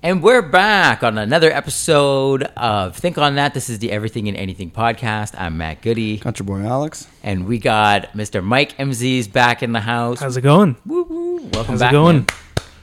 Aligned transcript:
And 0.00 0.22
we're 0.22 0.42
back 0.42 1.02
on 1.02 1.18
another 1.18 1.50
episode 1.50 2.44
of 2.56 2.96
Think 2.96 3.18
on 3.18 3.34
That. 3.34 3.52
This 3.52 3.68
is 3.68 3.80
the 3.80 3.90
Everything 3.90 4.28
and 4.28 4.36
Anything 4.36 4.70
podcast. 4.70 5.34
I'm 5.36 5.58
Matt 5.58 5.82
Goody, 5.82 6.18
Country 6.18 6.46
boy 6.46 6.60
Alex. 6.60 7.08
and 7.24 7.46
we 7.48 7.58
got 7.58 8.12
Mr. 8.12 8.42
Mike 8.42 8.76
Imseis 8.78 9.30
back 9.30 9.60
in 9.62 9.72
the 9.72 9.80
house. 9.80 10.20
How's 10.20 10.36
it 10.36 10.42
going? 10.42 10.76
Woo 10.86 11.02
woo! 11.02 11.36
Welcome 11.52 11.64
How's 11.72 11.80
back. 11.80 11.90
it 11.90 11.94
going? 11.94 12.16
man. 12.18 12.26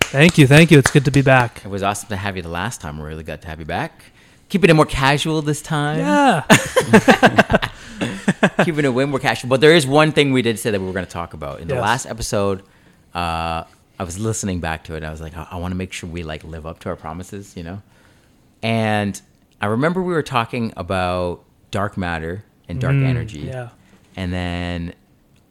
Thank 0.02 0.38
you, 0.38 0.46
thank 0.46 0.72
you. 0.72 0.78
It's 0.78 0.92
good 0.92 1.06
to 1.06 1.12
be 1.12 1.22
back. 1.22 1.62
It 1.64 1.70
was 1.70 1.84
awesome 1.84 2.10
to 2.10 2.18
have 2.18 2.36
you 2.36 2.42
the 2.44 2.50
last 2.50 2.82
time. 2.82 3.00
We're 3.00 3.08
really 3.08 3.24
glad 3.24 3.42
to 3.44 3.48
have 3.48 3.60
you 3.60 3.66
back. 3.66 4.04
Keeping 4.50 4.70
it 4.70 4.74
more 4.74 4.86
casual 4.86 5.42
this 5.42 5.62
time. 5.62 6.00
Yeah. 6.00 6.42
Keeping 8.64 8.84
it 8.86 8.94
way 8.94 9.06
more 9.06 9.20
casual. 9.20 9.50
But 9.50 9.62
there 9.62 9.74
is 9.74 9.88
one 9.88 10.12
thing 10.12 10.34
we 10.34 10.42
did 10.42 10.60
say 10.60 10.70
that 10.70 10.80
we 10.80 10.86
were 10.86 10.94
going 10.94 11.06
to 11.06 11.12
talk 11.12 11.34
about 11.34 11.62
in 11.62 11.68
the 11.70 11.76
Yes. 11.76 11.82
last 11.82 12.06
episode. 12.06 12.62
Uh, 13.14 13.64
I 13.98 14.04
was 14.04 14.20
listening 14.20 14.60
back 14.60 14.84
to 14.86 14.94
it. 14.94 14.98
And 14.98 15.06
I 15.06 15.12
was 15.12 15.22
like, 15.22 15.36
I, 15.36 15.48
I 15.52 15.58
want 15.58 15.72
to 15.72 15.76
make 15.76 15.94
sure 15.94 16.10
we 16.10 16.24
like 16.24 16.44
live 16.44 16.66
up 16.66 16.80
to 16.80 16.90
our 16.90 16.96
promises, 16.96 17.56
you 17.56 17.64
know. 17.64 17.82
And 18.62 19.20
I 19.62 19.68
remember 19.68 20.02
we 20.02 20.14
were 20.14 20.24
talking 20.24 20.74
about 20.76 21.44
dark 21.72 21.98
matter 21.98 22.44
and 22.68 22.82
dark 22.82 22.96
energy. 22.96 23.44
Mm, 23.44 23.48
yeah. 23.48 23.70
And 24.16 24.34
then 24.34 24.94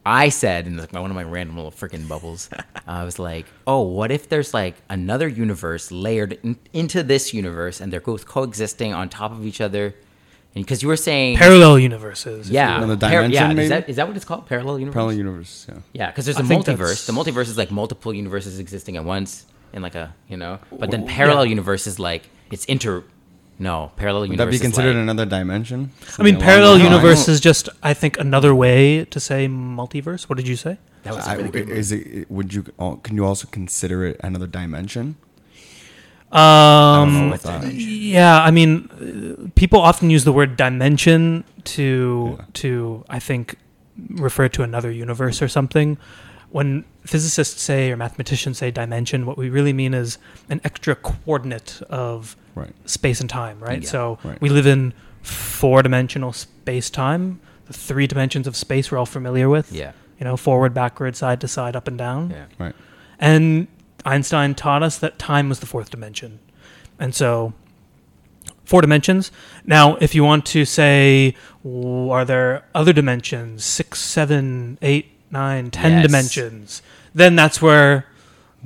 I 0.07 0.29
said, 0.29 0.67
in 0.67 0.77
like 0.77 0.93
one 0.93 1.11
of 1.11 1.15
my 1.15 1.23
random 1.23 1.57
little 1.57 1.71
freaking 1.71 2.07
bubbles, 2.09 2.51
I 2.87 3.05
was 3.05 3.19
like, 3.19 3.47
"Oh, 3.67 3.83
what 3.83 4.11
if 4.11 4.29
there's 4.29 4.53
like 4.53 4.75
another 4.91 5.29
universe 5.29 5.91
layered 5.91 6.39
in, 6.43 6.59
into 6.73 7.03
this 7.03 7.33
universe, 7.33 7.81
and 7.81 7.93
they're 7.93 8.01
both 8.01 8.27
coexisting 8.27 8.93
on 8.93 9.09
top 9.09 9.33
of 9.33 9.47
each 9.47 9.61
other?" 9.61 9.95
And 10.55 10.65
because 10.65 10.83
you 10.83 10.89
were 10.89 10.97
saying, 10.97 11.37
Parallel 11.37 11.79
universes. 11.81 12.47
if 12.47 12.53
you 12.53 12.59
yeah, 12.59 12.77
will. 12.79 12.85
Another 12.85 13.09
par- 13.09 13.27
yeah, 13.27 13.49
dimension, 13.49 13.59
is 13.59 13.69
that 13.71 13.89
is 13.89 13.97
that 13.97 14.07
what 14.07 14.17
it's 14.17 14.25
called? 14.25 14.47
Parallel 14.47 14.79
universe. 14.79 14.95
Parallel 14.95 15.17
universe. 15.17 15.67
Yeah. 15.69 15.79
Yeah, 15.93 16.11
because 16.11 16.27
there's 16.27 16.37
I 16.37 16.43
a 16.43 16.45
think 16.45 16.65
multiverse. 16.65 17.07
The 17.07 17.13
multiverse 17.13 17.49
is 17.49 17.59
like 17.59 17.71
multiple 17.73 18.15
universes 18.15 18.59
existing 18.61 18.97
at 18.97 19.05
once 19.05 19.47
in 19.73 19.83
like 19.83 19.97
a 19.97 20.15
you 20.29 20.37
know. 20.37 20.61
But 20.71 20.91
then 20.93 21.07
parallel 21.07 21.47
universe 21.47 21.87
is 21.87 21.99
like 21.99 22.29
it's 22.53 22.65
inter. 22.67 23.03
No, 23.59 23.93
parallel 23.97 24.23
Would 24.23 24.31
universe. 24.33 24.55
that 24.55 24.59
be 24.59 24.63
considered 24.63 24.95
like- 24.97 25.03
another 25.03 25.27
dimension? 25.27 25.91
I 26.19 26.23
mean, 26.25 26.39
parallel 26.41 26.73
those 26.73 26.81
lines? 26.83 26.91
universe 26.93 27.29
is 27.29 27.41
just, 27.41 27.69
I 27.85 27.95
think, 27.95 28.19
another 28.19 28.53
way 28.53 29.05
to 29.05 29.21
say 29.21 29.47
multiverse. 29.47 30.29
What 30.29 30.39
did 30.39 30.49
you 30.49 30.57
say? 30.57 30.79
That 31.05 31.15
was 31.15 31.25
a 31.27 31.31
I- 31.31 31.35
really 31.35 31.51
good. 31.51 31.69
is 31.69 31.93
it? 31.93 32.29
Would 32.31 32.53
you? 32.55 32.65
Uh, 32.81 32.95
can 32.97 33.15
you 33.17 33.25
also 33.25 33.47
consider 33.49 34.07
it 34.07 34.21
another 34.25 34.49
dimension? 34.49 35.17
Um, 36.35 36.41
I 36.43 37.05
don't 37.05 37.15
know 37.27 37.31
what 37.31 37.43
that- 37.43 37.73
yeah, 37.75 38.43
I 38.43 38.51
mean, 38.51 39.53
people 39.55 39.81
often 39.81 40.11
use 40.11 40.25
the 40.25 40.33
word 40.33 40.57
dimension 40.57 41.45
to 41.65 42.37
Yeah. 42.39 42.45
to 42.55 43.05
I 43.09 43.19
think 43.21 43.57
refer 44.11 44.49
to 44.49 44.63
another 44.65 44.91
universe 44.91 45.41
or 45.41 45.47
something. 45.49 45.97
When 46.51 46.85
physicists 47.05 47.63
say 47.63 47.91
or 47.91 47.97
mathematicians 47.97 48.59
say 48.59 48.71
dimension, 48.73 49.27
what 49.27 49.37
we 49.39 49.49
really 49.49 49.73
mean 49.73 49.95
is 49.95 50.19
an 50.51 50.61
extra 50.65 50.95
coordinate 50.97 51.81
of 51.89 52.37
Right. 52.57 52.73
space 52.87 53.21
and 53.21 53.31
time, 53.31 53.59
right? 53.61 53.83
Yeah. 53.83 53.89
So 53.89 54.19
Right. 54.25 54.41
we 54.41 54.49
live 54.49 54.67
in 54.67 54.93
four-dimensional 55.23 56.33
space-time. 56.33 57.41
The 57.67 57.73
three 57.73 58.07
dimensions 58.07 58.47
of 58.47 58.57
space 58.57 58.91
we're 58.91 58.99
all 58.99 59.07
familiar 59.07 59.49
with. 59.49 59.73
Yeah, 59.73 59.93
You 60.21 60.25
know, 60.25 60.37
forward, 60.37 60.75
backward, 60.75 61.17
side 61.17 61.41
to 61.41 61.49
side, 61.49 61.75
up 61.77 61.89
and 61.89 61.97
down. 61.99 62.31
yeah. 62.31 62.45
Right. 62.59 62.75
And 63.19 63.67
Einstein 64.05 64.55
taught 64.55 64.83
us 64.83 64.99
that 64.99 65.19
time 65.19 65.49
was 65.49 65.61
the 65.61 65.67
fourth 65.67 65.91
dimension. 65.91 66.39
And 66.99 67.15
so, 67.15 67.53
four 68.65 68.81
dimensions. 68.81 69.31
Now, 69.67 69.97
if 69.97 70.15
you 70.15 70.25
want 70.25 70.47
to 70.47 70.65
say, 70.65 71.35
are 71.65 72.25
there 72.25 72.65
other 72.75 72.93
dimensions, 72.93 73.65
six, 73.65 74.01
seven, 74.01 74.79
eight, 74.83 75.07
nine, 75.31 75.71
ten 75.71 75.93
Yes. 75.93 76.07
dimensions, 76.07 76.83
then 77.15 77.35
that's 77.37 77.61
where 77.63 78.07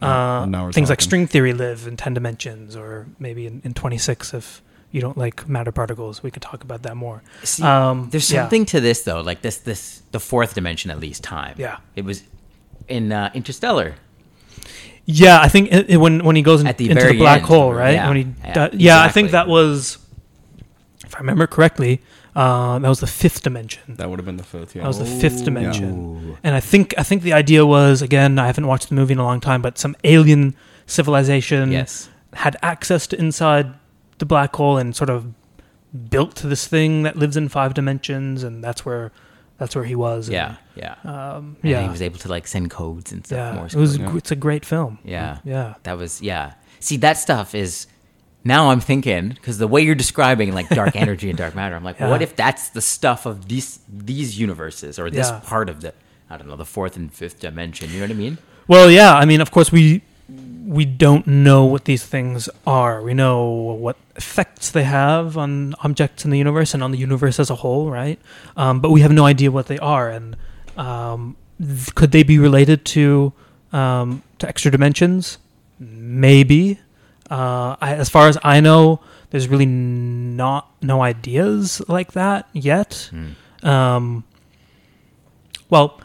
uh, 0.03 0.71
things 0.73 0.89
like 0.91 1.01
string 1.01 1.27
theory 1.27 1.53
live 1.53 1.87
in 1.87 1.97
10 1.97 2.15
dimensions, 2.15 2.77
or 2.77 3.07
maybe 3.19 3.47
in, 3.47 3.61
in 3.65 3.75
26 3.75 4.33
if 4.35 4.63
you 4.93 5.01
don't 5.01 5.19
like 5.19 5.49
matter 5.49 5.73
particles. 5.73 6.23
We 6.23 6.31
could 6.31 6.43
talk 6.43 6.63
about 6.63 6.83
that 6.83 6.97
more. 6.97 7.23
See, 7.43 7.63
Um, 7.65 8.09
there's 8.11 8.31
yeah. 8.31 8.43
something 8.43 8.65
to 8.67 8.81
this 8.81 9.03
though, 9.03 9.21
like 9.21 9.43
this, 9.43 9.59
this 9.59 10.03
the 10.13 10.21
fourth 10.21 10.55
dimension 10.55 10.91
at 10.91 11.01
least 11.01 11.23
time. 11.25 11.55
Yeah. 11.59 11.79
it 11.97 12.05
was 12.05 12.23
in 12.89 13.11
uh, 13.13 13.31
Interstellar. 13.35 13.97
Yeah, 15.11 15.41
I 15.41 15.49
think 15.49 15.73
it, 15.73 15.89
it- 15.89 15.97
when 15.97 16.23
when 16.23 16.37
he 16.37 16.43
goes 16.43 16.61
in, 16.61 16.67
At 16.67 16.77
the 16.77 16.91
into 16.91 17.07
the 17.07 17.17
black 17.17 17.39
end, 17.39 17.47
hole, 17.47 17.73
right? 17.73 17.95
yeah. 17.95 18.09
When 18.09 18.17
he, 18.19 18.27
Yeah, 18.45 18.69
di- 18.69 18.77
yeah, 18.77 19.01
I 19.03 19.09
think 19.09 19.31
that 19.31 19.49
was, 19.49 19.97
if 21.05 21.15
I 21.15 21.19
remember 21.21 21.47
correctly, 21.47 22.03
uh, 22.37 22.79
that 22.79 22.89
was 22.89 23.01
the 23.01 23.07
fifth 23.07 23.43
dimension. 23.43 23.95
That 23.97 24.11
would 24.11 24.19
have 24.19 24.27
been 24.27 24.37
the 24.37 24.43
fifth. 24.45 24.77
Yeah. 24.77 24.83
That 24.83 24.89
was 24.89 24.99
the 24.99 25.07
fifth 25.07 25.41
Ooh. 25.41 25.45
dimension. 25.47 26.37
And 26.45 26.55
I 26.55 26.61
think 26.61 26.93
I 26.99 27.03
think 27.05 27.23
the 27.23 27.33
idea 27.33 27.65
was 27.65 28.03
again, 28.03 28.39
I 28.39 28.47
haven't 28.47 28.67
watched 28.67 28.91
the 28.91 28.95
movie 28.95 29.15
in 29.15 29.19
a 29.19 29.25
long 29.25 29.41
time, 29.41 29.63
but 29.63 29.79
some 29.79 29.97
alien 30.05 30.55
civilization 30.87 31.73
Yes, 31.73 32.11
had 32.35 32.57
access 32.63 33.07
to 33.09 33.19
inside 33.19 33.73
the 34.19 34.27
black 34.27 34.55
hole 34.57 34.77
and 34.77 34.95
sort 34.95 35.09
of 35.11 35.33
built 36.11 36.37
this 36.45 36.67
thing 36.67 37.03
that 37.05 37.17
lives 37.17 37.37
in 37.37 37.49
five 37.49 37.73
dimensions, 37.73 38.43
and 38.43 38.63
that's 38.63 38.85
where 38.85 39.11
that's 39.59 39.75
where 39.77 39.85
he 39.85 39.95
was. 39.95 40.29
yeah, 40.29 40.57
yeah. 40.77 40.95
Um, 41.05 41.57
And 41.63 41.71
yeah, 41.71 41.83
he 41.83 41.89
was 41.89 42.01
able 42.03 42.19
to 42.19 42.29
like 42.29 42.47
send 42.47 42.71
codes 42.71 43.13
and 43.13 43.27
stuff. 43.27 43.37
yeah. 43.37 43.53
Morse 43.61 43.75
It 43.75 43.79
was 43.81 43.99
code. 43.99 44.17
it's 44.17 44.31
a 44.31 44.37
great 44.37 44.65
film. 44.65 44.99
Yeah. 45.05 45.39
yeah. 45.45 45.75
That 45.83 45.99
was 45.99 46.23
yeah. 46.23 46.55
See 46.81 46.97
that 46.99 47.15
stuff 47.19 47.55
is 47.55 47.87
now 48.45 48.71
I'm 48.71 48.81
thinking 48.81 49.31
because 49.31 49.59
the 49.59 49.67
way 49.69 49.83
you're 49.83 49.97
describing 49.97 50.55
like 50.55 50.69
dark 50.69 50.95
energy 51.05 51.29
and 51.29 51.37
dark 51.37 51.55
matter, 51.55 51.75
I'm 51.77 51.85
like, 51.85 51.99
Yeah. 51.99 52.09
what 52.11 52.23
if 52.23 52.37
that's 52.37 52.71
the 52.71 52.81
stuff 52.81 53.27
of 53.27 53.49
these 53.49 53.81
these 53.89 54.39
universes 54.41 54.99
or 54.99 55.11
this 55.11 55.29
Yeah. 55.31 55.41
part 55.45 55.69
of 55.69 55.81
the 55.81 55.93
I 56.31 56.37
don't 56.37 56.47
know 56.49 56.57
the 56.57 56.65
fourth 56.65 56.97
and 56.97 57.13
fifth 57.13 57.41
dimension? 57.41 57.91
You 57.91 57.99
know 58.01 58.05
what 58.05 58.11
I 58.13 58.15
mean? 58.15 58.39
Well, 58.69 58.91
yeah. 58.91 59.15
I 59.17 59.25
mean, 59.25 59.41
of 59.41 59.51
course, 59.51 59.73
we 59.73 60.03
we 60.69 60.85
don't 60.85 61.27
know 61.27 61.65
what 61.65 61.87
these 61.87 62.05
things 62.05 62.47
are. 62.67 63.01
We 63.03 63.15
know 63.15 63.43
what 63.49 63.97
effects 64.17 64.71
they 64.71 64.83
have 64.83 65.39
on 65.39 65.75
objects 65.83 66.27
in 66.27 66.31
the 66.31 66.37
universe 66.37 66.75
and 66.75 66.83
on 66.83 66.91
the 66.91 66.99
universe 66.99 67.41
as 67.41 67.49
a 67.49 67.55
whole, 67.55 67.91
right? 67.91 68.21
Um, 68.55 68.81
but 68.81 68.91
we 68.91 69.01
have 69.01 69.11
no 69.11 69.25
idea 69.25 69.51
what 69.51 69.67
they 69.67 69.79
are, 69.79 70.11
and 70.11 70.37
um, 70.77 71.39
th- 71.59 71.95
could 71.95 72.13
they 72.13 72.23
be 72.23 72.39
related 72.39 72.85
to 72.97 73.33
um, 73.73 74.23
to 74.41 74.47
extra 74.47 74.71
dimensions? 74.71 75.39
Maybe. 75.79 76.79
Uh, 77.31 77.77
I, 77.81 77.95
as 77.95 78.11
far 78.11 78.29
as 78.29 78.37
I 78.45 78.61
know, 78.61 79.01
there's 79.31 79.49
really 79.49 79.67
not 79.67 80.71
no 80.83 81.01
ideas 81.01 81.81
like 81.89 82.13
that 82.13 82.47
yet. 82.53 83.11
Um, 83.63 84.25
well, 85.71 85.99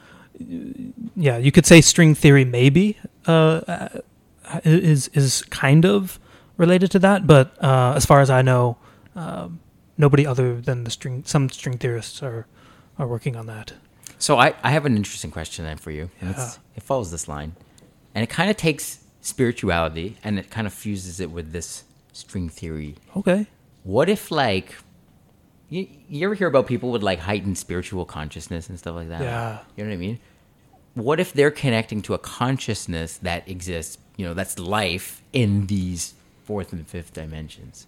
yeah, 1.18 1.38
you 1.38 1.52
could 1.52 1.66
say 1.66 1.82
string 1.82 2.16
theory 2.16 2.46
maybe 2.46 2.98
uh, 3.28 3.62
uh, 3.68 3.90
is 4.64 5.08
is 5.10 5.44
kind 5.44 5.86
of 5.86 6.20
related 6.58 6.92
to 6.92 7.00
that, 7.00 7.28
but 7.28 7.56
uh, 7.64 7.94
as 7.96 8.06
far 8.06 8.22
as 8.22 8.30
I 8.30 8.42
know, 8.42 8.78
um, 9.16 9.60
nobody 9.98 10.26
other 10.26 10.60
than 10.62 10.84
the 10.84 10.92
string 10.92 11.24
some 11.26 11.50
string 11.50 11.78
theorists 11.78 12.22
are 12.24 12.48
are 12.98 13.08
working 13.08 13.36
on 13.36 13.46
that. 13.48 13.74
So 14.20 14.38
I, 14.38 14.54
I 14.64 14.72
have 14.72 14.86
an 14.86 14.96
interesting 14.96 15.32
question 15.32 15.66
then 15.66 15.78
for 15.78 15.92
you. 15.92 16.10
Yeah. 16.22 16.52
it 16.78 16.84
follows 16.84 17.12
this 17.12 17.28
line. 17.28 17.58
And 18.16 18.24
it 18.24 18.30
kind 18.30 18.50
of 18.50 18.56
takes 18.56 19.04
spirituality 19.20 20.16
and 20.24 20.40
it 20.40 20.50
kind 20.50 20.66
of 20.66 20.74
fuses 20.74 21.20
it 21.20 21.30
with 21.30 21.52
this 21.52 21.84
string 22.14 22.48
theory. 22.48 22.96
Okay. 23.18 23.48
What 23.84 24.08
if 24.08 24.32
like 24.32 24.76
you, 25.70 25.88
you 26.08 26.26
ever 26.26 26.36
hear 26.36 26.48
about 26.48 26.68
people 26.68 26.92
with 26.92 27.04
like 27.04 27.20
heightened 27.20 27.58
spiritual 27.58 28.06
consciousness 28.06 28.70
and 28.70 28.80
stuff 28.80 28.96
like 28.96 29.10
that? 29.10 29.22
Yeah. 29.22 29.60
You 29.76 29.84
know 29.84 29.90
what 29.90 29.96
I 29.96 29.98
mean? 29.98 30.20
What 30.96 31.20
if 31.20 31.34
they're 31.34 31.52
connecting 31.52 32.02
to 32.04 32.14
a 32.14 32.20
consciousness 32.20 33.18
that 33.18 33.48
exists, 33.50 33.98
you 34.18 34.26
know, 34.26 34.34
that's 34.34 34.60
life 34.60 35.22
in 35.34 35.68
these 35.68 36.14
fourth 36.44 36.72
and 36.72 36.88
fifth 36.88 37.14
dimensions? 37.14 37.88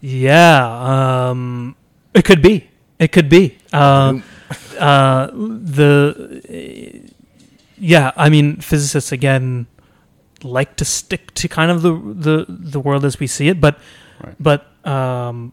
Yeah, 0.00 1.28
um, 1.30 1.74
it 2.14 2.24
could 2.24 2.42
be. 2.42 2.68
It 2.98 3.10
could 3.12 3.28
be. 3.28 3.58
Uh, 3.72 4.20
uh, 4.78 5.26
the 5.32 7.10
yeah, 7.78 8.12
I 8.16 8.28
mean, 8.28 8.56
physicists 8.60 9.12
again 9.12 9.66
like 10.42 10.76
to 10.76 10.84
stick 10.84 11.34
to 11.34 11.48
kind 11.48 11.70
of 11.70 11.82
the 11.82 11.92
the, 11.92 12.46
the 12.48 12.80
world 12.80 13.04
as 13.04 13.18
we 13.18 13.26
see 13.26 13.48
it, 13.48 13.60
but 13.60 13.78
Right. 14.24 14.34
but 14.40 14.66
um, 14.86 15.52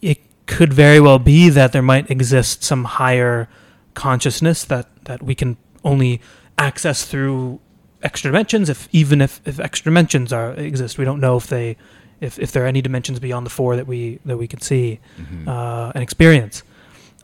it 0.00 0.18
could 0.46 0.72
very 0.72 0.98
well 0.98 1.20
be 1.20 1.48
that 1.48 1.72
there 1.72 1.82
might 1.82 2.10
exist 2.10 2.64
some 2.64 2.84
higher 2.84 3.48
consciousness 3.94 4.64
that 4.64 4.88
that 5.04 5.22
we 5.22 5.34
can 5.36 5.56
only 5.84 6.20
access 6.58 7.04
through 7.04 7.60
extra 8.02 8.30
dimensions. 8.30 8.68
If 8.68 8.88
even 8.92 9.20
if, 9.20 9.40
if 9.44 9.58
extra 9.60 9.90
dimensions 9.90 10.32
are 10.32 10.52
exist, 10.54 10.98
we 10.98 11.04
don't 11.04 11.20
know 11.20 11.36
if 11.36 11.46
they 11.46 11.76
if, 12.20 12.38
if 12.38 12.52
there 12.52 12.62
are 12.64 12.68
any 12.68 12.80
dimensions 12.82 13.18
beyond 13.20 13.46
the 13.46 13.50
four 13.50 13.76
that 13.76 13.86
we 13.86 14.18
that 14.24 14.36
we 14.38 14.46
can 14.46 14.60
see 14.60 15.00
uh, 15.46 15.92
and 15.94 16.02
experience. 16.02 16.62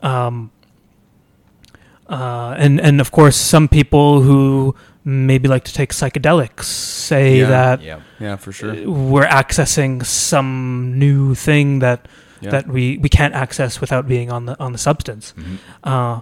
Um, 0.01 0.51
uh, 2.09 2.55
and 2.57 2.79
and 2.81 2.99
of 3.01 3.11
course, 3.11 3.35
some 3.35 3.67
people 3.67 4.21
who 4.21 4.75
maybe 5.05 5.47
like 5.47 5.63
to 5.63 5.73
take 5.73 5.91
psychedelics 5.93 6.63
say 6.65 7.39
Yeah. 7.39 7.47
that 7.49 7.81
Yeah. 7.81 7.99
Yeah, 8.19 8.35
for 8.35 8.51
sure. 8.51 8.73
we're 8.89 9.25
accessing 9.27 10.05
some 10.05 10.97
new 10.99 11.35
thing 11.35 11.79
that 11.79 12.07
Yeah. 12.41 12.51
that 12.51 12.67
we, 12.67 12.97
we 12.97 13.09
can't 13.09 13.33
access 13.33 13.79
without 13.81 14.07
being 14.07 14.31
on 14.31 14.45
the 14.45 14.55
on 14.59 14.71
the 14.71 14.77
substance. 14.77 15.33
Mhm. 15.37 15.57
Uh, 15.83 16.21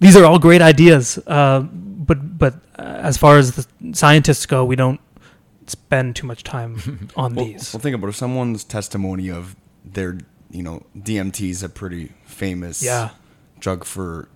these 0.00 0.16
are 0.16 0.24
all 0.24 0.38
great 0.38 0.62
ideas, 0.62 1.18
uh, 1.26 1.60
but 1.60 2.38
but 2.38 2.54
as 2.78 3.16
far 3.16 3.38
as 3.38 3.52
the 3.56 3.94
scientists 3.94 4.46
go, 4.46 4.64
we 4.64 4.76
don't 4.76 5.00
spend 5.66 6.14
too 6.16 6.26
much 6.26 6.42
time 6.44 7.08
on 7.16 7.34
Well, 7.34 7.44
these. 7.46 7.72
well, 7.72 7.80
think 7.80 7.94
about 7.94 8.06
it. 8.06 8.10
If 8.10 8.16
someone's 8.16 8.62
testimony 8.64 9.30
of 9.30 9.56
their, 9.84 10.18
you 10.50 10.62
know, 10.62 10.82
DMT 10.96 11.50
is 11.50 11.62
a 11.62 11.68
pretty 11.68 12.12
famous 12.24 12.82
Yeah. 12.82 13.10
drug 13.58 13.84
for 13.84 14.28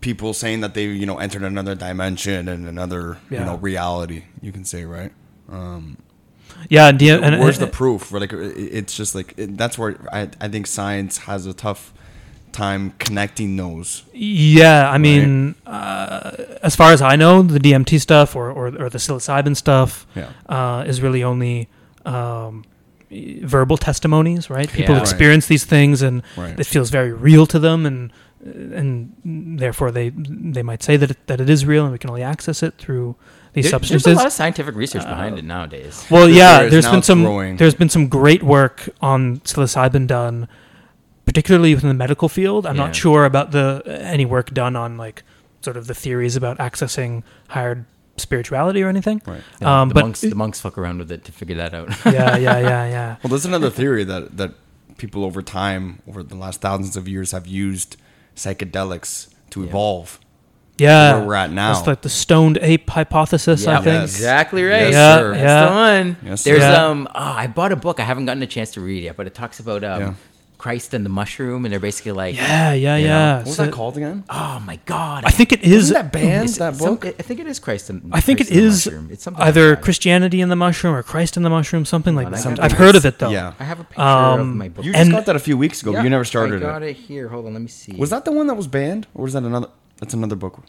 people 0.00 0.32
saying 0.34 0.60
that 0.60 0.74
they, 0.74 0.84
you 0.86 1.06
know, 1.06 1.18
entered 1.18 1.42
another 1.42 1.74
dimension 1.74 2.48
and 2.48 2.66
another, 2.66 3.18
Yeah. 3.30 3.40
you 3.40 3.44
know, 3.46 3.56
reality. 3.56 4.24
You 4.40 4.52
can 4.52 4.64
say, 4.64 4.84
right? 4.84 5.12
Um, 5.50 5.98
yeah, 6.68 6.88
and, 6.88 6.98
DM, 6.98 7.22
and 7.22 7.40
where's 7.40 7.58
and- 7.58 7.66
the 7.66 7.70
proof? 7.72 8.10
Where 8.10 8.20
Like, 8.20 8.32
it's 8.32 8.96
just 8.96 9.14
like 9.14 9.34
it, 9.36 9.56
that's 9.56 9.76
where 9.78 9.96
I, 10.12 10.30
I 10.40 10.48
think 10.48 10.66
science 10.66 11.18
has 11.18 11.46
a 11.46 11.52
tough 11.52 11.92
time 12.52 12.92
connecting 12.98 13.56
those. 13.56 14.02
Yeah, 14.12 14.90
I 14.90 14.98
mean, 14.98 15.54
uh, 15.66 16.32
as 16.62 16.74
far 16.76 16.92
as 16.92 17.02
I 17.02 17.16
know, 17.16 17.42
the 17.42 17.58
DMT 17.60 18.00
stuff 18.00 18.34
or, 18.34 18.50
or, 18.50 18.66
or 18.68 18.88
the 18.90 18.98
psilocybin 18.98 19.56
stuff 19.56 20.06
Yeah. 20.14 20.30
uh, 20.48 20.84
is 20.86 21.02
really 21.02 21.22
only 21.22 21.68
um, 22.04 22.64
verbal 23.10 23.76
testimonies, 23.76 24.48
right? 24.50 24.68
People 24.70 24.94
Yeah. 24.94 25.00
Right. 25.00 25.08
experience 25.08 25.46
these 25.46 25.64
things 25.64 26.02
and 26.02 26.22
Right. 26.36 26.58
it 26.58 26.66
feels 26.66 26.90
very 26.90 27.12
real 27.12 27.46
to 27.46 27.58
them, 27.58 27.84
and 27.86 28.10
and 28.44 29.12
therefore 29.58 29.90
they 29.90 30.10
they 30.14 30.62
might 30.62 30.80
say 30.82 30.96
that 30.96 31.10
it, 31.10 31.26
that 31.26 31.40
it 31.40 31.50
is 31.50 31.66
real, 31.66 31.82
and 31.84 31.92
we 31.92 31.98
can 31.98 32.10
only 32.10 32.22
access 32.22 32.62
it 32.62 32.74
through 32.78 33.16
these 33.54 33.64
There- 33.64 33.70
substances. 33.72 34.04
There's 34.04 34.14
a 34.14 34.18
lot 34.18 34.26
of 34.26 34.32
scientific 34.32 34.76
research 34.76 35.02
behind 35.02 35.36
it 35.38 35.44
nowadays. 35.44 36.04
Well, 36.10 36.28
yeah, 36.28 36.62
is 36.62 36.70
there's 36.70 36.84
now 36.84 36.92
been 36.92 37.02
some 37.02 37.22
growing. 37.24 37.56
there's 37.56 37.74
been 37.74 37.88
some 37.88 38.06
great 38.08 38.42
work 38.44 38.88
on 39.00 39.38
psilocybin 39.40 40.06
done, 40.06 40.46
particularly 41.26 41.74
within 41.74 41.88
the 41.88 41.94
medical 41.94 42.28
field. 42.30 42.64
I'm 42.66 42.76
Yeah. 42.76 42.86
not 42.86 42.96
sure 42.96 43.24
about 43.26 43.50
the 43.50 43.82
any 43.86 44.24
work 44.24 44.52
done 44.54 44.74
on 44.76 44.96
like 44.96 45.22
sort 45.60 45.76
of 45.76 45.86
the 45.86 45.94
theories 45.94 46.36
about 46.36 46.56
accessing 46.58 47.22
higher 47.48 47.84
spirituality 48.16 48.82
or 48.82 48.88
anything. 48.88 49.20
Right. 49.26 49.42
Yeah, 49.60 49.82
Um, 49.82 49.88
the 49.90 49.94
but 49.94 50.04
monks, 50.04 50.20
the 50.22 50.34
monks 50.34 50.60
fuck 50.60 50.78
around 50.78 50.98
with 50.98 51.12
it 51.12 51.24
to 51.24 51.32
figure 51.32 51.56
that 51.56 51.74
out. 51.74 51.88
yeah, 52.06 52.36
yeah, 52.36 52.58
yeah, 52.58 52.88
yeah. 52.88 53.16
Well, 53.22 53.28
there's 53.30 53.44
another 53.44 53.68
theory 53.70 54.04
that 54.04 54.36
that 54.38 54.52
people 54.96 55.24
over 55.24 55.42
time, 55.42 56.00
over 56.08 56.22
the 56.22 56.36
last 56.36 56.60
thousands 56.62 56.96
of 56.96 57.06
years, 57.06 57.32
have 57.32 57.46
used 57.46 57.96
psychedelics 58.34 59.28
to 59.50 59.60
Yeah. 59.62 59.68
evolve. 59.68 60.20
Yeah, 60.78 61.14
Where 61.16 61.26
we're 61.26 61.34
at 61.34 61.50
now. 61.52 61.72
It's 61.78 61.86
like 61.86 62.02
the 62.02 62.10
stoned 62.10 62.58
ape 62.60 62.88
hypothesis. 62.90 63.66
I 63.66 63.76
think. 63.76 63.86
Yes. 63.86 64.14
exactly 64.14 64.62
right. 64.62 64.90
Yes, 64.90 64.92
Yeah, 64.92 65.16
sir. 65.16 65.34
yeah. 65.34 65.42
That's 65.42 65.70
the 65.70 65.74
one. 65.74 66.16
Yes, 66.30 66.44
There's 66.44 66.60
sir. 66.62 66.76
um. 66.76 67.08
Oh, 67.14 67.20
I 67.44 67.46
bought 67.46 67.72
a 67.72 67.76
book. 67.76 67.98
I 67.98 68.04
haven't 68.04 68.26
gotten 68.26 68.42
a 68.42 68.46
chance 68.46 68.72
to 68.72 68.82
read 68.82 69.04
yet, 69.04 69.16
but 69.16 69.26
it 69.26 69.34
talks 69.34 69.58
about 69.58 69.82
um, 69.84 70.00
Yeah. 70.00 70.14
Christ 70.58 70.94
and 70.94 71.04
the 71.04 71.10
mushroom, 71.10 71.64
and 71.64 71.72
they're 71.72 71.80
basically 71.80 72.12
like, 72.12 72.34
Yeah, 72.36 72.72
yeah, 72.72 72.96
You 72.96 73.06
know, 73.08 73.12
yeah. 73.14 73.36
What 73.38 73.46
was 73.46 73.56
So- 73.56 73.64
that 73.66 73.72
called 73.72 73.96
again? 73.96 74.24
oh 74.30 74.60
my 74.64 74.78
god. 74.86 75.24
I 75.26 75.30
think 75.30 75.52
it 75.52 75.60
that 75.90 76.12
band, 76.12 76.44
It's 76.48 76.58
that 76.58 76.76
some- 76.76 76.96
book? 76.96 77.06
I 77.06 77.22
think 77.22 77.40
it 77.40 77.46
is 77.46 77.58
Christ 77.58 77.90
and 77.90 78.02
I 78.12 78.20
think 78.20 78.38
Christ 78.38 78.50
it 78.50 78.54
and 78.56 78.62
the 78.64 78.68
is 78.68 78.86
mushroom. 78.86 79.08
It's 79.12 79.22
something 79.22 79.42
either 79.42 79.70
like. 79.70 79.82
Christianity 79.82 80.40
in 80.40 80.48
the 80.48 80.56
mushroom 80.56 80.94
or 80.94 81.02
Christ 81.02 81.36
in 81.36 81.42
the 81.42 81.50
mushroom, 81.50 81.84
something 81.84 82.14
like 82.14 82.28
I 82.28 82.30
that. 82.30 82.44
got 82.44 82.60
I've 82.60 82.72
heard 82.72 82.96
of 82.96 83.04
it 83.04 83.18
though. 83.18 83.30
Yeah. 83.30 83.52
I 83.60 83.64
have 83.64 83.80
a 83.80 83.84
picture 83.84 84.00
of 84.02 84.40
Um, 84.40 84.56
my 84.58 84.68
book. 84.68 84.84
You 84.84 84.92
just 84.92 85.02
And- 85.02 85.12
got 85.12 85.26
that 85.26 85.36
a 85.36 85.40
few 85.40 85.56
weeks 85.58 85.82
ago. 85.82 85.92
but 85.92 86.02
you 86.04 86.10
never 86.10 86.24
started 86.24 86.62
I 86.62 86.66
got 86.66 86.82
it. 86.82 86.90
it 86.90 86.96
here. 86.96 87.28
Hold 87.28 87.46
on, 87.46 87.52
let 87.52 87.62
me 87.62 87.68
see. 87.68 87.92
Was 87.96 88.10
that 88.10 88.24
the 88.24 88.32
one 88.32 88.46
that 88.46 88.54
was 88.54 88.66
banned, 88.66 89.06
or 89.14 89.24
was 89.24 89.32
that 89.34 89.42
another? 89.42 89.68
That's 90.00 90.14
another 90.14 90.36
book. 90.36 90.62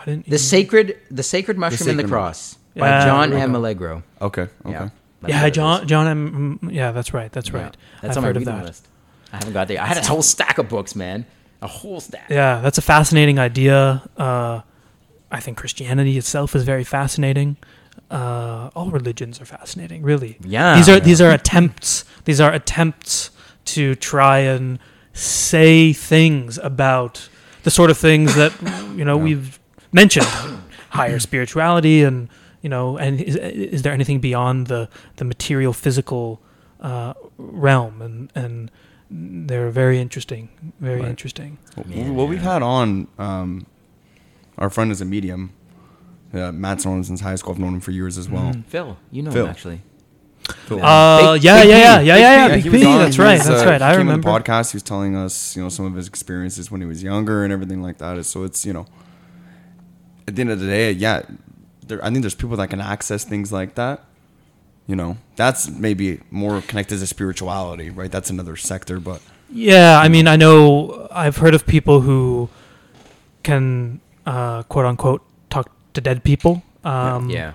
I 0.00 0.04
didn't. 0.04 0.30
the 0.30 0.38
sacred, 0.38 0.96
the 1.10 1.22
sacred 1.22 1.58
mushroom 1.58 1.90
and 1.90 1.98
the 1.98 2.02
Sacred 2.04 2.10
Mu- 2.10 2.16
cross 2.16 2.56
by 2.76 3.04
John 3.04 3.30
there 3.30 3.38
M. 3.40 3.54
Allegro. 3.54 4.02
Okay. 4.22 4.46
Okay. 4.64 4.72
Yeah, 5.26 5.42
yeah, 5.42 5.50
John. 5.50 5.86
John. 5.86 6.06
M. 6.06 6.70
Yeah, 6.72 6.92
that's 6.92 7.12
right. 7.12 7.30
That's 7.30 7.52
right. 7.52 7.76
That's 8.00 8.12
I've 8.12 8.16
on 8.18 8.22
my 8.22 8.26
heard 8.28 8.36
of 8.38 8.40
reading 8.42 8.54
that. 8.56 8.64
list. 8.64 8.88
I 9.32 9.36
haven't 9.36 9.52
got 9.52 9.68
there. 9.68 9.80
I 9.80 9.86
had 9.86 9.96
a 9.98 10.06
whole 10.06 10.22
stack 10.22 10.58
of 10.58 10.68
books, 10.68 10.94
man. 10.96 11.26
A 11.62 11.66
whole 11.66 12.00
stack. 12.00 12.28
Yeah, 12.30 12.60
that's 12.60 12.78
a 12.78 12.82
fascinating 12.82 13.38
idea. 13.38 14.02
Uh, 14.16 14.60
I 15.30 15.40
think 15.40 15.56
Christianity 15.58 16.18
itself 16.18 16.56
is 16.56 16.64
very 16.64 16.84
fascinating. 16.84 17.56
Uh, 18.10 18.70
all 18.74 18.90
religions 18.90 19.40
are 19.40 19.44
fascinating, 19.44 20.02
really. 20.02 20.36
Yeah. 20.42 20.74
these 20.76 20.88
are 20.88 20.94
Yeah. 20.94 20.98
these 21.00 21.20
are 21.20 21.30
attempts. 21.30 22.04
These 22.24 22.40
are 22.40 22.52
attempts 22.52 23.30
to 23.66 23.94
try 23.94 24.38
and 24.38 24.78
say 25.12 25.92
things 25.92 26.58
about 26.58 27.28
the 27.62 27.70
sort 27.70 27.90
of 27.90 27.98
things 27.98 28.34
that 28.36 28.52
you 28.96 29.04
know 29.04 29.16
we've 29.16 29.60
mentioned, 29.92 30.26
higher 30.90 31.18
spirituality, 31.20 32.02
and 32.02 32.28
you 32.62 32.68
know, 32.68 32.96
and 32.96 33.20
is, 33.20 33.36
is 33.36 33.82
there 33.82 33.92
anything 33.92 34.18
beyond 34.18 34.66
the 34.66 34.88
the 35.16 35.24
material, 35.24 35.72
physical 35.72 36.40
uh, 36.80 37.12
realm? 37.38 38.02
And 38.02 38.32
and 38.34 38.70
they're 39.10 39.70
very 39.70 39.98
interesting, 39.98 40.48
very 40.80 41.00
Right. 41.00 41.08
interesting. 41.08 41.58
Well, 41.76 42.12
well, 42.14 42.26
we've 42.28 42.40
had 42.42 42.62
on 42.62 43.08
um, 43.18 43.66
our 44.58 44.70
friend 44.70 44.92
is 44.92 45.00
a 45.00 45.04
medium. 45.04 45.52
Uh, 46.32 46.52
Matt's 46.52 46.84
known 46.86 46.98
him 46.98 47.04
since 47.04 47.20
high 47.20 47.34
school. 47.34 47.52
I've 47.52 47.58
known 47.58 47.74
him 47.74 47.80
for 47.80 47.90
years 47.90 48.16
as 48.16 48.28
well. 48.28 48.52
Mhm. 48.52 48.64
Phil, 48.66 48.96
you 49.10 49.22
know 49.22 49.32
Phil. 49.32 49.44
him 49.46 49.50
actually. 49.50 49.80
Phil. 50.66 50.82
Uh, 50.84 51.34
Big- 51.34 51.42
yeah, 51.44 51.60
Big 51.60 51.70
yeah, 51.70 51.76
yeah, 51.78 52.00
yeah, 52.00 52.16
yeah, 52.16 52.46
yeah, 52.46 52.54
Big 52.54 52.64
he 52.64 52.70
P. 52.70 52.78
That's 52.84 53.18
right. 53.18 53.38
was, 53.38 53.46
That's 53.48 53.62
uh, 53.62 53.66
right. 53.66 53.82
I 53.82 53.90
he 53.90 53.96
came 53.96 54.08
on 54.08 54.16
remember. 54.16 54.28
the 54.32 54.38
podcast. 54.40 54.70
He 54.72 54.76
was 54.76 54.82
telling 54.84 55.16
us, 55.16 55.56
you 55.56 55.62
know, 55.62 55.68
some 55.68 55.86
of 55.86 55.94
his 55.94 56.06
experiences 56.08 56.70
when 56.70 56.80
he 56.80 56.86
was 56.86 57.02
younger 57.02 57.42
and 57.44 57.52
everything 57.52 57.82
like 57.82 57.98
that. 57.98 58.24
So 58.26 58.44
it's, 58.44 58.64
you 58.64 58.72
know, 58.72 58.86
at 60.28 60.36
the 60.36 60.40
end 60.40 60.50
of 60.50 60.60
the 60.60 60.66
day, 60.66 60.92
yeah, 60.92 61.22
there, 61.86 62.04
I 62.04 62.10
think 62.10 62.22
there's 62.22 62.34
people 62.36 62.56
that 62.56 62.68
can 62.70 62.80
access 62.80 63.24
things 63.24 63.52
like 63.52 63.74
that. 63.74 64.04
You 64.90 64.96
know, 64.96 65.16
that's 65.36 65.68
maybe 65.70 66.18
more 66.30 66.60
connected 66.62 66.98
to 66.98 67.06
spirituality, 67.06 67.90
right? 67.90 68.10
That's 68.10 68.30
another 68.30 68.56
sector, 68.56 68.98
but 68.98 69.20
Yeah, 69.48 70.00
I 70.04 70.08
mean, 70.08 70.26
I 70.26 70.36
know 70.36 71.06
I've 71.12 71.36
heard 71.42 71.54
of 71.54 71.62
people 71.64 72.00
who 72.00 72.48
can 73.42 74.00
uh, 74.26 74.64
quote 74.64 74.86
unquote 74.86 75.22
talk 75.48 75.70
to 75.94 76.00
dead 76.00 76.24
people. 76.24 76.62
Um, 76.84 77.30
yeah. 77.30 77.52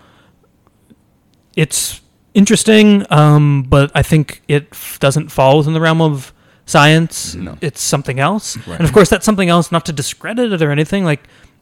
it's 1.56 2.02
interesting, 2.34 3.06
um, 3.12 3.64
but 3.68 3.92
I 3.96 4.02
think 4.04 4.42
it 4.48 4.68
f- 4.72 4.98
doesn't 5.00 5.30
fall 5.30 5.58
within 5.58 5.74
the 5.74 5.81
realm 5.81 6.02
of 6.02 6.34
science. 6.66 7.36
No. 7.36 7.58
It's 7.62 7.81
something 7.81 8.20
else, 8.20 8.56
Right. 8.68 8.80
and 8.80 8.86
of 8.88 8.94
course, 8.94 9.10
that's 9.10 9.26
something 9.26 9.50
else. 9.50 9.72
Not 9.72 9.86
to 9.88 9.94
discredit 9.94 10.54
it 10.54 10.62
or 10.62 10.72
anything, 10.72 11.06
like 11.06 11.22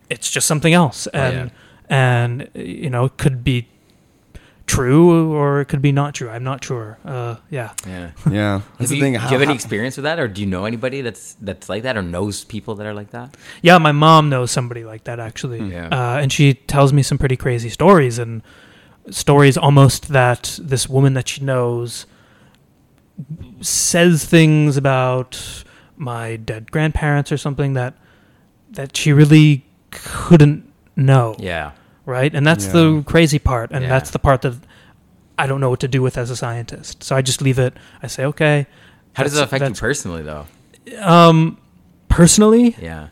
it's 0.09 0.29
just 0.29 0.47
something 0.47 0.73
else, 0.73 1.07
Oh, 1.13 1.19
and 1.19 1.51
and 1.89 2.49
you 2.53 2.89
know, 2.89 3.05
it 3.05 3.17
could 3.17 3.43
be 3.43 3.67
true 4.65 5.33
or 5.33 5.59
it 5.61 5.65
could 5.65 5.81
be 5.81 5.91
not 5.91 6.15
true. 6.15 6.29
I'm 6.29 6.43
not 6.43 6.63
sure. 6.63 6.97
Uh, 7.05 7.35
yeah. 7.49 7.71
Yeah. 7.85 8.11
yeah, 8.31 8.53
Have 8.53 8.77
that's 8.79 8.91
you, 8.91 8.95
the 8.97 9.01
thing. 9.01 9.13
do 9.13 9.19
you 9.19 9.27
have 9.27 9.41
any 9.41 9.53
experience 9.53 9.97
with 9.97 10.05
that, 10.05 10.19
or 10.19 10.27
do 10.27 10.41
you 10.41 10.47
know 10.47 10.65
anybody 10.65 11.01
that's 11.01 11.35
that's 11.41 11.67
like 11.69 11.83
that, 11.83 11.97
or 11.97 12.01
knows 12.01 12.43
people 12.45 12.75
that 12.75 12.85
are 12.87 12.93
like 12.93 13.11
that? 13.11 13.35
Yeah, 13.61 13.77
my 13.77 13.91
mom 13.91 14.29
knows 14.29 14.51
somebody 14.51 14.83
like 14.85 15.03
that 15.03 15.19
actually, 15.19 15.59
Hmm. 15.59 15.71
Yeah. 15.71 15.87
uh, 15.91 16.17
and 16.21 16.31
she 16.31 16.53
tells 16.53 16.93
me 16.93 17.03
some 17.03 17.17
pretty 17.17 17.35
crazy 17.37 17.69
stories 17.69 18.17
and 18.19 18.41
stories 19.09 19.57
almost 19.57 20.07
that 20.09 20.57
this 20.61 20.87
woman 20.87 21.13
that 21.13 21.27
she 21.27 21.43
knows 21.43 22.05
says 23.61 24.25
things 24.25 24.77
about 24.77 25.63
my 25.97 26.35
dead 26.35 26.71
grandparents 26.71 27.31
or 27.31 27.37
something 27.37 27.73
that 27.73 27.93
that 28.71 28.97
she 28.97 29.13
really 29.13 29.65
couldn't 29.91 30.67
know, 30.95 31.35
Yeah. 31.37 31.71
Right? 32.05 32.33
And 32.33 32.45
that's 32.45 32.65
Yeah. 32.65 32.71
the 32.73 33.03
crazy 33.05 33.39
part, 33.39 33.71
and 33.71 33.83
Yeah. 33.83 33.89
that's 33.89 34.11
the 34.11 34.19
part 34.19 34.41
that 34.43 34.55
I 35.37 35.47
don't 35.47 35.59
know 35.59 35.69
what 35.69 35.79
to 35.79 35.87
do 35.87 36.01
with 36.01 36.17
as 36.17 36.29
a 36.29 36.35
scientist. 36.35 37.03
So 37.03 37.15
I 37.15 37.21
just 37.21 37.41
leave 37.41 37.57
it. 37.59 37.73
I 38.03 38.07
say, 38.07 38.25
okay. 38.25 38.67
How 39.13 39.23
does 39.23 39.35
it 39.37 39.43
affect 39.43 39.65
you 39.67 39.73
personally, 39.75 40.21
though? 40.23 40.45
Um, 41.01 41.57
personally, 42.09 42.75
Yeah. 42.81 43.07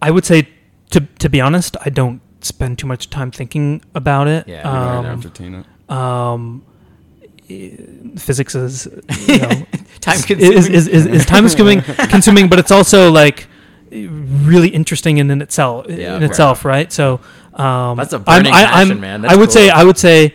I 0.00 0.10
would 0.10 0.24
say, 0.24 0.48
to 0.90 1.00
to 1.18 1.28
be 1.28 1.40
honest, 1.40 1.76
I 1.84 1.90
don't 1.90 2.20
spend 2.40 2.78
too 2.78 2.86
much 2.86 3.10
time 3.10 3.30
thinking 3.30 3.82
about 3.94 4.28
it. 4.28 4.46
Yeah, 4.46 4.62
You're 4.64 4.84
not 4.84 5.04
um, 5.04 5.06
entertain 5.06 5.54
it. 5.56 5.66
um, 5.90 6.62
physics 8.16 8.54
is, 8.54 8.86
you 9.26 9.38
know, 9.42 9.66
Time 10.00 10.14
is, 10.16 10.24
consuming. 10.24 10.58
is, 10.58 10.68
is, 10.68 10.86
is, 10.88 11.06
is 11.06 11.26
time 11.26 11.42
consuming, 11.42 11.80
consuming, 12.10 12.48
but 12.48 12.58
it's 12.60 12.70
also 12.70 13.10
like 13.10 13.47
really 13.90 14.68
interesting 14.68 15.18
in, 15.18 15.30
in 15.30 15.40
itself. 15.42 15.86
Yeah, 15.88 16.14
in 16.14 16.20
fair 16.20 16.28
itself, 16.30 16.64
right? 16.64 16.92
So 16.92 17.20
um, 17.54 17.96
That's 17.96 18.12
a 18.12 18.16
I'm- 18.16 18.24
burning 18.24 18.52
I, 18.52 18.64
passion, 18.64 18.90
I'm- 18.92 19.00
man. 19.00 19.24
I 19.24 19.28
That's 19.28 19.38
would 19.38 19.52
say. 19.52 19.70
I 19.70 19.84
would 19.84 19.98
say 19.98 20.34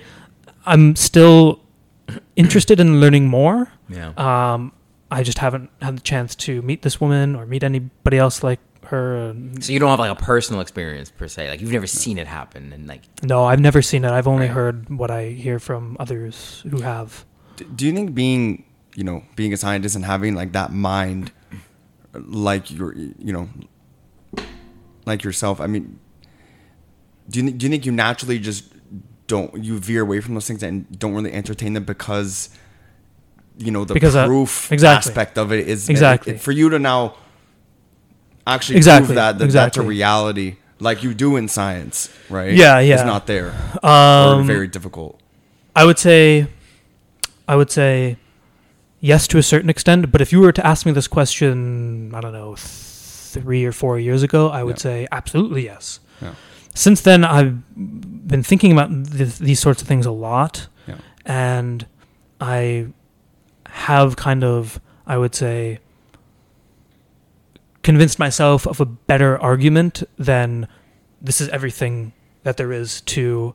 I'm 0.65 0.95
still 0.95 1.59
interested 2.35 2.79
in 2.79 2.99
learning 2.99 3.27
more. 3.27 3.69
yeah. 3.89 4.13
Um, 4.17 4.71
I 5.11 5.21
just 5.21 5.37
haven't 5.37 5.69
had 5.81 5.97
the 5.97 6.01
chance 6.01 6.33
to 6.35 6.61
meet 6.63 6.81
this 6.81 6.99
woman 6.99 7.35
or 7.35 7.45
meet 7.45 7.63
anybody 7.63 8.17
else 8.17 8.41
like 8.43 8.59
her. 8.85 9.33
So 9.59 9.71
you 9.71 9.77
don't 9.79 9.89
have 9.91 9.99
like 9.99 10.11
a 10.11 10.15
personal 10.21 10.59
experience 10.59 11.11
per 11.11 11.27
se. 11.27 11.49
Like 11.49 11.61
you've 11.61 11.71
never 11.71 11.85
seen 11.87 12.17
it 12.17 12.25
happen, 12.27 12.73
and 12.73 12.87
like 12.87 13.01
No, 13.21 13.45
I've 13.45 13.59
never 13.59 13.81
seen 13.81 14.05
it. 14.05 14.11
I've 14.11 14.27
only 14.27 14.47
Right. 14.47 14.53
heard 14.55 14.89
what 14.89 15.11
I 15.11 15.29
hear 15.29 15.59
from 15.59 15.95
others 15.99 16.63
who 16.69 16.81
have. 16.81 17.25
Do 17.75 17.85
you 17.85 17.93
think 17.93 18.15
being, 18.15 18.63
you 18.95 19.03
know, 19.03 19.23
being 19.35 19.53
a 19.53 19.57
scientist 19.57 19.95
and 19.95 20.03
having 20.03 20.33
like 20.33 20.51
that 20.53 20.73
mind, 20.73 21.31
like 22.13 22.71
your, 22.71 22.95
you 22.95 23.33
know, 23.33 23.49
like 25.05 25.23
yourself? 25.23 25.59
I 25.59 25.67
mean, 25.67 25.99
do 27.29 27.39
you 27.43 27.51
do 27.51 27.65
you 27.65 27.69
think 27.71 27.85
you 27.85 27.91
naturally 27.91 28.39
just 28.39 28.65
don't 29.27 29.63
you 29.63 29.79
veer 29.79 30.01
away 30.01 30.19
from 30.19 30.33
those 30.33 30.47
things 30.47 30.61
and 30.63 30.85
don't 30.99 31.13
really 31.13 31.31
entertain 31.33 31.73
them 31.73 31.83
because, 31.85 32.49
you 33.57 33.71
know, 33.71 33.85
the 33.85 33.93
Because, 33.93 34.15
uh, 34.15 34.25
proof 34.27 34.71
exactly. 34.71 35.09
aspect 35.09 35.37
of 35.37 35.51
it 35.51 35.67
is 35.67 35.89
Exactly. 35.89 36.37
for 36.37 36.51
you 36.51 36.69
to 36.69 36.79
now 36.79 37.15
actually 38.45 38.75
Exactly, 38.77 39.07
prove 39.07 39.15
that, 39.15 39.37
that 39.39 39.49
that's 39.51 39.77
a 39.77 39.81
reality. 39.81 40.57
like 40.79 41.01
you 41.03 41.13
do 41.13 41.37
in 41.37 41.47
science, 41.47 42.09
right? 42.29 42.51
Yeah, 42.53 42.79
yeah. 42.79 42.95
It's 42.95 43.03
not 43.05 43.25
there. 43.25 43.53
or 43.81 43.89
Um, 43.89 44.45
very 44.47 44.67
difficult. 44.67 45.19
I 45.75 45.85
would 45.85 45.97
say, 45.97 46.47
I 47.47 47.55
would 47.55 47.71
say, 47.71 48.17
yes 49.03 49.27
to 49.27 49.37
a 49.37 49.43
certain 49.43 49.69
extent. 49.69 50.11
But 50.11 50.21
if 50.21 50.31
you 50.31 50.39
were 50.39 50.53
to 50.53 50.65
ask 50.65 50.85
me 50.85 50.91
this 50.93 51.07
question, 51.09 52.15
I 52.15 52.21
don't 52.21 52.31
know, 52.33 52.55
three 52.57 53.65
or 53.65 53.71
four 53.73 53.99
years 53.99 54.23
ago, 54.23 54.47
I 54.49 54.63
would 54.63 54.77
Yeah. 54.77 54.81
say 54.89 55.07
absolutely 55.11 55.65
yes. 55.65 55.99
Yeah. 56.21 56.35
Since 56.73 57.01
then, 57.01 57.23
I've 57.25 57.59
been 57.75 58.43
thinking 58.43 58.71
about 58.71 58.89
th- 59.11 59.37
these 59.39 59.59
sorts 59.59 59.81
of 59.81 59.87
things 59.87 60.05
a 60.05 60.11
lot, 60.11 60.67
Yeah. 60.87 60.95
and 61.25 61.85
I 62.39 62.87
have 63.67 64.15
kind 64.15 64.43
of, 64.43 64.79
I 65.05 65.17
would 65.17 65.35
say, 65.35 65.79
convinced 67.83 68.17
myself 68.19 68.65
of 68.65 68.79
a 68.79 68.85
better 68.85 69.37
argument 69.41 70.03
than 70.17 70.67
this 71.21 71.41
is 71.41 71.49
everything 71.49 72.13
that 72.43 72.55
there 72.57 72.71
is 72.71 73.01
to 73.01 73.53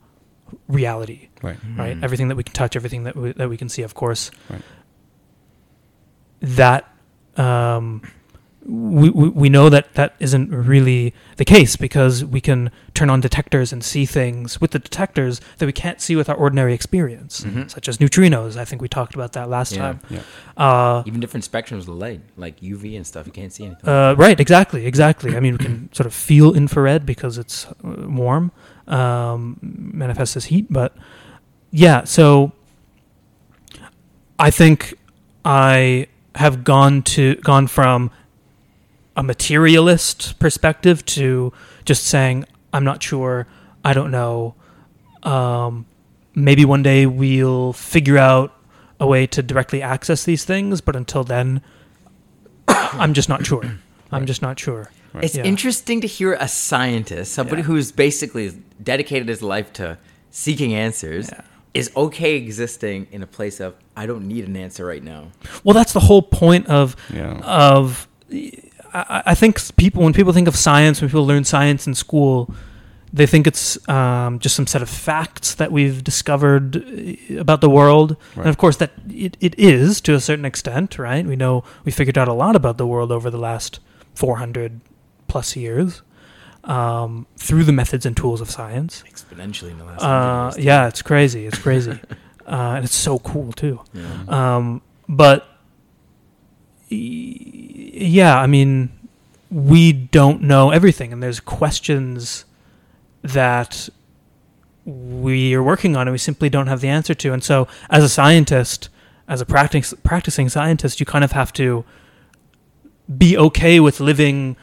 reality 0.68 1.28
Right. 1.42 1.56
right? 1.76 1.96
Mhm. 1.96 2.02
Everything 2.04 2.28
that 2.28 2.36
we 2.36 2.42
can 2.42 2.52
touch, 2.54 2.76
everything 2.76 3.04
that 3.04 3.16
we, 3.16 3.32
that 3.32 3.48
we 3.48 3.56
can 3.56 3.68
see, 3.68 3.82
of 3.82 3.94
course. 3.94 4.30
Right. 4.50 4.62
That 6.40 6.88
um, 7.36 8.02
we, 8.64 9.08
we 9.10 9.28
we 9.30 9.48
know 9.48 9.68
that 9.70 9.94
that 9.94 10.14
isn't 10.20 10.50
really 10.50 11.14
the 11.36 11.44
case 11.44 11.74
because 11.76 12.24
we 12.24 12.40
can 12.40 12.70
turn 12.94 13.08
on 13.10 13.20
detectors 13.20 13.72
and 13.72 13.82
see 13.82 14.04
things 14.04 14.60
with 14.60 14.72
the 14.72 14.78
detectors 14.78 15.40
that 15.58 15.66
we 15.66 15.72
can't 15.72 16.00
see 16.00 16.14
with 16.16 16.28
our 16.28 16.36
ordinary 16.36 16.74
experience, 16.74 17.40
Mhm. 17.40 17.70
such 17.70 17.88
as 17.88 17.98
neutrinos. 17.98 18.56
I 18.56 18.64
think 18.64 18.82
we 18.82 18.88
talked 18.88 19.14
about 19.14 19.32
that 19.32 19.48
last 19.48 19.72
Yeah. 19.72 19.78
time. 19.82 20.00
Yeah. 20.10 20.20
Uh, 20.56 21.02
Even 21.06 21.18
different 21.20 21.48
spectrums 21.50 21.82
of 21.82 21.88
light, 21.88 22.20
like 22.36 22.60
UV 22.60 22.94
and 22.96 23.06
stuff. 23.06 23.26
You 23.26 23.32
can't 23.32 23.52
see 23.52 23.64
anything. 23.64 23.88
Uh, 23.88 24.14
right, 24.18 24.38
exactly, 24.38 24.84
exactly. 24.86 25.36
I 25.36 25.40
mean, 25.40 25.54
we 25.54 25.64
can 25.64 25.88
sort 25.98 26.06
of 26.06 26.12
feel 26.12 26.52
infrared 26.54 27.06
because 27.06 27.38
it's 27.38 27.66
uh, 27.66 28.06
warm, 28.06 28.52
um, 28.86 29.56
manifests 29.62 30.36
as 30.36 30.46
heat. 30.46 30.66
But 30.70 30.94
yeah, 31.70 32.04
so 32.04 32.52
I 34.38 34.50
think 34.50 34.94
I 35.44 36.06
have 36.34 36.64
gone 36.64 37.02
to 37.02 37.34
gone 37.36 37.66
from 37.66 38.10
a 39.16 39.22
materialist 39.22 40.38
perspective 40.38 41.04
to 41.04 41.52
just 41.84 42.04
saying 42.04 42.44
I'm 42.72 42.84
not 42.84 43.02
sure, 43.02 43.46
I 43.84 43.92
don't 43.94 44.10
know. 44.10 44.54
Um, 45.22 45.86
maybe 46.34 46.64
one 46.64 46.82
day 46.82 47.06
we'll 47.06 47.72
figure 47.72 48.18
out 48.18 48.54
a 49.00 49.06
way 49.06 49.26
to 49.28 49.42
directly 49.42 49.80
access 49.82 50.24
these 50.24 50.44
things, 50.44 50.80
but 50.80 50.94
until 50.94 51.24
then, 51.24 51.62
I'm 52.68 53.14
just 53.14 53.28
not 53.28 53.46
sure. 53.46 53.78
I'm 54.12 54.26
just 54.26 54.42
not 54.42 54.58
sure. 54.58 54.90
Right. 55.12 55.24
It's 55.24 55.36
Yeah. 55.36 55.44
interesting 55.44 56.00
to 56.02 56.06
hear 56.06 56.34
a 56.34 56.46
scientist, 56.48 57.32
somebody 57.32 57.62
Yeah. 57.62 57.66
who's 57.66 57.90
basically 57.92 58.52
dedicated 58.82 59.28
his 59.28 59.42
life 59.42 59.72
to 59.74 59.98
seeking 60.30 60.74
answers, 60.74 61.30
Yeah. 61.32 61.40
Is 61.78 61.90
okay 61.96 62.36
existing 62.36 63.06
in 63.12 63.22
a 63.22 63.26
place 63.26 63.60
of 63.60 63.74
I 63.96 64.06
don't 64.06 64.26
need 64.28 64.44
an 64.48 64.56
answer 64.56 64.84
right 64.86 65.02
now. 65.02 65.22
Well, 65.64 65.74
that's 65.74 65.92
the 65.92 66.00
whole 66.08 66.22
point 66.22 66.66
of 66.68 66.96
Yeah. 67.12 67.38
of. 67.44 68.06
I, 68.94 69.22
I 69.32 69.34
think 69.34 69.60
people 69.76 70.02
when 70.02 70.12
people 70.12 70.32
think 70.32 70.48
of 70.48 70.56
science, 70.56 71.00
when 71.00 71.10
people 71.10 71.26
learn 71.26 71.44
science 71.44 71.86
in 71.86 71.94
school, 71.94 72.54
they 73.12 73.26
think 73.26 73.46
it's 73.46 73.78
um, 73.88 74.38
just 74.38 74.54
some 74.56 74.66
set 74.66 74.82
of 74.82 74.88
facts 74.90 75.54
that 75.54 75.70
we've 75.72 76.02
discovered 76.04 76.76
uh, 76.76 77.40
about 77.40 77.60
the 77.60 77.70
world, 77.70 78.10
Right. 78.36 78.44
and 78.44 78.48
of 78.48 78.56
course 78.58 78.76
that 78.78 78.90
it, 79.10 79.36
it 79.40 79.54
is 79.58 80.00
to 80.02 80.14
a 80.14 80.20
certain 80.20 80.44
extent, 80.44 80.98
right? 80.98 81.24
We 81.26 81.36
know 81.36 81.64
we 81.84 81.92
figured 81.92 82.18
out 82.18 82.28
a 82.28 82.32
lot 82.34 82.54
about 82.56 82.76
the 82.78 82.86
world 82.86 83.10
over 83.12 83.30
the 83.30 83.38
last 83.38 83.80
400 84.14 84.80
plus 85.28 85.56
years 85.56 86.02
um, 86.68 87.26
through 87.36 87.64
the 87.64 87.72
methods 87.72 88.06
and 88.06 88.16
tools 88.16 88.40
of 88.40 88.48
science. 88.50 89.02
Exponentially 89.10 89.70
in 89.72 89.78
the 89.78 89.84
last 89.84 90.02
Uh, 90.02 90.52
years. 90.54 90.64
yeah, 90.64 90.86
it's 90.86 91.02
crazy. 91.02 91.46
It's 91.46 91.58
crazy, 91.58 91.92
uh, 92.46 92.74
and 92.76 92.84
it's 92.84 92.94
so 92.94 93.18
cool 93.18 93.52
too. 93.52 93.80
Yeah. 93.92 94.06
Um, 94.28 94.82
but 95.08 95.46
yeah, 96.90 98.38
I 98.38 98.46
mean, 98.46 98.90
we 99.50 99.92
don't 99.92 100.42
know 100.42 100.70
everything, 100.70 101.12
and 101.12 101.22
there's 101.22 101.40
questions 101.40 102.44
that 103.22 103.88
we 104.84 105.54
are 105.54 105.62
working 105.62 105.96
on, 105.96 106.06
and 106.08 106.12
we 106.12 106.18
simply 106.18 106.48
don't 106.48 106.66
have 106.66 106.80
the 106.80 106.88
answer 106.88 107.14
to. 107.14 107.32
And 107.32 107.42
so, 107.42 107.68
as 107.90 108.02
a 108.04 108.08
scientist, 108.08 108.88
as 109.26 109.40
a 109.40 109.46
practice, 109.46 109.92
practicing 110.02 110.48
scientist, 110.48 111.00
you 111.00 111.06
kind 111.06 111.24
of 111.24 111.32
have 111.32 111.52
to 111.54 111.84
be 113.16 113.36
okay 113.36 113.80
with 113.80 114.00
living 114.00 114.56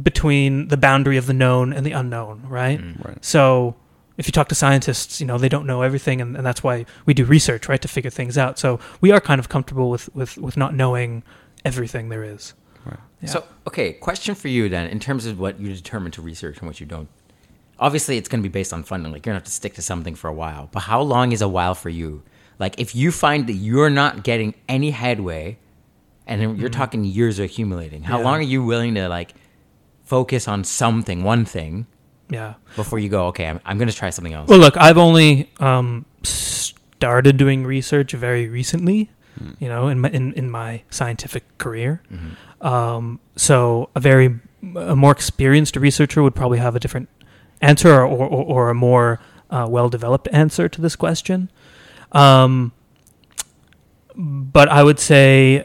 between 0.00 0.68
the 0.68 0.76
boundary 0.76 1.16
of 1.16 1.26
the 1.26 1.32
known 1.32 1.72
and 1.72 1.84
the 1.84 1.92
unknown, 1.92 2.42
right? 2.48 2.80
Mm. 2.80 3.04
Right. 3.04 3.24
So 3.24 3.74
if 4.16 4.26
you 4.26 4.32
talk 4.32 4.48
to 4.48 4.54
scientists, 4.54 5.20
you 5.20 5.26
know, 5.26 5.38
they 5.38 5.48
don't 5.48 5.66
know 5.66 5.82
everything 5.82 6.20
and, 6.20 6.36
and 6.36 6.46
that's 6.46 6.62
why 6.62 6.84
we 7.06 7.14
do 7.14 7.24
research, 7.24 7.68
right, 7.68 7.80
to 7.82 7.88
figure 7.88 8.10
things 8.10 8.38
out. 8.38 8.58
So 8.58 8.78
we 9.00 9.10
are 9.10 9.20
kind 9.20 9.38
of 9.38 9.48
comfortable 9.48 9.90
with, 9.90 10.14
with, 10.14 10.38
with 10.38 10.56
not 10.56 10.74
knowing 10.74 11.22
everything 11.64 12.08
there 12.08 12.22
is. 12.22 12.54
Right. 12.84 12.98
Yeah. 13.20 13.28
So, 13.28 13.44
okay, 13.66 13.94
question 13.94 14.34
for 14.34 14.48
you 14.48 14.68
then, 14.68 14.88
in 14.88 15.00
terms 15.00 15.26
of 15.26 15.38
what 15.40 15.58
you 15.58 15.74
determine 15.74 16.12
to 16.12 16.22
research 16.22 16.58
and 16.58 16.66
what 16.68 16.80
you 16.80 16.86
don't. 16.86 17.08
Obviously, 17.78 18.18
it's 18.18 18.28
going 18.28 18.42
to 18.42 18.48
be 18.48 18.52
based 18.52 18.72
on 18.74 18.82
funding. 18.82 19.10
Like, 19.10 19.24
you're 19.24 19.32
going 19.32 19.40
to 19.40 19.42
have 19.42 19.44
to 19.44 19.50
stick 19.50 19.74
to 19.74 19.82
something 19.82 20.14
for 20.14 20.28
a 20.28 20.34
while. 20.34 20.68
But 20.70 20.80
how 20.80 21.00
long 21.00 21.32
is 21.32 21.40
a 21.40 21.48
while 21.48 21.74
for 21.74 21.88
you? 21.88 22.22
Like, 22.58 22.78
if 22.78 22.94
you 22.94 23.10
find 23.10 23.46
that 23.46 23.54
you're 23.54 23.88
not 23.88 24.22
getting 24.22 24.54
any 24.68 24.90
headway, 24.90 25.58
and 26.26 26.58
you're 26.60 26.68
talking 26.68 27.04
years 27.04 27.40
are 27.40 27.44
accumulating, 27.44 28.02
how 28.02 28.18
Yeah. 28.18 28.24
long 28.24 28.34
are 28.34 28.42
you 28.42 28.62
willing 28.62 28.94
to, 28.96 29.08
like, 29.08 29.34
focus 30.10 30.48
on 30.48 30.64
something, 30.64 31.22
one 31.22 31.44
thing, 31.44 31.86
yeah. 32.28 32.54
before 32.74 32.98
you 32.98 33.08
go, 33.08 33.28
okay, 33.28 33.46
I'm, 33.46 33.60
I'm 33.64 33.78
going 33.78 33.88
to 33.88 33.94
try 33.94 34.10
something 34.10 34.34
else? 34.34 34.48
Well, 34.48 34.58
look, 34.58 34.76
I've 34.76 34.98
only 34.98 35.48
um, 35.60 36.04
started 36.24 37.36
doing 37.36 37.64
research 37.64 38.10
very 38.12 38.48
recently, 38.48 39.10
you 39.60 39.68
know, 39.68 39.86
in 39.86 40.00
my, 40.00 40.10
in, 40.10 40.32
in 40.34 40.50
my 40.50 40.82
scientific 40.90 41.44
career. 41.58 42.02
Mhm. 42.12 42.66
Um, 42.66 43.20
so 43.36 43.88
a 43.94 44.00
very 44.00 44.40
a 44.76 44.96
more 44.96 45.12
experienced 45.12 45.76
researcher 45.76 46.22
would 46.22 46.34
probably 46.34 46.58
have 46.58 46.76
a 46.76 46.80
different 46.80 47.08
answer 47.62 47.94
or, 47.94 48.06
or, 48.06 48.28
or 48.28 48.70
a 48.70 48.74
more 48.74 49.18
uh, 49.48 49.66
well 49.70 49.88
developed 49.88 50.28
answer 50.32 50.68
to 50.68 50.80
this 50.80 50.96
question. 50.96 51.50
Um, 52.12 52.72
but 54.16 54.68
I 54.68 54.82
would 54.82 54.98
say, 54.98 55.64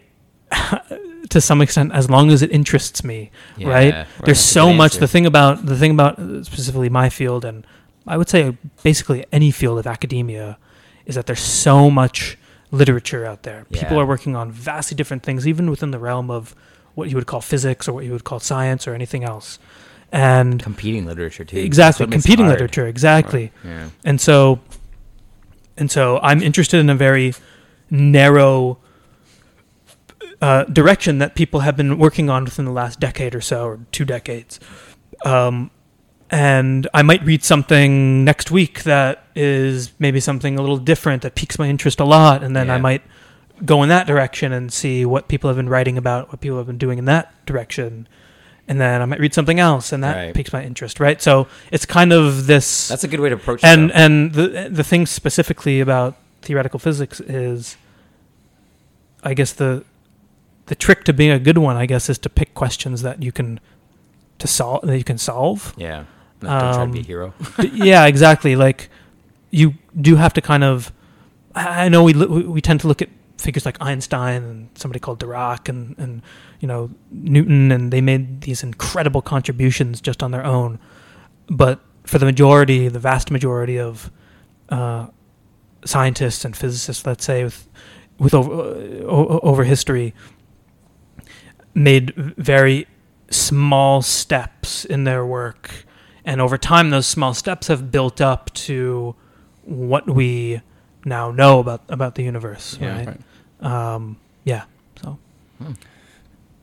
to 1.30 1.42
some 1.42 1.62
extent, 1.62 1.92
as 1.94 2.10
long 2.10 2.32
as 2.32 2.42
it 2.42 2.52
interests 2.52 3.04
me, 3.04 3.32
Yeah, 3.58 3.68
right? 3.70 4.08
There's 4.24 4.40
so 4.40 4.74
much. 4.74 4.94
answer. 4.94 5.00
The 5.02 5.08
thing 5.08 5.26
about 5.26 5.66
the 5.66 5.76
thing 5.78 5.92
about 5.92 6.20
uh, 6.20 6.44
specifically 6.44 6.90
my 6.90 7.10
field, 7.10 7.46
and 7.46 7.66
I 8.08 8.18
would 8.18 8.30
say 8.30 8.58
basically 8.84 9.26
any 9.32 9.52
field 9.52 9.80
of 9.80 9.88
academia, 9.88 10.58
is 11.06 11.16
that 11.16 11.26
there's 11.26 11.40
so 11.42 11.90
much 11.90 12.38
literature 12.72 13.26
out 13.26 13.44
there. 13.44 13.66
People 13.72 14.00
are 14.00 14.06
working 14.06 14.36
on 14.36 14.52
vastly 14.52 14.96
different 14.96 15.24
things, 15.24 15.48
even 15.48 15.70
within 15.70 15.92
the 15.92 16.00
realm 16.00 16.30
of 16.30 16.56
what 16.96 17.10
you 17.10 17.16
would 17.16 17.26
call 17.28 17.42
physics 17.42 17.88
or 17.88 17.94
what 17.94 18.06
you 18.06 18.12
would 18.12 18.24
call 18.24 18.40
science 18.40 18.88
or 18.88 18.94
anything 18.94 19.24
else. 19.24 19.60
And 20.12 20.62
Competing 20.64 21.06
literature, 21.06 21.44
too. 21.44 21.58
Exactly, 21.58 22.04
what 22.06 22.10
makes 22.12 22.24
it 22.26 22.28
competing 22.28 22.48
literature, 22.48 22.88
exactly. 22.88 23.52
Yeah. 23.66 23.90
And 24.06 24.22
so, 24.22 24.60
and 25.78 25.92
so 25.92 26.20
I'm 26.22 26.42
interested 26.42 26.80
in 26.80 26.90
a 26.90 26.96
very 26.96 27.34
narrow 27.90 28.78
uh, 30.42 30.64
direction 30.66 31.18
that 31.20 31.36
people 31.36 31.62
have 31.62 31.76
been 31.78 31.98
working 31.98 32.30
on 32.30 32.44
within 32.46 32.66
the 32.66 32.72
last 32.72 33.00
decade 33.00 33.34
or 33.36 33.42
so, 33.42 33.66
or 33.66 33.80
two 33.92 34.06
decades. 34.06 34.60
Um, 35.24 35.72
and 36.32 36.88
I 36.94 37.02
might 37.04 37.24
read 37.24 37.44
something 37.44 38.24
next 38.26 38.52
week 38.52 38.84
that 38.84 39.24
is 39.36 39.92
maybe 40.00 40.20
something 40.20 40.58
a 40.58 40.62
little 40.62 40.78
different 40.78 41.22
that 41.22 41.36
piques 41.36 41.58
my 41.60 41.70
interest 41.70 42.00
a 42.00 42.06
lot, 42.06 42.44
and 42.44 42.56
then 42.56 42.70
I 42.70 42.78
might 42.80 43.02
go 43.64 43.84
in 43.84 43.90
that 43.90 44.06
direction 44.08 44.52
and 44.52 44.74
see 44.74 45.06
what 45.06 45.28
people 45.28 45.48
have 45.50 45.56
been 45.56 45.70
writing 45.70 45.98
about, 45.98 46.30
what 46.30 46.42
people 46.42 46.58
have 46.58 46.68
been 46.68 46.78
doing 46.78 46.98
in 46.98 47.06
that 47.06 47.46
direction. 47.46 48.08
And 48.68 48.82
then 48.82 49.02
I 49.02 49.06
might 49.06 49.20
read 49.20 49.34
something 49.34 49.60
else, 49.60 49.94
and 49.94 50.04
that 50.04 50.16
Right. 50.16 50.34
piques 50.34 50.52
my 50.52 50.64
interest, 50.64 51.00
right? 51.00 51.22
So 51.22 51.48
it's 51.72 51.86
kind 51.86 52.12
of 52.12 52.48
this 52.48 52.88
That's 52.88 53.04
a 53.04 53.08
good 53.08 53.20
way 53.20 53.30
to 53.30 53.36
approach 53.36 53.64
it. 53.64 53.68
and 53.68 53.92
though. 53.92 53.94
and 53.94 54.34
the 54.34 54.68
the 54.72 54.84
thing 54.84 55.06
specifically 55.06 55.80
about 55.80 56.18
theoretical 56.42 56.80
physics 56.80 57.20
is 57.22 57.76
i 59.24 59.34
guess 59.34 59.52
the 59.54 59.84
the 60.68 60.76
trick 60.76 61.04
to 61.04 61.14
being 61.14 61.32
a 61.32 61.40
good 61.40 61.58
one 61.58 61.76
i 61.76 61.86
guess 61.86 62.10
is 62.10 62.18
to 62.18 62.30
pick 62.30 62.54
questions 62.54 63.02
that 63.02 63.22
you 63.22 63.32
can 63.32 63.60
to 64.40 64.48
solve 64.48 64.82
that 64.86 64.98
you 64.98 65.04
can 65.04 65.18
solve 65.18 65.74
yeah. 65.78 66.06
Not 66.42 66.60
don't 66.60 66.74
try 66.74 66.86
to 66.86 66.92
be 66.92 66.98
a 67.00 67.02
um, 67.02 67.06
hero. 67.06 67.34
D- 67.60 67.72
yeah 67.74 68.06
exactly 68.06 68.56
like 68.56 68.90
you 69.52 69.74
do 70.00 70.16
have 70.18 70.34
to 70.34 70.42
kind 70.42 70.64
of 70.64 70.92
i 71.56 71.88
know 71.90 72.04
we 72.04 72.14
we 72.14 72.44
we 72.44 72.62
tend 72.62 72.82
to 72.82 72.88
look 72.88 73.02
at 73.02 73.10
figures 73.38 73.66
like 73.66 73.78
einstein 73.82 74.44
and 74.44 74.70
somebody 74.76 75.00
called 75.00 75.20
dirac 75.20 75.70
and 75.70 75.96
and 75.98 76.22
you 76.60 76.68
know 76.68 76.90
newton 77.12 77.72
and 77.72 77.92
they 77.92 78.02
made 78.02 78.42
these 78.42 78.64
incredible 78.64 79.22
contributions 79.22 80.02
just 80.02 80.22
on 80.24 80.32
their 80.32 80.46
own 80.46 80.80
but 81.48 81.80
for 82.04 82.18
the 82.20 82.26
majority 82.26 82.88
the 82.88 83.00
vast 83.00 83.32
majority 83.32 83.80
of 83.80 84.12
uh, 84.70 85.08
scientists 85.86 86.44
and 86.44 86.56
physicists 86.58 87.06
let's 87.06 87.24
say 87.24 87.44
with 87.44 87.70
with 88.18 88.34
over 88.34 88.52
uh, 88.52 89.06
o- 89.06 89.40
over 89.44 89.64
history 89.64 90.14
made 91.76 92.16
very 92.16 92.88
small 93.30 94.02
steps 94.02 94.86
in 94.86 95.04
their 95.04 95.26
work 95.26 95.86
and 96.26 96.42
over 96.42 96.58
time, 96.58 96.90
those 96.90 97.06
small 97.06 97.34
steps 97.34 97.68
have 97.68 97.92
built 97.92 98.20
up 98.20 98.52
to 98.56 99.16
what 99.64 100.10
we 100.10 100.62
now 101.06 101.32
know 101.32 101.60
about 101.60 101.84
about 101.88 102.16
the 102.16 102.24
universe. 102.24 102.78
Yeah. 102.82 102.98
right? 102.98 103.18
Right. 103.62 103.94
Um, 103.94 104.18
yeah. 104.44 104.64
So 105.02 105.20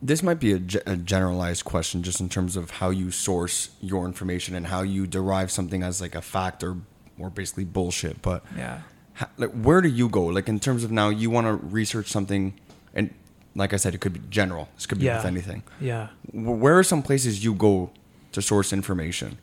This 0.01 0.21
might 0.21 0.39
be 0.39 0.51
a, 0.51 0.59
ge- 0.59 0.85
a 0.85 0.97
generalized 0.97 1.63
question, 1.63 2.03
just 2.03 2.19
in 2.19 2.27
terms 2.27 2.57
of 2.57 2.71
how 2.71 2.89
you 2.89 3.09
source 3.09 3.69
your 3.79 4.05
information 4.05 4.53
and 4.53 4.67
how 4.67 4.81
you 4.81 5.07
derive 5.07 5.49
something 5.49 5.81
as 5.81 6.01
like 6.01 6.13
a 6.13 6.21
fact 6.21 6.61
or, 6.61 6.75
or 7.17 7.29
basically 7.29 7.63
bullshit. 7.63 8.21
But 8.21 8.43
yeah. 8.57 8.81
ha- 9.13 9.29
like, 9.37 9.51
where 9.51 9.79
do 9.79 9.87
you 9.87 10.09
go? 10.09 10.25
Like 10.25 10.49
in 10.49 10.59
terms 10.59 10.83
of 10.83 10.91
now, 10.91 11.07
you 11.07 11.29
want 11.29 11.47
to 11.47 11.53
research 11.53 12.07
something, 12.07 12.53
and 12.93 13.13
like 13.55 13.73
I 13.73 13.77
said, 13.77 13.93
it 13.95 14.01
could 14.01 14.13
be 14.13 14.21
general. 14.29 14.67
This 14.75 14.85
could 14.85 14.99
be 14.99 15.05
Yeah. 15.05 15.17
with 15.17 15.25
anything. 15.25 15.63
Yeah. 15.79 16.07
Wh- 16.31 16.59
Where 16.61 16.77
are 16.79 16.83
some 16.83 17.01
places 17.03 17.43
you 17.43 17.53
go 17.53 17.89
to 18.31 18.41
source 18.41 18.73
information? 18.73 19.37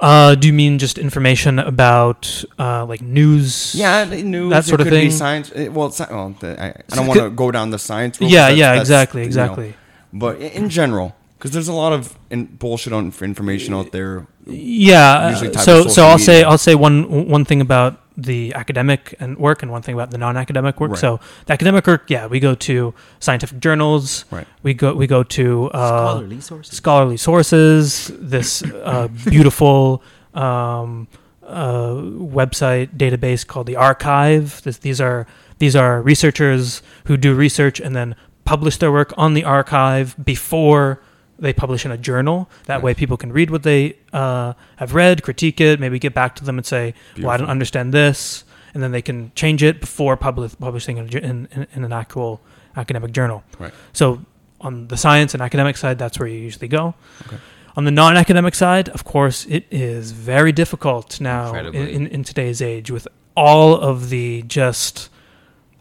Uh, 0.00 0.34
do 0.34 0.46
you 0.48 0.52
mean 0.54 0.78
just 0.78 0.96
information 0.98 1.58
about 1.58 2.44
uh, 2.58 2.84
like 2.86 3.02
news? 3.02 3.74
Yeah, 3.74 4.04
news, 4.04 4.50
That 4.50 4.64
sort 4.64 4.80
it 4.80 4.86
of 4.86 4.90
could 4.90 4.96
Be 5.00 5.08
thing. 5.08 5.10
science. 5.10 5.52
eh, 5.54 5.68
Well, 5.68 5.90
sci- 5.90 6.06
well 6.10 6.34
I, 6.42 6.46
I 6.46 6.72
don't 6.96 7.04
it 7.04 7.08
want 7.08 7.20
to 7.20 7.30
go 7.30 7.50
down 7.50 7.70
the 7.70 7.78
science. 7.78 8.20
road, 8.20 8.30
Yeah. 8.30 8.40
that's- 8.48 8.58
Yeah. 8.58 8.74
that's, 8.74 8.88
Exactly. 8.88 9.20
you 9.22 9.24
know, 9.26 9.28
Exactly. 9.44 9.74
but 10.12 10.40
in 10.40 10.68
general, 10.70 11.14
because 11.38 11.50
there's 11.50 11.68
a 11.68 11.72
lot 11.74 11.92
of 11.92 12.16
in, 12.30 12.46
bullshit 12.46 12.92
on 12.92 13.04
information 13.04 13.74
out 13.74 13.92
there. 13.92 14.26
Yeah. 14.46 15.34
Uh, 15.36 15.58
so 15.58 15.86
so 15.88 16.06
I'll 16.06 16.18
say. 16.18 16.42
I'll 16.42 16.58
say 16.58 16.74
one 16.74 17.28
one 17.28 17.44
thing 17.44 17.60
about 17.60 18.00
the 18.16 18.52
academic 18.54 19.14
and 19.20 19.38
work 19.38 19.62
and 19.62 19.70
one 19.70 19.82
thing 19.82 19.94
about 19.94 20.10
the 20.10 20.18
non-academic 20.18 20.80
work. 20.80 20.92
Right. 20.92 21.00
So 21.00 21.20
the 21.46 21.52
academic 21.52 21.86
work, 21.86 22.10
yeah, 22.10 22.26
we 22.26 22.40
go 22.40 22.54
to 22.54 22.94
scientific 23.20 23.58
journals. 23.58 24.24
Right. 24.30 24.46
We 24.62 24.74
go 24.74 24.94
we 24.94 25.06
go 25.06 25.22
to 25.22 25.70
uh, 25.70 25.88
Scholarly 25.88 26.40
sources. 26.40 26.76
scholarly 26.76 27.16
sources. 27.16 28.10
This 28.14 28.62
uh, 28.62 29.08
beautiful 29.24 30.02
um, 30.34 31.08
uh, 31.42 31.94
website 31.94 32.96
database 32.96 33.46
called 33.46 33.66
the 33.66 33.74
arXiv. 33.74 34.62
This, 34.62 34.78
these 34.78 35.00
are 35.00 35.26
these 35.58 35.76
are 35.76 36.02
researchers 36.02 36.82
who 37.04 37.16
do 37.16 37.34
research 37.34 37.80
and 37.80 37.94
then 37.94 38.14
publish 38.44 38.76
their 38.78 38.92
work 38.92 39.12
on 39.16 39.34
the 39.34 39.42
arXiv 39.42 40.22
before 40.24 41.00
they 41.42 41.52
publish 41.52 41.84
in 41.84 41.90
a 41.90 41.98
journal. 41.98 42.48
That 42.66 42.76
Right. 42.76 42.84
way, 42.84 42.94
people 42.94 43.16
can 43.16 43.32
read 43.32 43.50
what 43.50 43.62
they 43.62 43.96
uh, 44.12 44.54
have 44.76 44.94
read, 44.94 45.22
critique 45.22 45.60
it, 45.60 45.80
maybe 45.80 45.98
get 45.98 46.14
back 46.14 46.34
to 46.36 46.44
them 46.44 46.56
and 46.56 46.66
say, 46.66 46.94
"Well, 47.18 47.30
I 47.30 47.36
don't 47.36 47.50
understand 47.50 47.92
this," 47.92 48.44
and 48.72 48.82
then 48.82 48.92
they 48.92 49.02
can 49.02 49.32
change 49.34 49.62
it 49.62 49.80
before 49.80 50.16
publish, 50.16 50.52
publishing 50.58 50.96
in, 50.98 51.08
in, 51.18 51.66
in, 51.74 51.84
an 51.84 51.92
actual 51.92 52.40
academic 52.76 53.12
journal. 53.12 53.42
Right. 53.58 53.72
So 53.92 54.24
on 54.60 54.88
the 54.88 54.96
science 54.96 55.34
and 55.34 55.42
academic 55.42 55.76
side, 55.76 55.98
that's 55.98 56.18
where 56.18 56.28
you 56.28 56.38
usually 56.38 56.68
go. 56.68 56.94
Okay. 57.26 57.36
On 57.76 57.84
the 57.84 57.90
non-academic 57.90 58.54
side, 58.54 58.90
of 58.90 59.02
course, 59.04 59.46
it 59.46 59.64
is 59.70 60.12
very 60.12 60.52
difficult 60.52 61.20
now 61.20 61.54
in, 61.54 62.06
in, 62.06 62.22
today's 62.22 62.60
age 62.60 62.90
with 62.90 63.08
all 63.34 63.74
of 63.74 64.10
the 64.10 64.42
just 64.42 65.08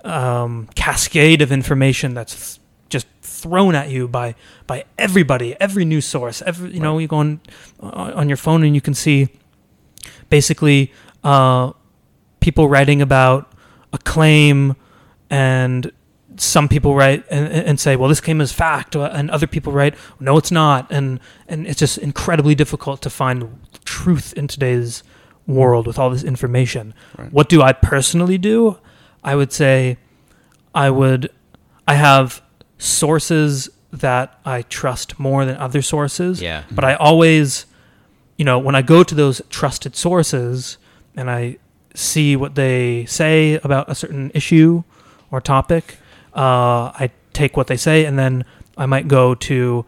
um, 0.05 0.69
cascade 0.73 1.41
of 1.41 1.51
information 1.51 2.13
that's 2.13 2.60
thrown 3.41 3.75
at 3.75 3.89
you 3.89 4.07
by 4.07 4.35
by 4.67 4.85
everybody, 4.97 5.55
every 5.59 5.85
news 5.85 6.05
source. 6.05 6.41
Every 6.41 6.71
you 6.71 6.79
know, 6.79 6.99
you 6.99 7.07
go 7.07 7.17
on 7.17 7.39
uh, 7.81 8.11
on 8.19 8.29
your 8.29 8.37
phone 8.37 8.63
and 8.63 8.75
you 8.75 8.81
can 8.81 8.93
see 8.93 9.29
basically 10.29 10.91
uh, 11.23 11.71
people 12.39 12.69
writing 12.69 13.01
about 13.01 13.51
a 13.93 13.97
claim 13.97 14.75
and 15.29 15.91
some 16.37 16.67
people 16.67 16.95
write 16.95 17.23
and, 17.29 17.47
and 17.47 17.79
say, 17.79 17.95
well, 17.95 18.09
this 18.09 18.21
claim 18.21 18.41
is 18.41 18.51
fact, 18.51 18.95
uh, 18.95 19.09
and 19.13 19.29
other 19.29 19.47
people 19.47 19.73
write, 19.73 19.95
no, 20.19 20.37
it's 20.37 20.51
not, 20.51 20.91
and 20.91 21.19
and 21.47 21.67
it's 21.67 21.79
just 21.79 21.97
incredibly 21.97 22.55
difficult 22.55 23.01
to 23.01 23.09
find 23.09 23.59
truth 23.85 24.33
in 24.33 24.47
today's 24.47 25.03
world 25.47 25.87
with 25.87 25.99
all 25.99 26.09
this 26.09 26.23
information. 26.23 26.93
Right. 27.17 27.31
What 27.31 27.49
do 27.49 27.61
I 27.61 27.73
personally 27.73 28.37
do? 28.37 28.77
I 29.23 29.35
would 29.35 29.51
say, 29.51 29.97
I 30.73 30.89
would, 30.89 31.29
I 31.87 31.95
have 31.95 32.41
sources 32.81 33.69
that 33.91 34.39
I 34.45 34.63
trust 34.63 35.19
more 35.19 35.45
than 35.45 35.55
other 35.57 35.81
sources. 35.81 36.41
Yeah. 36.41 36.63
But 36.71 36.83
I 36.83 36.95
always, 36.95 37.65
you 38.37 38.45
know, 38.45 38.57
when 38.57 38.73
I 38.75 38.81
go 38.81 39.03
to 39.03 39.13
those 39.13 39.41
trusted 39.49 39.95
sources 39.95 40.77
and 41.15 41.29
I 41.29 41.57
see 41.93 42.35
what 42.35 42.55
they 42.55 43.05
say 43.05 43.55
about 43.63 43.89
a 43.89 43.95
certain 43.95 44.31
issue 44.33 44.83
or 45.29 45.41
topic, 45.41 45.97
uh, 46.35 46.89
I 47.03 47.11
take 47.33 47.55
what 47.55 47.67
they 47.67 47.77
say 47.77 48.05
and 48.05 48.17
then 48.17 48.45
I 48.77 48.85
might 48.87 49.07
go 49.07 49.35
to, 49.35 49.85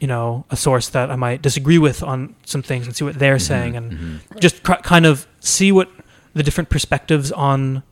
you 0.00 0.06
know, 0.08 0.44
a 0.50 0.56
source 0.56 0.88
that 0.88 1.10
I 1.10 1.16
might 1.16 1.40
disagree 1.40 1.78
with 1.78 2.02
on 2.02 2.34
some 2.44 2.62
things 2.62 2.86
and 2.86 2.96
see 2.96 3.04
what 3.04 3.18
they're 3.18 3.38
saying 3.38 3.76
and 3.76 3.92
Mhm. 3.92 4.40
just 4.40 4.62
cr- 4.64 4.82
kind 4.82 5.06
of 5.06 5.26
see 5.40 5.70
what 5.70 5.88
the 6.34 6.42
different 6.42 6.68
perspectives 6.68 7.30
on 7.30 7.82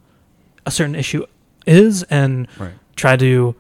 a 0.67 0.71
certain 0.71 0.97
issue 0.97 1.25
is 1.67 2.03
and 2.05 2.49
Right. 2.59 2.73
try 2.97 3.17
to 3.17 3.55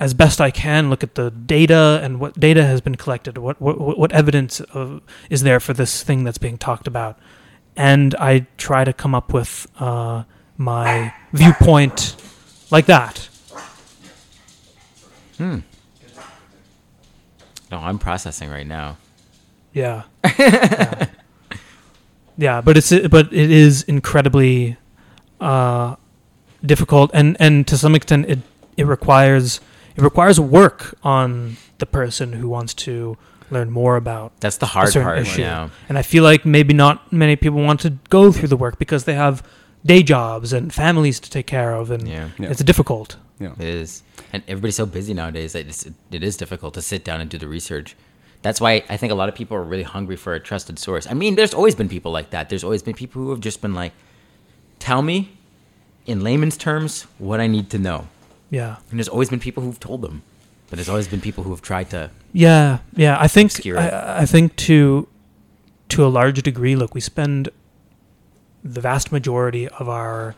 as 0.00 0.14
best 0.14 0.40
I 0.40 0.50
can 0.50 0.90
look 0.90 1.04
at 1.04 1.14
the 1.14 1.30
data 1.30 2.00
and 2.02 2.18
what 2.18 2.40
data 2.40 2.64
has 2.64 2.80
been 2.80 2.96
collected 2.96 3.38
what 3.38 3.60
what, 3.60 3.98
what 3.98 4.10
evidence 4.12 4.60
of, 4.60 5.02
is 5.28 5.42
there 5.42 5.60
for 5.60 5.72
this 5.74 6.02
thing 6.02 6.24
that's 6.24 6.38
being 6.38 6.58
talked 6.58 6.86
about 6.88 7.18
and 7.76 8.14
I 8.16 8.46
try 8.56 8.82
to 8.84 8.92
come 8.92 9.14
up 9.14 9.32
with 9.32 9.66
uh, 9.78 10.24
my 10.56 11.14
viewpoint 11.32 12.16
like 12.70 12.86
that 12.86 13.28
Hmm. 15.38 15.60
No, 17.70 17.78
I'm 17.78 17.98
processing 17.98 18.50
right 18.50 18.66
now. 18.66 18.96
yeah 19.72 20.02
yeah. 20.38 21.06
Yeah, 22.36 22.62
but 22.62 22.76
it's 22.78 22.90
but 23.08 23.32
it 23.32 23.50
is 23.50 23.82
incredibly 23.82 24.76
uh, 25.40 25.96
difficult 26.64 27.10
and 27.12 27.36
and 27.38 27.66
to 27.68 27.76
some 27.76 27.94
extent 27.94 28.26
it 28.28 28.38
it 28.78 28.86
requires 28.86 29.60
it 30.00 30.04
requires 30.04 30.38
work 30.40 30.94
on 31.02 31.56
the 31.78 31.86
person 31.86 32.32
who 32.32 32.48
wants 32.48 32.74
to 32.74 33.16
learn 33.50 33.70
more 33.70 33.96
about 33.96 34.32
That's 34.40 34.58
the 34.58 34.66
hard 34.66 34.88
certain 34.88 35.02
part. 35.08 35.18
issue. 35.18 35.40
Yeah. 35.42 35.70
and 35.88 35.98
I 35.98 36.02
feel 36.02 36.22
like 36.24 36.44
maybe 36.44 36.72
not 36.74 37.12
many 37.12 37.36
people 37.36 37.60
want 37.62 37.80
to 37.80 37.90
go 38.08 38.32
through 38.32 38.48
the 38.48 38.56
work 38.56 38.78
because 38.78 39.04
they 39.04 39.14
have 39.14 39.42
day 39.84 40.02
jobs 40.02 40.52
and 40.52 40.72
families 40.72 41.18
to 41.20 41.30
take 41.30 41.46
care 41.46 41.72
of 41.74 41.90
and 41.90 42.06
Yeah. 42.06 42.28
Yeah. 42.38 42.50
it's 42.50 42.62
difficult. 42.62 43.16
Yeah. 43.40 43.52
It 43.58 43.66
is, 43.82 44.02
and 44.32 44.42
everybody's 44.46 44.76
so 44.76 44.86
busy 44.86 45.14
nowadays 45.14 45.52
that 45.54 45.66
it's, 45.66 45.86
it 46.10 46.22
is 46.22 46.36
difficult 46.36 46.74
to 46.74 46.82
sit 46.82 47.04
down 47.04 47.20
and 47.20 47.28
do 47.30 47.38
the 47.38 47.48
research. 47.48 47.96
That's 48.42 48.60
why 48.60 48.84
I 48.88 48.96
think 48.96 49.10
a 49.12 49.14
lot 49.16 49.28
of 49.28 49.34
people 49.34 49.56
are 49.56 49.62
really 49.62 49.82
hungry 49.82 50.16
for 50.16 50.34
a 50.34 50.40
trusted 50.40 50.78
source. 50.78 51.06
I 51.10 51.14
mean, 51.14 51.34
there's 51.36 51.54
always 51.54 51.74
been 51.74 51.88
people 51.88 52.12
like 52.12 52.30
that. 52.30 52.48
There's 52.50 52.64
always 52.64 52.82
been 52.82 52.94
people 52.94 53.20
who 53.22 53.30
have 53.30 53.40
just 53.40 53.60
been 53.62 53.74
like, 53.74 53.92
"Tell 54.78 55.02
me, 55.02 55.16
in 56.06 56.20
layman's 56.22 56.56
terms, 56.56 57.06
what 57.18 57.40
I 57.40 57.46
need 57.46 57.68
to 57.70 57.78
know." 57.78 58.06
Yeah. 58.50 58.76
And 58.90 58.98
there's 58.98 59.08
always 59.08 59.28
been 59.30 59.40
people 59.40 59.62
who've 59.62 59.78
told 59.80 60.02
them, 60.02 60.22
but 60.68 60.76
there's 60.76 60.88
always 60.88 61.08
been 61.08 61.20
people 61.20 61.44
who 61.44 61.50
have 61.50 61.62
tried 61.62 61.90
to. 61.90 62.10
Yeah, 62.32 62.78
yeah. 62.96 63.16
I 63.20 63.28
think 63.28 63.64
I, 63.66 64.20
I 64.22 64.26
think 64.26 64.56
to 64.56 65.06
to 65.90 66.04
a 66.04 66.08
large 66.08 66.42
degree, 66.42 66.76
look, 66.76 66.94
we 66.94 67.00
spend 67.00 67.48
the 68.62 68.80
vast 68.80 69.10
majority 69.12 69.66
of 69.68 69.88
our 69.88 70.34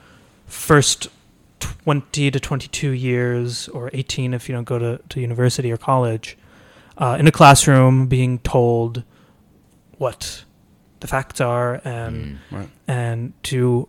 first 0.47 1.09
twenty 1.61 2.31
to 2.31 2.39
twenty 2.41 2.69
two 2.69 2.91
years, 2.91 3.69
or 3.69 3.91
eighteen 3.93 4.35
if 4.35 4.49
you 4.49 4.55
don't 4.55 4.65
go 4.65 4.79
to, 4.79 5.01
to 5.09 5.21
university 5.21 5.71
or 5.73 5.77
college, 5.77 6.37
uh, 6.99 7.17
in 7.19 7.27
a 7.27 7.33
classroom 7.33 8.07
being 8.07 8.39
told 8.41 9.03
what 9.99 10.45
the 11.01 11.07
facts 11.07 11.41
are 11.41 11.81
and 11.85 12.39
Mm. 12.51 12.59
Right. 12.59 12.69
and 12.89 13.33
to 13.45 13.89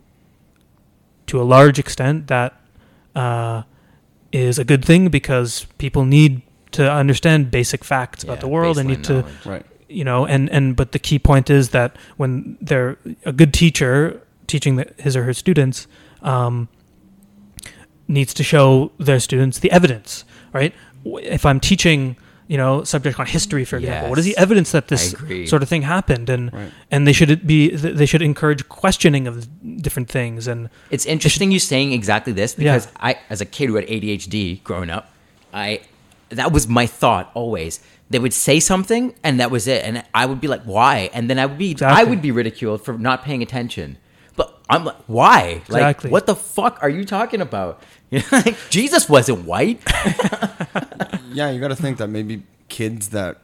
to 1.28 1.42
a 1.42 1.44
large 1.44 1.80
extent 1.80 2.28
that 2.28 2.54
uh, 3.16 3.64
is 4.34 4.60
a 4.60 4.66
good 4.66 4.84
thing 4.84 5.10
because 5.10 5.66
people 5.78 6.04
need 6.04 6.42
to 6.72 6.92
understand 6.92 7.52
basic 7.52 7.84
facts 7.84 8.24
about 8.24 8.40
the 8.42 8.48
world 8.48 8.78
and 8.78 8.90
baseline 8.90 8.98
need 8.98 9.04
to. 9.04 9.26
Right. 9.46 9.66
you 9.88 10.04
know 10.04 10.26
and 10.26 10.50
and 10.50 10.76
but 10.76 10.92
the 10.92 11.00
key 11.00 11.20
point 11.20 11.50
is 11.50 11.70
that 11.70 11.96
when 12.18 12.58
they're 12.60 12.98
a 13.26 13.32
good 13.32 13.54
teacher 13.54 14.22
teaching 14.48 14.76
the, 14.78 14.92
his 14.98 15.16
or 15.16 15.24
her 15.24 15.34
students 15.34 15.88
um, 16.24 16.68
needs 18.08 18.34
to 18.34 18.44
show 18.44 18.92
their 18.98 19.20
students 19.20 19.60
the 19.60 19.72
evidence 19.72 20.26
right 20.52 20.74
if 21.06 21.46
i'm 21.46 21.60
teaching 21.60 22.18
you 22.48 22.58
know 22.58 22.84
subject 22.84 23.20
on 23.20 23.26
history 23.26 23.64
for 23.66 23.78
example 23.78 24.10
what 24.10 24.20
is 24.20 24.26
the 24.26 24.36
evidence 24.38 24.72
that 24.72 24.88
this 24.90 25.16
sort 25.50 25.64
of 25.64 25.70
thing 25.70 25.82
happened 25.84 26.30
and 26.30 26.52
Right. 26.54 26.72
and 26.92 27.08
they 27.08 27.14
should 27.14 27.48
be 27.48 27.70
they 27.76 28.06
should 28.06 28.22
encourage 28.22 28.68
questioning 28.70 29.28
of 29.28 29.48
different 29.82 30.10
things 30.10 30.48
and 30.48 30.70
It's 30.92 31.06
interesting 31.06 31.52
you 31.52 31.60
saying 31.60 31.94
exactly 31.94 32.34
this 32.34 32.56
Yeah. 32.58 32.74
because 32.74 32.88
I, 33.00 33.16
as 33.30 33.40
a 33.42 33.46
kid 33.46 33.68
who 33.70 33.76
had 33.76 33.86
ADHD 33.88 34.62
growing 34.64 34.90
up, 34.90 35.12
I 35.54 35.82
that 36.30 36.52
was 36.52 36.68
my 36.68 36.86
thought 36.86 37.32
always. 37.34 37.80
They 38.10 38.20
would 38.20 38.34
say 38.34 38.60
something 38.60 39.14
and 39.24 39.40
that 39.40 39.50
was 39.50 39.68
it, 39.68 39.84
and 39.86 40.04
I 40.14 40.26
would 40.26 40.42
be 40.42 40.48
like, 40.48 40.64
"Why?" 40.64 41.10
And 41.14 41.30
then 41.30 41.40
I 41.40 41.46
would 41.46 41.58
be 41.58 41.76
I 41.82 42.04
would 42.04 42.22
be 42.22 42.32
ridiculed 42.32 42.84
for 42.86 42.94
not 42.98 43.24
paying 43.24 43.42
attention. 43.42 43.98
But 44.68 44.76
I'm 44.76 44.86
like, 44.86 44.98
"Why? 45.08 45.62
Like, 45.68 45.82
Exactly. 45.82 46.10
what 46.12 46.26
the 46.26 46.36
fuck 46.36 46.80
are 46.82 46.90
you 46.90 47.06
talking 47.06 47.42
about?" 47.42 47.82
You 48.14 48.20
know, 48.20 48.26
like 48.46 48.56
Jesus 48.70 49.10
wasn't 49.10 49.46
white. 49.46 49.82
Yeah, 51.34 51.50
you 51.50 51.60
got 51.60 51.70
to 51.70 51.76
think 51.76 51.98
that 51.98 52.10
maybe 52.10 52.44
kids 52.70 53.10
that 53.10 53.40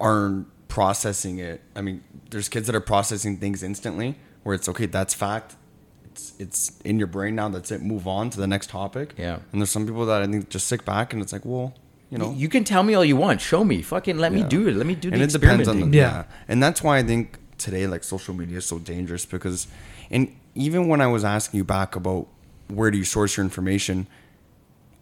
aren't 0.00 0.46
processing 0.68 1.38
it. 1.38 1.60
I 1.74 1.80
mean, 1.80 2.04
there's 2.30 2.48
kids 2.48 2.66
that 2.66 2.76
are 2.76 2.80
processing 2.80 3.38
things 3.38 3.62
instantly, 3.62 4.16
where 4.44 4.54
it's 4.54 4.68
okay, 4.68 4.86
that's 4.86 5.14
fact. 5.14 5.56
It's 6.04 6.34
it's 6.38 6.78
in 6.84 6.98
your 6.98 7.08
brain 7.08 7.34
now. 7.34 7.48
That's 7.48 7.70
it. 7.70 7.82
Move 7.82 8.06
on 8.06 8.30
to 8.30 8.38
the 8.38 8.46
next 8.46 8.70
topic. 8.70 9.14
Yeah. 9.16 9.38
And 9.52 9.60
there's 9.60 9.70
some 9.70 9.86
people 9.86 10.06
that 10.06 10.22
I 10.22 10.26
think 10.26 10.50
just 10.50 10.66
sit 10.68 10.84
back 10.84 11.12
and 11.12 11.20
it's 11.20 11.32
like, 11.32 11.44
well, 11.44 11.74
you 12.10 12.18
know, 12.18 12.32
you 12.32 12.48
can 12.48 12.64
tell 12.64 12.82
me 12.82 12.94
all 12.94 13.04
you 13.04 13.16
want. 13.16 13.40
Show 13.40 13.64
me. 13.64 13.82
Fucking 13.82 14.18
let 14.18 14.32
me 14.32 14.42
do 14.42 14.68
it. 14.68 14.76
Let 14.76 14.86
me 14.86 14.94
do 14.94 15.10
the 15.10 15.14
and 15.14 15.22
it 15.22 15.30
depends 15.32 15.68
on 15.68 15.80
the. 15.80 15.86
Yeah. 15.96 16.02
yeah. 16.02 16.24
And 16.46 16.62
that's 16.62 16.82
why 16.82 16.98
I 16.98 17.02
think 17.02 17.38
today 17.58 17.86
like 17.86 18.04
social 18.04 18.34
media 18.34 18.58
is 18.58 18.66
so 18.66 18.78
dangerous 18.78 19.26
because 19.26 19.66
and 20.10 20.34
even 20.54 20.88
when 20.88 21.00
I 21.00 21.06
was 21.06 21.24
asking 21.24 21.58
you 21.58 21.64
back 21.64 21.94
about 21.96 22.26
where 22.68 22.90
do 22.90 22.98
you 22.98 23.04
source 23.04 23.36
your 23.36 23.44
information, 23.44 24.06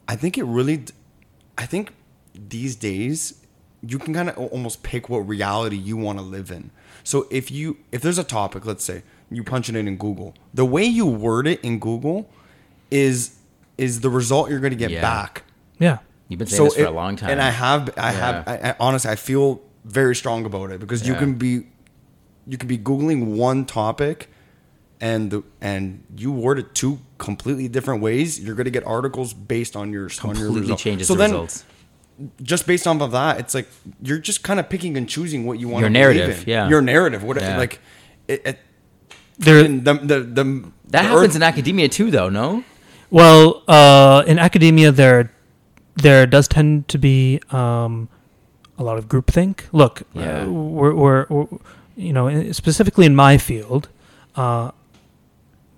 I 0.09 0.17
think 0.17 0.37
it 0.39 0.45
really 0.45 0.85
I 1.59 1.67
think 1.67 1.93
these 2.35 2.77
days 2.77 3.41
you 3.83 3.99
can 3.99 4.13
kind 4.15 4.29
of 4.29 4.37
almost 4.39 4.83
pick 4.83 5.09
what 5.09 5.19
reality 5.21 5.77
you 5.77 5.97
want 5.97 6.19
to 6.19 6.25
live 6.25 6.51
in. 6.51 6.71
So 7.05 7.27
if 7.31 7.51
you 7.51 7.79
if 7.93 8.03
there's 8.03 8.19
a 8.19 8.25
topic, 8.25 8.67
let's 8.67 8.85
say 8.85 9.03
you 9.31 9.43
punch 9.43 9.69
it 9.69 9.77
in 9.77 9.89
in 9.89 9.97
Google, 9.97 10.35
the 10.55 10.65
way 10.65 10.85
you 10.85 11.07
word 11.07 11.47
it 11.47 11.61
in 11.63 11.79
Google 11.79 12.29
is 12.91 13.37
is 13.79 14.01
the 14.01 14.11
result 14.11 14.51
you're 14.51 14.61
going 14.61 14.73
to 14.73 14.77
get 14.77 14.91
Yeah. 14.91 15.01
back. 15.03 15.43
Yeah. 15.79 15.99
You've 16.29 16.39
been 16.39 16.49
saying 16.49 16.65
this 16.65 16.75
for 16.75 16.81
it- 16.81 16.89
a 16.89 16.91
long 16.91 17.15
time. 17.17 17.31
and 17.31 17.41
I 17.43 17.51
have, 17.51 17.91
I 17.97 18.11
Yeah. 18.13 18.19
have, 18.19 18.49
I, 18.49 18.71
I 18.71 18.77
honestly, 18.81 19.11
I 19.11 19.17
feel 19.17 19.61
very 19.85 20.17
strong 20.17 20.45
about 20.45 20.71
it 20.73 20.81
because 20.81 21.07
you 21.07 21.15
can 21.15 21.35
be, 21.35 21.67
you 22.47 22.57
can 22.59 22.67
be 22.69 22.79
googling 22.79 23.37
one 23.37 23.65
topic, 23.67 24.29
and 25.01 25.31
the, 25.31 25.43
and 25.61 26.03
you 26.17 26.33
word 26.33 26.59
it 26.59 26.75
two 26.75 26.99
completely 27.19 27.69
different 27.69 28.03
ways. 28.03 28.39
You're 28.41 28.55
gonna 28.55 28.71
get 28.71 28.87
articles 28.87 29.35
based 29.35 29.77
on 29.77 29.93
your 29.93 30.05
on 30.23 30.37
your 30.37 30.47
completely 30.47 30.61
result. 30.63 30.79
changes 30.81 31.09
So 31.09 31.15
the 31.15 31.19
then, 31.19 31.31
results. 31.33 31.65
just 32.43 32.67
based 32.67 32.87
off 32.87 33.01
of 33.03 33.13
that, 33.13 33.39
it's 33.41 33.55
like 33.55 33.69
you're 34.03 34.19
just 34.19 34.43
kind 34.43 34.59
of 34.61 34.69
picking 34.69 34.97
and 34.97 35.09
choosing 35.09 35.45
what 35.47 35.59
you 35.59 35.69
want. 35.69 35.81
Your 35.81 35.89
to 35.91 35.93
narrative, 35.93 36.43
in. 36.43 36.49
yeah. 36.49 36.69
your 36.69 36.81
narrative. 36.83 37.23
What 37.23 37.41
Yeah. 37.41 37.59
like 37.59 37.79
it, 38.29 38.43
it 38.47 38.59
There, 39.39 39.63
the 39.65 39.95
the 39.95 40.21
the 40.21 40.45
That 40.45 40.71
the 40.91 40.99
happens 41.03 41.31
earth- 41.31 41.37
in 41.37 41.43
academia 41.43 41.89
too, 41.89 42.11
though. 42.11 42.29
No. 42.31 42.65
Well, 43.11 43.63
uh, 43.69 44.25
in 44.27 44.39
academia, 44.39 44.91
there 44.93 45.31
there 45.97 46.27
does 46.27 46.49
tend 46.49 46.89
to 46.89 46.99
be 46.99 47.41
um, 47.51 48.09
a 48.79 48.83
lot 48.83 48.97
of 48.99 49.09
groupthink. 49.09 49.61
Look, 49.73 50.03
Yeah. 50.15 50.43
uh, 50.43 50.49
we're, 50.49 50.95
we're, 50.95 51.27
we're 51.29 51.47
you 51.97 52.13
know 52.13 52.51
specifically 52.53 53.07
in 53.07 53.15
my 53.15 53.37
field, 53.39 53.89
uh, 54.37 54.71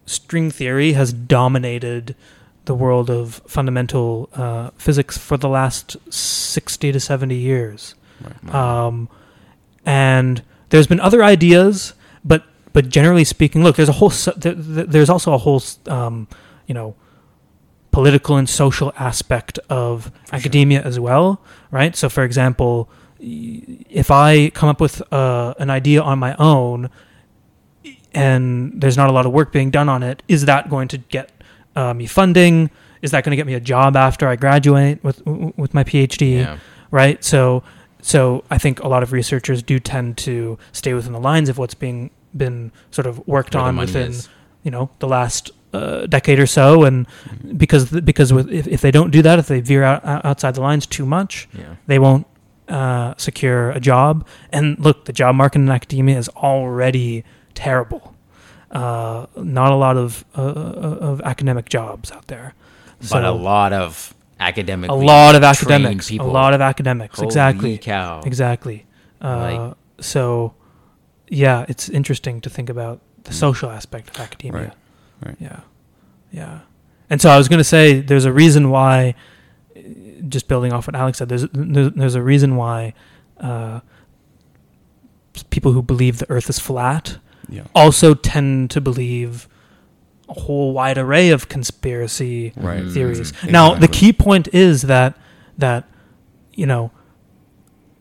string 0.08 0.50
theory 0.50 0.92
has 0.94 1.12
dominated 1.12 2.16
the 2.64 2.74
world 2.74 3.08
of 3.10 3.40
fundamental 3.46 4.28
uh, 4.34 4.70
physics 4.76 5.16
for 5.16 5.36
the 5.36 5.48
last 5.48 5.96
sixty 6.12 6.92
to 6.92 7.00
seventy 7.00 7.36
years. 7.36 7.94
Um, 8.52 9.08
and 9.86 10.42
there's 10.70 10.86
been 10.86 11.00
other 11.00 11.22
ideas, 11.24 11.94
but 12.24 12.42
but 12.72 12.88
generally 12.88 13.24
speaking, 13.24 13.62
look, 13.62 13.76
there's 13.76 13.88
a 13.88 13.92
whole 13.92 14.10
s- 14.10 14.28
there, 14.36 14.54
there- 14.54 14.84
there's 14.84 15.08
also 15.10 15.32
a 15.32 15.38
whole 15.38 15.62
um, 15.86 16.28
you 16.66 16.74
know 16.74 16.94
political 17.90 18.36
and 18.36 18.48
social 18.48 18.92
aspect 18.98 19.58
of 19.70 20.12
academia 20.32 20.82
as 20.82 21.00
well, 21.00 21.40
right? 21.70 21.96
So, 21.96 22.08
for 22.08 22.22
example, 22.22 22.88
if 23.18 24.10
I 24.10 24.50
come 24.50 24.68
up 24.68 24.80
with 24.80 25.00
uh, 25.12 25.54
an 25.58 25.70
idea 25.70 26.02
on 26.02 26.18
my 26.18 26.36
own 26.38 26.90
and 28.18 28.80
there's 28.80 28.96
not 28.96 29.08
a 29.08 29.12
lot 29.12 29.24
of 29.26 29.32
work 29.32 29.52
being 29.52 29.70
done 29.70 29.88
on 29.88 30.02
it, 30.02 30.22
is 30.28 30.44
that 30.46 30.68
going 30.68 30.88
to 30.88 30.98
get 30.98 31.26
uh, 31.76 31.94
me 31.94 32.06
funding? 32.06 32.70
Is 33.02 33.10
that 33.12 33.22
going 33.24 33.30
to 33.30 33.36
get 33.36 33.46
me 33.46 33.54
a 33.54 33.60
job 33.74 33.96
after 33.96 34.26
I 34.32 34.36
graduate 34.36 34.96
with 35.04 35.18
with 35.62 35.72
my 35.74 35.84
PhD? 35.84 36.22
Yeah. 36.40 36.58
right? 36.90 37.22
So, 37.24 37.62
so 38.02 38.42
I 38.50 38.58
think 38.58 38.80
a 38.80 38.88
lot 38.88 39.02
of 39.02 39.12
researchers 39.12 39.62
do 39.62 39.78
tend 39.78 40.16
to 40.18 40.58
stay 40.72 40.94
within 40.94 41.12
the 41.12 41.20
lines 41.20 41.48
of 41.48 41.58
what's 41.58 41.74
being 41.74 42.10
been 42.36 42.72
sort 42.90 43.06
of 43.06 43.14
worked 43.26 43.54
Where 43.54 43.64
on 43.64 43.76
within 43.76 44.10
is. 44.10 44.28
you 44.64 44.70
know 44.70 44.90
the 44.98 45.08
last 45.08 45.50
uh, 45.72 46.06
decade 46.06 46.38
or 46.40 46.46
so, 46.46 46.84
and 46.84 47.06
Mm-hmm. 47.06 47.56
because 47.56 47.84
because 48.10 48.32
with 48.32 48.48
if, 48.50 48.66
if 48.66 48.80
they 48.80 48.90
don't 48.90 49.10
do 49.12 49.22
that, 49.22 49.38
if 49.38 49.46
they 49.46 49.60
veer 49.60 49.84
out, 49.84 50.04
out- 50.04 50.24
outside 50.24 50.54
the 50.54 50.60
lines 50.70 50.86
too 50.86 51.06
much, 51.06 51.48
Yeah. 51.52 51.76
they 51.86 51.98
won't 51.98 52.26
uh, 52.68 53.14
secure 53.16 53.70
a 53.70 53.80
job. 53.80 54.26
And 54.52 54.78
look, 54.86 55.04
the 55.04 55.12
job 55.12 55.34
market 55.36 55.58
in 55.60 55.68
academia 55.70 56.18
is 56.18 56.28
already 56.30 57.24
terrible. 57.58 58.14
Uh, 58.70 59.26
not 59.36 59.72
a 59.72 59.74
lot 59.74 59.96
of 59.96 60.24
uh, 60.36 60.42
of 61.10 61.20
academic 61.22 61.68
jobs 61.68 62.12
out 62.12 62.26
there. 62.28 62.54
But 63.10 63.24
a 63.24 63.30
lot 63.32 63.72
of 63.72 64.14
academic. 64.40 64.90
a 64.90 64.94
lot 64.94 65.34
of 65.34 65.42
academics, 65.42 66.10
a 66.10 66.22
lot 66.22 66.54
of 66.54 66.60
academics, 66.60 67.20
exactly. 67.20 67.78
Cow. 67.78 68.22
Exactly. 68.24 68.86
Uh, 69.20 69.28
Like- 69.38 69.76
so, 70.00 70.54
yeah, 71.28 71.64
it's 71.68 71.88
interesting 71.88 72.40
to 72.42 72.50
think 72.50 72.70
about 72.70 73.00
the 73.24 73.32
social 73.32 73.68
aspect 73.70 74.10
of 74.10 74.20
academia. 74.20 74.60
Right, 74.62 74.74
right. 75.26 75.36
Yeah. 75.40 75.60
Yeah. 76.30 76.58
And 77.10 77.20
so 77.20 77.30
I 77.30 77.36
was 77.38 77.48
going 77.48 77.58
to 77.58 77.64
say 77.76 78.00
there's 78.00 78.26
a 78.26 78.32
reason 78.32 78.70
why, 78.70 79.14
uh, 79.76 79.80
just 80.28 80.46
building 80.46 80.72
off 80.72 80.86
what 80.86 80.94
Alex 80.94 81.18
said, 81.18 81.28
there's, 81.28 81.46
there's, 81.52 81.90
there's 81.94 82.14
a 82.14 82.22
reason 82.22 82.54
why 82.56 82.94
uh, 83.40 83.80
people 85.50 85.72
who 85.72 85.82
believe 85.82 86.18
the 86.18 86.30
earth 86.30 86.48
is 86.50 86.58
flat 86.58 87.18
Yeah. 87.48 87.62
also 87.74 88.14
tend 88.14 88.70
to 88.72 88.80
believe 88.80 89.48
a 90.28 90.34
whole 90.40 90.72
wide 90.72 90.98
array 90.98 91.30
of 91.30 91.48
conspiracy 91.48 92.52
Right. 92.56 92.84
theories. 92.90 93.32
Mhm. 93.32 93.50
Now, 93.50 93.74
the 93.74 93.88
key 93.88 94.12
point 94.12 94.48
is 94.52 94.82
that 94.82 95.16
that 95.56 95.84
you 96.54 96.66
know, 96.66 96.90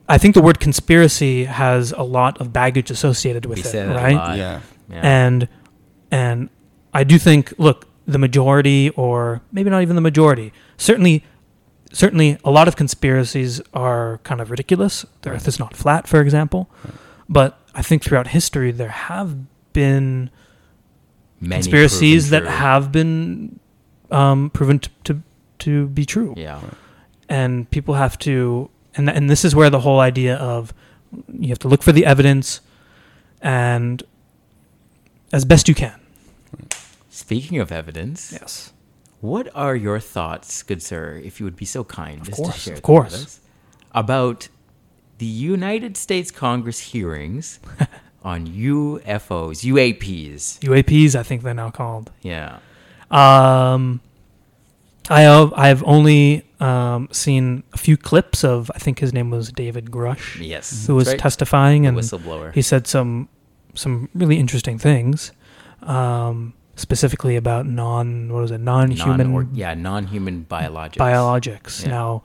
I 0.10 0.18
think 0.18 0.34
the 0.36 0.42
word 0.42 0.60
conspiracy 0.60 1.46
has 1.46 1.92
a 1.92 2.04
lot 2.04 2.40
of 2.42 2.52
baggage 2.52 2.90
associated 2.92 3.46
with 3.46 3.58
We 3.60 3.64
it, 3.64 3.68
say 3.68 3.86
that 3.86 3.92
a 3.96 3.96
right? 3.96 4.16
lot. 4.16 4.38
Yeah. 4.38 4.60
Yeah. 4.90 5.00
And 5.04 5.48
and 6.12 6.50
I 6.94 7.04
do 7.04 7.18
think, 7.20 7.54
look, 7.58 7.88
the 8.08 8.18
majority, 8.18 8.90
or 8.92 9.42
maybe 9.52 9.70
not 9.70 9.82
even 9.82 9.96
the 9.96 10.02
majority, 10.02 10.54
certainly. 10.78 11.24
Certainly, 11.94 12.38
a 12.44 12.52
lot 12.52 12.68
of 12.68 12.76
conspiracies 12.76 13.62
are 13.74 14.20
kind 14.24 14.42
of 14.42 14.52
ridiculous. 14.52 15.06
The 15.22 15.30
Earth 15.30 15.48
is 15.48 15.58
not 15.58 15.74
flat, 15.76 16.06
for 16.06 16.20
example. 16.20 16.70
But 17.30 17.58
I 17.78 17.82
think 17.84 18.04
throughout 18.04 18.28
history, 18.28 18.72
there 18.72 18.90
have 18.90 19.36
been 19.74 20.30
Many 21.40 21.62
conspiracies 21.62 22.32
that 22.32 22.40
true. 22.42 22.50
have 22.50 22.92
been 22.92 23.60
um, 24.12 24.50
proven 24.50 24.80
to, 24.80 24.90
to 25.06 25.22
to 25.60 25.88
be 25.88 26.04
true, 26.06 26.34
Yeah. 26.38 26.60
and 27.30 27.70
people 27.70 27.94
have 27.96 28.18
to, 28.20 28.70
and 28.96 29.10
and 29.10 29.30
this 29.30 29.46
is 29.46 29.54
where 29.56 29.70
the 29.70 29.80
whole 29.82 30.00
idea 30.00 30.36
of 30.38 30.74
you 31.40 31.50
have 31.50 31.60
to 31.60 31.68
look 31.68 31.84
for 31.84 31.92
the 31.92 32.06
evidence, 32.06 32.62
and 33.42 34.02
as 35.32 35.46
best 35.46 35.68
you 35.70 35.76
can. 35.76 36.00
Speaking 37.10 37.60
of 37.60 37.72
evidence, 37.72 38.32
Yes. 38.32 38.74
what 39.22 39.48
are 39.56 39.76
your 39.76 40.00
thoughts, 40.00 40.64
good 40.64 40.82
sir, 40.82 41.22
if 41.24 41.40
you 41.40 41.46
would 41.46 41.56
be 41.56 41.66
so 41.66 41.84
kind, 41.84 42.24
just 42.24 42.38
course, 42.38 42.54
to 42.56 42.60
share 42.60 42.74
of 42.76 42.82
course. 42.82 43.40
about 43.94 44.48
the 45.18 45.26
United 45.26 45.98
States 45.98 46.32
Congress 46.32 46.80
hearings 46.80 47.60
on 48.24 48.48
UFOs, 48.48 49.64
UAPs? 49.64 50.60
UAPs, 50.60 51.16
I 51.16 51.24
think 51.24 51.44
they're 51.44 51.54
now 51.54 51.70
called. 51.72 52.12
Yeah. 52.22 52.60
Um, 53.10 54.02
I 55.10 55.22
have, 55.22 55.54
I've 55.56 55.84
only 55.86 56.46
um, 56.60 57.08
seen 57.12 57.64
a 57.74 57.78
few 57.78 57.96
clips 57.98 58.44
of. 58.44 58.70
I 58.76 58.80
think 58.80 59.00
his 59.00 59.14
name 59.14 59.30
was 59.30 59.52
David 59.52 59.86
Grusch, 59.92 60.40
Yes. 60.46 60.86
who 60.88 60.96
was 60.96 61.08
right. 61.08 61.18
testifying, 61.20 61.84
The 61.84 61.90
and 61.90 61.98
whistleblower. 61.98 62.54
he 62.54 62.62
said 62.62 62.88
some 62.88 63.30
some 63.74 64.10
really 64.14 64.38
interesting 64.38 64.78
things, 64.80 65.32
um, 65.84 66.54
specifically 66.76 67.36
about 67.38 67.66
non 67.68 68.34
what 68.34 68.42
was 68.42 68.52
it 68.52 68.58
non-human 68.60 69.32
Non- 69.32 69.34
or- 69.34 69.48
yeah, 69.54 69.74
non-human 69.76 70.46
biologics. 70.50 70.98
biologics. 70.98 71.84
Yeah. 71.84 71.90
Now, 71.92 72.24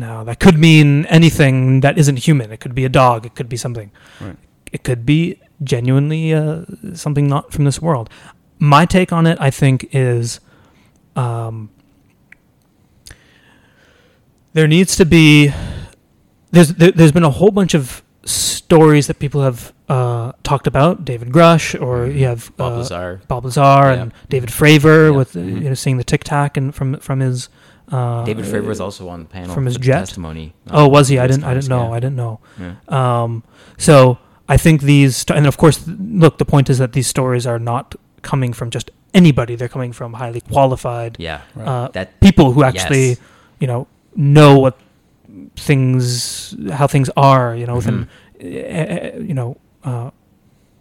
now 0.00 0.24
that 0.24 0.40
could 0.40 0.58
mean 0.58 1.06
anything 1.06 1.80
that 1.80 1.96
isn't 1.98 2.18
human. 2.26 2.50
It 2.52 2.58
could 2.60 2.74
be 2.74 2.84
a 2.84 2.88
dog. 2.88 3.24
It 3.26 3.34
could 3.36 3.48
be 3.48 3.56
something. 3.56 3.90
Right. 4.20 4.36
It 4.72 4.82
could 4.82 5.04
be 5.06 5.38
genuinely 5.62 6.32
uh, 6.34 6.64
something 6.94 7.26
not 7.28 7.52
from 7.52 7.64
this 7.64 7.80
world. 7.80 8.10
My 8.58 8.84
take 8.86 9.12
on 9.12 9.26
it, 9.26 9.38
I 9.40 9.50
think, 9.50 9.88
is 9.92 10.40
um, 11.16 11.70
there 14.52 14.66
needs 14.66 14.96
to 14.96 15.04
be 15.06 15.52
there's 16.50 16.74
there, 16.74 16.90
there's 16.92 17.12
been 17.12 17.24
a 17.24 17.30
whole 17.30 17.50
bunch 17.50 17.74
of 17.74 18.02
stories 18.24 19.06
that 19.06 19.18
people 19.18 19.42
have 19.42 19.72
uh, 19.88 20.32
talked 20.42 20.66
about. 20.66 21.04
David 21.04 21.30
Grusch, 21.30 21.80
or 21.80 22.06
you 22.06 22.26
have 22.26 22.52
Bob 22.56 22.72
uh, 22.72 22.76
Lazar. 22.78 23.20
Bob 23.28 23.44
Lazar 23.44 23.60
Yeah. 23.60 24.02
and 24.02 24.12
David 24.28 24.50
Fravor 24.50 25.10
Yeah. 25.10 25.16
with 25.16 25.32
Mhm. 25.34 25.62
you 25.62 25.68
know 25.68 25.74
seeing 25.74 25.96
the 25.96 26.04
Tic 26.04 26.24
Tac 26.24 26.56
and 26.56 26.74
from 26.74 26.96
from 26.98 27.20
his. 27.20 27.48
Uh, 27.90 28.24
David 28.24 28.44
Fravor 28.44 28.66
was 28.66 28.80
also 28.80 29.08
on 29.08 29.20
the 29.20 29.28
panel 29.28 29.54
from 29.54 29.66
his 29.66 29.76
jet? 29.76 29.98
testimony. 30.00 30.54
Oh, 30.70 30.86
was 30.88 31.08
he? 31.08 31.18
I 31.18 31.26
didn't. 31.26 31.44
I 31.44 31.54
didn't 31.54 31.68
know. 31.68 31.92
I 31.92 32.00
didn't 32.00 32.16
know. 32.16 32.38
yeah. 32.58 32.74
Um, 32.88 33.42
so 33.78 34.18
I 34.48 34.56
think 34.56 34.82
these, 34.82 35.24
and 35.28 35.46
of 35.46 35.56
course, 35.56 35.84
look. 35.88 36.38
The 36.38 36.44
point 36.44 36.70
is 36.70 36.78
that 36.78 36.92
these 36.92 37.06
stories 37.08 37.46
are 37.46 37.58
not 37.58 37.94
coming 38.22 38.52
from 38.52 38.70
just 38.70 38.90
anybody. 39.12 39.56
They're 39.56 39.68
coming 39.68 39.92
from 39.92 40.12
highly 40.14 40.40
qualified 40.40 41.16
Yeah. 41.18 41.40
Right. 41.56 41.66
uh, 41.66 41.88
That 41.92 42.20
people 42.20 42.52
who 42.52 42.62
actually, 42.62 43.08
Yes. 43.08 43.18
you 43.58 43.66
know, 43.66 43.86
know 44.14 44.58
what 44.58 44.78
things, 45.56 46.54
how 46.72 46.86
things 46.86 47.10
are. 47.16 47.54
You 47.56 47.66
know, 47.66 47.76
within 47.76 48.06
Mhm. 48.40 49.16
uh, 49.18 49.18
you 49.20 49.34
know, 49.34 49.56
uh, 49.84 50.10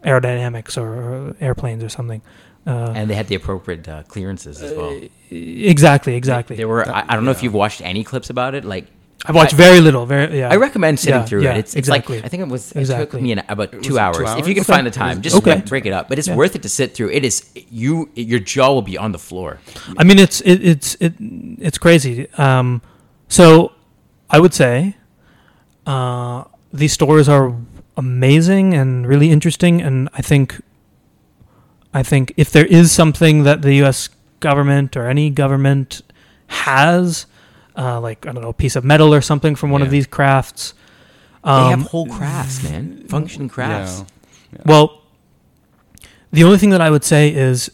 aerodynamics 0.03 0.77
or, 0.77 0.87
or 0.87 1.35
airplanes 1.41 1.83
or 1.83 1.89
something. 1.89 2.21
Uh, 2.69 2.93
and 2.97 3.09
they 3.09 3.15
had 3.15 3.27
the 3.27 3.35
appropriate 3.35 3.87
uh, 3.87 4.03
clearances 4.03 4.61
as 4.61 4.71
well. 4.77 4.93
exactly, 5.31 6.13
exactly. 6.15 6.55
There 6.55 6.67
were. 6.67 6.87
I, 6.87 7.03
I 7.09 7.15
don't 7.15 7.25
know 7.25 7.31
if 7.31 7.41
you've 7.43 7.53
watched 7.63 7.81
any 7.81 8.03
clips 8.03 8.29
about 8.29 8.53
it. 8.53 8.63
Like 8.63 8.85
I've 9.25 9.35
watched 9.35 9.55
I- 9.55 9.57
very 9.65 9.79
little. 9.81 10.05
Very, 10.05 10.39
yeah. 10.39 10.49
I 10.53 10.57
recommend 10.57 10.99
sitting 10.99 11.19
Yeah, 11.21 11.25
through 11.29 11.43
yeah, 11.43 11.53
it. 11.55 11.59
It's, 11.61 11.71
it's 11.75 11.87
exactly. 11.87 12.17
like 12.17 12.25
I 12.25 12.29
think 12.29 12.41
it 12.45 12.49
was 12.49 12.71
it 12.73 12.79
Exactly. 12.79 13.05
took 13.19 13.21
me 13.21 13.31
an, 13.31 13.39
about 13.49 13.73
was 13.73 13.85
two 13.87 13.95
it 13.97 13.99
hours. 13.99 14.17
two 14.17 14.39
If 14.41 14.47
you 14.47 14.53
can 14.53 14.61
hours? 14.61 14.67
find 14.75 14.85
the 14.87 14.91
time, 14.91 15.21
just 15.21 15.35
Okay. 15.37 15.53
break, 15.55 15.65
break 15.65 15.85
it 15.87 15.93
up. 15.93 16.09
But 16.09 16.19
it's 16.19 16.27
Yeah. 16.27 16.35
worth 16.35 16.55
it 16.55 16.61
to 16.61 16.69
sit 16.69 16.93
through. 16.95 17.09
It 17.09 17.23
is 17.25 17.35
you. 17.71 18.09
Your 18.15 18.39
jaw 18.39 18.69
will 18.75 18.87
be 18.93 18.97
on 18.97 19.11
the 19.13 19.19
floor. 19.29 19.59
I 19.97 20.03
mean, 20.03 20.19
it's 20.19 20.41
it, 20.41 20.57
it's 20.71 20.95
it, 20.99 21.13
it's 21.67 21.77
crazy. 21.79 22.27
Um, 22.37 22.81
so 23.27 23.71
I 24.29 24.39
would 24.39 24.53
say 24.53 24.95
uh, 25.87 26.43
these 26.71 26.93
stories 26.93 27.27
are 27.27 27.55
amazing 27.97 28.73
and 28.73 29.07
really 29.07 29.31
interesting, 29.31 29.81
and 29.81 30.07
I 30.13 30.21
think 30.21 30.61
I 31.93 32.03
think 32.03 32.33
if 32.37 32.51
there 32.51 32.65
is 32.65 32.91
something 32.91 33.43
that 33.43 33.61
the 33.61 33.73
U.S. 33.75 34.09
government 34.39 34.95
or 34.95 35.07
any 35.07 35.29
government 35.29 36.01
has, 36.47 37.25
uh, 37.77 37.99
like 37.99 38.25
I 38.27 38.31
don't 38.31 38.41
know, 38.43 38.49
a 38.49 38.53
piece 38.53 38.75
of 38.75 38.83
metal 38.83 39.13
or 39.13 39.21
something 39.21 39.55
from 39.55 39.69
one 39.71 39.81
of 39.81 39.89
these 39.89 40.07
crafts. 40.07 40.73
They 41.43 41.49
Um, 41.51 41.79
have 41.79 41.89
whole 41.91 42.05
crafts, 42.07 42.61
man. 42.63 43.05
Functioning 43.07 43.49
crafts. 43.49 44.03
Yeah. 44.53 44.59
Well, 44.65 45.01
the 46.31 46.43
only 46.43 46.57
thing 46.57 46.69
that 46.71 46.81
I 46.81 46.89
would 46.89 47.03
say 47.03 47.29
is 47.33 47.71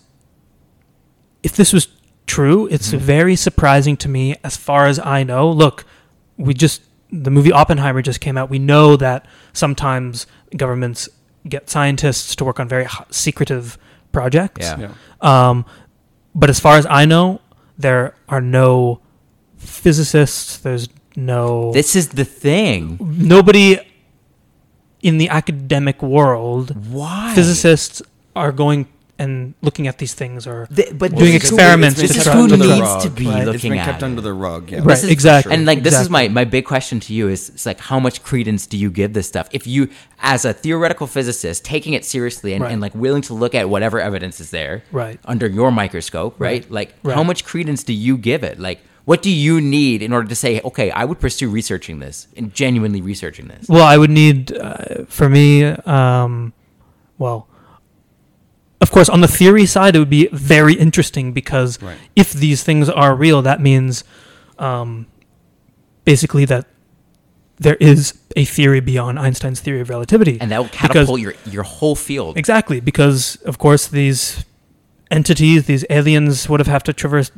if 1.44 1.56
this 1.56 1.74
was 1.74 1.88
true, 2.28 2.68
it's 2.72 2.92
Mhm. 2.92 3.00
very 3.00 3.36
surprising 3.36 3.98
to 3.98 4.10
me 4.10 4.36
as 4.44 4.56
far 4.58 4.88
as 4.88 5.00
I 5.00 5.24
know. 5.24 5.50
Look, 5.50 5.86
we 6.38 6.54
just 6.54 6.82
the 7.12 7.32
movie 7.32 7.52
Oppenheimer 7.52 8.02
just 8.02 8.20
came 8.20 8.38
out. 8.38 8.50
We 8.50 8.60
know 8.60 8.96
that 8.98 9.26
sometimes 9.54 10.26
governments 10.58 11.08
get 11.48 11.70
scientists 11.70 12.36
to 12.36 12.44
work 12.44 12.60
on 12.60 12.68
very 12.68 12.88
secretive 13.10 13.78
projects. 14.20 14.66
Yeah. 14.66 14.80
Yeah. 14.88 14.94
Um, 15.32 15.58
but 16.34 16.48
as 16.54 16.60
far 16.66 16.76
as 16.82 16.86
I 17.02 17.04
know, 17.06 17.26
there 17.78 18.06
are 18.34 18.42
no 18.42 19.00
physicists. 19.58 20.58
There's 20.66 20.88
no 21.16 21.72
This 21.80 21.96
is 21.96 22.06
the 22.20 22.26
thing. 22.26 22.98
nobody 23.36 23.80
in 25.02 25.18
the 25.18 25.30
academic 25.30 25.98
world 26.02 26.68
Why 26.92 27.34
physicists 27.36 28.02
are 28.36 28.52
going 28.52 28.88
and 29.18 29.54
looking 29.62 29.88
at 29.88 29.98
these 29.98 30.14
things 30.14 30.46
or 30.46 30.68
Th- 30.76 30.90
but 30.98 31.12
doing 31.12 31.32
this 31.34 31.44
is 31.46 31.52
experiments 31.52 32.00
This 32.02 32.12
to 32.14 32.20
is 32.20 32.28
who 32.28 32.48
needs 32.48 33.04
to 33.04 33.10
be 33.10 33.28
right? 33.28 33.40
It's 33.40 33.46
looking 33.54 33.72
been 33.72 33.80
at 33.80 33.86
kept 33.86 34.02
it. 34.02 34.06
under 34.06 34.22
the 34.22 34.34
rug. 34.34 34.70
Yeah. 34.72 34.80
Right, 34.80 34.88
This 34.88 35.04
is- 35.06 35.10
exactly. 35.12 35.54
And 35.54 35.66
like 35.66 35.84
this 35.84 35.98
is 36.00 36.10
my 36.10 36.28
my 36.28 36.44
big 36.44 36.66
question 36.66 37.00
to 37.02 37.14
you 37.14 37.30
is 37.30 37.50
it's 37.50 37.66
like 37.66 37.80
how 37.80 38.00
much 38.00 38.24
credence 38.24 38.68
do 38.68 38.78
you 38.78 38.90
give 38.92 39.14
this 39.14 39.28
stuff? 39.28 39.48
If 39.52 39.66
you 39.68 39.90
as 40.20 40.44
a 40.46 40.54
theoretical 40.54 41.08
physicist 41.08 41.64
taking 41.64 41.94
it 41.94 42.04
seriously 42.06 42.54
and, 42.54 42.64
Right. 42.64 42.72
and 42.74 42.82
like 42.82 42.94
willing 42.96 43.22
to 43.24 43.34
look 43.34 43.56
at 43.56 43.70
whatever 43.70 44.00
evidence 44.02 44.40
is 44.42 44.50
there 44.52 44.84
Right. 44.92 45.20
under 45.26 45.48
your 45.48 45.72
microscope, 45.72 46.36
right? 46.40 46.64
Right. 46.64 46.72
Like 46.72 46.96
Right. 47.04 47.16
how 47.16 47.24
much 47.24 47.46
credence 47.46 47.84
do 47.84 47.94
you 47.94 48.18
give 48.18 48.44
it? 48.44 48.60
Like 48.60 48.80
what 49.06 49.22
do 49.22 49.30
you 49.30 49.62
need 49.62 50.02
in 50.02 50.12
order 50.12 50.28
to 50.28 50.36
say, 50.36 50.60
okay, 50.66 50.90
I 50.90 51.06
would 51.06 51.20
pursue 51.20 51.48
researching 51.48 52.00
this 52.00 52.28
and 52.36 52.52
genuinely 52.54 53.02
researching 53.02 53.48
this? 53.48 53.68
well 53.70 53.86
i 53.86 53.96
would 53.98 54.10
need 54.10 54.52
uh, 54.58 55.06
for 55.08 55.30
me 55.30 55.64
um, 55.64 56.52
well 57.18 57.48
of 58.86 58.90
course 58.96 59.10
on 59.16 59.22
the 59.26 59.32
theory 59.40 59.66
side 59.76 59.92
it 59.96 60.00
would 60.04 60.16
be 60.22 60.26
very 60.56 60.76
interesting 60.86 61.26
because 61.42 61.72
Right. 61.82 61.98
if 62.16 62.28
these 62.46 62.60
things 62.68 62.86
are 63.04 63.12
real 63.26 63.40
that 63.50 63.60
means 63.70 64.04
um, 64.68 64.90
basically 66.12 66.46
that 66.54 66.64
there 67.66 67.78
is 67.92 68.14
a 68.36 68.44
theory 68.56 68.82
beyond 68.92 69.18
einstein's 69.26 69.60
theory 69.66 69.82
of 69.86 69.90
relativity 69.90 70.36
And 70.42 70.52
that 70.52 70.60
will 70.60 70.66
Because- 70.66 70.90
catapult 71.08 71.20
your 71.26 71.34
your 71.56 71.64
whole 71.64 71.96
field. 72.08 72.38
Exactly, 72.44 72.80
because 72.92 73.38
of 73.52 73.56
course 73.66 73.84
these 74.02 74.44
entities, 75.20 75.60
these 75.72 75.86
aliens, 75.90 76.36
would 76.50 76.60
have 76.64 76.68
have 76.76 76.84
to 76.90 76.94
traverse 76.94 77.30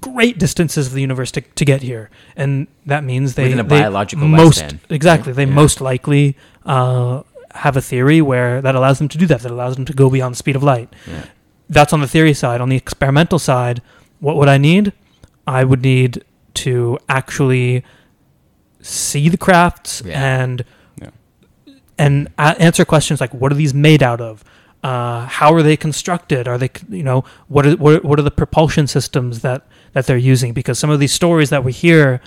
great 0.00 0.36
distances 0.38 0.84
of 0.88 0.92
the 0.94 1.00
universe 1.08 1.30
to, 1.36 1.40
to 1.60 1.64
get 1.64 1.80
here, 1.90 2.04
and 2.36 2.66
that 2.92 3.02
means 3.10 3.34
they 3.34 3.44
Within 3.44 3.60
a 3.60 3.68
they 3.72 3.80
biological 3.80 4.26
most 4.28 4.60
lifespan, 4.62 4.78
exactly 4.98 5.32
they 5.32 5.44
Yeah. 5.50 5.62
most 5.62 5.80
likely 5.80 6.24
uh, 6.66 7.22
have 7.54 7.76
a 7.76 7.80
theory 7.82 8.20
where 8.20 8.60
that 8.62 8.74
allows 8.74 8.98
them 8.98 9.08
to 9.08 9.18
do 9.18 9.26
that, 9.26 9.40
that 9.40 9.50
allows 9.50 9.76
them 9.76 9.84
to 9.86 9.92
go 9.92 10.08
beyond 10.10 10.34
the 10.34 10.38
speed 10.38 10.56
of 10.56 10.62
light. 10.62 10.92
Yeah. 11.06 11.24
That's 11.68 11.92
on 11.92 12.00
the 12.00 12.08
theory 12.08 12.34
side. 12.34 12.60
On 12.60 12.68
the 12.68 12.76
experimental 12.76 13.38
side, 13.38 13.80
what 14.20 14.36
would 14.36 14.48
I 14.48 14.58
need? 14.58 14.92
I 15.46 15.64
would 15.64 15.82
need 15.82 16.24
to 16.54 16.98
actually 17.08 17.84
see 18.80 19.28
the 19.28 19.36
crafts 19.36 20.02
Yeah. 20.04 20.40
and 20.42 20.64
Yeah. 21.00 21.08
and 21.98 22.28
a- 22.38 22.60
answer 22.60 22.84
questions 22.84 23.20
like 23.20 23.32
what 23.32 23.52
are 23.52 23.54
these 23.54 23.72
made 23.74 24.02
out 24.02 24.20
of 24.20 24.44
uh, 24.82 25.26
how 25.26 25.54
are 25.54 25.62
they 25.62 25.76
constructed 25.76 26.48
are 26.48 26.58
they 26.58 26.70
you 26.90 27.04
know 27.04 27.24
what 27.46 27.64
are, 27.66 27.76
what 27.76 27.94
are 27.94 28.00
what 28.08 28.18
are 28.18 28.22
the 28.22 28.30
propulsion 28.32 28.86
systems 28.88 29.40
that 29.40 29.66
that 29.92 30.06
they're 30.06 30.16
using 30.16 30.52
because 30.52 30.78
some 30.78 30.90
of 30.90 30.98
these 30.98 31.12
stories 31.12 31.50
that 31.50 31.62
we 31.62 31.70
hear 31.72 32.20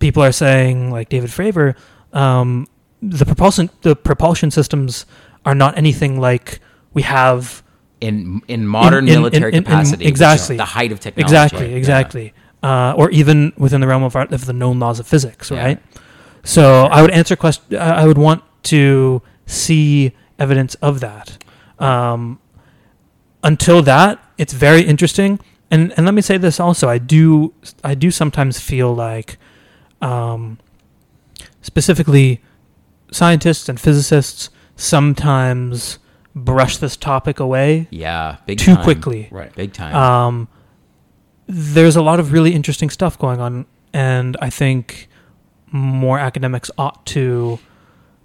people 0.00 0.22
are 0.22 0.32
saying 0.32 0.90
like 0.90 1.08
David 1.08 1.30
Fravor 1.30 1.74
um, 2.12 2.66
the 3.02 3.24
propulsion 3.26 3.68
the 3.82 3.94
propulsion 3.96 4.50
systems 4.50 5.06
are 5.44 5.54
not 5.54 5.76
anything 5.76 6.20
like 6.20 6.60
we 6.94 7.02
have 7.02 7.62
in 8.00 8.40
in 8.48 8.66
modern 8.66 9.08
in- 9.08 9.14
in- 9.14 9.20
military 9.20 9.52
in- 9.54 9.64
capacity, 9.64 10.06
exactly. 10.06 10.56
the 10.56 10.64
height 10.64 10.92
of 10.92 11.00
technology. 11.00 11.24
Exactly, 11.34 11.70
Yeah. 11.70 11.76
exactly. 11.76 12.32
Uh, 12.62 12.94
or 12.96 13.10
even 13.10 13.52
within 13.58 13.80
the 13.80 13.88
realm 13.88 14.04
of, 14.04 14.14
of 14.14 14.46
the 14.46 14.52
known 14.52 14.78
laws 14.78 15.00
of 15.00 15.06
physics, 15.06 15.50
Yeah. 15.50 15.64
right? 15.64 15.78
So 16.44 16.84
I 16.86 17.02
would 17.02 17.10
answer 17.10 17.34
question. 17.36 17.76
I 17.76 18.06
would 18.06 18.18
want 18.18 18.42
to 18.64 19.20
see 19.46 20.12
evidence 20.38 20.74
of 20.76 21.00
that. 21.00 21.42
Um, 21.80 22.38
until 23.42 23.82
that, 23.82 24.18
it's 24.38 24.52
very 24.52 24.82
interesting. 24.82 25.40
And 25.72 25.92
and 25.96 26.06
let 26.06 26.14
me 26.14 26.22
say 26.22 26.36
this 26.38 26.60
also. 26.60 26.88
I 26.88 26.98
do 26.98 27.52
I 27.82 27.94
do 27.96 28.10
sometimes 28.12 28.60
feel 28.60 28.94
like, 28.94 29.38
um, 30.00 30.58
specifically, 31.60 32.40
scientists 33.12 33.68
and 33.68 33.78
physicists 33.78 34.50
sometimes 34.76 35.98
brush 36.34 36.78
this 36.78 36.96
topic 36.96 37.38
away 37.38 37.86
Yeah, 37.90 38.36
big 38.46 38.58
too 38.58 38.74
time. 38.74 38.84
quickly 38.84 39.28
Right. 39.30 39.54
Big 39.54 39.72
time. 39.72 39.94
um, 39.94 40.48
there's 41.46 41.94
a 41.96 42.02
lot 42.02 42.18
of 42.20 42.32
really 42.32 42.54
interesting 42.54 42.88
stuff 42.90 43.18
going 43.18 43.40
on, 43.40 43.66
and 43.92 44.36
I 44.40 44.48
think 44.50 45.08
more 45.70 46.18
academics 46.18 46.70
ought 46.78 47.04
to 47.06 47.58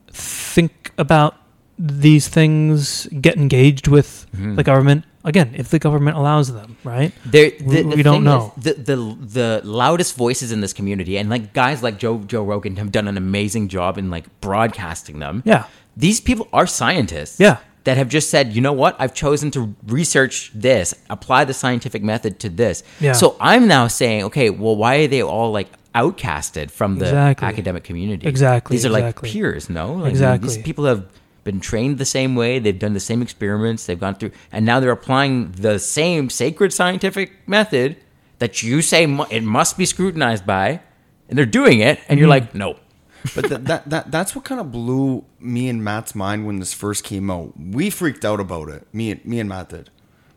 think 0.10 0.92
about 0.98 1.36
these 1.78 2.28
things, 2.28 3.08
get 3.22 3.36
engaged 3.38 3.88
with 3.88 4.26
Mhm. 4.36 4.56
the 4.56 4.64
government. 4.64 5.04
Again, 5.28 5.50
if 5.62 5.68
the 5.70 5.80
government 5.80 6.16
allows 6.18 6.48
them, 6.54 6.78
right? 6.84 7.12
There, 7.26 7.52
We- 7.60 7.76
the, 7.76 7.82
the 7.84 7.96
we 7.98 8.04
don't 8.10 8.24
know. 8.24 8.54
the, 8.66 8.74
the 8.90 8.96
the 9.38 9.50
loudest 9.82 10.16
voices 10.16 10.52
in 10.56 10.60
this 10.62 10.74
community, 10.80 11.18
and 11.20 11.30
like 11.30 11.52
guys 11.54 11.84
like 11.84 11.96
Joe 12.04 12.16
Joe 12.32 12.44
Rogan 12.52 12.78
have 12.78 12.92
done 12.98 13.08
an 13.08 13.18
amazing 13.18 13.68
job 13.68 13.98
in 13.98 14.10
like 14.16 14.26
broadcasting 14.42 15.20
them. 15.20 15.44
Yeah, 15.46 15.64
These 16.06 16.20
people 16.22 16.48
are 16.54 16.66
scientists. 16.68 17.40
Yeah. 17.40 17.58
That 17.88 17.96
have 17.96 18.10
just 18.10 18.30
said, 18.30 18.52
you 18.56 18.60
know 18.68 18.74
what? 18.84 18.98
I've 19.00 19.14
chosen 19.14 19.50
to 19.52 19.74
research 19.88 20.52
this, 20.54 20.94
apply 21.10 21.46
the 21.46 21.54
scientific 21.54 22.04
method 22.04 22.34
to 22.44 22.50
this. 22.50 22.84
Yeah. 23.00 23.14
So 23.14 23.38
I'm 23.40 23.66
now 23.66 23.88
saying, 23.88 24.24
okay, 24.26 24.50
well, 24.50 24.76
why 24.76 24.94
are 25.04 25.08
they 25.08 25.24
all 25.24 25.52
like 25.54 25.70
outcasted 25.96 26.70
from 26.70 26.98
the 27.00 27.06
Exactly. 27.06 27.48
academic 27.48 27.84
community? 27.86 28.28
Exactly, 28.28 28.76
These 28.76 28.86
are 28.86 28.90
exactly. 28.90 29.28
like 29.30 29.34
peers, 29.34 29.70
no? 29.70 29.94
Like, 29.94 30.10
Exactly. 30.12 30.50
These 30.50 30.58
people 30.68 30.84
have 30.84 31.06
been 31.50 31.60
trained 31.72 31.98
the 31.98 32.06
same 32.20 32.32
way. 32.42 32.60
They've 32.60 32.78
done 32.86 32.94
the 32.94 33.06
same 33.12 33.22
experiments. 33.28 33.86
They've 33.86 34.00
gone 34.08 34.16
through, 34.16 34.32
and 34.52 34.62
now 34.66 34.78
they're 34.80 34.92
applying 35.02 35.36
the 35.68 35.80
same 35.80 36.30
sacred 36.30 36.72
scientific 36.80 37.30
method 37.48 37.96
that 38.40 38.62
you 38.62 38.82
say 38.82 39.02
mu- 39.08 39.26
it 39.38 39.44
must 39.44 39.78
be 39.78 39.86
scrutinized 39.86 40.46
by, 40.46 40.82
and 41.30 41.34
they're 41.38 41.46
doing 41.62 41.80
it, 41.80 41.98
and 41.98 42.04
Mm-hmm. 42.08 42.18
you're 42.20 42.28
like, 42.38 42.54
no. 42.54 42.70
but 43.36 43.46
th- 43.50 43.62
that 43.70 43.90
that 43.90 44.12
that's 44.12 44.36
what 44.36 44.44
kind 44.46 44.62
of 44.62 44.72
blew 44.72 45.26
me 45.40 45.68
and 45.70 45.84
Matt's 45.84 46.14
mind 46.14 46.46
when 46.48 46.60
this 46.60 46.74
first 46.74 47.04
came 47.04 47.32
out. 47.32 47.54
We 47.60 47.90
freaked 47.90 48.24
out 48.24 48.40
about 48.40 48.70
it. 48.70 48.82
Me 48.94 49.06
and 49.12 49.26
me 49.26 49.40
and 49.40 49.50
Matt 49.50 49.70
did 49.70 49.90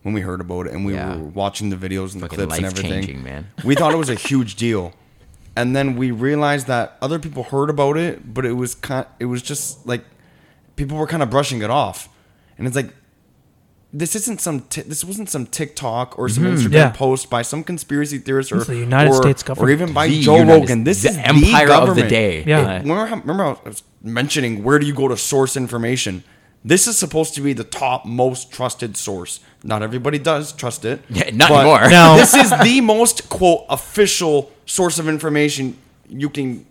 when 0.02 0.14
we 0.14 0.22
heard 0.22 0.40
about 0.40 0.66
it, 0.66 0.72
and 0.72 0.84
we 0.86 0.94
Yeah. 0.94 1.16
were 1.16 1.24
watching 1.42 1.68
the 1.70 1.76
videos 1.76 2.14
and 2.14 2.22
the 2.22 2.28
Fucking 2.28 2.38
clips 2.38 2.56
and 2.56 2.66
everything. 2.66 2.90
life-changing, 2.90 3.22
man. 3.22 3.42
We 3.64 3.74
thought 3.74 3.92
it 3.92 3.98
was 3.98 4.08
a 4.08 4.20
huge 4.30 4.56
deal, 4.56 4.92
and 5.54 5.76
then 5.76 5.94
we 6.00 6.10
realized 6.10 6.66
that 6.68 6.96
other 7.02 7.18
people 7.18 7.42
heard 7.54 7.68
about 7.70 7.96
it, 7.98 8.32
but 8.34 8.44
it 8.46 8.54
was 8.62 8.74
kind. 8.74 9.06
It 9.18 9.26
was 9.26 9.42
just 9.42 9.86
like 9.86 10.04
people 10.80 10.96
were 10.96 11.06
kind 11.14 11.22
of 11.22 11.30
brushing 11.30 11.60
it 11.66 11.70
off, 11.70 12.08
and 12.58 12.66
it's 12.66 12.76
like. 12.80 12.90
This 13.92 14.14
isn't 14.14 14.40
some. 14.40 14.60
T- 14.72 14.82
this 14.92 15.02
wasn't 15.02 15.28
some 15.28 15.46
TikTok 15.46 16.16
or 16.16 16.28
some 16.28 16.44
Instagram 16.44 16.62
Mm-hmm. 16.66 16.72
Yeah. 16.74 16.90
post 17.04 17.28
by 17.28 17.42
some 17.42 17.64
conspiracy 17.64 18.18
theorist 18.18 18.52
or 18.52 18.58
It's 18.58 18.68
the 18.68 18.76
United 18.90 19.10
or, 19.10 19.20
States 19.22 19.42
or 19.62 19.68
even 19.68 19.92
by 19.92 20.06
The 20.06 20.20
Joe 20.26 20.36
United- 20.36 20.60
Rogan. 20.60 20.84
This 20.84 20.98
is 21.04 21.16
the 21.16 21.20
is 21.22 21.26
empire 21.32 21.66
the 21.66 21.82
of 21.82 21.96
the 21.96 22.06
day. 22.06 22.44
Yeah. 22.46 22.60
Uh, 22.60 22.78
Remember, 22.82 23.06
how- 23.10 23.16
remember 23.24 23.44
I 23.44 23.68
was 23.68 23.82
mentioning 24.00 24.62
where 24.62 24.78
do 24.78 24.86
you 24.86 24.94
go 24.94 25.08
to 25.08 25.16
source 25.16 25.56
information? 25.56 26.22
This 26.64 26.86
is 26.86 26.96
supposed 27.04 27.34
to 27.34 27.40
be 27.40 27.52
the 27.52 27.64
top 27.82 28.06
most 28.06 28.52
trusted 28.52 28.96
source. 28.96 29.40
Not 29.64 29.82
everybody 29.82 30.20
does 30.20 30.52
trust 30.52 30.84
it. 30.84 30.98
Yeah, 31.08 31.30
not 31.34 31.50
anymore. 31.50 31.90
Now- 31.90 32.14
this 32.22 32.32
is 32.42 32.50
the 32.62 32.80
most 32.80 33.28
quote 33.28 33.64
official 33.68 34.52
source 34.66 35.00
of 35.00 35.08
information 35.08 35.76
you 36.08 36.30
can. 36.30 36.64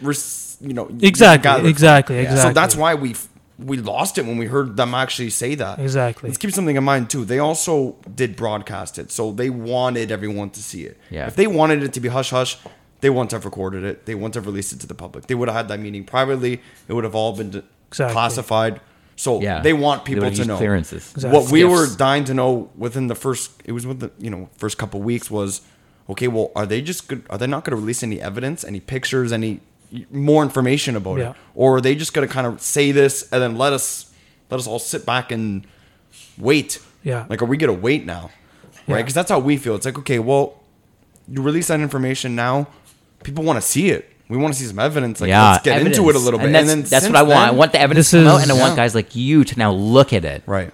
Res- 0.00 0.39
you 0.60 0.74
know 0.74 0.86
Exactly, 1.00 1.68
exactly, 1.68 2.16
from. 2.16 2.20
exactly, 2.22 2.36
So 2.42 2.52
that's 2.52 2.76
why 2.76 2.94
we 2.94 3.14
we 3.58 3.76
lost 3.76 4.16
it 4.16 4.24
when 4.24 4.38
we 4.38 4.46
heard 4.46 4.76
them 4.76 4.94
actually 4.94 5.28
say 5.30 5.54
that. 5.54 5.78
Exactly. 5.78 6.28
Let's 6.30 6.38
keep 6.38 6.50
something 6.52 6.76
in 6.76 6.84
mind 6.84 7.10
too. 7.10 7.24
They 7.26 7.38
also 7.38 7.96
did 8.14 8.34
broadcast 8.34 8.98
it, 8.98 9.10
so 9.12 9.32
they 9.32 9.50
wanted 9.50 10.10
everyone 10.10 10.48
to 10.50 10.62
see 10.62 10.84
it. 10.84 10.96
Yeah. 11.10 11.26
If 11.26 11.36
they 11.36 11.46
wanted 11.46 11.82
it 11.82 11.92
to 11.92 12.00
be 12.00 12.08
hush 12.08 12.30
hush, 12.30 12.56
they 13.02 13.10
wouldn't 13.10 13.32
have 13.32 13.44
recorded 13.44 13.84
it. 13.84 14.06
They 14.06 14.14
wouldn't 14.14 14.34
have 14.34 14.46
released 14.46 14.72
it 14.72 14.80
to 14.80 14.86
the 14.86 14.94
public. 14.94 15.26
They 15.26 15.34
would 15.34 15.48
have 15.48 15.56
had 15.56 15.68
that 15.68 15.78
meeting 15.80 16.04
privately. 16.04 16.62
It 16.88 16.92
would 16.94 17.04
have 17.04 17.14
all 17.14 17.32
been 17.36 17.62
Exactly. 17.90 18.12
classified. 18.14 18.80
So 19.16 19.42
Yeah. 19.42 19.60
they 19.60 19.74
want 19.74 20.06
people 20.06 20.24
would've 20.24 20.38
to 20.38 20.44
know 20.46 20.56
clearances. 20.56 21.12
Exactly. 21.14 21.38
What 21.38 21.52
we 21.52 21.64
were 21.64 21.86
dying 21.96 22.24
to 22.24 22.34
know 22.34 22.70
within 22.78 23.08
the 23.08 23.14
first, 23.14 23.50
it 23.66 23.72
was 23.72 23.86
with 23.86 24.00
the 24.00 24.10
you 24.18 24.30
know 24.30 24.48
first 24.56 24.78
couple 24.78 25.00
weeks 25.02 25.30
was, 25.30 25.60
okay, 26.08 26.28
well, 26.28 26.50
are 26.56 26.64
they 26.64 26.80
just 26.80 27.08
good? 27.08 27.24
Are 27.28 27.36
they 27.36 27.46
not 27.46 27.64
going 27.64 27.76
to 27.76 27.80
release 27.80 28.02
any 28.02 28.20
evidence, 28.22 28.64
any 28.64 28.80
pictures, 28.80 29.32
any 29.32 29.60
more 30.10 30.42
information 30.42 30.96
about 30.96 31.18
Yeah. 31.18 31.30
it, 31.30 31.36
or 31.54 31.76
are 31.76 31.80
they 31.80 31.94
just 31.94 32.12
going 32.12 32.26
to 32.26 32.32
kind 32.32 32.46
of 32.46 32.60
say 32.60 32.92
this 32.92 33.28
and 33.32 33.42
then 33.42 33.56
let 33.56 33.72
us 33.72 34.10
let 34.50 34.58
us 34.58 34.66
all 34.66 34.78
sit 34.78 35.04
back 35.06 35.30
and 35.32 35.66
wait? 36.38 36.80
Yeah. 37.02 37.26
Like, 37.28 37.42
are 37.42 37.46
we 37.46 37.56
going 37.56 37.74
to 37.74 37.80
wait 37.80 38.04
now? 38.06 38.30
Right? 38.86 38.88
Yeah. 38.88 38.96
Because 38.98 39.14
that's 39.14 39.30
how 39.30 39.38
we 39.38 39.56
feel. 39.56 39.74
It's 39.76 39.86
like, 39.86 39.98
okay, 39.98 40.18
well, 40.18 40.60
you 41.28 41.42
release 41.42 41.68
that 41.68 41.80
information 41.80 42.34
now. 42.34 42.66
People 43.22 43.44
want 43.44 43.56
to 43.58 43.62
see 43.62 43.90
it. 43.90 44.10
We 44.28 44.36
want 44.36 44.54
to 44.54 44.60
see 44.60 44.66
some 44.66 44.78
evidence. 44.78 45.20
Like, 45.20 45.28
yeah, 45.28 45.50
let's 45.52 45.64
get 45.64 45.84
into 45.84 46.08
it 46.08 46.14
a 46.16 46.18
little 46.18 46.38
bit. 46.38 46.46
And 46.46 46.54
that's, 46.54 46.68
then 46.68 46.82
that's 46.82 47.06
what 47.06 47.16
I 47.16 47.22
want. 47.22 47.48
I 47.48 47.50
want 47.50 47.72
the 47.72 47.80
evidence 47.80 48.10
This 48.10 48.20
to 48.20 48.24
come 48.26 48.36
out, 48.36 48.42
and 48.42 48.50
I 48.52 48.54
want 48.54 48.76
guys 48.76 48.94
like 48.94 49.16
you 49.16 49.44
to 49.44 49.58
now 49.58 49.72
look 49.72 50.12
at 50.12 50.24
it. 50.24 50.42
Right. 50.46 50.72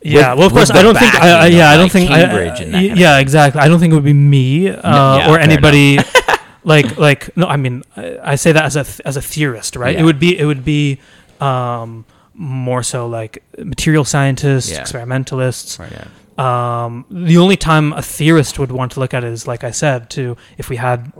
Yeah, 0.00 0.34
well, 0.34 0.46
of 0.46 0.52
course, 0.52 0.70
I 0.70 0.82
don't 0.82 0.96
think. 0.98 1.14
I, 1.14 1.30
I, 1.30 1.46
yeah, 1.46 1.70
of, 1.70 1.74
I 1.74 1.76
don't 1.76 1.84
like, 1.84 1.92
think. 1.92 2.10
I, 2.10 2.24
Cambridge 2.26 2.60
and 2.60 2.74
that 2.74 2.76
y- 2.76 2.88
kind 2.88 2.92
of 2.92 2.98
yeah, 2.98 3.18
exactly. 3.18 3.60
I 3.62 3.68
don't 3.68 3.80
think 3.80 3.92
it 3.92 3.94
would 3.94 4.04
be 4.04 4.12
me 4.12 4.68
uh, 4.68 5.18
yeah, 5.18 5.30
or 5.30 5.38
anybody. 5.38 5.98
like, 6.64 6.96
like 6.98 7.36
no. 7.36 7.46
I 7.46 7.56
mean, 7.56 7.82
I, 7.96 8.18
I 8.32 8.34
say 8.36 8.52
that 8.52 8.64
as 8.64 8.76
a 8.76 8.84
th- 8.84 9.00
as 9.04 9.16
a 9.16 9.22
theorist, 9.22 9.76
right? 9.76 9.94
Yeah. 9.94 10.00
It 10.00 10.04
would 10.04 10.18
be. 10.18 10.38
It 10.38 10.44
would 10.46 10.64
be 10.64 10.98
um, 11.40 12.04
more 12.34 12.82
so 12.82 13.06
like 13.06 13.42
material 13.58 14.04
scientists, 14.04 14.70
Yeah. 14.72 14.80
experimentalists. 14.80 15.78
Right. 15.78 15.92
Yeah. 15.92 16.06
Um, 16.36 17.04
the 17.10 17.36
only 17.38 17.56
time 17.56 17.92
a 17.92 18.02
theorist 18.02 18.58
would 18.58 18.72
want 18.72 18.92
to 18.92 19.00
look 19.00 19.14
at 19.14 19.22
it 19.22 19.32
is, 19.32 19.46
like 19.46 19.62
I 19.62 19.70
said, 19.70 20.10
to 20.10 20.36
if 20.58 20.68
we 20.68 20.76
had 20.76 21.12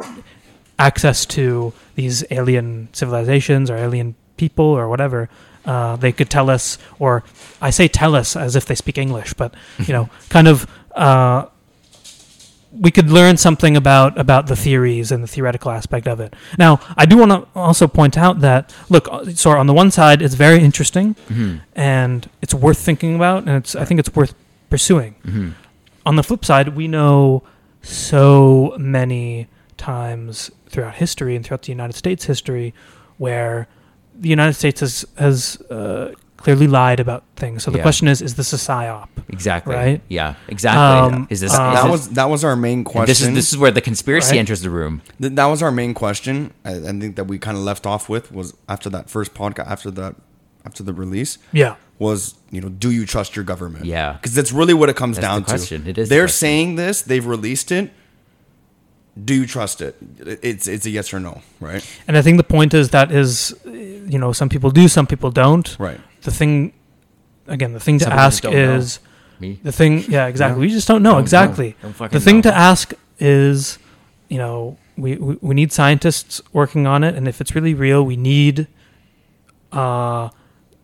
access 0.78 1.24
to 1.26 1.72
these 1.94 2.24
alien 2.30 2.88
civilizations 2.92 3.70
or 3.70 3.76
alien 3.76 4.16
people 4.37 4.64
or 4.64 4.88
whatever, 4.88 5.28
uh, 5.66 5.94
they 5.96 6.11
could 6.11 6.28
tell 6.30 6.50
us, 6.50 6.78
or 6.98 7.22
I 7.61 7.70
say 7.70 7.87
tell 7.87 8.16
us 8.16 8.35
as 8.37 8.57
if 8.57 8.66
they 8.66 8.74
speak 8.74 8.98
English, 8.98 9.35
but 9.35 9.54
you 9.78 9.92
know, 9.92 10.09
kind 10.30 10.48
of. 10.48 10.66
Uh, 10.94 11.46
we 12.81 12.91
could 12.91 13.11
learn 13.11 13.37
something 13.37 13.77
about 13.77 14.19
about 14.19 14.47
the 14.47 14.57
theories 14.57 15.13
and 15.13 15.23
the 15.23 15.29
theoretical 15.29 15.71
aspect 15.71 16.09
of 16.09 16.21
it. 16.21 16.35
Now, 16.59 16.81
I 16.97 17.07
do 17.07 17.17
want 17.17 17.31
to 17.31 17.47
also 17.55 17.87
point 17.87 18.17
out 18.17 18.41
that 18.41 18.75
look, 18.89 19.09
uh, 19.11 19.25
so 19.35 19.51
on 19.51 19.67
the 19.67 19.75
one 19.75 19.91
side, 19.91 20.23
it's 20.23 20.35
very 20.35 20.61
interesting 20.61 21.15
Mm-hmm. 21.15 21.57
and 21.75 22.29
it's 22.43 22.55
worth 22.55 22.79
thinking 22.79 23.15
about, 23.15 23.45
and 23.47 23.57
it's 23.57 23.75
I 23.77 23.85
think 23.85 24.01
it's 24.01 24.15
worth 24.15 24.35
pursuing. 24.71 25.15
Mm-hmm. 25.25 25.51
On 26.07 26.17
the 26.17 26.23
flip 26.23 26.45
side, 26.45 26.69
we 26.77 26.89
know 26.89 27.43
so 27.83 28.75
many 28.79 29.49
times 29.77 30.51
throughout 30.69 30.95
history 30.95 31.37
and 31.37 31.45
throughout 31.45 31.63
the 31.63 31.73
United 31.73 31.95
States 31.95 32.25
history 32.25 32.75
where 33.19 33.69
the 34.19 34.29
United 34.29 34.55
States 34.55 34.81
has 34.81 35.05
has 35.17 35.61
uh, 35.71 36.13
clearly 36.44 36.66
lied 36.68 37.00
about 37.00 37.24
things. 37.37 37.62
So 37.64 37.70
the 37.70 37.78
Yeah. 37.78 37.83
question 37.83 38.07
is: 38.09 38.20
Is 38.22 38.35
this 38.35 38.52
a 38.52 38.57
psyop? 38.57 39.09
Exactly. 39.28 39.74
Right? 39.74 40.00
Yeah. 40.09 40.35
Exactly. 40.48 41.16
Um, 41.16 41.26
is 41.30 41.40
this? 41.40 41.52
is 41.52 41.59
that 41.59 41.83
this- 41.83 41.90
was 41.90 42.09
that 42.11 42.28
was 42.30 42.44
our 42.44 42.57
main 42.57 42.85
question. 42.85 43.07
this 43.07 43.20
is 43.22 43.35
this 43.35 43.52
is 43.52 43.59
where 43.59 43.70
the 43.72 43.80
conspiracy 43.80 44.33
Right. 44.33 44.38
enters 44.40 44.61
the 44.61 44.70
room. 44.70 45.02
Th- 45.20 45.33
that 45.35 45.46
was 45.46 45.62
our 45.62 45.72
main 45.72 45.94
question. 45.94 46.52
I, 46.64 46.72
I 46.90 46.92
think 47.00 47.16
that 47.16 47.24
we 47.26 47.38
kind 47.38 47.57
of 47.57 47.64
left 47.64 47.87
off 47.87 48.09
with 48.09 48.30
was 48.33 48.54
after 48.68 48.88
that 48.90 49.11
first 49.11 49.35
podcast, 49.35 49.68
after 49.70 49.90
that, 49.92 50.14
after 50.66 50.83
the 50.83 50.92
release, 50.92 51.38
Yeah. 51.52 51.74
was 51.98 52.35
you 52.50 52.61
know, 52.61 52.68
do 52.68 52.90
you 52.90 53.04
trust 53.07 53.35
your 53.37 53.44
government? 53.44 53.85
Yeah. 53.85 54.12
because 54.12 54.35
that's 54.35 54.52
really 54.52 54.74
what 54.74 54.88
it 54.88 54.96
comes 54.96 55.16
That's 55.16 55.26
down 55.26 55.40
the 55.42 55.46
question. 55.54 55.85
to. 55.85 55.90
It 55.90 55.98
is 55.98 56.09
They're 56.09 56.22
question. 56.30 56.38
saying 56.46 56.76
this. 56.76 57.02
They've 57.02 57.26
released 57.26 57.70
it. 57.72 57.90
Do 59.24 59.33
you 59.35 59.46
trust 59.46 59.80
it? 59.80 59.94
It- 60.26 60.40
It's 60.42 60.66
it's 60.66 60.87
a 60.87 60.90
yes 60.90 61.14
or 61.14 61.20
no, 61.20 61.40
right? 61.61 61.85
And 62.09 62.16
I 62.18 62.22
think 62.22 62.37
the 62.37 62.44
point 62.57 62.74
is 62.74 62.88
that 62.90 63.12
is, 63.12 63.54
uh, 63.66 63.70
you 63.70 64.18
know, 64.18 64.33
some 64.33 64.48
people 64.48 64.70
do, 64.70 64.88
some 64.88 65.07
people 65.07 65.30
don't. 65.30 65.76
Right. 65.78 66.00
The 66.25 66.31
thing, 66.31 66.73
again, 67.47 67.73
the 67.73 67.81
thing 67.81 67.99
to 68.01 68.05
Some 68.05 68.13
ask 68.13 68.45
is 68.45 68.99
Me. 69.41 69.59
the 69.63 69.73
thing. 69.73 70.05
Yeah, 70.09 70.27
exactly. 70.33 70.61
We 70.61 70.69
just 70.69 70.89
don't 70.89 71.03
know 71.03 71.11
Don't 71.13 71.17
know. 71.19 71.23
exactly. 71.23 71.77
Don't 71.83 72.11
The 72.13 72.21
thing 72.21 72.37
know. 72.37 72.43
to 72.51 72.55
ask 72.55 72.93
is, 73.19 73.79
you 74.29 74.39
know, 74.39 74.77
we, 74.97 75.17
we 75.17 75.39
we 75.41 75.55
need 75.55 75.73
scientists 75.73 76.41
working 76.53 76.87
on 76.87 77.03
it, 77.05 77.15
and 77.15 77.27
if 77.29 77.41
it's 77.41 77.55
really 77.55 77.75
real, 77.75 78.03
we 78.05 78.17
need 78.17 78.67
uh, 79.73 80.29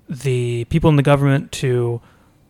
the 0.08 0.64
people 0.64 0.90
in 0.90 0.96
the 0.96 1.02
government 1.02 1.52
to, 1.52 2.00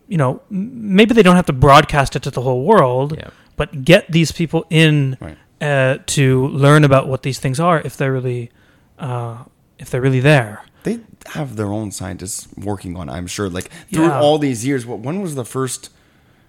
you 0.09 0.16
know, 0.16 0.40
m- 0.50 0.94
maybe 0.96 1.14
they 1.14 1.22
don't 1.22 1.37
have 1.37 1.46
to 1.46 1.53
broadcast 1.53 2.16
it 2.16 2.22
to 2.22 2.31
the 2.31 2.40
whole 2.40 2.64
world, 2.64 3.16
Yeah. 3.16 3.29
but 3.57 3.85
get 3.85 4.11
these 4.11 4.33
people 4.33 4.64
in 4.70 5.16
Right. 5.20 5.37
uh, 5.61 5.98
to 6.16 6.48
learn 6.48 6.85
about 6.85 7.09
what 7.09 7.22
these 7.22 7.38
things 7.38 7.61
are 7.61 7.81
if 7.85 7.96
they're 7.96 8.12
really 8.12 8.50
uh, 8.98 9.44
if 9.79 9.90
they're 9.90 10.00
really 10.00 10.20
there. 10.20 10.62
They 10.82 11.00
have 11.26 11.56
their 11.56 11.72
own 11.72 11.90
scientists 11.92 12.48
working 12.56 12.96
on. 12.96 13.08
it, 13.08 13.12
I'm 13.12 13.26
sure. 13.26 13.48
Like 13.50 13.70
through 13.92 14.06
Yeah. 14.06 14.20
all 14.20 14.38
these 14.38 14.64
years, 14.66 14.86
what 14.86 15.00
when 15.00 15.20
was 15.20 15.34
the 15.34 15.44
first? 15.44 15.90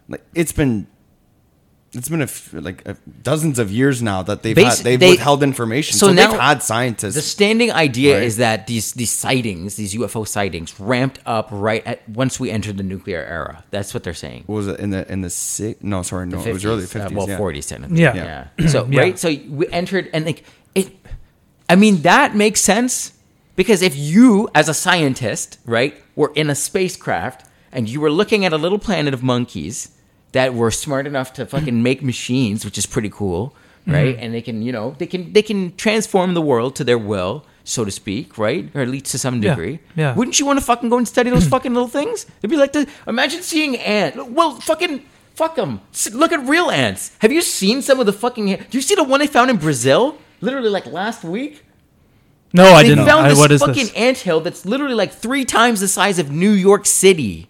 Like 0.07 0.23
it's 0.35 0.51
been. 0.51 0.87
It's 1.93 2.07
been 2.07 2.21
a 2.21 2.23
f- 2.23 2.53
like 2.53 2.87
uh 2.87 2.93
dozens 3.21 3.59
of 3.59 3.69
years 3.69 4.01
now 4.01 4.23
that 4.23 4.43
they've 4.43 4.55
Basi- 4.55 4.77
had, 4.77 4.85
they've 4.85 4.97
they- 4.99 5.09
withheld 5.09 5.43
information. 5.43 5.97
so 5.99 6.07
So, 6.07 6.13
now- 6.13 6.31
they've 6.31 6.39
had 6.39 6.63
scientists. 6.63 7.15
The 7.15 7.21
standing 7.21 7.69
idea 7.69 8.13
Right. 8.15 8.23
is 8.23 8.37
that 8.37 8.65
these 8.67 8.93
these 8.93 9.11
sightings, 9.11 9.75
these 9.75 9.93
UFO 9.93 10.23
sightings, 10.25 10.79
ramped 10.79 11.19
up 11.25 11.49
right 11.51 11.85
at 11.85 12.07
once 12.07 12.39
we 12.39 12.49
entered 12.49 12.77
the 12.77 12.83
nuclear 12.83 13.19
era. 13.25 13.65
That's 13.71 13.93
what 13.93 14.03
they're 14.03 14.13
saying. 14.13 14.43
what 14.45 14.55
was 14.55 14.67
it 14.67 14.79
in 14.79 14.91
the 14.91 15.11
in 15.11 15.19
the 15.19 15.29
six? 15.29 15.83
No, 15.83 16.01
sorry, 16.01 16.27
no, 16.27 16.39
it 16.41 16.53
was 16.53 16.63
early 16.63 16.83
50s, 16.83 16.95
uh, 16.95 16.99
fifties. 17.09 17.17
well, 17.17 17.27
yeah. 17.27 17.37
40s 17.37 17.67
technically. 17.67 17.99
Yeah. 18.01 18.47
Yeah. 18.59 18.67
So 18.69 18.87
Yeah. 18.89 18.99
right. 19.01 19.19
So 19.19 19.27
we 19.49 19.67
entered, 19.67 20.09
and 20.13 20.23
like 20.25 20.45
it. 20.73 20.95
I 21.67 21.75
mean, 21.75 22.03
that 22.03 22.37
makes 22.37 22.61
sense 22.61 23.11
because 23.55 23.81
if 23.81 23.95
you, 23.95 24.49
as 24.55 24.69
a 24.69 24.73
scientist, 24.73 25.59
right, 25.65 25.95
were 26.15 26.31
in 26.35 26.49
a 26.49 26.55
spacecraft 26.55 27.45
and 27.71 27.89
you 27.89 27.99
were 28.01 28.11
looking 28.11 28.45
at 28.45 28.53
a 28.53 28.57
little 28.57 28.79
planet 28.79 29.13
of 29.13 29.23
monkeys 29.23 29.89
that 30.31 30.53
were 30.53 30.71
smart 30.71 31.05
enough 31.07 31.33
to 31.33 31.45
fucking 31.45 31.83
make 31.89 32.01
machines, 32.03 32.63
which 32.65 32.77
is 32.77 32.85
pretty 32.85 33.09
cool, 33.09 33.55
right? 33.87 34.15
Mm-hmm. 34.15 34.23
And 34.23 34.33
they 34.33 34.41
can, 34.41 34.61
you 34.61 34.71
know, 34.71 34.95
they 34.97 35.07
can 35.07 35.33
they 35.33 35.41
can 35.41 35.75
transform 35.75 36.33
the 36.33 36.41
world 36.41 36.75
to 36.77 36.83
their 36.83 36.97
will, 36.97 37.45
so 37.63 37.83
to 37.85 37.91
speak, 37.91 38.37
right? 38.37 38.69
Or 38.75 38.81
at 38.81 38.87
least 38.89 39.05
to 39.07 39.17
some 39.17 39.41
Yeah, 39.43 39.49
degree. 39.51 39.79
yeah. 39.95 40.15
Wouldn't 40.15 40.39
you 40.39 40.45
want 40.45 40.59
to 40.59 40.65
fucking 40.65 40.89
go 40.89 40.97
and 40.97 41.07
study 41.07 41.29
those 41.29 41.47
fucking 41.55 41.73
little 41.73 41.89
things? 41.89 42.25
It'd 42.39 42.49
be 42.49 42.57
like 42.57 42.73
the 42.73 42.87
imagine 43.07 43.41
seeing 43.41 43.75
ant. 43.77 44.31
Well, 44.31 44.55
fucking 44.61 45.03
fuck 45.35 45.55
them. 45.55 45.81
Look 46.13 46.31
at 46.31 46.47
real 46.47 46.69
ants. 46.71 47.11
Have 47.19 47.31
you 47.31 47.41
seen 47.41 47.81
some 47.81 47.99
of 47.99 48.05
the 48.05 48.13
fucking? 48.13 48.45
Do 48.69 48.77
you 48.77 48.81
see 48.81 48.95
the 48.95 49.03
one 49.03 49.19
they 49.19 49.27
found 49.27 49.49
in 49.49 49.57
Brazil? 49.57 50.17
Literally 50.41 50.69
like 50.69 50.85
last 50.85 51.23
week. 51.23 51.63
No, 52.53 52.65
I 52.73 52.83
they 52.83 52.89
didn't. 52.89 53.05
found 53.05 53.25
I, 53.25 53.29
this 53.29 53.39
what 53.39 53.51
is 53.51 53.61
fucking 53.61 53.85
this? 53.87 53.93
anthill 53.95 54.41
that's 54.41 54.65
literally 54.65 54.95
like 54.95 55.11
three 55.13 55.45
times 55.45 55.79
the 55.79 55.87
size 55.87 56.19
of 56.19 56.31
New 56.31 56.51
York 56.51 56.85
City. 56.85 57.47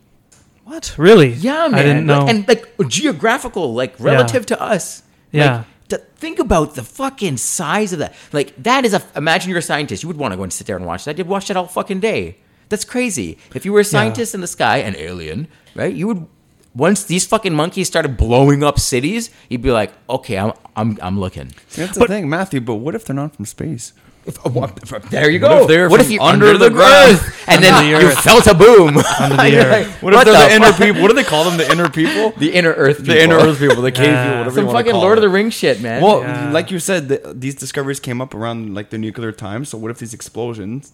What? 0.63 0.93
Really? 0.97 1.33
Yeah, 1.33 1.67
man. 1.67 1.73
I 1.75 1.83
didn't 1.83 2.05
know. 2.05 2.25
Like, 2.25 2.29
and 2.35 2.47
like 2.47 2.87
geographical, 2.87 3.73
like 3.73 3.99
relative 3.99 4.45
to 4.47 4.61
us. 4.61 5.03
Yeah. 5.31 5.57
Like, 5.57 5.65
to 5.89 5.97
think 6.15 6.39
about 6.39 6.75
the 6.75 6.83
fucking 6.83 7.37
size 7.37 7.91
of 7.93 7.99
that. 7.99 8.15
Like 8.31 8.53
that 8.63 8.85
is 8.85 8.93
a. 8.93 9.01
Imagine 9.15 9.49
you're 9.49 9.59
a 9.59 9.61
scientist. 9.63 10.03
You 10.03 10.07
would 10.07 10.17
want 10.17 10.31
to 10.33 10.37
go 10.37 10.43
and 10.43 10.53
sit 10.53 10.67
there 10.67 10.77
and 10.77 10.85
watch 10.85 11.03
that. 11.05 11.17
You'd 11.17 11.27
watch 11.27 11.47
that 11.49 11.57
all 11.57 11.67
fucking 11.67 11.99
day. 11.99 12.37
That's 12.69 12.85
crazy. 12.85 13.37
If 13.53 13.65
you 13.65 13.73
were 13.73 13.81
a 13.81 13.83
scientist 13.83 14.33
in 14.33 14.39
the 14.39 14.47
sky, 14.47 14.77
an 14.77 14.95
alien, 14.95 15.47
right? 15.75 15.93
You 15.93 16.07
would. 16.07 16.27
Once 16.73 17.03
these 17.03 17.25
fucking 17.25 17.53
monkeys 17.53 17.87
started 17.87 18.15
blowing 18.15 18.63
up 18.63 18.79
cities, 18.79 19.29
you'd 19.49 19.61
be 19.61 19.71
like, 19.71 19.91
okay, 20.09 20.37
I'm, 20.37 20.53
I'm, 20.77 20.97
I'm 21.01 21.19
looking. 21.19 21.51
That's 21.75 21.95
the 21.95 21.99
But- 21.99 22.07
thing, 22.07 22.29
Matthew. 22.29 22.61
But 22.61 22.75
what 22.75 22.95
if 22.95 23.03
they're 23.03 23.13
not 23.13 23.35
from 23.35 23.43
space? 23.45 23.91
There 24.25 25.29
you 25.31 25.39
What 25.39 25.49
go. 25.49 25.61
if 25.63 25.67
they're 25.67 25.89
what 25.89 25.99
if 25.99 26.05
from 26.07 26.13
you 26.13 26.21
under 26.21 26.47
under, 26.47 26.57
the 26.59 26.65
the, 26.69 26.75
ground? 26.75 27.11
earth 27.13 27.43
and 27.47 27.63
then 27.63 27.83
the 27.83 27.89
you 27.89 27.95
earth. 28.07 28.19
felt 28.19 28.45
a 28.47 28.53
boom? 28.53 28.97
Under 29.19 29.35
the 29.35 29.57
earth. 29.57 29.87
like, 29.87 30.01
What, 30.03 30.13
if 30.13 30.25
they're 30.25 30.47
the, 30.49 30.55
inner 30.55 30.73
people? 30.73 31.01
What 31.01 31.07
do 31.07 31.13
they 31.15 31.23
call 31.23 31.43
them? 31.43 31.57
The 31.57 31.71
inner 31.71 31.89
people? 31.89 32.31
The 32.37 32.53
inner 32.53 32.71
earth. 32.73 32.97
People. 32.97 33.13
the 33.15 33.23
inner 33.23 33.35
earth 33.37 33.59
people, 33.59 33.81
the 33.81 33.91
cave 33.91 34.05
Yeah. 34.07 34.23
people, 34.23 34.37
whatever 34.39 34.55
Some 34.55 34.65
you 34.67 34.71
fucking 34.71 34.91
call 34.91 35.01
Lord 35.01 35.17
it. 35.17 35.19
of 35.19 35.21
the 35.23 35.29
Rings 35.29 35.53
shit, 35.55 35.81
man. 35.81 36.01
Well, 36.03 36.21
Yeah. 36.21 36.51
like 36.51 36.69
you 36.71 36.79
said, 36.79 37.09
the, 37.09 37.33
these 37.35 37.55
discoveries 37.55 37.99
came 37.99 38.21
up 38.21 38.33
around 38.35 38.75
like 38.75 38.89
the 38.91 38.97
nuclear 38.99 39.31
time. 39.31 39.65
So 39.65 39.77
what 39.77 39.89
if 39.91 39.97
these 39.97 40.13
explosions? 40.13 40.93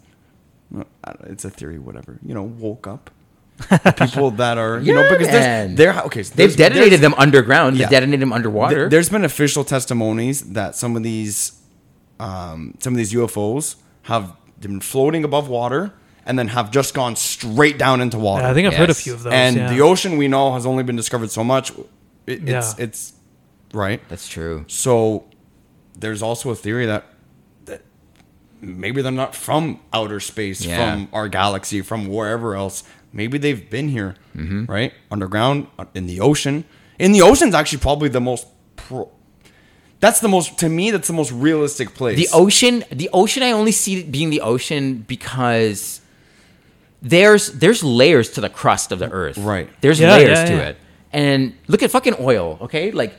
well, 0.72 0.86
It's 1.26 1.44
a 1.46 1.50
theory, 1.50 1.80
whatever. 1.80 2.20
You 2.26 2.34
know, 2.34 2.44
woke 2.44 2.88
up 2.88 3.10
people 3.98 4.30
that 4.32 4.58
are 4.60 4.80
you 4.80 4.94
know 4.94 5.10
because 5.10 5.28
man. 5.28 5.76
there's 5.76 5.94
they're 5.96 6.04
okay. 6.04 6.22
So 6.24 6.36
They've 6.36 6.56
detonated 6.56 7.02
them 7.02 7.14
underground. 7.18 7.76
They 7.78 7.82
Yeah. 7.82 7.90
detonated 7.90 8.22
them 8.22 8.32
underwater. 8.32 8.76
Th- 8.82 8.90
There's 8.92 9.10
been 9.10 9.26
official 9.26 9.64
testimonies 9.64 10.42
that 10.54 10.76
some 10.76 10.96
of 10.96 11.02
these, 11.04 11.54
um, 12.20 12.76
some 12.80 12.94
of 12.94 12.98
these 12.98 13.14
UFOs 13.14 13.76
have 14.04 14.34
been 14.60 14.80
floating 14.80 15.24
above 15.24 15.48
water 15.50 15.94
and 16.26 16.38
then 16.38 16.48
have 16.50 16.72
just 16.72 16.94
gone 16.94 17.16
straight 17.16 17.78
down 17.78 18.02
into 18.02 18.18
water. 18.20 18.44
Yeah, 18.44 18.52
I 18.52 18.54
think 18.54 18.68
I've 18.68 18.74
heard 18.74 18.90
a 18.90 18.94
few 18.94 19.14
of 19.14 19.24
those. 19.24 19.34
and 19.34 19.56
yeah. 19.56 19.74
the 19.74 19.82
ocean 19.82 20.18
we 20.18 20.28
know 20.28 20.54
has 20.54 20.66
only 20.66 20.84
been 20.84 20.96
discovered 20.96 21.32
so 21.32 21.44
much. 21.44 21.72
It, 21.72 21.86
it's 22.28 22.44
Yeah. 22.48 22.74
it's 22.80 23.14
right. 23.74 24.02
That's 24.10 24.28
true. 24.28 24.66
So 24.68 25.26
there's 25.98 26.22
also 26.22 26.50
a 26.50 26.56
theory 26.56 26.86
that 26.88 27.06
that 27.66 27.82
maybe 28.62 29.02
they're 29.02 29.12
not 29.12 29.36
from 29.36 29.80
outer 29.94 30.20
space, 30.20 30.66
Yeah. 30.66 30.78
from 30.96 31.08
our 31.14 31.28
galaxy, 31.30 31.82
from 31.82 32.08
wherever 32.08 32.56
else. 32.56 32.84
Maybe 33.14 33.38
they've 33.38 33.70
been 33.70 33.90
here, 33.90 34.16
Mm-hmm. 34.36 34.66
right? 34.66 34.94
Underground, 35.10 35.68
uh, 35.80 35.86
in 35.94 36.08
the 36.08 36.20
ocean. 36.20 36.66
In 37.00 37.12
the 37.14 37.22
ocean's 37.22 37.54
actually 37.56 37.80
probably 37.80 38.10
the 38.10 38.20
most 38.22 38.48
pro. 38.76 39.10
That's 40.00 40.20
the 40.20 40.28
most 40.28 40.58
to 40.60 40.70
me. 40.70 40.92
That's 40.92 41.08
the 41.08 41.14
most 41.14 41.32
realistic 41.32 41.94
place. 41.96 42.18
The 42.18 42.28
ocean, 42.36 42.84
the 42.92 43.10
ocean, 43.14 43.42
I 43.44 43.52
only 43.52 43.72
see 43.72 44.00
it 44.00 44.12
being 44.12 44.30
the 44.30 44.42
ocean 44.42 45.04
because 45.08 46.02
there's 47.02 47.52
there's 47.54 47.84
layers 47.84 48.30
to 48.32 48.42
the 48.42 48.50
crust 48.50 48.92
of 48.92 49.00
the 49.00 49.10
earth. 49.12 49.38
Right. 49.38 49.70
There's 49.82 50.00
Yeah, 50.00 50.12
layers 50.16 50.38
yeah, 50.40 50.46
to 50.46 50.54
yeah. 50.54 50.68
it. 50.70 50.78
And 51.14 51.54
look 51.68 51.82
at 51.84 51.92
fucking 51.92 52.16
oil, 52.20 52.58
okay? 52.62 52.92
Like 52.92 53.16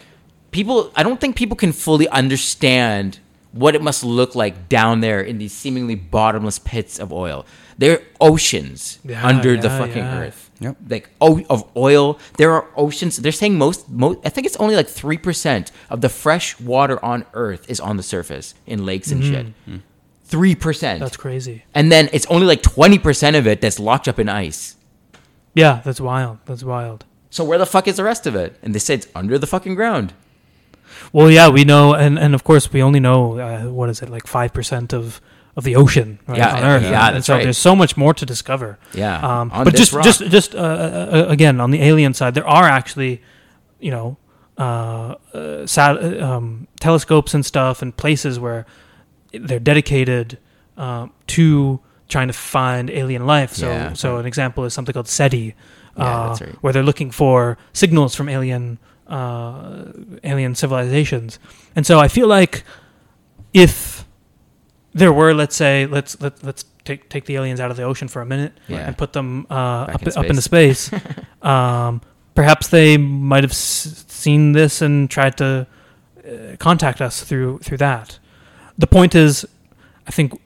people 0.51 0.93
I 0.95 1.03
don't 1.03 1.21
think 1.21 1.37
people 1.37 1.57
can 1.57 1.73
fully 1.73 2.09
understand 2.09 3.19
what 3.53 3.75
it 3.75 3.83
must 3.83 4.05
look 4.05 4.35
like 4.35 4.69
down 4.69 5.01
there 5.01 5.21
in 5.21 5.39
these 5.39 5.53
seemingly 5.53 5.95
bottomless 5.95 6.59
pits 6.59 6.99
of 6.99 7.13
oil. 7.13 7.47
They're 7.79 8.03
oceans 8.21 8.99
Yeah, 9.05 9.27
under 9.27 9.57
the 9.57 9.71
fucking 9.71 9.97
yeah. 9.97 10.19
earth. 10.21 10.48
Yep. 10.61 10.77
Like 10.89 11.11
oh, 11.21 11.43
of 11.49 11.71
oil, 11.77 12.19
there 12.37 12.53
are 12.53 12.67
oceans. 12.77 13.17
They're 13.17 13.31
saying 13.33 13.57
most, 13.57 13.89
most. 13.89 14.19
I 14.25 14.29
think 14.29 14.47
it's 14.47 14.57
only 14.57 14.75
like 14.75 14.89
three 14.89 15.19
percent 15.19 15.71
of 15.89 16.01
the 16.01 16.09
fresh 16.09 16.59
water 16.59 17.03
on 17.05 17.25
Earth 17.33 17.71
is 17.71 17.81
on 17.81 17.97
the 17.97 18.03
surface 18.03 18.55
in 18.67 18.85
lakes 18.85 19.13
and 19.13 19.23
shit. 19.23 19.47
Three 20.25 20.55
percent. 20.55 20.97
Mm-hmm. 20.97 21.05
That's 21.05 21.17
crazy. 21.17 21.65
And 21.75 21.93
then 21.93 22.11
it's 22.13 22.27
only 22.27 22.47
like 22.47 22.63
twenty 22.63 22.99
percent 22.99 23.37
of 23.37 23.47
it 23.47 23.61
that's 23.61 23.79
locked 23.79 24.09
up 24.09 24.19
in 24.19 24.29
ice. 24.29 24.77
Yeah, 25.55 25.81
that's 25.85 26.01
wild. 26.01 26.39
That's 26.45 26.65
wild. 26.65 27.05
So 27.31 27.45
where 27.45 27.59
the 27.59 27.67
fuck 27.67 27.87
is 27.87 27.97
the 27.97 28.05
rest 28.05 28.27
of 28.27 28.35
it? 28.35 28.59
And 28.63 28.75
they 28.75 28.79
say 28.79 28.95
it's 28.95 29.09
under 29.15 29.39
the 29.39 29.47
fucking 29.47 29.75
ground. 29.75 30.13
Well, 31.13 31.31
yeah, 31.31 31.49
we 31.49 31.65
know, 31.65 31.95
and, 31.95 32.19
and 32.19 32.35
of 32.35 32.43
course, 32.45 32.73
we 32.73 32.83
only 32.83 33.01
know 33.01 33.39
uh, 33.39 33.71
what 33.71 33.91
is 33.91 34.03
it, 34.03 34.09
like 34.09 34.27
five 34.27 34.53
percent 34.53 34.93
of 34.93 35.21
of 35.59 35.65
the 35.65 35.75
ocean 35.77 36.09
right, 36.29 36.39
Yeah, 36.39 36.57
on 36.57 36.63
Earth. 36.73 36.83
yeah, 36.83 37.07
And 37.09 37.17
that's 37.17 37.27
so 37.27 37.35
right. 37.35 37.43
There's 37.47 37.59
so 37.71 37.75
much 37.75 37.97
more 37.97 38.15
to 38.15 38.25
discover. 38.25 38.79
Yeah, 38.95 39.19
Um, 39.41 39.49
but 39.65 39.75
just 39.75 39.93
rock. 39.93 40.05
just 40.09 40.21
just 40.37 40.55
uh, 40.55 40.59
uh, 40.59 41.27
again 41.37 41.61
on 41.61 41.71
the 41.73 41.83
alien 41.91 42.15
side, 42.15 42.33
there 42.35 42.47
are 42.49 42.69
actually, 42.79 43.21
you 43.81 43.91
know, 43.97 44.17
uh, 44.57 45.15
uh, 45.35 45.67
sat- 45.67 46.01
uh, 46.03 46.25
um, 46.37 46.67
telescopes 46.81 47.35
and 47.35 47.45
stuff, 47.45 47.83
and 47.83 47.93
places 47.97 48.39
where 48.39 48.65
they're 49.47 49.65
dedicated 49.73 50.39
uh, 50.77 51.07
to 51.37 51.81
trying 52.09 52.29
to 52.29 52.35
find 52.35 52.89
alien 52.91 53.27
life. 53.27 53.53
So 53.53 53.67
Yeah. 53.67 53.95
so 53.95 54.09
an 54.19 54.27
example 54.27 54.65
is 54.65 54.73
something 54.75 54.93
called 54.95 55.09
SETI, 55.09 55.55
uh, 55.97 56.03
Yeah, 56.05 56.47
right. 56.47 56.57
where 56.63 56.73
they're 56.73 56.87
looking 56.91 57.11
for 57.13 57.57
signals 57.73 58.15
from 58.15 58.29
alien 58.29 58.79
uh, 59.09 59.85
alien 60.23 60.55
civilizations. 60.55 61.39
And 61.77 61.85
so 61.87 61.95
I 62.05 62.09
feel 62.09 62.29
like 62.39 62.63
if 63.53 63.88
there 64.95 65.13
were, 65.13 65.35
let's 65.35 65.55
say, 65.57 65.87
let's 65.87 66.21
let, 66.21 66.43
let's 66.43 66.65
take 66.85 67.09
take 67.09 67.27
the 67.27 67.37
aliens 67.37 67.61
out 67.61 67.71
of 67.71 67.77
the 67.77 67.83
ocean 67.83 68.09
for 68.09 68.23
a 68.23 68.27
minute 68.27 68.53
Yeah. 68.69 68.79
and 68.87 68.97
put 68.97 69.13
them 69.13 69.47
uh, 69.51 69.55
up, 69.95 70.03
in 70.03 70.09
up 70.17 70.25
into 70.27 70.43
space. 70.43 70.91
um, 71.43 72.01
perhaps 72.35 72.69
they 72.69 72.97
might 72.97 73.45
have 73.45 73.53
s- 73.53 74.05
seen 74.09 74.53
this 74.53 74.81
and 74.83 75.11
tried 75.11 75.37
to 75.39 75.67
uh, 76.27 76.57
contact 76.59 77.01
us 77.01 77.23
through 77.23 77.59
through 77.59 77.79
that. 77.79 78.19
The 78.79 78.87
point 78.87 79.15
is, 79.15 79.47
I 80.07 80.11
think 80.11 80.41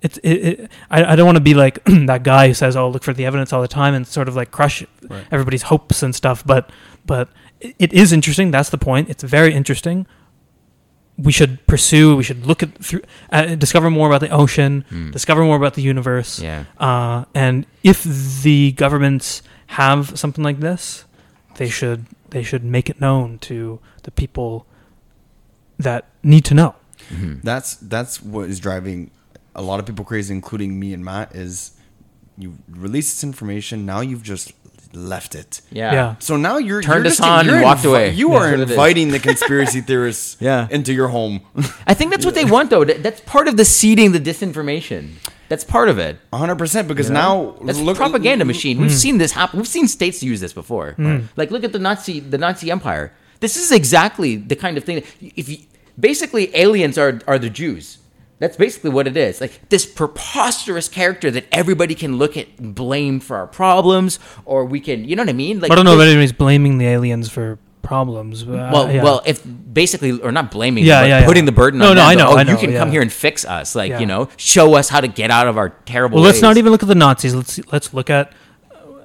it's 0.00 0.18
it, 0.18 0.30
it, 0.30 0.70
I, 0.90 1.12
I 1.12 1.16
don't 1.16 1.26
want 1.26 1.36
to 1.36 1.42
be 1.42 1.54
like 1.54 1.82
that 1.84 2.22
guy 2.22 2.48
who 2.48 2.54
says, 2.54 2.76
"Oh, 2.76 2.88
look 2.88 3.02
for 3.04 3.12
the 3.12 3.26
evidence 3.26 3.52
all 3.52 3.60
the 3.62 3.68
time," 3.68 3.94
and 3.94 4.06
sort 4.06 4.28
of 4.28 4.36
like 4.36 4.50
crush 4.50 4.84
Right. 5.08 5.24
everybody's 5.30 5.62
hopes 5.62 6.02
and 6.02 6.14
stuff. 6.14 6.44
But 6.46 6.70
but 7.04 7.28
it, 7.60 7.74
it 7.78 7.92
is 7.92 8.12
interesting. 8.12 8.50
That's 8.50 8.70
the 8.70 8.78
point. 8.78 9.10
It's 9.10 9.22
very 9.22 9.52
interesting. 9.52 10.06
We 11.18 11.32
should 11.32 11.64
pursue. 11.66 12.16
We 12.16 12.22
should 12.22 12.46
look 12.46 12.62
at 12.62 12.78
through, 12.78 13.02
uh, 13.30 13.54
discover 13.54 13.90
more 13.90 14.08
about 14.08 14.20
the 14.20 14.30
ocean, 14.30 14.84
discover 15.12 15.44
more 15.44 15.56
about 15.56 15.74
the 15.74 15.82
universe. 15.82 16.40
Yeah. 16.40 16.64
Uh, 16.78 17.24
and 17.34 17.66
if 17.82 18.02
the 18.42 18.72
governments 18.72 19.42
have 19.68 20.18
something 20.18 20.42
like 20.42 20.60
this, 20.60 21.04
they 21.56 21.68
should 21.68 22.06
they 22.30 22.42
should 22.42 22.64
make 22.64 22.88
it 22.88 23.00
known 23.00 23.38
to 23.40 23.78
the 24.04 24.10
people 24.10 24.66
that 25.78 26.06
need 26.22 26.44
to 26.46 26.54
know. 26.54 26.74
That's 27.44 27.76
that's 27.76 28.22
what 28.22 28.48
is 28.48 28.58
driving 28.58 29.10
a 29.54 29.60
lot 29.62 29.80
of 29.80 29.86
people 29.86 30.04
crazy, 30.04 30.32
including 30.34 30.80
me 30.80 30.94
and 30.94 31.04
Matt. 31.04 31.36
Is 31.36 31.72
you 32.38 32.54
release 32.70 33.12
this 33.12 33.22
information 33.22 33.84
now 33.84 34.00
you've 34.00 34.22
just 34.22 34.52
left 34.94 35.34
it. 35.34 35.60
Yeah. 35.70 35.92
Yeah. 35.92 36.14
So 36.18 36.36
now 36.36 36.58
you're 36.58 36.82
Turned 36.82 37.04
you're 37.04 37.12
us 37.12 37.18
just- 37.18 37.28
on 37.28 37.46
you're 37.46 37.56
and 37.56 37.64
walked 37.64 37.84
away. 37.84 38.10
You 38.10 38.30
Yeah. 38.30 38.36
are 38.36 38.40
That's 38.40 38.50
what 38.52 38.60
it 38.60 38.64
is. 38.64 38.70
inviting 38.70 39.08
the 39.10 39.18
conspiracy 39.18 39.80
theorists 39.90 40.36
Yeah. 40.40 40.68
into 40.70 40.92
your 40.92 41.08
home. 41.08 41.40
I 41.86 41.94
think 41.94 42.10
that's 42.10 42.24
what 42.24 42.34
they 42.34 42.44
want, 42.44 42.70
though. 42.70 42.84
That's 42.84 43.20
part 43.22 43.48
of 43.48 43.56
the 43.56 43.64
seeding 43.64 44.12
the 44.12 44.20
disinformation. 44.20 45.12
That's 45.48 45.64
part 45.64 45.88
of 45.88 45.98
it. 45.98 46.18
100% 46.32 46.88
because 46.88 47.08
You 47.08 47.14
know? 47.14 47.56
now 47.58 47.66
that's 47.66 47.78
look 47.78 47.96
propaganda 47.96 48.44
machine. 48.44 48.80
We've 48.80 48.90
mm. 48.90 48.94
seen 48.94 49.18
this 49.18 49.32
happen. 49.32 49.58
We've 49.58 49.68
seen 49.68 49.86
states 49.86 50.22
use 50.22 50.40
this 50.40 50.52
before. 50.52 50.94
Mm. 50.98 51.24
Like 51.36 51.50
look 51.50 51.64
at 51.64 51.72
the 51.72 51.78
Nazi 51.78 52.20
the 52.20 52.38
Nazi 52.38 52.70
Empire. 52.70 53.12
This 53.40 53.56
is 53.56 53.70
exactly 53.72 54.36
the 54.36 54.56
kind 54.56 54.78
of 54.78 54.84
thing. 54.84 54.96
That, 54.96 55.06
if 55.20 55.48
you, 55.48 55.58
basically 55.98 56.54
aliens 56.56 56.96
are 56.96 57.20
are 57.26 57.38
the 57.38 57.50
Jews. 57.50 57.98
That's 58.42 58.56
basically 58.56 58.90
what 58.90 59.06
it 59.06 59.16
is. 59.16 59.40
Like 59.40 59.68
this 59.68 59.86
preposterous 59.86 60.88
character 60.88 61.30
that 61.30 61.46
everybody 61.52 61.94
can 61.94 62.18
look 62.18 62.36
at 62.36 62.48
and 62.58 62.74
blame 62.74 63.20
for 63.20 63.36
our 63.36 63.46
problems, 63.46 64.18
or 64.44 64.64
we 64.64 64.80
can, 64.80 65.04
you 65.04 65.14
know 65.14 65.22
what 65.22 65.28
I 65.30 65.32
mean? 65.32 65.60
Like 65.60 65.70
I 65.70 65.76
don't 65.76 65.84
know 65.84 65.94
if 65.94 66.00
anybody's 66.00 66.32
blaming 66.32 66.78
the 66.78 66.86
aliens 66.88 67.30
for 67.30 67.60
problems. 67.82 68.42
Uh, 68.42 68.68
well, 68.72 68.92
yeah. 68.92 69.04
well, 69.04 69.22
if 69.24 69.42
basically, 69.72 70.20
or 70.20 70.32
not 70.32 70.50
blaming, 70.50 70.84
Yeah, 70.84 71.02
but 71.02 71.08
yeah, 71.08 71.20
yeah. 71.20 71.26
putting 71.26 71.44
the 71.44 71.52
burden 71.52 71.78
No, 71.78 71.90
on 71.90 71.94
no, 71.96 72.00
them. 72.02 72.08
I 72.10 72.14
know, 72.14 72.28
oh, 72.30 72.36
I 72.36 72.42
know, 72.42 72.50
you 72.52 72.58
can 72.58 72.72
come 72.76 72.90
here 72.90 73.00
and 73.00 73.12
fix 73.12 73.44
us, 73.44 73.76
like 73.76 73.90
Yeah. 73.90 74.00
you 74.00 74.06
know, 74.06 74.28
show 74.36 74.74
us 74.74 74.88
how 74.88 75.00
to 75.00 75.06
get 75.08 75.30
out 75.30 75.46
of 75.46 75.56
our 75.56 75.68
terrible. 75.86 76.16
well, 76.16 76.24
let's 76.24 76.42
not 76.42 76.56
even 76.56 76.72
look 76.72 76.82
at 76.82 76.88
the 76.88 76.96
Nazis. 76.96 77.36
Let's 77.36 77.60
let's 77.72 77.94
look 77.94 78.10
at 78.10 78.32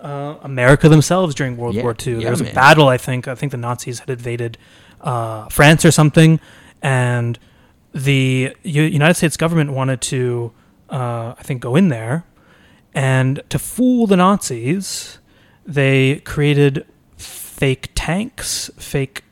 uh, 0.01 0.37
America 0.41 0.89
themselves 0.89 1.35
during 1.35 1.57
World 1.57 1.75
Yeah, 1.75 1.83
War 1.83 1.95
II. 1.95 2.13
yeah, 2.15 2.19
there 2.21 2.31
was 2.31 2.41
man. 2.41 2.51
a 2.53 2.55
battle. 2.55 2.87
I 2.87 2.97
think 2.97 3.27
I 3.27 3.35
think 3.35 3.51
the 3.51 3.57
Nazis 3.59 3.99
had 3.99 4.09
invaded 4.09 4.57
uh, 5.01 5.47
France 5.49 5.85
or 5.85 5.91
something, 5.91 6.39
and 6.81 7.37
the 8.03 8.55
U- 8.63 8.83
United 8.83 9.15
States 9.15 9.37
government 9.37 9.71
wanted 9.73 10.01
to, 10.01 10.51
uh, 10.89 11.33
I 11.37 11.43
think, 11.43 11.61
go 11.61 11.75
in 11.75 11.87
there, 11.89 12.25
and 12.93 13.41
to 13.49 13.59
fool 13.59 14.07
the 14.07 14.15
Nazis, 14.17 15.17
they 15.65 16.21
created 16.23 16.85
fake 17.17 17.89
tanks, 17.95 18.69
fake 18.77 19.23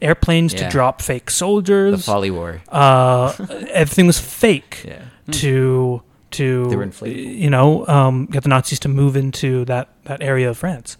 airplanes 0.00 0.54
Yeah. 0.54 0.64
to 0.64 0.70
drop 0.70 1.02
fake 1.02 1.30
soldiers. 1.30 1.92
the 1.92 1.98
soldiers. 2.02 2.06
folly 2.06 2.30
war. 2.30 2.60
uh, 2.68 3.32
everything 3.70 4.06
was 4.06 4.18
fake 4.18 4.84
Yeah. 4.86 5.02
to 5.42 6.02
to 6.30 6.68
They 6.68 6.76
were 6.76 6.86
inflatable. 6.86 7.38
you 7.44 7.48
know 7.48 7.86
um, 7.88 8.26
get 8.26 8.42
the 8.42 8.50
Nazis 8.50 8.78
to 8.80 8.88
move 8.88 9.16
into 9.16 9.64
that 9.66 9.88
that 10.04 10.22
area 10.22 10.50
of 10.50 10.58
France. 10.58 10.96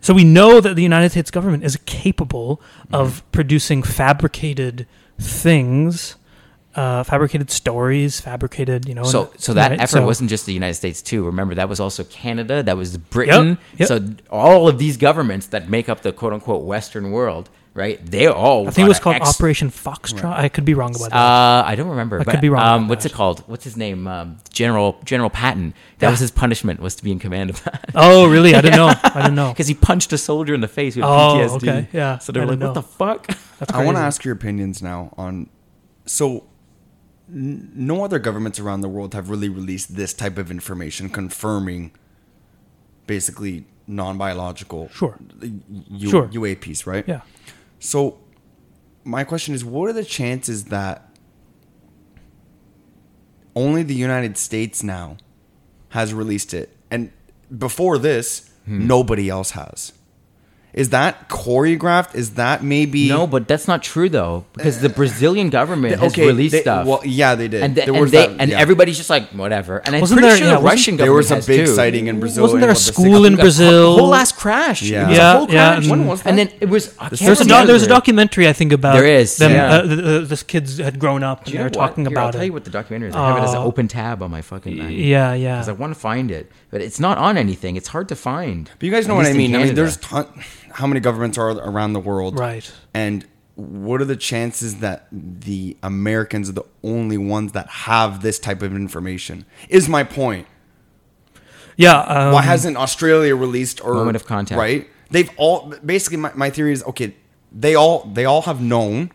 So 0.00 0.14
we 0.14 0.24
know 0.24 0.60
that 0.60 0.76
the 0.76 0.82
United 0.82 1.10
States 1.10 1.30
government 1.30 1.62
is 1.64 1.76
capable 1.84 2.60
Mm-hmm. 2.60 2.94
of 2.94 3.22
producing 3.32 3.82
fabricated 3.82 4.86
things, 5.18 6.16
uh, 6.74 7.02
fabricated 7.04 7.50
stories, 7.50 8.20
fabricated 8.20 8.88
you 8.88 8.94
know. 8.94 9.04
So, 9.04 9.30
so 9.38 9.54
that 9.54 9.70
right? 9.70 9.80
effort 9.80 9.88
So- 9.98 10.06
wasn't 10.06 10.30
just 10.30 10.46
the 10.46 10.54
United 10.54 10.74
States 10.74 11.02
too. 11.02 11.24
Remember, 11.26 11.54
that 11.54 11.68
was 11.68 11.80
also 11.80 12.04
Canada. 12.04 12.62
That 12.62 12.76
was 12.76 12.96
Britain. 12.96 13.58
yep. 13.78 13.88
So 13.88 14.00
all 14.30 14.68
of 14.68 14.78
these 14.78 14.96
governments 14.96 15.46
that 15.48 15.68
make 15.68 15.88
up 15.88 16.00
the 16.02 16.12
quote 16.12 16.32
unquote 16.32 16.64
Western 16.64 17.10
world, 17.10 17.50
right? 17.74 18.04
They 18.04 18.26
all. 18.26 18.66
I 18.68 18.70
think 18.70 18.86
it 18.86 18.88
was 18.88 19.00
called 19.00 19.16
ex- 19.16 19.28
Operation 19.30 19.70
Foxtrot. 19.70 20.24
I 20.32 20.48
could 20.48 20.64
be 20.64 20.74
wrong 20.74 20.94
about 20.96 21.10
that. 21.10 21.16
Uh, 21.16 21.62
I 21.66 21.74
don't 21.74 21.88
remember. 21.90 22.20
I 22.20 22.24
but, 22.24 22.30
could 22.32 22.40
be 22.40 22.48
wrong 22.48 22.62
Um, 22.62 22.80
about 22.84 22.88
what's 22.90 23.02
that. 23.04 23.12
it 23.12 23.14
called? 23.14 23.40
What's 23.46 23.64
his 23.64 23.76
name? 23.76 24.06
Um, 24.06 24.38
General 24.50 24.98
General 25.04 25.28
Patton. 25.30 25.74
That 25.98 26.06
Yeah. 26.06 26.10
was 26.12 26.20
his 26.20 26.30
punishment. 26.30 26.80
Was 26.80 26.94
to 26.96 27.04
be 27.04 27.12
in 27.12 27.18
command 27.18 27.50
of 27.50 27.62
that. 27.64 27.90
oh, 27.94 28.28
really? 28.30 28.54
I 28.54 28.60
didn't 28.62 28.76
know. 28.82 28.92
I 29.02 29.22
didn't 29.22 29.34
know. 29.34 29.48
Because 29.52 29.68
he 29.68 29.74
punched 29.74 30.12
a 30.14 30.18
soldier 30.18 30.54
in 30.54 30.60
the 30.62 30.68
face 30.68 30.96
with 30.96 31.04
Oh, 31.04 31.34
PTSD. 31.36 31.56
okay. 31.56 31.88
Yeah, 31.92 32.16
So 32.18 32.32
they're 32.32 32.46
like, 32.46 32.58
didn't 32.58 32.68
"What 32.68 32.74
the 32.74 32.82
fuck?" 32.82 33.26
That's 33.58 33.72
I 33.74 33.84
want 33.84 33.96
to 33.98 34.02
ask 34.02 34.24
your 34.24 34.34
opinions 34.34 34.82
now 34.82 35.12
on. 35.18 35.48
So, 36.04 36.26
n- 36.36 36.42
no 37.34 38.04
other 38.04 38.18
governments 38.18 38.58
around 38.60 38.82
the 38.82 38.88
world 38.88 39.14
have 39.14 39.30
really 39.30 39.48
released 39.48 39.96
this 39.96 40.12
type 40.12 40.36
of 40.36 40.50
information 40.50 41.08
confirming 41.08 41.90
basically 43.06 43.64
non 43.86 44.18
biological 44.18 44.88
Sure. 44.92 45.18
U- 45.40 46.10
Sure. 46.10 46.28
UAPs, 46.28 46.86
right? 46.86 47.06
Yeah. 47.08 47.22
So, 47.78 48.18
my 49.04 49.24
question 49.24 49.54
is 49.54 49.64
what 49.64 49.88
are 49.88 49.92
the 49.92 50.04
chances 50.04 50.64
that 50.66 51.08
only 53.54 53.82
the 53.82 53.94
United 53.94 54.36
States 54.36 54.82
now 54.82 55.16
has 55.90 56.14
released 56.14 56.54
it? 56.54 56.76
And 56.90 57.10
before 57.56 57.98
this, 57.98 58.50
Hmm. 58.66 58.86
nobody 58.86 59.28
else 59.28 59.50
has. 59.52 59.92
Is 60.74 60.88
that 60.88 61.28
choreographed? 61.28 62.14
Is 62.14 62.30
that 62.34 62.62
maybe 62.64 63.06
No, 63.08 63.26
but 63.26 63.46
that's 63.46 63.68
not 63.68 63.82
true 63.82 64.08
though, 64.08 64.44
because 64.54 64.80
the 64.80 64.88
Brazilian 64.88 65.50
government 65.50 66.00
has 66.00 66.12
okay? 66.12 66.26
released 66.26 66.52
they- 66.52 66.62
stuff. 66.62 66.86
Well, 66.86 67.02
yeah, 67.04 67.34
they 67.34 67.46
did. 67.48 67.62
and, 67.62 67.74
the, 67.74 67.80
There 67.82 67.92
and, 67.92 68.00
was 68.00 68.10
they, 68.10 68.26
that- 68.26 68.40
and 68.40 68.50
yeah. 68.50 68.58
everybody's 68.58 68.96
just 68.96 69.10
like 69.10 69.28
whatever. 69.32 69.78
And 69.84 69.94
I'm 69.94 70.00
Wasn't 70.00 70.18
pretty 70.18 70.28
there- 70.30 70.38
sure 70.38 70.46
yeah, 70.46 70.54
the 70.54 70.60
wasn't- 70.60 70.72
Russian 70.78 70.96
there 70.96 71.06
government 71.08 71.30
was 71.36 71.44
a 71.44 71.46
big 71.52 71.66
too. 71.66 71.74
sighting 71.74 72.06
in 72.06 72.20
Brazil. 72.20 72.42
Wasn't 72.44 72.60
there 72.62 72.70
and 72.70 72.76
a 72.76 72.80
what 72.80 72.86
the 72.86 72.92
school 72.92 73.24
in 73.26 73.32
sick- 73.34 73.40
Brazil? 73.40 73.96
whole 73.98 74.08
last 74.08 74.36
crash. 74.36 74.80
Yeah. 74.82 75.04
It 75.04 75.08
was 75.08 75.16
Yeah, 75.18 75.32
a 75.32 75.36
whole 75.36 75.50
yeah, 75.50 75.52
crash. 75.74 75.76
and- 75.84 75.90
When 75.90 76.06
was 76.06 76.22
that? 76.22 76.28
And 76.30 76.38
then 76.38 76.48
it 76.60 76.68
was. 76.70 76.94
I 76.98 77.08
can't 77.08 77.10
There's 77.10 77.22
a, 77.40 77.44
remember. 77.44 77.48
doc- 77.48 77.66
there's 77.66 77.82
a 77.82 77.86
documentary 77.88 78.48
I 78.48 78.52
think 78.54 78.72
about 78.72 78.94
There 78.94 79.04
is, 79.06 79.36
them. 79.36 79.52
yeah. 79.52 79.66
Uh, 79.74 79.82
th- 79.82 80.00
th- 80.00 80.28
this 80.28 80.42
kids 80.42 80.78
had 80.78 80.98
grown 80.98 81.22
up 81.22 81.40
and 81.40 81.48
you 81.48 81.52
they 81.52 81.58
know 81.58 81.64
were 81.64 81.68
what? 81.68 81.88
talking 81.88 82.06
Here, 82.06 82.18
I'll 82.18 82.24
about 82.28 82.32
tell 82.32 82.44
you 82.44 82.52
what 82.54 82.64
the 82.64 82.70
documentary 82.70 83.10
is. 83.10 83.14
I 83.14 83.28
have 83.28 83.36
it 83.36 83.44
as 83.44 83.52
an 83.52 83.58
Oh. 83.58 83.64
open 83.64 83.88
tab 83.88 84.22
on 84.22 84.30
my 84.30 84.40
fucking. 84.40 84.74
Because 84.76 84.90
yeah, 84.90 85.34
yeah. 85.34 85.56
Because 85.56 85.68
I 85.68 85.72
want 85.72 85.92
to 85.92 86.00
find 86.00 86.30
it, 86.30 86.50
but 86.70 86.80
it's 86.80 86.98
not 86.98 87.18
on 87.18 87.36
anything. 87.36 87.76
It's 87.76 87.88
hard 87.88 88.08
to 88.08 88.16
find. 88.16 88.70
But 88.78 88.86
you 88.86 88.90
guys 88.90 89.06
know 89.06 89.16
what 89.16 89.26
I 89.26 89.34
mean. 89.34 89.54
I 89.54 89.64
mean, 89.64 89.74
there's 89.74 89.98
ton, 89.98 90.26
how 90.74 90.86
many 90.86 91.00
governments 91.00 91.38
are 91.38 91.50
around 91.50 91.92
the 91.92 92.00
world, 92.00 92.38
Right. 92.38 92.70
And 92.94 93.26
what 93.54 94.00
are 94.00 94.06
the 94.06 94.16
chances 94.16 94.76
that 94.76 95.06
the 95.12 95.76
Americans 95.82 96.48
are 96.48 96.52
the 96.52 96.64
only 96.82 97.18
ones 97.18 97.52
that 97.52 97.68
have 97.68 98.22
this 98.22 98.38
type 98.38 98.62
of 98.62 98.74
information? 98.74 99.44
Is 99.68 99.88
my 99.88 100.04
point. 100.04 100.46
Yeah. 101.76 101.98
Um, 102.00 102.32
Why 102.32 102.42
hasn't 102.42 102.76
Australia 102.76 103.36
released 103.36 103.84
or 103.84 103.94
Moment 103.94 104.16
of 104.16 104.26
contact. 104.26 104.58
Right? 104.58 104.88
They've 105.10 105.30
all 105.36 105.72
basically. 105.84 106.16
My, 106.18 106.32
my 106.34 106.50
theory 106.50 106.72
is 106.72 106.82
okay. 106.84 107.14
They 107.52 107.74
all 107.74 108.04
they 108.04 108.24
all 108.24 108.42
have 108.42 108.60
known. 108.62 109.10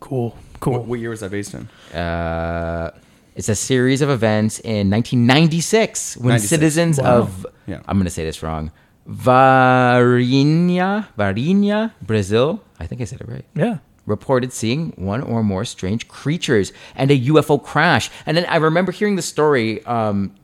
cool. 0.00 0.36
Cool. 0.60 0.72
What, 0.74 0.86
what 0.86 0.98
year 1.00 1.10
was 1.10 1.20
that 1.20 1.30
based 1.30 1.54
in? 1.54 1.68
Uh, 1.96 2.90
it's 3.36 3.48
a 3.48 3.54
series 3.54 4.02
of 4.02 4.10
events 4.10 4.58
in 4.60 4.90
1996 4.90 6.16
when 6.16 6.30
96. 6.30 6.48
citizens 6.48 6.98
Wow. 6.98 7.18
of 7.18 7.46
Yeah. 7.66 7.80
I'm 7.86 7.96
going 7.96 8.04
to 8.06 8.10
say 8.10 8.24
this 8.24 8.42
wrong. 8.42 8.72
Varinha, 9.08 11.06
Varinha, 11.18 11.92
Brazil. 12.02 12.62
I 12.78 12.86
think 12.86 13.00
I 13.00 13.04
said 13.04 13.20
it 13.20 13.28
right. 13.28 13.44
yeah. 13.54 13.78
reported 14.06 14.52
seeing 14.52 14.92
one 14.96 15.22
or 15.22 15.42
more 15.42 15.64
strange 15.64 16.08
creatures 16.08 16.72
and 16.94 17.10
a 17.10 17.18
UFO 17.18 17.62
crash. 17.62 18.10
And 18.26 18.36
then 18.36 18.44
I 18.46 18.56
remember 18.56 18.92
hearing 18.92 19.16
the 19.16 19.22
story. 19.22 19.84
Um, 19.84 20.34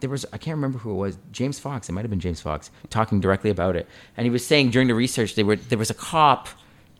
there 0.00 0.10
was 0.10 0.24
I 0.32 0.38
can't 0.38 0.56
remember 0.56 0.78
who 0.78 0.92
it 0.92 0.94
was. 0.94 1.18
James 1.32 1.58
Fox. 1.58 1.88
It 1.88 1.92
might 1.92 2.02
have 2.02 2.10
been 2.10 2.20
James 2.20 2.40
Fox 2.40 2.70
talking 2.90 3.20
directly 3.20 3.50
about 3.50 3.76
it. 3.76 3.88
And 4.16 4.24
he 4.24 4.30
was 4.30 4.46
saying 4.46 4.70
during 4.70 4.88
the 4.88 4.94
research 4.94 5.34
they 5.34 5.42
were 5.42 5.56
there 5.56 5.78
was 5.78 5.90
a 5.90 5.94
cop 5.94 6.48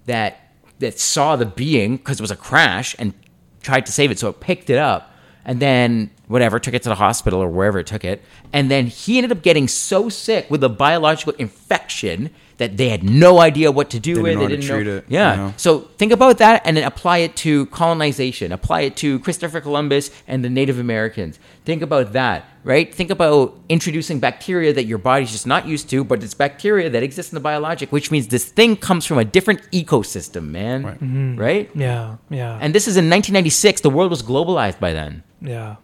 that 0.07 0.50
that 0.80 0.98
saw 0.98 1.36
the 1.36 1.46
being 1.46 1.96
because 1.98 2.18
it 2.18 2.22
was 2.22 2.30
a 2.30 2.36
crash 2.36 2.96
and 2.98 3.14
tried 3.62 3.86
to 3.86 3.92
save 3.92 4.11
it. 4.11 4.18
So 4.18 4.28
it 4.30 4.40
picked 4.40 4.70
it 4.70 4.78
up 4.78 5.12
and 5.44 5.61
then 5.61 6.11
whatever 6.29 6.59
took 6.59 6.74
it 6.74 6.83
to 6.83 6.89
the 6.89 6.95
hospital 6.97 7.41
or 7.41 7.49
wherever 7.49 7.79
it 7.79 7.87
took 7.87 8.05
it. 8.05 8.22
And 8.53 8.70
then 8.70 8.87
he 8.87 9.18
ended 9.18 9.31
up 9.33 9.43
getting 9.43 9.68
so 9.68 10.09
sick 10.09 10.51
with 10.51 10.62
a 10.64 10.68
biological 10.68 11.33
infection 11.39 12.31
that 12.59 12.79
they 12.79 12.89
had 12.89 13.05
no 13.05 13.39
idea 13.39 13.70
what 13.70 13.91
to 13.91 14.01
do 14.01 14.14
Didn't 14.14 14.22
with. 14.24 14.39
They 14.39 14.47
didn't 14.57 14.66
know. 14.68 14.74
treat 14.74 14.87
it, 14.87 15.05
Yeah. 15.09 15.31
you 15.33 15.37
know? 15.37 15.55
So 15.59 15.81
think 15.99 16.11
about 16.11 16.39
that 16.39 16.62
and 16.64 16.74
then 16.77 16.85
apply 16.85 17.18
it 17.18 17.37
to 17.37 17.66
colonization. 17.66 18.51
Apply 18.51 18.81
it 18.81 18.97
to 18.97 19.18
Christopher 19.20 19.61
Columbus 19.61 20.11
and 20.27 20.43
the 20.43 20.49
Native 20.49 20.79
Americans. 20.79 21.39
Think 21.66 21.83
about 21.83 22.14
that, 22.14 22.47
right? 22.64 22.93
Think 22.93 23.11
about 23.11 23.55
introducing 23.68 24.20
bacteria 24.20 24.72
that 24.72 24.85
your 24.87 24.97
body's 24.99 25.33
just 25.33 25.47
not 25.47 25.66
used 25.68 25.91
to, 25.91 26.03
but 26.03 26.22
it's 26.24 26.33
bacteria 26.33 26.89
that 26.89 27.03
exists 27.03 27.31
in 27.31 27.37
the 27.37 27.41
biologic, 27.41 27.93
which 27.93 28.11
means 28.11 28.29
this 28.29 28.47
thing 28.47 28.74
comes 28.74 29.05
from 29.05 29.18
a 29.18 29.24
different 29.24 29.61
ecosystem, 29.70 30.49
man. 30.49 30.83
Right. 30.85 30.95
Mm-hmm. 30.95 31.37
Right? 31.37 31.70
Yeah. 31.74 32.16
Yeah. 32.31 32.59
And 32.61 32.74
this 32.74 32.89
is 32.89 32.97
in 32.97 33.05
1996. 33.11 33.83
The 33.83 33.91
world 33.91 34.11
was 34.11 34.22
globalized 34.22 34.81
by 34.81 34.93
then. 34.95 35.22
yeah. 35.43 35.77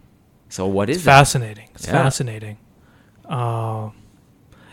So 0.53 0.67
what 0.67 0.87
is 0.87 0.97
It's 0.97 1.05
that? 1.05 1.11
fascinating. 1.19 1.67
It's 1.73 1.87
Yeah. 1.87 1.93
fascinating. 2.03 2.57
Uh, 3.27 3.89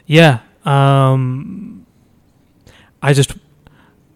yeah. 0.05 0.41
Um, 0.67 1.87
I 3.01 3.15
just, 3.15 3.31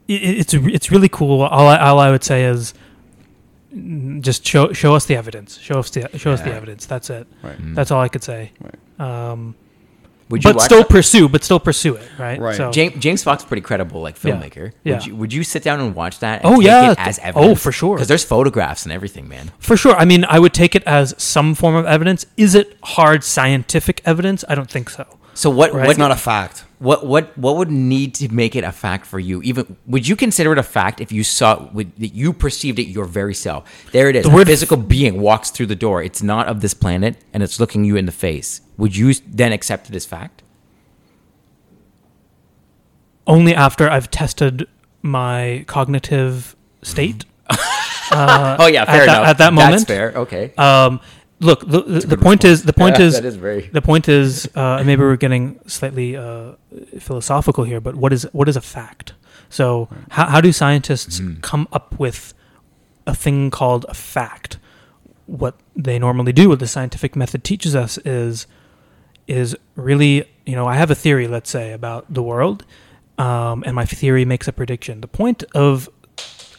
it, 0.06 0.22
it's 0.40 0.52
it's 0.52 0.90
really 0.90 1.08
cool. 1.08 1.40
All 1.40 1.66
I, 1.66 1.78
all 1.78 1.98
I 2.00 2.10
would 2.10 2.22
say 2.22 2.44
is, 2.44 2.74
just 4.20 4.46
show 4.46 4.72
show 4.74 4.94
us 4.94 5.06
the 5.06 5.16
evidence. 5.16 5.58
Show 5.58 5.78
us 5.78 5.88
the 5.88 6.06
show 6.18 6.32
us 6.32 6.42
the 6.42 6.52
evidence. 6.52 6.84
That's 6.84 7.08
it. 7.08 7.26
Right. 7.42 7.56
That's 7.74 7.90
all 7.90 8.02
I 8.02 8.08
could 8.08 8.22
say. 8.22 8.52
Right. 8.60 8.78
Um, 9.30 9.54
Would 10.30 10.42
you 10.42 10.50
but 10.50 10.56
watch 10.56 10.64
still 10.64 10.78
that? 10.78 10.88
pursue. 10.88 11.28
But 11.28 11.44
still 11.44 11.60
pursue 11.60 11.96
it. 11.96 12.08
Right. 12.18 12.40
Right. 12.40 12.56
So, 12.56 12.70
James, 12.70 12.94
James 12.98 13.22
Fox 13.22 13.42
is 13.42 13.46
pretty 13.48 13.60
credible, 13.60 14.00
like 14.00 14.18
filmmaker. 14.18 14.72
Yeah. 14.82 14.94
Would 14.94 15.06
you, 15.06 15.16
would 15.16 15.32
you 15.32 15.44
sit 15.44 15.62
down 15.62 15.80
and 15.80 15.94
watch 15.94 16.20
that? 16.20 16.44
And 16.44 16.54
Oh, 16.54 16.56
take 16.58 16.66
yeah. 16.66 16.92
it 16.92 16.98
as 16.98 17.18
oh, 17.18 17.22
evidence? 17.24 17.50
Oh, 17.52 17.54
for 17.56 17.72
sure. 17.72 17.96
Because 17.96 18.08
there's 18.08 18.24
photographs 18.24 18.84
and 18.84 18.92
everything, 18.92 19.28
man. 19.28 19.52
For 19.58 19.76
sure. 19.76 19.94
I 19.96 20.04
mean, 20.04 20.24
I 20.24 20.38
would 20.38 20.54
take 20.54 20.74
it 20.74 20.82
as 20.84 21.14
some 21.22 21.54
form 21.54 21.74
of 21.74 21.84
evidence. 21.86 22.24
Is 22.36 22.54
it 22.54 22.76
hard 22.82 23.22
scientific 23.22 24.00
evidence? 24.04 24.44
I 24.48 24.54
don't 24.54 24.70
think 24.70 24.88
so. 24.90 25.06
So 25.34 25.50
what? 25.50 25.72
Right. 25.72 25.80
What 25.82 25.90
It's 25.90 25.98
not 25.98 26.10
a 26.10 26.16
fact. 26.16 26.64
What 26.78 27.06
what 27.06 27.36
what 27.38 27.56
would 27.56 27.70
need 27.70 28.14
to 28.16 28.28
make 28.32 28.54
it 28.56 28.62
a 28.64 28.72
fact 28.72 29.06
for 29.06 29.18
you? 29.18 29.42
Even 29.42 29.76
would 29.86 30.06
you 30.06 30.16
consider 30.16 30.52
it 30.52 30.58
a 30.58 30.62
fact 30.62 31.00
if 31.00 31.10
you 31.12 31.24
saw 31.24 31.68
would, 31.72 31.94
that 31.96 32.14
you 32.14 32.32
perceived 32.32 32.78
it 32.78 32.84
your 32.88 33.04
very 33.04 33.34
self? 33.34 33.64
There 33.92 34.08
it 34.08 34.16
is. 34.16 34.24
The 34.24 34.30
a 34.30 34.34
word- 34.34 34.46
physical 34.46 34.76
being 34.76 35.20
walks 35.20 35.50
through 35.50 35.66
the 35.66 35.76
door. 35.76 36.02
It's 36.02 36.22
not 36.22 36.46
of 36.46 36.60
this 36.60 36.74
planet, 36.74 37.16
and 37.32 37.42
it's 37.42 37.58
looking 37.58 37.84
you 37.84 37.96
in 37.96 38.06
the 38.06 38.12
face. 38.12 38.60
Would 38.76 38.96
you 38.96 39.14
then 39.26 39.52
accept 39.52 39.88
it 39.88 39.96
as 39.96 40.04
fact? 40.06 40.42
Only 43.26 43.54
after 43.54 43.88
I've 43.90 44.10
tested 44.10 44.66
my 45.02 45.64
cognitive 45.66 46.54
state. 46.82 47.24
oh 47.50 48.66
yeah, 48.70 48.84
fair 48.84 49.02
at 49.02 49.06
that- 49.06 49.08
enough. 49.08 49.28
at 49.28 49.38
that 49.38 49.38
That's 49.38 49.54
moment? 49.54 49.86
fair. 49.86 50.12
Okay. 50.16 50.52
Um, 50.56 51.00
look, 51.44 51.60
the, 51.74 51.80
the, 51.82 52.00
the 52.00 52.06
good 52.16 52.20
point 52.28 52.44
is 52.44 52.62
the 52.64 52.72
point 52.72 52.98
Yeah, 52.98 53.06
is 53.06 53.36
very- 53.36 53.68
the 53.72 53.82
point 53.82 54.08
is 54.08 54.48
uh, 54.54 54.82
maybe 54.84 55.02
we're 55.02 55.16
getting 55.26 55.44
slightly 55.66 56.16
uh, 56.16 56.52
philosophical 56.98 57.64
here, 57.64 57.80
but 57.80 57.94
what 58.02 58.12
is 58.12 58.22
what 58.32 58.48
is 58.48 58.56
a 58.56 58.60
fact? 58.76 59.14
So 59.48 59.88
how 60.16 60.26
how 60.32 60.40
do 60.40 60.50
scientists 60.52 61.20
Mm-hmm. 61.20 61.40
come 61.50 61.64
up 61.72 61.88
with 62.04 62.34
a 63.06 63.14
thing 63.14 63.50
called 63.50 63.84
a 63.88 63.94
fact? 63.94 64.58
What 65.26 65.54
they 65.84 65.98
normally 65.98 66.32
do, 66.32 66.48
what 66.50 66.58
the 66.58 66.66
scientific 66.66 67.16
method 67.16 67.44
teaches 67.44 67.74
us, 67.74 67.98
is 68.04 68.46
is 69.26 69.56
really 69.76 70.14
you 70.44 70.54
know 70.56 70.66
I 70.66 70.76
have 70.82 70.90
a 70.90 70.94
theory, 71.04 71.26
let's 71.28 71.50
say, 71.50 71.72
about 71.72 72.04
the 72.12 72.22
world, 72.22 72.64
um, 73.18 73.62
and 73.66 73.74
my 73.74 73.86
theory 73.86 74.24
makes 74.24 74.46
a 74.48 74.52
prediction. 74.52 75.00
The 75.00 75.08
point 75.22 75.44
of 75.54 75.88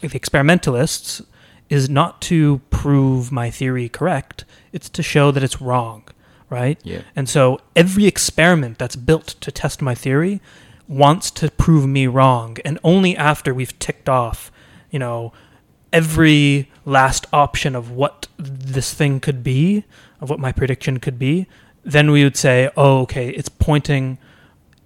the 0.01 0.15
experimentalists 0.15 1.21
is 1.69 1.89
not 1.89 2.21
to 2.23 2.59
prove 2.69 3.31
my 3.31 3.49
theory 3.49 3.89
correct; 3.89 4.45
it's 4.71 4.89
to 4.89 5.03
show 5.03 5.31
that 5.31 5.43
it's 5.43 5.61
wrong, 5.61 6.03
right? 6.49 6.79
Yeah. 6.83 7.01
And 7.15 7.27
so 7.27 7.59
every 7.75 8.05
experiment 8.05 8.77
that's 8.77 8.95
built 8.95 9.27
to 9.41 9.51
test 9.51 9.81
my 9.81 9.95
theory 9.95 10.41
wants 10.87 11.31
to 11.31 11.49
prove 11.51 11.87
me 11.87 12.07
wrong, 12.07 12.57
and 12.63 12.79
only 12.83 13.17
after 13.17 13.53
we've 13.53 13.77
ticked 13.79 14.07
off, 14.07 14.51
you 14.91 14.99
know, 14.99 15.33
every 15.91 16.69
last 16.85 17.25
option 17.31 17.75
of 17.75 17.89
what 17.89 18.27
this 18.37 18.93
thing 18.93 19.19
could 19.19 19.43
be, 19.43 19.85
of 20.21 20.29
what 20.29 20.39
my 20.39 20.51
prediction 20.51 20.99
could 20.99 21.17
be, 21.17 21.47
then 21.83 22.11
we 22.11 22.23
would 22.23 22.37
say, 22.37 22.69
oh, 22.75 23.01
okay, 23.01 23.29
it's 23.29 23.49
pointing 23.49 24.17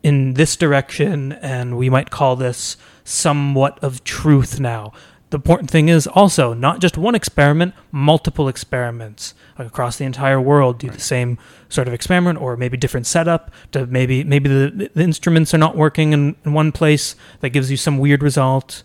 in 0.03 0.35
this 0.35 0.55
direction, 0.55 1.33
and 1.33 1.77
we 1.77 1.89
might 1.89 2.09
call 2.09 2.35
this 2.35 2.77
somewhat 3.03 3.77
of 3.83 4.03
truth 4.03 4.59
now. 4.59 4.93
The 5.29 5.37
important 5.37 5.69
thing 5.69 5.89
is 5.89 6.07
also 6.07 6.53
not 6.53 6.79
just 6.79 6.97
one 6.97 7.13
experiment, 7.13 7.75
multiple 7.91 8.47
experiments 8.47 9.35
across 9.59 9.97
the 9.97 10.05
entire 10.05 10.41
world 10.41 10.79
do 10.79 10.89
the 10.89 10.99
same 10.99 11.37
sort 11.69 11.87
of 11.87 11.93
experiment, 11.93 12.41
or 12.41 12.57
maybe 12.57 12.77
different 12.77 13.05
setup. 13.05 13.51
To 13.73 13.85
maybe 13.85 14.23
maybe 14.23 14.49
the, 14.49 14.89
the 14.93 15.03
instruments 15.03 15.53
are 15.53 15.59
not 15.59 15.75
working 15.75 16.13
in, 16.13 16.35
in 16.45 16.53
one 16.53 16.71
place 16.71 17.15
that 17.41 17.49
gives 17.49 17.69
you 17.69 17.77
some 17.77 17.99
weird 17.99 18.23
result, 18.23 18.83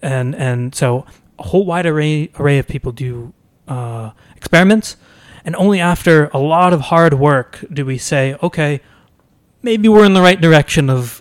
and 0.00 0.34
and 0.36 0.74
so 0.74 1.04
a 1.38 1.42
whole 1.44 1.66
wide 1.66 1.86
array 1.86 2.30
array 2.38 2.58
of 2.58 2.68
people 2.68 2.92
do 2.92 3.32
uh, 3.66 4.12
experiments, 4.36 4.96
and 5.44 5.56
only 5.56 5.80
after 5.80 6.28
a 6.28 6.38
lot 6.38 6.72
of 6.72 6.82
hard 6.82 7.14
work 7.14 7.64
do 7.72 7.84
we 7.84 7.98
say, 7.98 8.36
okay, 8.44 8.80
maybe 9.62 9.88
we're 9.88 10.04
in 10.04 10.14
the 10.14 10.22
right 10.22 10.40
direction 10.40 10.88
of 10.88 11.20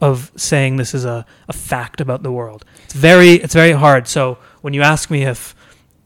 of 0.00 0.30
saying 0.36 0.76
this 0.76 0.94
is 0.94 1.04
a, 1.04 1.24
a 1.48 1.52
fact 1.52 2.00
about 2.00 2.22
the 2.22 2.32
world. 2.32 2.64
It's 2.84 2.94
very 2.94 3.32
it's 3.34 3.54
very 3.54 3.72
hard. 3.72 4.08
So 4.08 4.38
when 4.60 4.74
you 4.74 4.82
ask 4.82 5.10
me 5.10 5.22
if 5.24 5.54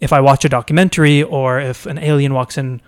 if 0.01 0.13
I 0.13 0.21
watch 0.21 0.45
a 0.45 0.49
documentary 0.49 1.23
or 1.23 1.61
if 1.61 1.87
an 1.87 1.99
alien 1.99 2.33
walks 2.33 2.57
in, 2.57 2.81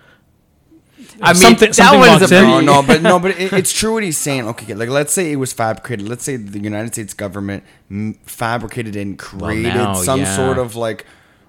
I 1.21 1.33
mean, 1.33 1.35
something, 1.35 1.67
that 1.69 1.75
something 1.75 1.99
one's 1.99 2.31
a 2.31 2.37
in, 2.37 2.43
No, 2.43 2.59
no, 2.61 2.83
but 2.83 3.01
no, 3.01 3.19
but 3.19 3.39
it, 3.39 3.53
it's 3.61 3.71
true 3.73 3.93
what 3.93 4.03
he's 4.03 4.17
saying. 4.17 4.47
Okay, 4.47 4.73
like 4.73 4.89
let's 4.89 5.13
say 5.13 5.31
it 5.31 5.35
was 5.35 5.53
fabricated. 5.53 6.07
Let's 6.07 6.23
say 6.23 6.37
the 6.37 6.59
United 6.59 6.93
States 6.93 7.13
government 7.13 7.63
m- 7.91 8.15
fabricated 8.23 8.95
and 8.95 9.19
created 9.19 9.75
now, 9.75 9.93
some 9.93 10.21
yeah. 10.21 10.35
sort 10.35 10.57
of 10.57 10.75
like 10.75 11.05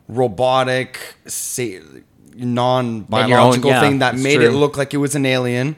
robotic, 0.09 1.17
say, 1.27 1.81
Make 2.37 2.41
your 2.41 2.49
own- 2.49 2.55
non-biological 2.55 3.71
yeah, 3.71 3.81
thing 3.81 3.99
that 4.01 4.15
it's 4.15 4.23
made 4.23 4.41
it 4.43 4.51
look 4.51 4.77
like 4.77 4.93
it 4.93 4.99
was 4.99 5.15
an 5.15 5.25
alien. 5.25 5.77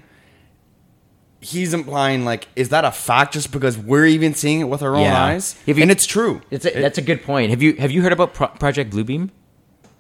He's 1.47 1.73
implying 1.73 2.25
like, 2.25 2.49
is 2.57 2.71
that 2.71 2.85
a 2.85 2.91
fact 2.91 3.35
just 3.35 3.53
because 3.53 3.79
we're 3.79 4.07
even 4.07 4.35
seeing 4.35 4.61
it 4.61 4.65
with 4.65 4.83
our 4.83 4.95
own 4.97 5.03
Yeah. 5.03 5.25
eyes? 5.25 5.55
You- 5.67 5.77
and 5.83 5.91
it's 5.91 6.07
true. 6.07 6.41
It's 6.51 6.67
a, 6.67 6.71
that's 6.71 6.99
a 6.99 7.03
good 7.03 7.23
point. 7.23 7.51
Have 7.51 7.63
you 7.63 7.75
have 7.75 7.91
you 7.91 8.03
heard 8.03 8.13
about 8.13 8.35
Pro- 8.35 8.49
Project 8.49 8.93
Bluebeam? 8.93 9.31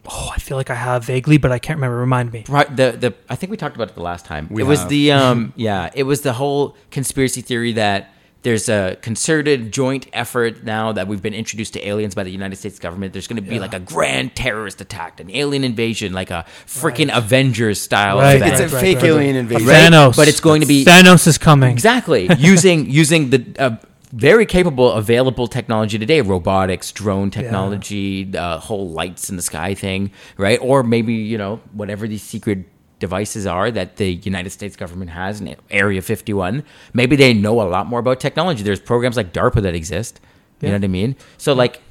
oh, 0.09 0.31
I 0.33 0.39
feel 0.39 0.57
like 0.57 0.71
I 0.71 0.75
have 0.77 1.05
vaguely, 1.05 1.37
but 1.37 1.51
I 1.51 1.59
can't 1.59 1.79
remember. 1.79 1.97
Remind 1.99 2.33
me. 2.33 2.43
Pro- 2.47 2.65
the 2.65 2.89
the 3.05 3.15
I 3.29 3.35
think 3.37 3.51
we 3.51 3.57
talked 3.57 3.75
about 3.77 3.89
it 3.91 3.95
the 3.95 4.03
last 4.03 4.25
time. 4.25 4.47
We 4.51 4.63
it 4.63 4.67
was 4.67 4.87
the 4.87 5.13
um 5.13 5.53
yeah, 5.57 5.91
it 5.95 6.05
was 6.05 6.21
the 6.23 6.33
whole 6.33 6.77
conspiracy 6.91 7.41
theory 7.43 7.73
that 7.75 8.13
there's 8.47 8.69
a 8.69 8.97
concerted 9.03 9.73
joint 9.73 10.07
effort 10.13 10.63
now 10.63 10.93
that 10.93 11.09
we've 11.09 11.21
been 11.21 11.35
introduced 11.35 11.73
to 11.73 11.85
aliens 11.85 12.15
by 12.15 12.23
the 12.23 12.31
United 12.31 12.55
States 12.55 12.79
government. 12.79 13.13
There's 13.13 13.27
going 13.27 13.43
to 13.43 13.49
be 13.49 13.57
Yeah. 13.57 13.61
like 13.61 13.75
a 13.75 13.81
grand 13.81 14.37
terrorist 14.37 14.81
attack, 14.81 15.19
an 15.19 15.33
alien 15.33 15.65
invasion, 15.65 16.13
like 16.13 16.31
a 16.31 16.45
freaking 16.65 17.11
Avengers 17.13 17.81
style 17.81 18.19
Right, 18.19 18.37
event. 18.37 18.53
It's 18.53 18.73
a 18.73 18.77
right, 18.77 18.81
fake 18.81 18.97
right, 18.99 19.03
right. 19.03 19.09
alien 19.11 19.35
invasion. 19.35 19.67
Right? 19.67 19.91
Thanos. 19.93 20.15
But 20.17 20.29
it's 20.29 20.39
going 20.39 20.61
to 20.61 20.67
be 20.69 20.85
Thanos 20.85 21.27
is 21.27 21.39
coming. 21.39 21.73
Exactly. 21.73 22.29
using 22.39 22.89
using 22.89 23.31
the 23.31 23.45
uh, 23.59 23.77
very 24.13 24.47
capable 24.47 24.93
available 24.93 25.49
technology 25.49 25.99
today, 25.99 26.21
robotics, 26.21 26.93
drone 26.93 27.33
technology, 27.33 28.31
uh, 28.37 28.61
whole 28.61 28.91
lights 28.91 29.29
in 29.29 29.35
the 29.35 29.43
sky 29.43 29.75
thing, 29.75 30.13
right? 30.37 30.61
Or 30.63 30.85
maybe 30.85 31.15
you 31.15 31.37
know 31.37 31.57
whatever 31.73 32.07
these 32.07 32.23
secret 32.23 32.61
devices 32.99 33.47
are 33.47 33.71
that 33.71 33.97
the 33.97 34.15
United 34.15 34.51
States 34.51 34.77
government 34.77 35.11
has 35.11 35.41
in 35.41 35.55
Area 35.71 36.01
51. 36.03 36.63
Maybe 36.95 37.17
they 37.17 37.35
know 37.35 37.61
a 37.61 37.69
lot 37.69 37.87
more 37.87 38.01
about 38.01 38.21
technology. 38.21 38.63
There's 38.63 38.81
programs 38.81 39.17
like 39.17 39.33
DARPA 39.33 39.63
that 39.63 39.75
exist. 39.75 40.21
You 40.61 40.67
Yeah. 40.67 40.71
know 40.73 40.77
what 40.79 40.85
I 40.85 40.89
mean? 40.89 41.17
So 41.39 41.53
like, 41.53 41.83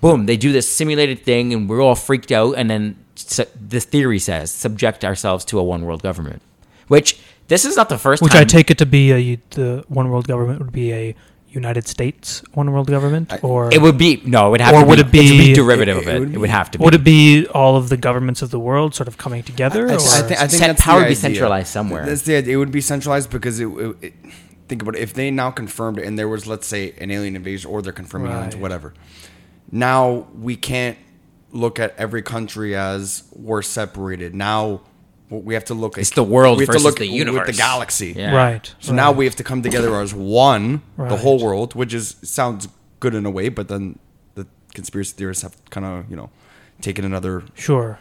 boom, 0.00 0.26
they 0.26 0.36
do 0.36 0.52
this 0.52 0.68
simulated 0.70 1.22
thing, 1.24 1.52
and 1.52 1.68
we're 1.68 1.82
all 1.82 1.94
freaked 1.94 2.32
out, 2.32 2.52
and 2.56 2.70
then 2.70 2.96
su- 3.14 3.44
the 3.68 3.80
theory 3.80 4.18
says 4.18 4.50
subject 4.50 5.04
ourselves 5.04 5.44
to 5.46 5.58
a 5.58 5.62
one 5.64 5.84
world 5.84 6.02
government, 6.02 6.42
which. 6.88 7.18
This 7.48 7.64
is 7.64 7.76
not 7.76 7.88
the 7.88 7.96
first 7.96 8.22
Which 8.24 8.32
time. 8.32 8.40
I 8.40 8.44
take 8.44 8.72
it 8.72 8.78
to 8.78 8.86
be 8.86 9.12
a, 9.12 9.38
the 9.50 9.84
one 9.86 10.10
world 10.10 10.26
government 10.26 10.58
would 10.58 10.72
be 10.72 10.92
a 10.92 11.14
United 11.56 11.88
States 11.88 12.42
one 12.54 12.70
world 12.72 12.86
government, 12.86 13.32
or 13.42 13.72
It 13.72 13.80
would 13.80 13.96
be 13.98 14.22
no. 14.24 14.48
It 14.48 14.50
would 14.52 14.60
have 14.60 14.74
Or 14.74 14.80
to 14.82 14.86
would 14.86 14.98
be, 14.98 15.02
it 15.02 15.10
be- 15.12 15.26
it'd 15.26 15.46
be 15.46 15.54
derivative 15.54 15.96
it- 15.96 16.00
of 16.02 16.08
it 16.08 16.14
it. 16.16 16.20
would 16.20 16.34
It 16.34 16.38
would 16.38 16.50
have 16.50 16.70
to 16.72 16.78
be. 16.78 16.84
would 16.84 16.94
it 16.94 17.04
be 17.04 17.46
all 17.48 17.76
of 17.76 17.88
the 17.88 17.96
governments 17.96 18.40
of 18.42 18.50
the 18.50 18.58
world 18.60 18.94
sort 18.94 19.08
of 19.08 19.16
coming 19.18 19.42
together? 19.42 19.88
I, 19.88 19.94
or? 19.94 19.96
I 19.96 19.98
think, 19.98 20.40
I 20.44 20.46
think 20.48 20.50
Set 20.62 20.66
that's 20.68 20.82
power 20.82 21.00
would 21.00 21.08
be 21.08 21.14
centralized 21.14 21.68
somewhere. 21.68 22.04
That's 22.06 22.22
the 22.22 22.36
idea. 22.36 22.54
It 22.54 22.58
would 22.58 22.70
be 22.72 22.80
centralized 22.82 23.30
because 23.30 23.58
it, 23.60 23.66
it, 23.68 23.96
it- 24.02 24.14
think 24.68 24.82
about 24.82 24.96
it. 24.96 25.02
If 25.02 25.14
they 25.14 25.30
now 25.30 25.50
confirmed 25.50 25.98
it, 25.98 26.04
and 26.06 26.18
there 26.18 26.28
was, 26.28 26.46
let's 26.46 26.66
say, 26.66 26.92
an 27.00 27.10
alien 27.10 27.36
invasion, 27.36 27.70
or 27.70 27.80
they're 27.82 27.92
confirming 27.92 28.32
aliens, 28.32 28.56
whatever. 28.56 28.92
Now 29.72 30.26
we 30.38 30.56
can't 30.56 30.98
look 31.52 31.78
at 31.78 31.94
every 31.96 32.22
country 32.22 32.74
as 32.76 33.24
we're 33.34 33.62
separated. 33.62 34.34
Now 34.34 34.82
we 35.30 35.54
have 35.54 35.64
to 35.66 35.74
look. 35.74 35.98
It's 35.98 36.10
at, 36.12 36.14
the 36.16 36.22
world 36.24 36.58
we 36.58 36.62
have 36.64 36.68
versus 36.68 36.82
to 36.82 36.88
look 36.88 36.98
the 36.98 37.08
with 37.08 37.16
universe. 37.16 37.46
the 37.48 37.52
galaxy. 37.52 38.14
Yeah. 38.16 38.34
right. 38.34 38.74
So 38.80 38.92
now 38.92 39.12
we 39.12 39.24
have 39.24 39.36
to 39.36 39.44
come 39.44 39.62
together 39.62 40.00
as 40.00 40.14
one, 40.14 40.82
the 40.96 41.16
whole 41.16 41.38
world, 41.42 41.74
which 41.74 41.92
is 41.94 42.16
sounds 42.22 42.68
good 43.00 43.14
in 43.14 43.26
a 43.26 43.30
way, 43.30 43.48
but 43.48 43.68
then 43.68 43.98
the 44.34 44.46
conspiracy 44.74 45.14
theorists 45.16 45.42
have 45.42 45.56
kind 45.70 45.84
of 45.86 46.08
you 46.10 46.16
know 46.16 46.30
taken 46.80 47.04
another 47.04 47.42
sure 47.54 47.98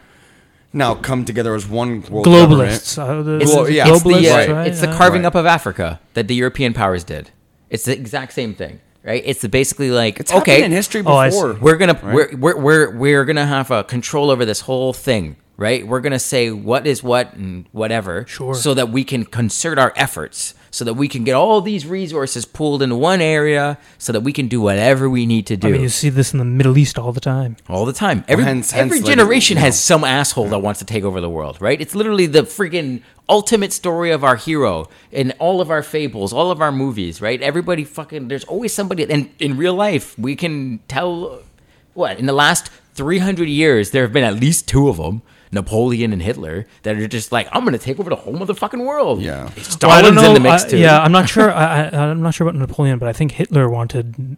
now 0.74 0.94
come 0.94 1.24
together 1.24 1.56
as 1.56 1.66
one 1.66 2.02
world 2.12 2.26
globalists. 2.26 2.98
Uh, 2.98 3.24
the, 3.24 3.38
It's, 3.40 3.54
Well, 3.54 3.64
the 3.64 3.74
yeah. 3.74 3.88
it's 3.94 4.04
the, 4.04 4.10
uh, 4.30 4.36
Right. 4.36 4.50
right? 4.50 4.68
it's 4.68 4.82
the 4.82 4.88
carving 4.88 5.22
Right. 5.22 5.28
up 5.28 5.36
of 5.36 5.46
Africa 5.46 6.02
that 6.16 6.28
the 6.28 6.36
European 6.36 6.74
powers 6.74 7.06
did. 7.06 7.32
It's 7.70 7.86
the 7.86 7.94
exact 7.94 8.34
same 8.34 8.54
thing, 8.54 8.82
right? 9.04 9.24
It's 9.26 9.46
basically 9.48 9.90
like 9.90 10.20
It's 10.20 10.34
okay, 10.34 10.64
in 10.64 10.72
history 10.74 11.02
Oh, 11.06 11.24
before. 11.26 11.54
we're 11.62 11.78
gonna 11.78 11.98
Right. 12.04 12.14
we're, 12.14 12.36
we're 12.38 12.58
we're 12.60 12.92
we're 12.92 13.26
gonna 13.26 13.46
have 13.46 13.72
a 13.72 13.84
control 13.86 14.30
over 14.30 14.44
this 14.44 14.62
whole 14.62 14.92
thing, 14.92 15.38
right? 15.58 15.88
We're 15.88 16.02
gonna 16.02 16.20
say 16.20 16.52
what 16.52 16.86
is 16.86 17.02
what 17.04 17.34
and 17.34 17.66
whatever, 17.72 18.26
Sure. 18.28 18.54
so 18.56 18.74
that 18.74 18.90
we 18.90 19.04
can 19.04 19.26
concert 19.26 19.80
our 19.80 19.94
efforts, 19.96 20.54
so 20.72 20.84
that 20.84 20.96
we 20.96 21.08
can 21.08 21.24
get 21.24 21.34
all 21.34 21.62
these 21.62 21.86
resources 21.86 22.44
pooled 22.46 22.82
into 22.82 22.96
one 22.98 23.22
area, 23.22 23.78
so 23.98 24.12
that 24.12 24.22
we 24.22 24.34
can 24.34 24.48
do 24.48 24.60
whatever 24.60 25.10
we 25.10 25.26
need 25.26 25.46
to 25.48 25.56
do. 25.56 25.70
I 25.70 25.72
mean, 25.72 25.82
you 25.82 25.90
see 25.90 26.10
this 26.10 26.34
in 26.34 26.40
the 26.40 26.46
Middle 26.46 26.78
East 26.78 27.00
all 27.00 27.14
the 27.14 27.22
time. 27.22 27.56
All 27.70 27.86
the 27.86 27.94
time. 27.94 28.26
Every, 28.28 28.44
hence- 28.44 28.74
every 28.74 28.98
hence, 28.98 29.08
generation 29.08 29.58
has 29.58 29.80
some 29.80 30.04
asshole 30.04 30.50
that 30.50 30.60
wants 30.60 30.80
to 30.80 30.86
take 30.86 31.04
over 31.06 31.22
the 31.22 31.30
world, 31.30 31.62
right? 31.62 31.80
It's 31.80 31.96
literally 31.96 32.26
the 32.26 32.42
freaking 32.44 33.02
ultimate 33.30 33.72
story 33.74 34.12
of 34.12 34.24
our 34.24 34.36
hero 34.36 34.88
in 35.12 35.32
all 35.40 35.62
of 35.62 35.72
our 35.72 35.82
fables, 35.82 36.34
all 36.34 36.52
of 36.52 36.62
our 36.62 36.72
movies, 36.72 37.22
right? 37.22 37.42
Everybody 37.42 37.84
fucking, 37.86 38.28
there's 38.28 38.44
always 38.44 38.74
somebody, 38.74 39.10
and 39.10 39.30
in 39.40 39.56
real 39.58 39.74
life, 39.74 40.18
we 40.20 40.36
can 40.36 40.80
tell 40.90 41.42
what, 41.94 42.20
in 42.20 42.26
the 42.26 42.34
last 42.34 42.70
300 42.96 43.48
years, 43.48 43.92
there 43.92 44.04
have 44.04 44.12
been 44.14 44.24
at 44.26 44.36
least 44.36 44.68
two 44.68 44.90
of 44.90 44.98
them. 44.98 45.22
Napoleon 45.52 46.14
and 46.14 46.22
Hitler 46.22 46.66
that 46.84 46.96
are 46.98 47.08
just 47.08 47.32
like 47.32 47.48
I'm 47.52 47.64
gonna 47.66 47.78
take 47.78 48.00
over 48.00 48.10
the 48.10 48.16
whole 48.16 48.34
motherfucking 48.34 48.86
world. 48.86 49.22
Yeah. 49.22 49.50
Stalin's 49.52 49.84
Well, 49.84 49.92
I 49.92 50.02
don't 50.02 50.16
know, 50.16 50.28
in 50.28 50.34
the 50.34 50.40
mix 50.40 50.66
I- 50.66 50.70
too. 50.70 50.78
Yeah, 50.78 51.00
I'm 51.00 51.12
not 51.12 51.30
sure. 51.36 51.52
I, 51.52 51.84
I, 51.90 51.98
I'm 52.10 52.22
not 52.22 52.34
sure 52.34 52.48
about 52.48 52.60
Napoleon, 52.60 53.00
but 53.00 53.08
I 53.10 53.14
think 53.14 53.32
Hitler 53.34 53.70
wanted. 53.70 54.38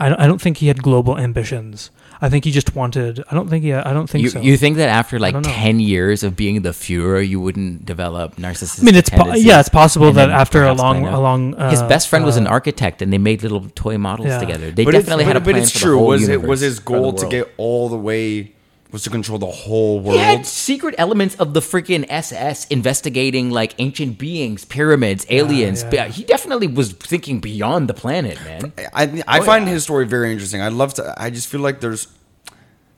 I, 0.00 0.08
don't- 0.08 0.20
I 0.20 0.26
don't 0.28 0.40
think 0.40 0.58
he 0.58 0.68
had 0.68 0.80
global 0.82 1.18
ambitions. 1.18 1.90
I 2.20 2.28
think 2.28 2.44
he 2.44 2.50
just 2.50 2.74
wanted. 2.74 3.22
I 3.30 3.34
don't 3.34 3.48
think 3.48 3.64
Yeah, 3.64 3.82
I 3.86 3.92
don't 3.92 4.08
think 4.10 4.22
You, 4.24 4.30
so. 4.30 4.40
you 4.40 4.56
think 4.56 4.76
that 4.76 4.88
after 4.88 5.18
like 5.20 5.36
10 5.40 5.78
years 5.80 6.22
of 6.24 6.34
being 6.34 6.62
the 6.62 6.70
Führer, 6.70 7.26
you 7.26 7.40
wouldn't 7.40 7.84
develop 7.86 8.36
narcissistic 8.36 8.82
I 8.82 8.84
mean, 8.86 8.94
it's 8.96 9.10
po- 9.10 9.34
yeah, 9.34 9.60
it's 9.60 9.68
possible 9.68 10.10
that 10.12 10.30
after 10.30 10.64
a 10.64 10.72
long, 10.72 11.06
a 11.06 11.20
long. 11.20 11.54
Uh, 11.54 11.70
his 11.70 11.80
best 11.82 12.08
friend 12.08 12.24
was 12.24 12.36
an 12.36 12.46
uh, 12.48 12.50
architect, 12.50 13.02
and 13.02 13.12
they 13.12 13.18
made 13.18 13.42
little 13.42 13.68
toy 13.74 13.98
models 13.98 14.28
Yeah. 14.28 14.38
together. 14.40 14.70
They 14.72 14.84
but 14.84 14.92
definitely 14.92 15.24
it's, 15.24 15.28
had 15.28 15.36
a 15.36 15.40
but, 15.40 15.44
plan 15.44 15.54
but 15.56 15.62
it's 15.62 15.72
for 15.72 15.78
true. 15.78 15.90
the 15.92 15.98
whole 15.98 16.06
was 16.08 16.22
it 16.22 16.32
universe, 16.32 16.48
was 16.48 16.60
his 16.60 16.78
goal 16.80 17.12
to 17.12 17.28
get 17.28 17.52
all 17.56 17.88
the 17.88 17.98
way 17.98 18.52
was 18.90 19.02
to 19.02 19.10
control 19.10 19.38
the 19.38 19.46
whole 19.46 20.00
world? 20.00 20.18
He 20.18 20.24
had 20.24 20.46
secret 20.46 20.94
elements 20.98 21.34
of 21.36 21.52
the 21.54 21.60
freaking 21.60 22.06
SS 22.08 22.66
investigating 22.68 23.50
like 23.50 23.74
ancient 23.78 24.18
beings, 24.18 24.64
pyramids, 24.64 25.26
aliens. 25.28 25.82
yeah. 25.82 25.90
But 26.06 26.10
He 26.12 26.24
definitely 26.24 26.66
was 26.68 26.92
thinking 26.92 27.38
beyond 27.40 27.88
the 27.88 27.94
planet, 27.94 28.38
man. 28.44 28.72
I 28.94 29.22
I 29.26 29.38
Oh, 29.40 29.42
find 29.42 29.66
yeah. 29.66 29.72
his 29.74 29.82
story 29.84 30.06
very 30.06 30.32
interesting. 30.32 30.60
I'd 30.62 30.72
love 30.72 30.94
to. 30.94 31.14
I 31.16 31.30
just 31.30 31.48
feel 31.48 31.60
like 31.60 31.80
there's 31.80 32.08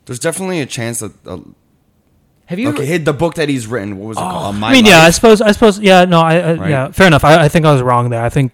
there's 0.05 0.19
definitely 0.19 0.61
a 0.61 0.65
chance 0.65 0.99
that. 0.99 1.11
Uh, 1.27 1.39
Have 2.45 2.59
you? 2.59 2.69
okay, 2.69 2.85
hit 2.85 3.05
the 3.05 3.13
book 3.13 3.35
that 3.35 3.49
he's 3.49 3.67
written. 3.67 3.97
What 3.97 4.07
was 4.09 4.17
it 4.17 4.21
Oh. 4.21 4.29
called? 4.29 4.55
My 4.57 4.69
I 4.69 4.73
mean, 4.73 4.85
yeah, 4.85 5.01
I 5.01 5.09
suppose. 5.11 5.41
I 5.41 5.51
suppose. 5.51 5.79
Yeah, 5.79 6.05
no, 6.05 6.19
I. 6.21 6.35
I 6.37 6.53
Right. 6.55 6.69
Yeah, 6.69 6.91
fair 6.91 7.07
enough. 7.07 7.23
I, 7.23 7.43
I 7.45 7.49
think 7.49 7.65
I 7.65 7.71
was 7.73 7.81
wrong 7.81 8.09
there. 8.09 8.23
I 8.23 8.29
think. 8.29 8.51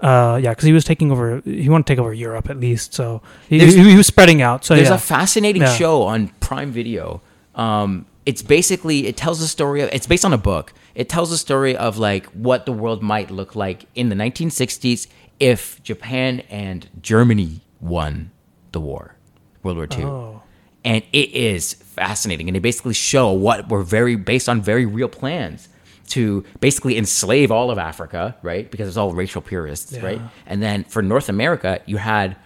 Uh, 0.00 0.38
yeah, 0.42 0.50
because 0.50 0.64
he 0.64 0.72
was 0.72 0.84
taking 0.84 1.10
over. 1.10 1.40
He 1.44 1.68
wanted 1.68 1.86
to 1.86 1.92
take 1.92 1.98
over 1.98 2.12
Europe 2.12 2.50
at 2.50 2.58
least. 2.60 2.92
So 2.94 3.22
he, 3.48 3.58
he, 3.58 3.90
he 3.90 3.96
was 3.96 4.06
spreading 4.06 4.42
out. 4.42 4.64
So 4.64 4.74
There's 4.74 4.88
yeah. 4.88 4.94
a 4.94 4.98
fascinating 4.98 5.62
Yeah. 5.62 5.74
show 5.74 6.02
on 6.02 6.28
Prime 6.40 6.70
Video. 6.70 7.22
Um, 7.54 8.06
it's 8.26 8.42
basically 8.42 9.06
it 9.06 9.16
tells 9.16 9.40
the 9.40 9.46
story 9.46 9.80
of 9.80 9.88
it's 9.92 10.06
based 10.06 10.24
on 10.24 10.32
a 10.32 10.38
book. 10.38 10.74
It 10.94 11.08
tells 11.08 11.30
the 11.30 11.38
story 11.38 11.76
of 11.76 11.96
like 11.96 12.26
what 12.26 12.66
the 12.66 12.72
world 12.72 13.02
might 13.02 13.30
look 13.30 13.54
like 13.54 13.86
in 13.94 14.08
the 14.08 14.16
1960s 14.16 15.06
if 15.40 15.82
Japan 15.82 16.40
and 16.50 16.88
Germany 17.00 17.60
won 17.80 18.30
the 18.72 18.80
war, 18.80 19.16
World 19.62 19.76
War 19.76 19.88
II. 19.90 20.04
Oh. 20.04 20.42
And 20.84 21.02
it 21.12 21.30
is 21.32 21.74
fascinating, 21.74 22.48
and 22.48 22.54
they 22.54 22.60
basically 22.60 22.94
show 22.94 23.32
what 23.32 23.68
were 23.68 23.82
very 23.82 24.14
based 24.16 24.48
on 24.48 24.60
very 24.62 24.86
real 24.86 25.08
plans 25.08 25.68
to 26.08 26.44
basically 26.60 26.96
enslave 26.96 27.50
all 27.50 27.70
of 27.70 27.78
Africa, 27.78 28.36
right? 28.42 28.70
Because 28.70 28.88
it's 28.88 28.96
all 28.96 29.12
racial 29.12 29.42
purists, 29.42 29.96
right? 29.98 30.20
And 30.46 30.62
then 30.62 30.84
for 30.84 31.02
North 31.02 31.28
America, 31.28 31.80
you 31.86 31.96
had 31.96 32.36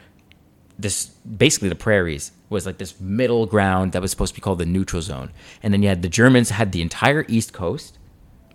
this 0.78 1.06
basically 1.06 1.68
the 1.68 1.74
prairies 1.74 2.32
was 2.48 2.64
like 2.66 2.78
this 2.78 2.98
middle 3.00 3.44
ground 3.46 3.92
that 3.92 4.00
was 4.02 4.10
supposed 4.10 4.34
to 4.34 4.40
be 4.40 4.42
called 4.42 4.58
the 4.58 4.64
neutral 4.66 5.02
zone 5.02 5.30
and 5.62 5.74
then 5.74 5.82
you 5.82 5.88
had 5.90 6.00
the 6.00 6.08
germans 6.08 6.48
had 6.48 6.72
the 6.72 6.80
entire 6.80 7.26
east 7.28 7.52
coast 7.52 7.98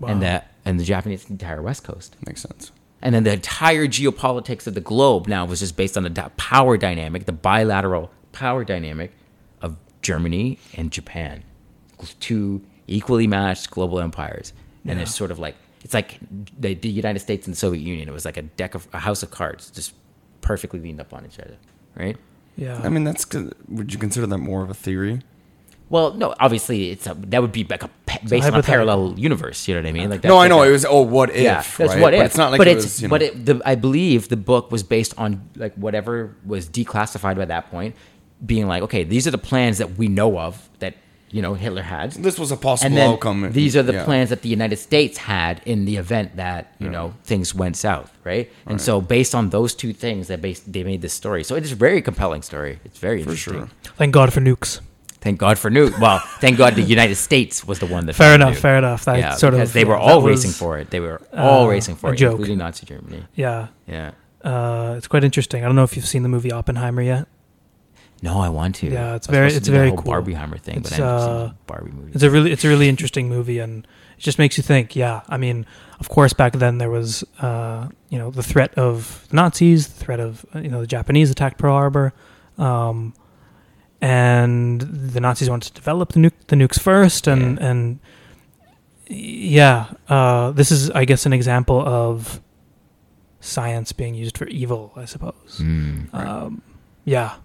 and 0.02 0.20
Wow. 0.20 0.20
the 0.20 0.44
and 0.66 0.80
the 0.80 0.84
japanese 0.84 1.26
the 1.26 1.34
entire 1.34 1.62
west 1.62 1.84
coast 1.84 2.16
makes 2.26 2.42
sense. 2.42 2.72
and 3.04 3.14
then 3.14 3.24
the 3.26 3.34
entire 3.34 3.86
geopolitics 3.86 4.66
of 4.66 4.74
the 4.74 4.82
globe 4.82 5.28
now 5.28 5.46
was 5.46 5.60
just 5.60 5.78
based 5.78 5.96
on 5.98 6.04
the 6.04 6.32
power 6.36 6.78
dynamic 6.78 7.26
the 7.26 7.32
bilateral 7.32 8.12
power 8.32 8.66
dynamic 8.66 9.12
of 9.62 9.78
germany 10.02 10.58
and 10.76 10.92
japan 10.92 11.44
two 12.20 12.64
equally 12.88 13.28
matched 13.28 13.70
global 13.70 14.00
empires 14.00 14.52
and 14.86 15.00
it's 15.00 15.14
sort 15.14 15.32
of 15.32 15.40
like 15.40 15.56
it's 15.84 15.94
like 15.94 16.20
the, 16.60 16.74
the 16.74 16.90
united 16.90 17.20
states 17.20 17.48
and 17.48 17.56
the 17.56 17.60
soviet 17.60 17.82
union 17.82 18.08
it 18.08 18.12
was 18.12 18.26
like 18.26 18.38
a 18.38 18.42
deck 18.42 18.76
of 18.76 18.88
a 18.94 19.00
house 19.00 19.24
of 19.24 19.32
cards 19.32 19.70
just 19.72 19.94
perfectly 20.42 20.80
leaned 20.80 21.00
up 21.02 21.14
on 21.14 21.26
each 21.26 21.40
other 21.40 21.58
right 21.96 22.18
yeah. 22.58 22.80
I 22.84 22.90
mean, 22.90 23.04
that's 23.04 23.26
good. 23.26 23.54
Would 23.68 23.94
you 23.94 24.00
consider 24.00 24.26
that 24.28 24.38
more 24.38 24.64
of 24.64 24.70
a 24.70 24.74
theory? 24.74 25.22
Well, 25.90 26.14
no, 26.14 26.34
obviously 26.40 26.90
it's 26.90 27.06
a, 27.06 27.14
that 27.14 27.42
would 27.42 27.52
be 27.52 27.64
like 27.64 27.84
a 27.84 27.90
pa- 28.08 28.20
based 28.28 28.48
on 28.48 28.56
a 28.56 28.64
parallel 28.64 29.14
universe. 29.20 29.68
You 29.68 29.76
know 29.76 29.82
what 29.82 29.90
I 29.90 29.92
mean? 29.92 30.10
Like 30.10 30.24
No, 30.24 30.38
I 30.40 30.48
know 30.48 30.58
like 30.58 30.68
a- 30.68 30.70
it 30.70 30.72
was. 30.72 30.86
Oh, 30.86 31.02
what 31.02 31.30
if? 31.30 31.42
yeah, 31.44 31.56
that's 31.62 31.80
right? 31.80 32.02
what 32.02 32.14
if. 32.14 32.20
But 32.22 32.26
it's 32.26 32.38
not 32.38 32.52
like 32.52 32.58
but 32.58 32.68
it 32.68 32.78
it's 32.78 32.86
was. 32.86 33.02
You 33.02 33.08
know, 33.08 33.12
but 33.12 33.22
it, 33.22 33.46
the, 33.46 33.62
I 33.66 33.76
believe 33.76 34.30
the 34.30 34.38
book 34.38 34.72
was 34.72 34.82
based 34.82 35.14
on 35.18 35.48
like 35.56 35.76
whatever 35.76 36.36
was 36.44 36.68
declassified 36.68 37.36
by 37.36 37.46
that 37.46 37.70
point, 37.70 37.96
being 38.44 38.68
like, 38.68 38.82
okay, 38.84 39.04
these 39.04 39.28
are 39.28 39.32
the 39.32 39.38
plans 39.38 39.78
that 39.78 39.98
we 39.98 40.08
know 40.08 40.40
of 40.40 40.70
that 40.80 40.96
you 41.32 41.42
know 41.42 41.54
Hitler 41.54 41.82
had. 41.82 42.12
this 42.12 42.38
was 42.40 42.52
a 42.52 42.58
possible 42.58 42.88
and 42.88 42.98
then 42.98 43.10
outcome. 43.12 43.52
these 43.52 43.76
are 43.76 43.84
the 43.84 43.94
Yeah. 43.94 44.04
plans 44.06 44.30
that 44.30 44.42
the 44.42 44.50
United 44.50 44.78
States 44.78 45.18
had 45.18 45.62
in 45.66 45.86
the 45.86 45.98
event 45.98 46.36
that 46.38 46.74
you 46.80 46.90
know 46.90 47.14
things 47.24 47.54
went 47.56 47.76
south, 47.78 48.12
right? 48.24 48.52
And 48.66 48.80
so 48.80 49.02
based 49.02 49.34
on 49.36 49.50
those 49.50 49.74
two 49.76 49.94
things, 49.94 50.28
that 50.28 50.42
based 50.42 50.72
they 50.72 50.84
made 50.84 51.02
this 51.02 51.14
story. 51.14 51.44
So 51.44 51.56
it 51.56 51.64
is 51.64 51.72
a 51.72 51.76
very 51.76 52.02
compelling 52.02 52.42
story. 52.42 52.80
It's 52.86 53.00
very 53.00 53.24
for 53.24 53.32
interesting. 53.32 53.54
sure. 53.84 53.94
Thank 53.98 54.14
God 54.14 54.32
for 54.34 54.42
nukes. 54.42 54.82
Thank 55.26 55.40
God 55.40 55.58
for 55.58 55.72
Newt. 55.72 55.98
Well, 55.98 56.20
thank 56.40 56.56
God 56.56 56.76
the 56.76 56.84
United 56.84 57.16
States 57.16 57.66
was 57.66 57.80
the 57.80 57.88
one 57.88 58.06
that. 58.06 58.14
Fair 58.14 58.36
enough. 58.36 58.52
Newt. 58.54 58.60
Fair 58.62 58.78
enough. 58.78 59.06
That 59.06 59.18
yeah, 59.18 59.34
sort 59.34 59.56
of 59.56 59.60
because 59.60 59.74
they 59.74 59.84
were 59.84 59.98
all 59.98 60.22
racing 60.22 60.50
was, 60.50 60.58
for 60.58 60.78
it. 60.78 60.92
They 60.92 61.00
were 61.00 61.20
all 61.34 61.66
uh, 61.66 61.68
racing 61.68 61.96
for 61.96 62.14
it, 62.14 62.18
joke. 62.18 62.34
including 62.34 62.60
Nazi 62.60 62.86
Germany. 62.86 63.24
Yeah. 63.34 63.70
Yeah. 63.88 64.12
Uh, 64.44 64.94
it's 64.98 65.08
quite 65.08 65.24
interesting. 65.24 65.64
I 65.64 65.66
don't 65.66 65.76
know 65.76 65.84
if 65.84 65.96
you've 65.96 66.06
seen 66.06 66.22
the 66.22 66.30
movie 66.30 66.52
Oppenheimer 66.52 67.02
yet. 67.02 67.28
No, 68.26 68.40
I 68.40 68.50
want 68.50 68.76
to. 68.82 68.88
Yeah, 68.88 69.16
it's 69.16 69.30
I 69.30 69.32
very- 69.32 69.54
it's 69.54 69.68
very 69.68 69.92
cool. 69.92 70.12
Barbieheimer 70.14 70.60
thing, 70.60 70.82
but 70.82 70.92
It's, 70.92 71.00
I 71.00 71.04
ended 71.04 71.10
up 71.10 71.50
uh, 71.50 71.54
Barbie 71.68 71.92
movie. 71.92 72.12
It's 72.16 72.24
a 72.24 72.30
really 72.30 72.52
it's 72.52 72.66
a 72.66 72.70
really 72.74 72.90
interesting 72.90 73.30
movie, 73.30 73.60
and 73.60 73.86
it 74.18 74.22
just 74.30 74.40
makes 74.40 74.58
you 74.58 74.64
think. 74.64 74.96
Yeah, 74.96 75.22
I 75.30 75.38
mean, 75.38 75.66
of 76.02 76.10
course, 76.10 76.34
back 76.34 76.54
then 76.54 76.78
there 76.80 76.90
was 76.90 77.24
uh, 77.42 77.88
you 78.10 78.18
know 78.20 78.32
the 78.32 78.44
threat 78.44 78.74
of 78.78 79.28
Nazis, 79.32 79.88
the 79.88 80.00
threat 80.06 80.20
of 80.20 80.46
uh, 80.54 80.60
you 80.60 80.70
know 80.70 80.82
the 80.82 80.88
Japanese 80.98 81.30
attacked 81.32 81.58
Pearl 81.58 81.74
Harbor, 81.74 82.14
um, 82.58 83.14
and 84.02 84.82
the 84.82 85.20
Nazis 85.20 85.50
wanted 85.50 85.68
to 85.70 85.74
develop 85.74 86.14
the 86.14 86.20
nuke 86.20 86.40
the 86.48 86.56
nukes 86.56 86.80
first, 86.80 87.28
and 87.28 87.58
Yeah. 87.60 87.68
and 87.70 88.00
yeah, 89.08 89.86
uh, 90.10 90.52
this 90.52 90.72
is 90.72 90.90
I 90.92 91.06
guess 91.06 91.26
an 91.26 91.34
example 91.34 91.80
of 91.80 92.42
science 93.40 93.92
being 93.94 94.16
used 94.16 94.38
for 94.38 94.48
evil, 94.48 94.92
I 94.96 95.06
suppose. 95.06 95.60
Mm. 95.62 96.12
Um, 96.14 96.62
yeah, 97.04 97.36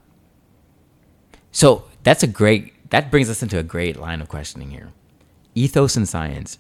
So 1.53 1.85
that's 2.03 2.23
a 2.23 2.27
great. 2.27 2.91
That 2.91 3.11
brings 3.11 3.31
us 3.31 3.43
into 3.43 3.59
a 3.59 3.63
great 3.63 3.97
line 3.97 4.21
of 4.21 4.29
questioning 4.29 4.71
here: 4.71 4.93
ethos 5.55 5.97
and 5.97 6.09
science, 6.09 6.59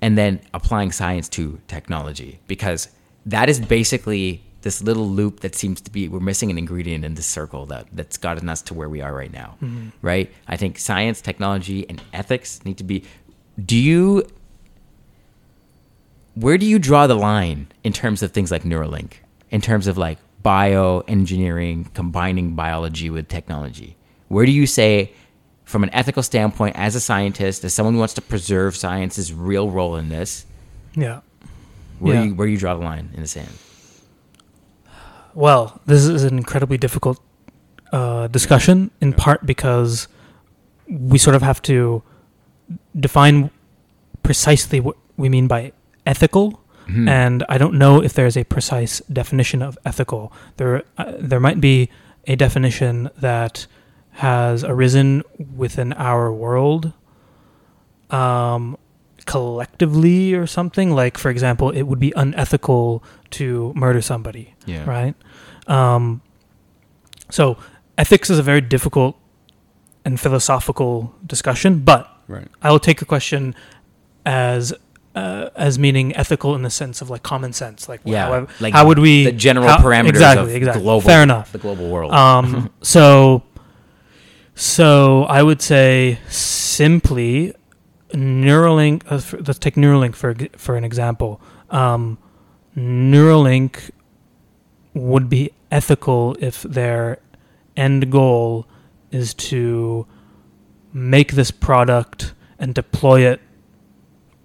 and 0.00 0.16
then 0.16 0.40
applying 0.54 0.92
science 0.92 1.28
to 1.30 1.60
technology, 1.68 2.40
because 2.46 2.88
that 3.26 3.48
is 3.48 3.60
basically 3.60 4.42
this 4.62 4.82
little 4.82 5.08
loop 5.08 5.40
that 5.40 5.54
seems 5.54 5.80
to 5.80 5.90
be 5.90 6.08
we're 6.08 6.20
missing 6.20 6.50
an 6.50 6.58
ingredient 6.58 7.04
in 7.04 7.14
this 7.14 7.26
circle 7.26 7.66
that 7.66 7.86
that's 7.92 8.16
gotten 8.16 8.48
us 8.48 8.62
to 8.62 8.74
where 8.74 8.88
we 8.88 9.00
are 9.00 9.14
right 9.14 9.32
now, 9.32 9.56
mm-hmm. 9.62 9.88
right? 10.02 10.32
I 10.46 10.56
think 10.56 10.78
science, 10.78 11.20
technology, 11.20 11.88
and 11.88 12.02
ethics 12.12 12.64
need 12.64 12.78
to 12.78 12.84
be. 12.84 13.04
Do 13.62 13.76
you? 13.76 14.26
Where 16.34 16.56
do 16.56 16.64
you 16.64 16.78
draw 16.78 17.06
the 17.06 17.16
line 17.16 17.72
in 17.82 17.92
terms 17.92 18.22
of 18.22 18.32
things 18.32 18.50
like 18.50 18.62
Neuralink? 18.62 19.14
In 19.50 19.60
terms 19.60 19.86
of 19.86 19.98
like 19.98 20.18
bioengineering, 20.44 21.92
combining 21.92 22.54
biology 22.54 23.10
with 23.10 23.28
technology? 23.28 23.96
Where 24.30 24.46
do 24.46 24.52
you 24.52 24.64
say, 24.66 25.12
from 25.64 25.82
an 25.82 25.90
ethical 25.92 26.22
standpoint, 26.22 26.76
as 26.76 26.94
a 26.94 27.00
scientist, 27.00 27.64
as 27.64 27.74
someone 27.74 27.94
who 27.94 27.98
wants 27.98 28.14
to 28.14 28.22
preserve 28.22 28.76
science's 28.76 29.34
real 29.34 29.68
role 29.70 29.96
in 29.96 30.08
this, 30.08 30.46
yeah. 30.94 31.20
where 31.98 32.14
Yeah. 32.14 32.22
you 32.24 32.34
where 32.36 32.46
do 32.46 32.52
you 32.52 32.58
draw 32.58 32.74
the 32.74 32.84
line 32.84 33.10
in 33.14 33.22
the 33.22 33.26
sand? 33.26 33.50
Well, 35.34 35.80
this 35.86 36.06
is 36.06 36.22
an 36.24 36.36
incredibly 36.38 36.78
difficult 36.78 37.20
uh, 37.92 38.28
discussion, 38.28 38.92
in 39.00 39.12
part 39.12 39.44
because 39.44 40.06
we 40.88 41.18
sort 41.18 41.34
of 41.34 41.42
have 41.42 41.60
to 41.62 42.02
define 42.98 43.50
precisely 44.22 44.78
what 44.78 44.96
we 45.16 45.28
mean 45.28 45.48
by 45.48 45.72
ethical, 46.06 46.60
Mhm. 46.86 47.08
and 47.08 47.44
I 47.48 47.58
don't 47.58 47.74
know 47.74 48.00
if 48.00 48.12
there's 48.14 48.36
a 48.36 48.44
precise 48.44 49.00
definition 49.12 49.60
of 49.60 49.76
ethical. 49.84 50.32
There, 50.56 50.84
uh, 50.98 51.12
there 51.18 51.40
might 51.40 51.60
be 51.60 51.88
a 52.28 52.36
definition 52.36 53.10
that 53.18 53.66
has 54.12 54.64
arisen 54.64 55.22
within 55.56 55.92
our 55.94 56.32
world, 56.32 56.92
um, 58.10 58.76
collectively 59.26 60.34
or 60.34 60.46
something. 60.46 60.90
Like, 60.90 61.16
for 61.18 61.30
example, 61.30 61.70
it 61.70 61.82
would 61.82 62.00
be 62.00 62.12
unethical 62.16 63.02
to 63.30 63.72
murder 63.76 64.00
somebody 64.02 64.54
yeah, 64.66 64.84
right? 64.88 65.14
Um, 65.68 66.20
so 67.30 67.56
ethics 67.96 68.28
is 68.28 68.38
a 68.38 68.42
very 68.42 68.60
difficult 68.60 69.16
and 70.04 70.18
philosophical 70.18 71.14
discussion, 71.26 71.80
but 71.80 72.08
Right. 72.26 72.46
I 72.62 72.70
will 72.70 72.78
take 72.78 73.00
the 73.00 73.04
question 73.04 73.54
as 74.24 74.72
uh, 75.16 75.50
as 75.56 75.76
meaning 75.80 76.14
ethical 76.14 76.54
in 76.54 76.62
the 76.62 76.70
sense 76.70 77.02
of 77.02 77.10
like 77.10 77.24
common 77.24 77.52
sense, 77.52 77.88
like 77.88 78.00
Yeah, 78.04 78.26
how, 78.28 78.46
like 78.60 78.72
how 78.72 78.86
would 78.86 79.00
we 79.00 79.24
the 79.24 79.32
general 79.32 79.66
how- 79.66 79.78
parameters 79.78 80.08
exactly 80.10 80.50
of 80.50 80.54
exactly 80.56 80.82
global, 80.84 81.00
fair 81.00 81.22
enough. 81.24 81.50
the 81.50 81.58
global 81.58 81.88
world. 81.90 82.12
Um, 82.12 82.70
so, 82.82 83.42
so 84.60 85.24
I 85.24 85.42
would 85.42 85.62
say 85.62 86.18
simply 86.28 87.54
Neuralink. 88.10 89.02
Uh, 89.06 89.38
let's 89.46 89.58
take 89.58 89.76
Neuralink 89.76 90.14
for 90.14 90.34
for 90.56 90.76
an 90.76 90.84
example. 90.84 91.40
Um, 91.70 92.18
Neuralink 92.76 93.90
would 94.92 95.30
be 95.30 95.52
ethical 95.70 96.36
if 96.40 96.62
their 96.62 97.20
end 97.74 98.12
goal 98.12 98.66
is 99.10 99.32
to 99.34 100.06
make 100.92 101.32
this 101.32 101.50
product 101.50 102.34
and 102.58 102.74
deploy 102.74 103.22
it 103.22 103.40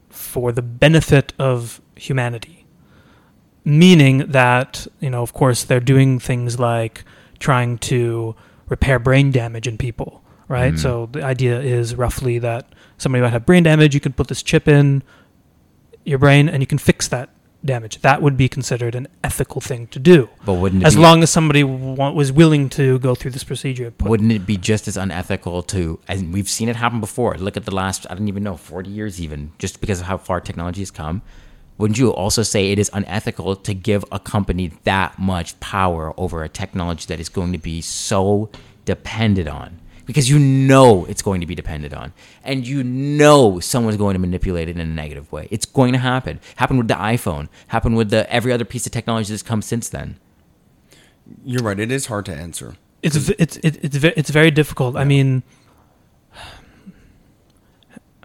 for 0.09 0.53
the 0.53 0.61
benefit 0.61 1.33
of 1.37 1.81
humanity 1.97 2.65
meaning 3.65 4.19
that 4.19 4.87
you 4.99 5.09
know 5.09 5.23
of 5.23 5.33
course 5.33 5.63
they're 5.63 5.79
doing 5.79 6.19
things 6.19 6.59
like 6.59 7.03
trying 7.39 7.77
to 7.79 8.35
repair 8.69 8.99
brain 8.99 9.31
damage 9.31 9.67
in 9.67 9.77
people 9.77 10.21
right? 10.47 10.75
Mhm. 10.75 10.79
so 10.79 11.09
the 11.11 11.23
idea 11.23 11.59
is 11.59 11.95
roughly 11.95 12.37
that 12.39 12.67
somebody 12.97 13.21
might 13.23 13.31
have 13.31 13.45
brain 13.47 13.63
damage 13.63 13.93
you 13.95 13.99
can 13.99 14.13
put 14.13 14.27
this 14.27 14.43
chip 14.43 14.67
in 14.67 15.01
your 16.03 16.19
brain 16.19 16.47
and 16.47 16.61
you 16.61 16.67
can 16.67 16.77
fix 16.77 17.07
that 17.07 17.29
damage. 17.63 17.99
That 18.01 18.21
would 18.21 18.37
be 18.37 18.47
considered 18.47 18.93
an 18.93 19.07
ethical 19.23 19.59
thing 19.59 19.87
to 19.87 19.97
do. 19.97 20.29
But 20.45 20.53
wouldn't 20.53 20.83
it 20.83 20.85
as 20.85 20.93
be, 20.95 21.01
long 21.01 21.23
as 21.23 21.31
somebody 21.31 21.63
wa- 21.63 22.11
was 22.11 22.31
willing 22.31 22.69
to 22.69 22.99
go 22.99 23.15
through 23.15 23.31
this 23.31 23.43
procedure. 23.43 23.91
Wouldn't 24.03 24.31
it 24.31 24.45
be 24.45 24.55
just 24.55 24.87
as 24.87 24.97
unethical 24.97 25.63
to 25.63 25.99
and 26.07 26.31
we've 26.31 26.47
seen 26.47 26.69
it 26.69 26.75
happen 26.75 26.99
before. 26.99 27.35
Look 27.39 27.57
at 27.57 27.65
the 27.65 27.73
last 27.73 28.05
i 28.11 28.13
don't 28.13 28.27
even 28.27 28.43
know 28.43 28.55
40 28.55 28.91
years 28.91 29.19
even 29.19 29.51
just 29.57 29.81
because 29.81 29.99
of 30.01 30.05
how 30.05 30.17
far 30.17 30.39
technology 30.41 30.81
has 30.81 30.91
come 30.91 31.23
wouldn't 31.77 31.97
you 31.97 32.13
also 32.13 32.41
say 32.43 32.71
it 32.71 32.79
is 32.79 32.89
unethical 32.93 33.55
to 33.55 33.73
give 33.73 34.05
a 34.11 34.19
company 34.19 34.71
that 34.83 35.19
much 35.19 35.59
power 35.59 36.13
over 36.17 36.43
a 36.43 36.49
technology 36.49 37.05
that 37.07 37.19
is 37.19 37.29
going 37.29 37.51
to 37.51 37.57
be 37.57 37.81
so 37.81 38.49
dependent 38.85 39.49
on? 39.49 39.79
Because 40.05 40.29
you 40.29 40.37
know 40.39 41.05
it's 41.05 41.21
going 41.21 41.41
to 41.41 41.47
be 41.47 41.55
dependent 41.55 41.93
on. 41.93 42.13
And 42.43 42.65
you 42.65 42.83
know 42.83 43.59
someone's 43.59 43.97
going 43.97 44.13
to 44.13 44.19
manipulate 44.19 44.69
it 44.69 44.75
in 44.75 44.79
a 44.79 44.85
negative 44.85 45.31
way. 45.31 45.47
It's 45.51 45.65
going 45.65 45.93
to 45.93 45.99
happen. 45.99 46.39
Happened 46.57 46.79
with 46.79 46.87
the 46.87 46.93
iphone. 46.95 47.49
Happened 47.67 47.97
with 47.97 48.09
the 48.11 48.31
every 48.31 48.51
other 48.53 48.65
piece 48.65 48.85
of 48.85 48.91
technology 48.91 49.33
that's 49.33 49.41
come 49.43 49.61
since 49.63 49.89
then. 49.89 50.17
You're 51.43 51.63
right. 51.63 51.79
It 51.79 51.91
is 51.91 52.05
hard 52.05 52.25
to 52.27 52.33
answer. 52.35 52.75
it's 53.01 53.15
v- 53.15 53.35
it's 53.39 53.57
it's 53.57 53.97
ve- 53.97 54.13
it's 54.15 54.29
very 54.29 54.51
difficult. 54.51 54.95
I 54.95 55.03
mean, 55.03 55.41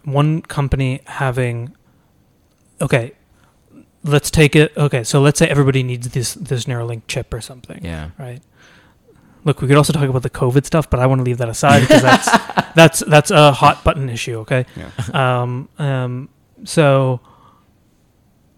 one 0.05 0.43
company 0.43 1.01
having 1.07 1.75
okay, 2.81 3.13
let's 4.05 4.31
take 4.31 4.57
it. 4.57 4.77
Okay, 4.77 5.05
so 5.05 5.21
let's 5.21 5.39
say 5.39 5.49
everybody 5.49 5.83
needs 5.83 6.09
this 6.11 6.35
this 6.35 6.65
Neuralink 6.65 7.03
chip 7.09 7.33
or 7.33 7.41
something. 7.41 7.85
yeah 7.85 8.11
Right. 8.19 8.41
Look, 9.45 9.63
we 9.63 9.69
could 9.69 9.79
also 9.79 9.95
talk 9.95 10.09
about 10.09 10.23
the 10.23 10.31
COVID 10.31 10.67
stuff, 10.67 10.91
but 10.91 11.01
I 11.01 11.07
want 11.07 11.21
to 11.21 11.23
leave 11.23 11.39
that 11.39 11.49
aside 11.49 11.81
because 11.81 12.03
that's 12.03 12.29
that's 12.75 13.01
that's 13.01 13.31
a 13.31 13.53
hot 13.53 13.83
button 13.85 14.09
issue. 14.09 14.39
Okay. 14.41 14.67
Yeah. 14.77 14.91
Um, 15.43 15.69
um, 15.79 16.29
so, 16.65 17.21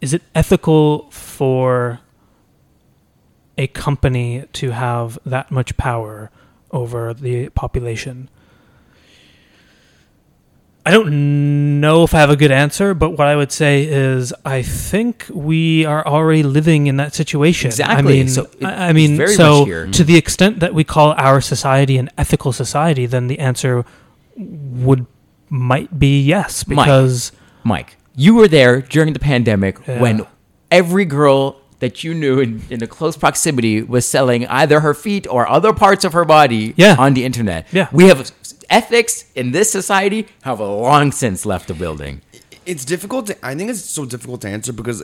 is 0.01 0.12
it 0.12 0.22
ethical 0.34 1.09
for 1.11 2.01
a 3.57 3.68
company 3.68 4.45
to 4.55 4.70
have 4.70 5.18
that 5.24 5.51
much 5.53 5.76
power 5.76 6.30
over 6.72 7.14
the 7.14 7.49
population? 7.51 8.28
I 10.85 10.91
don't 10.91 11.80
know 11.80 12.03
if 12.03 12.12
I 12.12 12.18
have 12.18 12.30
a 12.30 12.37
good 12.37 12.51
answer, 12.51 12.93
but 12.93 13.11
what 13.11 13.28
I 13.28 13.37
would 13.37 13.53
say 13.53 13.85
is 13.87 14.35
I 14.45 14.62
think 14.62 15.26
we 15.33 15.85
are 15.85 16.05
already 16.05 16.43
living 16.43 16.89
in 16.89 16.97
that 16.97 17.14
situation. 17.14 17.68
Exactly. 17.68 17.97
I 17.97 18.03
mean, 18.03 18.28
So 18.28 18.49
I 18.62 18.93
mean, 18.93 19.28
so 19.28 19.64
to 19.93 20.03
the 20.05 20.16
extent 20.16 20.59
that 20.61 20.74
we 20.74 20.83
call 20.83 21.12
our 21.16 21.41
society 21.41 21.99
an 21.99 22.11
ethical 22.18 22.53
society, 22.53 23.07
then 23.07 23.28
the 23.28 23.39
answer 23.39 23.85
would 24.37 25.07
might 25.49 25.99
be 25.99 26.20
yes 26.22 26.66
Mike. 26.66 26.87
because 26.87 27.30
Mike, 27.62 27.97
you 28.16 28.35
were 28.35 28.49
there 28.49 28.80
during 28.80 29.12
the 29.12 29.20
pandemic 29.20 29.78
Yeah. 29.87 30.01
when 30.01 30.26
every 30.70 31.05
girl 31.05 31.61
that 31.80 32.03
you 32.05 32.14
knew 32.14 32.39
in, 32.41 32.62
in 32.70 32.83
a 32.83 32.87
close 32.87 33.16
proximity 33.16 33.83
was 33.83 34.07
selling 34.07 34.47
either 34.47 34.80
her 34.80 34.95
feet 34.95 35.26
or 35.28 35.49
other 35.49 35.72
parts 35.72 36.05
of 36.05 36.12
her 36.12 36.24
body 36.24 36.72
Yeah. 36.76 36.97
on 36.99 37.14
the 37.14 37.24
internet. 37.24 37.66
Yeah. 37.72 37.89
We 37.93 38.07
have 38.09 38.30
ethics 38.73 39.31
in 39.35 39.53
this 39.53 39.70
society 39.70 40.27
have 40.43 40.59
long 40.61 41.12
since 41.12 41.47
left 41.47 41.68
the 41.68 41.75
building. 41.75 42.23
It's 42.66 42.85
difficult. 42.85 43.27
To, 43.27 43.47
I 43.47 43.55
think 43.55 43.70
it's 43.70 43.85
so 43.85 44.05
difficult 44.05 44.41
to 44.43 44.49
answer 44.49 44.73
because 44.73 45.03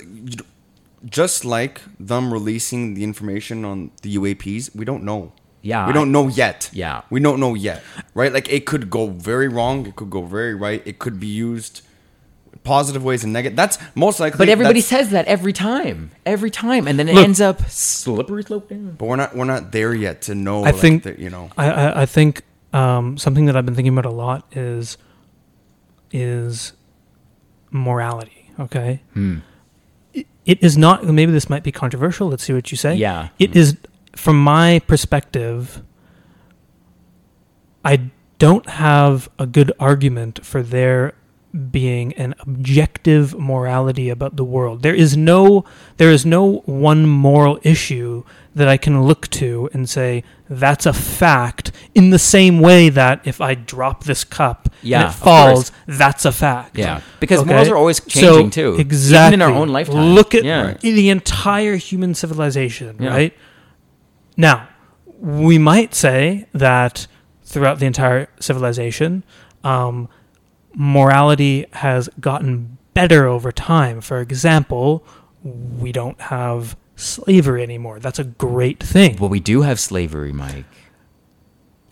just 1.05 1.45
like 1.45 1.81
them 2.01 2.33
releasing 2.33 2.95
the 2.95 3.05
information 3.05 3.65
on 3.65 3.91
the 4.03 4.17
UAPs, 4.17 4.75
we 4.75 4.85
don't 4.85 5.05
know. 5.05 5.33
Yeah, 5.61 5.87
we 5.89 5.93
don't 5.93 6.13
know 6.13 6.29
yet. 6.29 6.71
Yeah. 6.73 7.03
we 7.11 7.21
don't 7.21 7.41
know 7.41 7.55
yet. 7.55 7.83
Right? 8.15 8.33
Like 8.33 8.49
it 8.49 8.65
could 8.65 8.91
go 8.91 9.09
very 9.09 9.49
wrong. 9.49 9.87
It 9.87 9.97
could 9.97 10.11
go 10.11 10.23
very 10.23 10.55
right. 10.55 10.81
It 10.87 10.99
could 11.01 11.19
be 11.19 11.27
used 11.27 11.83
positive 12.63 13.03
ways 13.05 13.25
and 13.25 13.33
negative. 13.33 13.57
That's 13.57 13.79
most 13.95 14.21
likely. 14.21 14.39
But 14.39 14.49
everybody 14.49 14.81
says 14.81 15.11
that 15.11 15.27
every 15.27 15.53
time, 15.53 16.13
every 16.25 16.51
time, 16.51 16.87
and 16.87 16.99
then 16.99 17.09
it 17.09 17.15
Look- 17.15 17.25
ends 17.25 17.41
up 17.41 17.69
slippery 17.69 18.45
slope 18.45 18.69
down. 18.69 18.95
But 18.99 19.07
we're 19.07 19.17
not. 19.17 19.37
We're 19.37 19.45
not 19.45 19.73
there 19.73 19.93
yet 19.95 20.23
to 20.23 20.35
know. 20.35 20.61
I 20.63 20.71
like, 20.71 20.77
think- 20.77 21.03
that, 21.03 21.19
you 21.19 21.31
know. 21.31 21.51
I, 21.59 21.71
I, 21.71 22.03
I 22.03 22.07
think 22.07 22.43
um, 22.73 23.17
something 23.19 23.47
that 23.47 23.57
I've 23.57 23.65
been 23.67 23.75
thinking 23.75 23.93
about 23.97 24.07
a 24.07 24.11
lot 24.15 24.45
is 24.57 24.99
is 26.11 26.73
morality. 27.71 28.51
Okay, 28.61 29.03
Hmm. 29.15 29.39
it, 30.13 30.27
it 30.45 30.63
is 30.63 30.77
not. 30.77 31.05
Maybe 31.05 31.31
this 31.33 31.49
might 31.51 31.63
be 31.63 31.71
controversial. 31.73 32.29
Let's 32.29 32.43
see 32.45 32.53
what 32.53 32.71
you 32.71 32.77
say. 32.77 32.95
Yeah. 32.97 33.29
it 33.39 33.55
is 33.57 33.77
from 34.17 34.43
my 34.43 34.81
perspective. 34.87 35.83
I 37.85 38.11
don't 38.39 38.69
have 38.69 39.29
a 39.39 39.47
good 39.47 39.73
argument 39.81 40.45
for 40.45 40.63
there 40.63 41.15
being 41.71 42.13
an 42.15 42.35
objective 42.41 43.39
morality 43.39 44.11
about 44.11 44.37
the 44.37 44.45
world. 44.45 44.83
There 44.83 44.95
is 44.95 45.17
no 45.17 45.65
there 45.97 46.11
is 46.13 46.27
no 46.27 46.59
one 46.67 47.07
moral 47.07 47.59
issue 47.63 48.25
that 48.55 48.69
I 48.69 48.77
can 48.77 49.05
look 49.05 49.29
to 49.29 49.71
and 49.73 49.89
say 49.89 50.25
that's 50.51 50.85
a 50.85 50.93
fact 50.93 51.73
in 51.95 52.11
the 52.11 52.19
same 52.19 52.61
way 52.61 52.89
that 52.91 53.21
if 53.25 53.41
I 53.41 53.55
drop 53.55 54.05
this 54.05 54.25
cup 54.25 54.69
Yeah, 54.83 55.01
and 55.03 55.09
it 55.11 55.15
falls, 55.15 55.73
that's 55.87 56.25
a 56.25 56.33
fact. 56.33 56.77
Yeah, 56.77 57.01
because 57.21 57.41
Okay? 57.41 57.49
morals 57.51 57.69
are 57.69 57.77
always 57.77 57.97
So, 58.03 58.09
changing 58.21 58.51
too, 58.51 58.75
Exactly. 58.79 59.37
even 59.37 59.43
in 59.49 59.55
our 59.55 59.59
own 59.59 59.69
lifetime. 59.69 60.15
Look 60.15 60.35
at 60.35 60.45
yeah. 60.45 60.75
The 60.81 61.09
entire 61.11 61.77
human 61.77 62.15
civilization, 62.15 62.97
Yeah. 63.01 63.09
right? 63.11 63.33
Now, 64.37 64.69
we 65.21 65.59
might 65.59 65.95
say 65.95 66.47
that 66.53 67.07
throughout 67.45 67.79
the 67.79 67.87
entire 67.87 68.29
civilization, 68.41 69.25
um, 69.65 70.09
morality 70.79 71.67
has 71.73 72.09
gotten 72.21 72.79
better 72.95 73.27
over 73.27 73.51
time. 73.51 74.01
For 74.01 74.21
example, 74.21 75.05
we 75.43 75.91
don't 75.91 76.21
have 76.21 76.77
slavery 76.95 77.65
anymore. 77.65 77.99
That's 77.99 78.21
a 78.21 78.25
great 78.25 78.81
thing. 78.81 79.17
Well, 79.17 79.29
we 79.29 79.41
do 79.41 79.63
have 79.63 79.81
slavery, 79.81 80.33
Mike. 80.33 80.65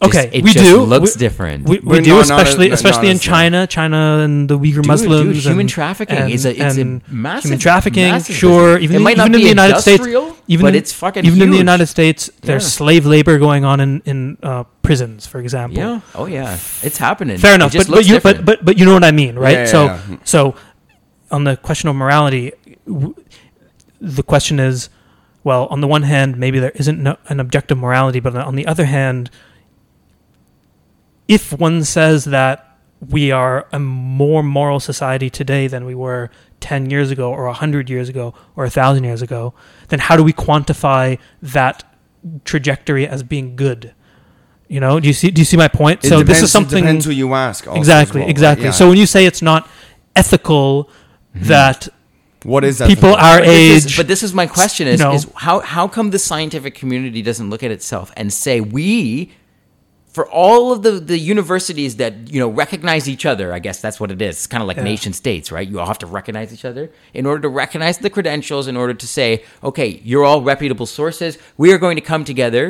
Just- 0.03 0.14
Okay, 0.14 0.28
it 0.30 0.44
we 0.44 0.53
just 0.53 0.62
do. 0.64 0.82
Looks 0.82 1.16
We- 1.16 1.18
different. 1.20 1.66
We, 1.66 1.78
we 1.78 1.97
But 1.97 2.05
do, 2.05 2.11
no, 2.11 2.16
not 2.16 2.22
especially 2.24 2.66
as- 2.70 2.70
not 2.70 2.90
especially 2.90 3.09
in 3.09 3.16
as, 3.16 3.22
China, 3.22 3.66
China 3.66 4.20
and 4.24 4.47
the 4.47 4.59
Uyghur 4.59 4.74
Dude, 4.82 4.86
Muslims. 4.86 5.34
dude, 5.36 5.42
human 5.44 5.61
and- 5.61 5.68
trafficking 5.70 6.16
and- 6.18 6.30
is 6.30 6.44
a 6.44 6.51
it's 6.51 6.76
and 6.76 7.01
a 7.09 7.12
massive 7.14 7.44
human 7.44 7.59
trafficking. 7.61 8.11
massive 8.11 8.36
sure, 8.36 8.74
business. 8.74 8.82
even 8.84 8.97
it 8.97 9.01
might 9.01 9.11
even 9.12 9.18
not 9.18 9.26
in 9.28 9.32
be 9.32 9.42
the 9.44 9.49
United 9.49 9.80
States, 9.80 10.07
even 10.49 10.62
but 10.64 10.68
in- 10.68 10.74
it's 10.74 10.92
fucking 10.92 11.24
even 11.24 11.40
in 11.42 11.51
the. 11.51 11.57
United 11.57 11.86
States, 11.86 12.28
there's 12.42 12.64
Yeah. 12.64 12.68
slave 12.68 13.07
labor 13.07 13.38
going 13.38 13.64
on 13.64 13.80
in 13.80 14.03
in 14.05 14.36
uh, 14.42 14.64
prisons, 14.82 15.26
for 15.26 15.38
example. 15.40 15.78
Yeah. 15.78 16.01
Oh 16.14 16.26
yeah. 16.26 16.59
It's 16.82 16.99
happening. 16.99 17.38
Fair 17.38 17.53
It 17.53 17.55
enough, 17.57 17.72
just 17.72 17.88
but 17.88 17.97
but 17.97 18.05
you 18.07 18.14
but, 18.20 18.22
different. 18.22 18.44
but 18.44 18.64
but 18.66 18.78
you 18.78 18.84
know 18.84 18.92
what 18.92 19.05
I 19.05 19.12
mean, 19.12 19.36
right? 19.38 19.53
Yeah, 19.53 19.59
yeah, 19.61 19.76
so 19.76 19.84
yeah. 19.86 19.99
so 20.24 20.55
on 21.30 21.44
the 21.44 21.57
question 21.57 21.88
of 21.88 21.97
morality, 21.97 22.53
w- 22.86 23.14
the 23.99 24.22
question 24.22 24.61
is, 24.61 24.90
well, 25.42 25.66
on 25.70 25.80
the 25.80 25.86
one 25.88 26.03
hand, 26.03 26.36
maybe 26.36 26.59
there 26.59 26.72
isn't 26.74 27.03
no, 27.03 27.16
an 27.28 27.40
objective 27.40 27.78
morality, 27.78 28.20
but 28.20 28.36
on 28.36 28.57
the 28.57 28.66
other 28.66 28.84
hand, 28.84 29.30
if 31.29 31.53
one 31.53 31.83
says 31.85 32.24
that 32.27 32.62
we 33.11 33.31
are 33.31 33.66
a 33.72 33.79
more 33.79 34.43
moral 34.43 34.81
society 34.81 35.29
today 35.29 35.66
than 35.66 35.85
we 35.85 35.95
were 35.95 36.31
10 36.61 36.89
years 36.91 37.11
ago 37.11 37.31
or 37.31 37.45
100 37.47 37.91
years 37.91 38.09
ago 38.09 38.33
or 38.57 38.64
1000 38.64 39.05
years 39.05 39.20
ago 39.22 39.53
then 39.89 39.99
how 39.99 40.16
do 40.16 40.22
we 40.22 40.33
quantify 40.33 41.18
that 41.43 41.85
trajectory 42.45 43.07
as 43.07 43.22
being 43.22 43.55
good 43.57 43.95
you 44.68 44.81
know 44.81 44.99
do 44.99 45.07
you 45.07 45.14
see 45.14 45.31
do 45.31 45.41
you 45.41 45.45
see 45.45 45.57
my 45.57 45.68
point 45.68 46.03
It 46.05 46.09
so 46.09 46.18
depends, 46.18 46.29
this 46.41 46.43
is 46.45 46.51
something 46.53 46.79
It 46.79 46.87
depends 46.87 47.05
who 47.05 47.12
you 47.12 47.35
ask. 47.35 47.66
also 47.66 47.79
as 47.79 47.87
exactly 47.87 48.20
well, 48.20 48.27
right? 48.27 48.31
exactly 48.31 48.64
Yeah. 48.64 48.70
so 48.72 48.89
when 48.89 48.99
you 48.99 49.07
say 49.07 49.27
it's 49.27 49.43
not 49.43 49.68
ethical 50.16 50.85
mm-hmm. 51.35 51.47
that 51.49 51.89
what 52.43 52.64
is 52.64 52.79
that? 52.79 52.89
people 52.89 53.14
our 53.14 53.39
But 53.39 53.45
this 53.47 53.85
is- 53.85 53.87
age 53.87 53.97
but 53.97 54.09
this 54.09 54.22
is 54.22 54.33
my 54.33 54.47
question: 54.47 54.87
is, 54.89 55.01
you 55.01 55.07
know- 55.07 55.12
is 55.14 55.27
how 55.35 55.61
how 55.61 55.87
come 55.89 56.11
the 56.11 56.18
scientific 56.18 56.74
community 56.74 57.20
doesn't 57.22 57.51
look 57.51 57.62
at 57.62 57.70
itself 57.70 58.12
and 58.16 58.33
say 58.33 58.61
we, 58.61 59.33
for 60.17 60.27
all 60.31 60.73
of 60.73 60.79
the 60.87 60.93
the 61.12 61.19
universities 61.35 61.93
that 62.03 62.12
you 62.33 62.41
know 62.43 62.49
recognize 62.64 63.05
each 63.14 63.27
other? 63.33 63.47
I 63.59 63.61
guess 63.67 63.79
that's 63.85 63.99
what 64.01 64.11
it 64.11 64.21
is. 64.29 64.33
It's 64.39 64.47
kind 64.55 64.62
of 64.64 64.69
like 64.71 64.79
Yeah. 64.79 64.93
nation 64.95 65.12
states, 65.12 65.47
right? 65.57 65.69
You 65.71 65.79
all 65.81 65.91
have 65.95 66.03
to 66.07 66.11
recognize 66.19 66.51
each 66.57 66.64
other 66.71 66.85
in 67.12 67.27
order 67.27 67.43
to 67.43 67.51
recognize 67.62 67.99
the 67.99 68.11
credentials. 68.17 68.64
In 68.67 68.77
order 68.83 68.95
to 68.95 69.07
say, 69.19 69.29
okay, 69.62 70.01
you're 70.11 70.25
all 70.29 70.41
reputable 70.53 70.87
sources. 70.87 71.33
We 71.62 71.69
are 71.73 71.79
going 71.85 71.97
to 72.03 72.07
come 72.12 72.25
together. 72.25 72.64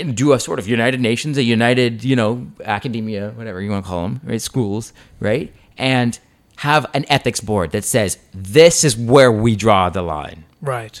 And 0.00 0.14
do 0.14 0.34
a 0.34 0.38
sort 0.48 0.58
of 0.58 0.68
United 0.68 1.00
Nations, 1.00 1.38
a 1.38 1.42
United, 1.42 2.04
you 2.04 2.14
know, 2.20 2.30
academia, 2.62 3.30
whatever 3.38 3.58
you 3.62 3.70
want 3.70 3.84
to 3.86 3.88
call 3.88 4.02
them, 4.02 4.20
right? 4.30 4.42
Schools, 4.42 4.92
right? 5.18 5.50
And 5.78 6.18
have 6.56 6.84
an 6.92 7.04
ethics 7.08 7.40
board 7.40 7.70
that 7.70 7.84
says 7.84 8.18
this 8.34 8.84
is 8.84 8.96
where 8.98 9.32
we 9.32 9.56
draw 9.56 9.88
the 9.88 10.02
line 10.02 10.44
right 10.60 10.96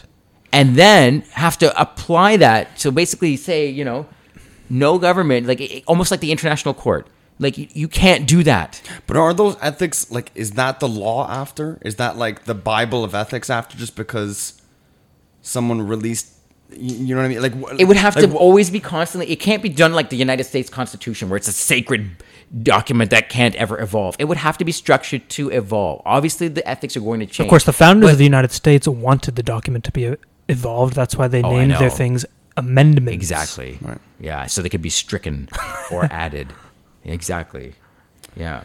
and 0.52 0.76
then 0.76 1.20
have 1.32 1.58
to 1.58 1.68
apply 1.84 2.36
that. 2.38 2.80
So 2.80 2.90
basically, 2.90 3.36
say 3.36 3.68
you 3.68 3.84
know, 3.84 4.06
no 4.70 4.98
government, 4.98 5.46
like 5.46 5.60
it- 5.60 5.84
almost 5.86 6.10
like 6.10 6.20
the 6.20 6.32
international 6.32 6.74
court, 6.74 7.06
like 7.38 7.56
you, 7.58 7.68
you 7.72 7.88
can't 7.88 8.26
do 8.26 8.42
that. 8.42 8.80
But 9.06 9.16
are 9.16 9.32
those 9.34 9.56
ethics 9.60 10.10
like? 10.10 10.30
Is 10.34 10.52
that 10.52 10.80
the 10.80 10.88
law 10.88 11.28
after? 11.28 11.78
Is 11.82 11.96
that 11.96 12.16
like 12.16 12.44
the 12.44 12.54
Bible 12.54 13.04
of 13.04 13.14
ethics 13.14 13.48
after? 13.50 13.76
Just 13.76 13.94
because 13.96 14.60
someone 15.42 15.80
released, 15.86 16.32
you 16.70 16.94
you 17.06 17.14
know 17.14 17.20
what 17.22 17.26
I 17.26 17.28
mean? 17.28 17.42
Like 17.42 17.80
It 17.80 17.84
would 17.84 17.96
have 17.96 18.16
like, 18.16 18.28
to 18.30 18.36
always 18.36 18.70
be 18.70 18.80
constantly. 18.80 19.30
It 19.30 19.36
can't 19.40 19.62
be 19.62 19.68
done 19.68 19.92
like 19.94 20.10
the 20.10 20.16
United 20.16 20.44
States 20.44 20.68
Constitution, 20.68 21.28
where 21.28 21.36
it's 21.36 21.48
a 21.48 21.52
sacred 21.52 22.10
document 22.62 23.10
that 23.10 23.28
can't 23.28 23.54
ever 23.56 23.78
evolve. 23.80 24.16
It 24.18 24.24
would 24.24 24.38
have 24.38 24.56
to 24.58 24.64
be 24.64 24.72
structured 24.72 25.28
to 25.30 25.50
evolve. 25.50 26.00
Obviously, 26.06 26.48
the 26.48 26.66
ethics 26.68 26.96
are 26.96 27.00
going 27.00 27.20
to 27.20 27.26
change. 27.26 27.46
of 27.46 27.50
course 27.50 27.64
the 27.64 27.72
founders 27.74 28.06
But- 28.08 28.12
of 28.12 28.18
the 28.18 28.24
united 28.24 28.52
states 28.52 28.88
wanted 28.88 29.36
the 29.36 29.42
document 29.42 29.84
to 29.84 29.92
be 29.92 30.16
evolved 30.48 30.94
that's 30.94 31.14
why 31.14 31.28
they 31.28 31.42
Oh, 31.42 31.50
named 31.50 31.72
their 31.72 31.90
things 31.90 32.24
amendments 32.58 33.14
Exactly. 33.14 33.78
Right. 33.80 33.98
Yeah, 34.20 34.46
so 34.46 34.62
they 34.62 34.68
could 34.68 34.82
be 34.82 34.90
stricken 34.90 35.48
or 35.90 36.04
added. 36.10 36.52
Exactly. 37.04 37.74
Yeah. 38.36 38.64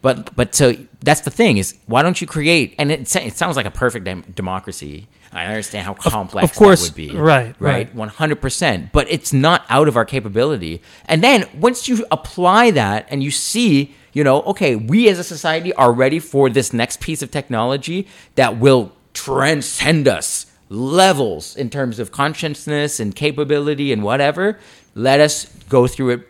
But 0.00 0.34
but 0.36 0.54
so 0.54 0.74
that's 1.00 1.22
the 1.22 1.30
thing 1.30 1.56
is 1.58 1.76
why 1.86 2.02
don't 2.02 2.20
you 2.20 2.26
create 2.26 2.74
and 2.78 2.92
it, 2.92 3.14
it 3.16 3.36
sounds 3.36 3.56
like 3.56 3.66
a 3.66 3.70
perfect 3.70 4.04
dem- 4.04 4.24
democracy. 4.34 5.08
I 5.32 5.44
understand 5.46 5.84
how 5.84 5.94
complex 5.94 6.50
of 6.50 6.56
course, 6.56 6.80
that 6.88 6.96
would 6.96 6.96
be. 6.96 7.10
right, 7.16 7.54
Right. 7.58 7.72
right. 7.72 7.94
One 7.94 8.08
hundred 8.08 8.40
percent. 8.40 8.92
But 8.92 9.10
it's 9.10 9.32
not 9.32 9.64
out 9.68 9.88
of 9.88 9.96
our 9.96 10.04
capability. 10.04 10.80
And 11.06 11.22
then 11.22 11.46
once 11.60 11.88
you 11.88 12.06
apply 12.10 12.70
that 12.72 13.06
and 13.10 13.22
you 13.22 13.30
see, 13.30 13.94
you 14.12 14.22
know, 14.24 14.40
okay, 14.42 14.76
we 14.76 15.08
as 15.08 15.18
a 15.18 15.24
society 15.24 15.72
are 15.74 15.92
ready 15.92 16.18
for 16.20 16.48
this 16.48 16.72
next 16.72 17.00
piece 17.00 17.20
of 17.20 17.30
technology 17.30 18.06
that 18.36 18.56
will 18.58 18.92
transcend 19.14 20.06
us 20.08 20.46
levels 20.68 21.56
in 21.56 21.70
terms 21.70 21.98
of 21.98 22.12
consciousness 22.12 23.00
and 23.00 23.14
capability 23.14 23.92
and 23.92 24.02
whatever. 24.02 24.58
Let 24.94 25.20
us 25.20 25.46
go 25.68 25.86
through 25.86 26.10
it 26.10 26.28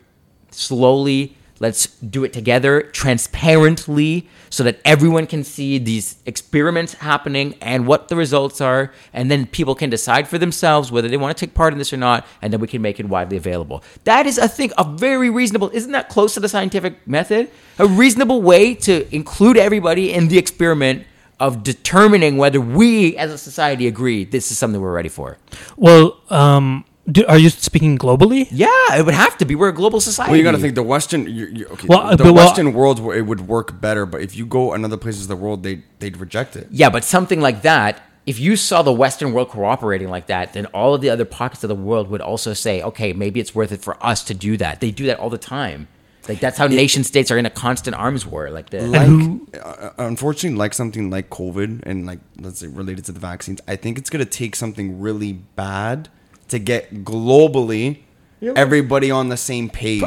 slowly. 0.51 1.35
Let's 1.61 1.89
do 1.99 2.23
it 2.23 2.33
together, 2.33 2.83
transparently, 2.83 4.29
so 4.49 4.63
that 4.63 4.81
everyone 4.85 5.27
can 5.27 5.43
see 5.43 5.79
these 5.79 6.17
experiments 6.25 6.95
happening 6.95 7.57
and 7.61 7.85
what 7.85 8.07
the 8.07 8.15
results 8.15 8.61
are. 8.61 8.93
And 9.13 9.29
then 9.29 9.47
people 9.47 9.75
can 9.75 9.91
decide 9.91 10.29
for 10.29 10.39
themselves 10.39 10.93
whether 10.93 11.09
they 11.09 11.17
want 11.17 11.37
to 11.37 11.47
take 11.47 11.55
part 11.57 11.73
in 11.73 11.79
this 11.81 11.93
or 11.93 11.97
not. 11.97 12.25
And 12.43 12.53
then 12.53 12.61
we 12.61 12.69
can 12.69 12.81
make 12.81 13.01
it 13.01 13.09
widely 13.09 13.37
available. 13.37 13.83
That 14.05 14.25
is, 14.25 14.39
I 14.39 14.47
think, 14.47 14.73
a 14.79 14.85
very 14.85 15.31
reasonable, 15.31 15.71
isn't 15.71 15.91
that 15.91 16.09
close 16.09 16.35
to 16.35 16.41
the 16.41 16.49
scientific 16.49 17.05
method? 17.09 17.51
A 17.81 17.89
reasonable 17.89 18.41
way 18.41 18.75
to 18.77 19.13
include 19.13 19.57
everybody 19.57 20.13
in 20.13 20.29
the 20.29 20.39
experiment 20.39 21.07
of 21.41 21.63
determining 21.63 22.37
whether 22.37 22.61
we 22.61 23.17
as 23.17 23.31
a 23.31 23.39
society 23.39 23.87
agree 23.87 24.25
this 24.25 24.51
is 24.51 24.59
something 24.59 24.81
we're 24.81 24.93
ready 24.93 25.09
for. 25.09 25.39
well 25.77 26.21
um 26.31 26.85
do, 27.11 27.25
are 27.27 27.39
you 27.39 27.49
speaking 27.49 27.97
globally 27.97 28.47
Yeah, 28.51 28.69
it 28.99 29.05
would 29.07 29.15
have 29.15 29.39
to 29.39 29.47
be. 29.47 29.55
We're 29.55 29.71
a 29.71 29.73
global 29.73 29.99
society. 29.99 30.31
Well, 30.33 30.37
you 30.39 30.45
got 30.45 30.53
to 30.53 30.59
think 30.59 30.75
the 30.75 30.83
Western, 30.83 31.27
you 31.27 31.47
you 31.47 31.67
okay, 31.69 31.87
Well, 31.89 32.11
the 32.11 32.23
but 32.25 32.35
well- 32.35 32.45
Western 32.45 32.75
world 32.75 32.99
it 33.15 33.23
would 33.23 33.49
work 33.49 33.81
better. 33.81 34.05
But 34.05 34.21
if 34.21 34.37
you 34.37 34.45
go 34.45 34.75
another 34.75 34.99
places 34.99 35.23
of 35.23 35.29
the 35.29 35.37
world, 35.37 35.63
they 35.63 35.85
they'd 36.01 36.19
reject 36.19 36.55
it. 36.55 36.67
Yeah, 36.71 36.91
but 36.91 37.05
something 37.05 37.41
like 37.41 37.63
that, 37.63 38.03
if 38.27 38.39
you 38.39 38.57
saw 38.57 38.83
the 38.83 38.93
Western 38.93 39.33
world 39.33 39.49
cooperating 39.49 40.11
like 40.11 40.27
that, 40.27 40.53
then 40.53 40.67
all 40.67 40.93
of 40.95 41.01
the 41.01 41.09
other 41.09 41.25
pockets 41.25 41.65
of 41.65 41.69
the 41.69 41.75
world 41.75 42.11
would 42.11 42.21
also 42.21 42.53
say, 42.53 42.83
okay, 42.83 43.15
maybe 43.15 43.41
it's 43.41 43.55
worth 43.55 43.73
it 43.73 43.81
for 43.81 43.97
us 44.05 44.23
to 44.25 44.35
do 44.35 44.59
that. 44.59 44.81
They 44.81 44.91
do 44.91 45.07
that 45.07 45.19
all 45.19 45.31
the 45.31 45.39
time. 45.39 45.89
Like 46.29 46.41
that's 46.41 46.59
how 46.59 46.67
nation 46.67 47.05
states 47.05 47.31
are 47.31 47.39
in 47.39 47.47
a 47.47 47.51
constant 47.51 47.97
arms 47.97 48.27
war. 48.27 48.51
Like 48.51 48.71
the 48.71 48.83
Like, 48.83 49.63
uh, 49.65 49.91
unfortunately, 49.99 50.59
like 50.59 50.75
something 50.75 51.11
like 51.11 51.31
COVID 51.31 51.83
and 51.85 52.07
like 52.07 52.21
let's 52.39 52.61
say 52.61 52.67
related 52.67 53.05
to 53.07 53.13
the 53.13 53.21
vaccines, 53.21 53.61
I 53.67 53.77
think 53.77 53.99
it's 53.99 54.11
gonna 54.11 54.25
take 54.25 54.55
something 54.55 55.01
really 55.01 55.33
bad 55.33 56.09
to 56.49 56.59
get 56.59 57.05
globally 57.05 58.01
everybody 58.43 59.11
on 59.11 59.29
the 59.31 59.37
same 59.37 59.71
page. 59.71 60.03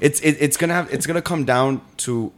It's 0.00 0.20
it, 0.20 0.36
it's 0.40 0.56
gonna 0.56 0.74
have 0.74 0.92
it's 0.92 1.06
gonna 1.06 1.22
come 1.22 1.44
down 1.44 1.80
to 1.98 2.32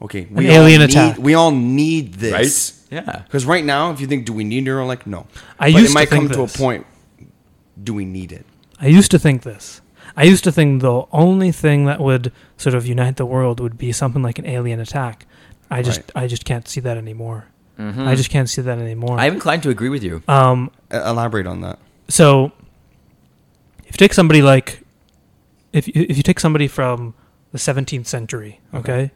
okay, 0.00 0.26
we 0.30 0.48
all 0.48 0.54
alien 0.62 0.80
need, 0.80 0.90
attack. 0.90 1.18
We 1.18 1.34
all 1.34 1.50
need 1.50 2.14
this, 2.14 2.82
Right? 2.90 3.04
Yeah. 3.06 3.22
Because 3.26 3.44
right 3.46 3.64
now, 3.64 3.90
if 3.92 4.00
you 4.00 4.06
think, 4.06 4.26
do 4.26 4.32
we 4.32 4.44
need 4.44 4.66
Neuralink? 4.66 5.06
No. 5.06 5.26
I 5.58 5.70
but 5.72 5.80
used 5.80 5.84
it 5.84 5.88
to 5.88 5.94
might 5.94 6.08
come 6.08 6.18
think 6.28 6.32
to 6.32 6.42
a 6.42 6.46
this. 6.46 6.56
point. 6.56 6.86
Do 7.82 7.94
we 7.94 8.04
need 8.04 8.32
it? 8.32 8.46
I 8.80 8.86
used 8.88 9.10
to 9.12 9.18
think 9.18 9.42
this. 9.42 9.81
I 10.16 10.24
used 10.24 10.44
to 10.44 10.52
think 10.52 10.82
the 10.82 11.04
only 11.12 11.52
thing 11.52 11.86
that 11.86 12.00
would 12.00 12.32
sort 12.56 12.74
of 12.74 12.86
unite 12.86 13.16
the 13.16 13.26
world 13.26 13.60
would 13.60 13.76
be 13.78 13.92
something 13.92 14.22
like 14.22 14.38
an 14.38 14.46
alien 14.46 14.80
attack. 14.80 15.26
I 15.70 15.82
just 15.82 16.00
Right. 16.14 16.24
I 16.24 16.26
just 16.26 16.44
can't 16.44 16.68
see 16.68 16.80
that 16.80 16.96
anymore. 16.96 17.46
Mhm. 17.78 18.06
I 18.06 18.14
just 18.14 18.28
can't 18.30 18.48
see 18.48 18.60
that 18.62 18.78
anymore. 18.78 19.18
I'm 19.18 19.34
inclined 19.34 19.62
to 19.62 19.70
agree 19.70 19.88
with 19.88 20.02
you. 20.04 20.22
um 20.28 20.70
E- 20.92 20.96
Elaborate 20.96 21.46
on 21.46 21.60
that. 21.62 21.78
so 22.08 22.52
if 23.86 23.92
you 23.94 23.98
take 24.06 24.12
somebody 24.14 24.42
like 24.42 24.82
if 25.72 25.88
you, 25.88 25.94
if 26.08 26.16
you 26.18 26.22
take 26.22 26.38
somebody 26.40 26.68
from 26.68 27.14
the 27.52 27.58
17th 27.58 28.06
century, 28.06 28.60
okay? 28.74 29.10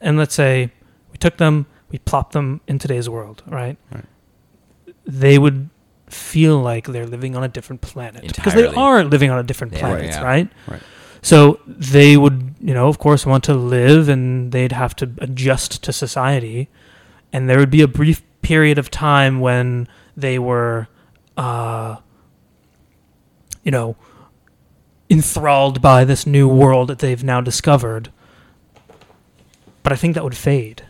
And 0.00 0.16
let's 0.16 0.34
say 0.34 0.70
we 1.12 1.18
took 1.18 1.36
them, 1.38 1.66
we 1.90 1.98
plopped 1.98 2.32
them 2.32 2.60
in 2.68 2.78
today's 2.78 3.08
world, 3.08 3.42
right? 3.48 3.76
Right. 3.92 4.04
They 5.04 5.36
would 5.38 5.68
feel 6.10 6.58
like 6.60 6.86
they're 6.86 7.06
living 7.06 7.36
on 7.36 7.44
a 7.44 7.48
different 7.48 7.80
planet 7.82 8.22
because 8.22 8.54
they 8.54 8.66
are 8.66 9.04
living 9.04 9.30
on 9.30 9.38
a 9.38 9.42
different 9.42 9.72
Yeah, 9.74 9.80
planet, 9.80 10.04
yeah. 10.06 10.22
right? 10.22 10.48
Right. 10.66 10.82
So 11.22 11.60
they 11.66 12.16
would, 12.16 12.54
you 12.60 12.72
know, 12.74 12.88
of 12.88 12.98
course, 12.98 13.26
want 13.26 13.44
to 13.44 13.54
live 13.54 14.08
and 14.08 14.52
they'd 14.52 14.72
have 14.72 14.96
to 14.96 15.10
adjust 15.18 15.82
to 15.84 15.92
society. 15.92 16.68
And 17.32 17.48
there 17.48 17.58
would 17.58 17.70
be 17.70 17.82
a 17.82 17.88
brief 17.88 18.22
period 18.42 18.78
of 18.78 18.90
time 18.90 19.40
when 19.40 19.86
they 20.16 20.38
were, 20.38 20.88
uh, 21.36 21.96
you 23.62 23.70
know, 23.70 23.96
enthralled 25.10 25.82
by 25.82 26.04
this 26.04 26.26
new 26.26 26.48
world 26.48 26.88
that 26.88 27.00
they've 27.00 27.22
now 27.22 27.40
discovered. 27.40 28.10
But 29.82 29.92
I 29.92 29.96
think 29.96 30.14
that 30.14 30.24
would 30.24 30.36
fade. 30.36 30.84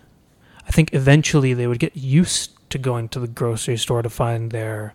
I 0.67 0.71
think 0.71 0.95
eventually 0.95 1.55
they 1.55 1.67
would 1.67 1.79
get 1.81 1.97
used 1.97 2.53
to 2.71 2.79
going 2.79 3.09
to 3.09 3.19
the 3.21 3.27
grocery 3.27 3.77
store 3.77 4.03
to 4.03 4.11
find 4.11 4.53
their 4.53 4.95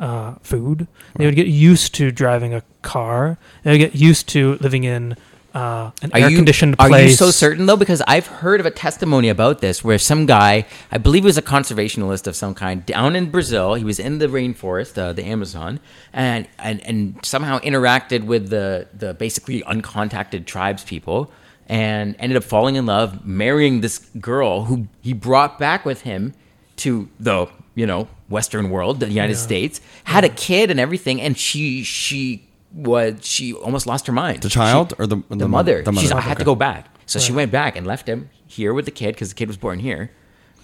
uh, 0.00 0.34
food. 0.42 0.86
They 1.16 1.26
would 1.26 1.36
get 1.36 1.46
used 1.46 1.94
to 1.96 2.10
driving 2.10 2.54
a 2.54 2.62
car. 2.82 3.38
They 3.62 3.72
would 3.72 3.78
get 3.78 3.94
used 3.94 4.28
to 4.30 4.56
living 4.60 4.84
in 4.84 5.16
uh, 5.54 5.90
an 6.02 6.10
Are 6.12 6.18
you- 6.20 6.26
air-conditioned 6.26 6.76
place. 6.78 6.92
Are 6.92 7.02
you 7.02 7.10
so 7.14 7.30
certain 7.30 7.64
though? 7.64 7.78
Because 7.78 8.02
I've 8.06 8.26
heard 8.26 8.60
of 8.60 8.66
a 8.66 8.70
testimony 8.70 9.30
about 9.30 9.60
this 9.62 9.82
where 9.82 9.96
some 9.96 10.26
guy, 10.26 10.66
I 10.92 10.98
believe 10.98 11.22
he 11.22 11.26
was 11.26 11.38
a 11.38 11.42
conservationist 11.42 12.26
of 12.26 12.36
some 12.36 12.54
kind, 12.54 12.84
down 12.84 13.16
in 13.16 13.30
Brazil. 13.30 13.72
He 13.74 13.84
was 13.84 13.98
in 13.98 14.18
the 14.18 14.26
rainforest, 14.26 14.98
uh, 14.98 15.14
the 15.14 15.24
Amazon, 15.24 15.80
and, 16.12 16.46
and 16.58 16.82
and 16.84 17.18
somehow 17.24 17.58
interacted 17.60 18.24
with 18.24 18.50
the 18.50 18.86
the 18.92 19.14
basically 19.14 19.62
uncontacted 19.62 20.44
tribes 20.44 20.84
people, 20.84 21.30
and 21.68 22.16
ended 22.18 22.36
up 22.36 22.44
falling 22.44 22.76
in 22.76 22.84
love, 22.84 23.24
marrying 23.24 23.80
this 23.80 23.98
girl 24.20 24.64
who 24.64 24.88
he 25.00 25.14
brought 25.14 25.58
back 25.58 25.86
with 25.86 26.02
him 26.02 26.34
to 26.76 27.08
the 27.18 27.46
you 27.76 27.86
know 27.86 28.08
Western 28.28 28.70
world, 28.70 28.98
the 28.98 29.08
United 29.08 29.36
States, 29.36 29.80
had 30.02 30.24
a 30.24 30.28
kid 30.28 30.70
and 30.72 30.80
everything, 30.80 31.20
and 31.20 31.38
she 31.38 31.84
she 31.84 32.42
was 32.74 33.24
she 33.24 33.52
almost 33.52 33.86
lost 33.86 34.06
her 34.08 34.12
mind. 34.12 34.42
The 34.42 34.48
child 34.48 34.90
She- 34.90 35.02
or 35.02 35.06
the 35.06 35.22
the, 35.28 35.46
mother. 35.48 35.82
The 35.82 35.92
She's 35.92 36.10
mother. 36.10 36.20
I 36.20 36.24
had 36.30 36.38
to 36.38 36.44
go 36.44 36.56
back. 36.56 36.88
So 37.06 37.20
she 37.20 37.32
went 37.32 37.52
back 37.52 37.76
and 37.76 37.86
left 37.86 38.08
him 38.08 38.30
here 38.48 38.74
with 38.74 38.84
the 38.84 38.90
kid 38.90 39.14
because 39.14 39.28
the 39.28 39.36
kid 39.36 39.46
was 39.46 39.56
born 39.56 39.78
here. 39.78 40.10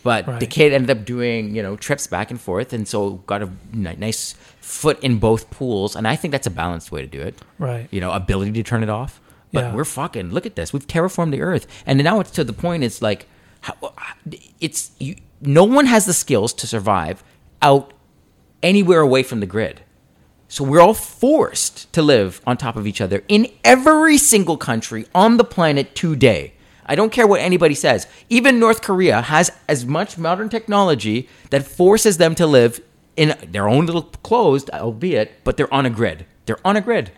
But 0.02 0.40
the 0.40 0.48
kid 0.48 0.72
ended 0.72 0.90
up 0.90 1.04
doing, 1.04 1.54
you 1.54 1.62
know, 1.62 1.76
trips 1.76 2.08
back 2.08 2.32
and 2.32 2.40
forth, 2.40 2.72
and 2.72 2.88
so 2.88 3.22
got 3.30 3.40
a 3.40 3.48
nice 3.72 4.32
foot 4.60 4.98
in 5.04 5.18
both 5.20 5.48
pools. 5.50 5.94
And 5.94 6.08
I 6.08 6.16
think 6.16 6.32
that's 6.32 6.48
a 6.48 6.50
balanced 6.50 6.90
way 6.90 7.02
to 7.02 7.06
do 7.06 7.20
it. 7.20 7.38
Right. 7.60 7.86
You 7.92 8.00
know, 8.00 8.10
ability 8.10 8.50
to 8.54 8.64
turn 8.64 8.82
it 8.82 8.88
off. 8.90 9.20
But 9.52 9.64
Yeah. 9.64 9.74
we're 9.76 9.84
fucking. 9.84 10.32
Look 10.32 10.44
at 10.44 10.56
this. 10.56 10.72
We've 10.72 10.86
terraformed 10.86 11.30
the 11.30 11.40
earth, 11.42 11.68
and 11.86 12.02
now 12.02 12.18
it's 12.18 12.32
to 12.32 12.42
the 12.42 12.52
point. 12.52 12.82
It's 12.82 13.00
like, 13.00 13.28
how, 13.60 13.74
uh, 13.82 13.90
it's 14.60 14.90
you. 14.98 15.14
No 15.42 15.64
one 15.64 15.86
has 15.86 16.06
the 16.06 16.12
skills 16.12 16.52
to 16.54 16.66
survive 16.66 17.22
out 17.60 17.92
anywhere 18.62 19.00
away 19.00 19.22
from 19.22 19.40
the 19.40 19.46
grid. 19.46 19.82
So 20.48 20.62
we're 20.64 20.80
all 20.80 20.94
forced 20.94 21.92
to 21.94 22.02
live 22.02 22.40
on 22.46 22.56
top 22.56 22.76
of 22.76 22.86
each 22.86 23.00
other 23.00 23.24
in 23.26 23.50
every 23.64 24.18
single 24.18 24.56
country 24.56 25.06
on 25.14 25.36
the 25.36 25.44
planet 25.44 25.94
today. 25.94 26.54
I 26.86 26.94
don't 26.94 27.10
care 27.10 27.26
what 27.26 27.40
anybody 27.40 27.74
says. 27.74 28.06
Even 28.28 28.58
North 28.58 28.82
Korea 28.82 29.22
has 29.22 29.50
as 29.68 29.86
much 29.86 30.18
modern 30.18 30.48
technology 30.48 31.28
that 31.50 31.64
forces 31.64 32.18
them 32.18 32.34
to 32.36 32.46
live 32.46 32.80
in 33.16 33.36
their 33.50 33.68
own 33.68 33.86
little 33.86 34.02
closed, 34.02 34.70
albeit, 34.70 35.42
but 35.42 35.56
they're 35.56 35.72
on 35.72 35.86
a 35.86 35.90
grid. 35.90 36.26
They're 36.46 36.64
on 36.64 36.76
a 36.76 36.80
grid. 36.80 37.12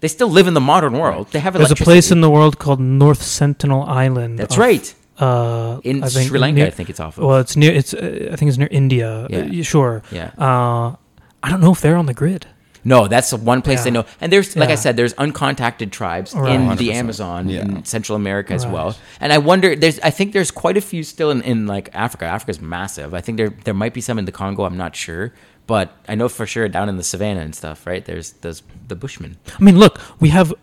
They 0.00 0.08
still 0.08 0.28
live 0.28 0.46
in 0.46 0.54
the 0.54 0.60
modern 0.60 0.94
world. 0.94 1.28
They 1.32 1.40
have 1.40 1.54
There's 1.54 1.70
a 1.70 1.76
place 1.76 2.10
in 2.10 2.22
the 2.22 2.30
world 2.30 2.58
called 2.58 2.80
North 2.80 3.22
Sentinel 3.22 3.82
Island. 3.82 4.38
That's 4.38 4.54
off, 4.54 4.58
right. 4.58 4.94
Uh, 5.20 5.80
In 5.84 6.02
I 6.02 6.08
think 6.08 6.28
Sri 6.28 6.38
Lanka, 6.38 6.58
near- 6.60 6.66
I 6.66 6.70
think 6.70 6.88
it's 6.90 7.00
off 7.00 7.18
of. 7.18 7.24
Well, 7.24 7.38
it's 7.38 7.56
near. 7.56 7.72
It's 7.72 7.92
uh, 7.94 8.30
I 8.32 8.36
think 8.36 8.48
it's 8.48 8.58
near 8.58 8.68
India. 8.70 9.26
Yeah. 9.30 9.60
Uh, 9.60 9.62
sure. 9.62 10.02
Yeah. 10.10 10.30
Uh, 10.38 10.96
I 11.42 11.48
don't 11.50 11.60
know 11.60 11.72
if 11.72 11.80
they're 11.80 11.96
on 11.96 12.06
the 12.06 12.14
grid. 12.14 12.46
No, 12.82 13.08
that's 13.08 13.28
the 13.28 13.36
one 13.36 13.60
place 13.60 13.84
they 13.84 13.90
know. 13.90 14.06
And 14.22 14.32
there's, 14.32 14.56
like 14.56 14.70
I 14.70 14.74
said, 14.74 14.96
there's 14.96 15.12
uncontacted 15.14 15.90
tribes 15.90 16.34
Right. 16.34 16.54
in 16.54 16.62
100%. 16.62 16.78
the 16.78 16.92
Amazon 16.94 17.48
Yeah. 17.50 17.60
in 17.60 17.84
Central 17.84 18.16
America 18.16 18.54
as 18.54 18.64
Right. 18.64 18.72
well. 18.72 18.96
And 19.20 19.34
I 19.34 19.38
wonder, 19.38 19.76
there's, 19.76 20.00
I 20.00 20.08
think 20.08 20.32
there's 20.32 20.50
quite 20.50 20.78
a 20.78 20.80
few 20.80 21.02
still 21.02 21.30
in, 21.30 21.42
in 21.42 21.66
like 21.66 21.90
Africa. 21.92 22.24
Africa's 22.24 22.58
massive. 22.58 23.12
I 23.12 23.20
think 23.20 23.36
there 23.36 23.52
there 23.64 23.74
might 23.74 23.92
be 23.92 24.00
some 24.00 24.18
in 24.18 24.24
the 24.24 24.32
Congo. 24.32 24.64
I'm 24.64 24.78
not 24.78 24.96
sure, 24.96 25.34
but 25.66 25.92
I 26.08 26.14
know 26.14 26.30
for 26.30 26.46
sure 26.46 26.68
down 26.70 26.88
in 26.88 26.96
the 26.96 27.02
savannah 27.04 27.40
and 27.42 27.54
stuff. 27.54 27.86
Right? 27.86 28.02
There's 28.02 28.32
those 28.40 28.62
the 28.88 28.96
Bushmen. 28.96 29.36
I 29.58 29.62
mean, 29.62 29.76
look, 29.78 30.00
we 30.18 30.30
have 30.30 30.54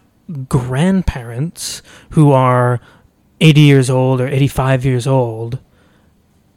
grandparents 0.50 1.84
who 2.12 2.32
are 2.32 2.80
80 3.40 3.62
years 3.62 3.90
old 3.90 4.20
or 4.22 4.28
85 4.28 4.86
years 4.86 5.06
old 5.08 5.60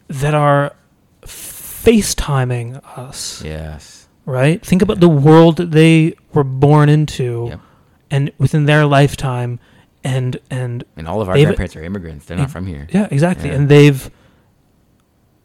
that 0.08 0.34
are 0.34 0.74
FaceTiming 1.22 2.80
us, 2.98 3.42
Yes. 3.44 4.08
right? 4.26 4.64
Think 4.64 4.82
about 4.82 5.00
the 5.00 5.08
world 5.08 5.56
that 5.56 5.70
they 5.70 6.14
were 6.32 6.44
born 6.44 6.88
into 6.88 7.58
and 8.10 8.30
within 8.38 8.66
their 8.66 8.86
lifetime 8.86 9.58
and 10.02 10.38
and 10.50 10.84
And 10.96 11.06
all 11.06 11.20
of 11.20 11.28
our 11.28 11.34
grandparents 11.36 11.76
are 11.76 11.82
immigrants. 11.82 12.26
They're 12.26 12.38
not 12.38 12.50
from 12.50 12.66
here. 12.66 12.88
yeah, 12.90 13.06
exactly. 13.10 13.48
Yeah. 13.50 13.56
And 13.56 13.68
they've 13.68 14.10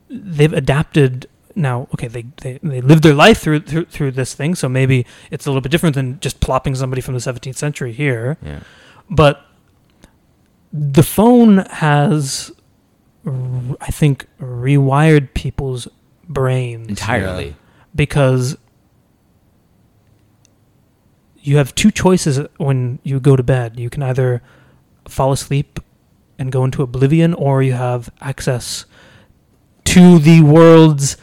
they've 0.10 0.54
adapted 0.54 1.28
now. 1.56 1.88
Okay, 1.94 2.08
they, 2.08 2.26
they 2.42 2.60
they 2.64 2.82
lived 2.82 3.04
their 3.04 3.14
life 3.14 3.40
through, 3.40 3.62
through 3.62 3.86
through 3.86 4.12
this 4.12 4.34
thing, 4.34 4.56
so 4.56 4.70
maybe 4.70 5.06
it's 5.32 5.46
a 5.46 5.50
little 5.50 5.62
bit 5.62 5.72
different 5.72 5.96
than 5.96 6.20
just 6.22 6.40
plopping 6.40 6.74
somebody 6.76 7.02
from 7.02 7.14
the 7.16 7.20
17th 7.20 7.56
century 7.58 7.92
here. 7.92 8.38
Yeah. 8.42 8.60
But 9.10 9.42
the 10.74 11.04
phone 11.04 11.58
has, 11.70 12.52
I 13.26 13.92
think, 13.92 14.28
rewired 14.40 15.34
people's 15.34 15.88
brains 16.28 16.90
Entirely. 16.90 17.56
because 17.94 18.58
you 21.40 21.58
have 21.58 21.74
two 21.76 21.92
choices 21.92 22.40
when 22.58 23.00
you 23.04 23.20
go 23.20 23.36
to 23.36 23.44
bed. 23.44 23.80
You 23.80 23.90
can 23.90 24.04
either 24.04 24.42
fall 25.08 25.32
asleep 25.32 25.80
and 26.38 26.52
go 26.52 26.66
into 26.66 26.82
oblivion, 26.84 27.34
or 27.34 27.64
you 27.64 27.74
have 27.74 28.10
access 28.20 28.86
to 29.86 30.20
the 30.20 30.42
world's 30.42 31.16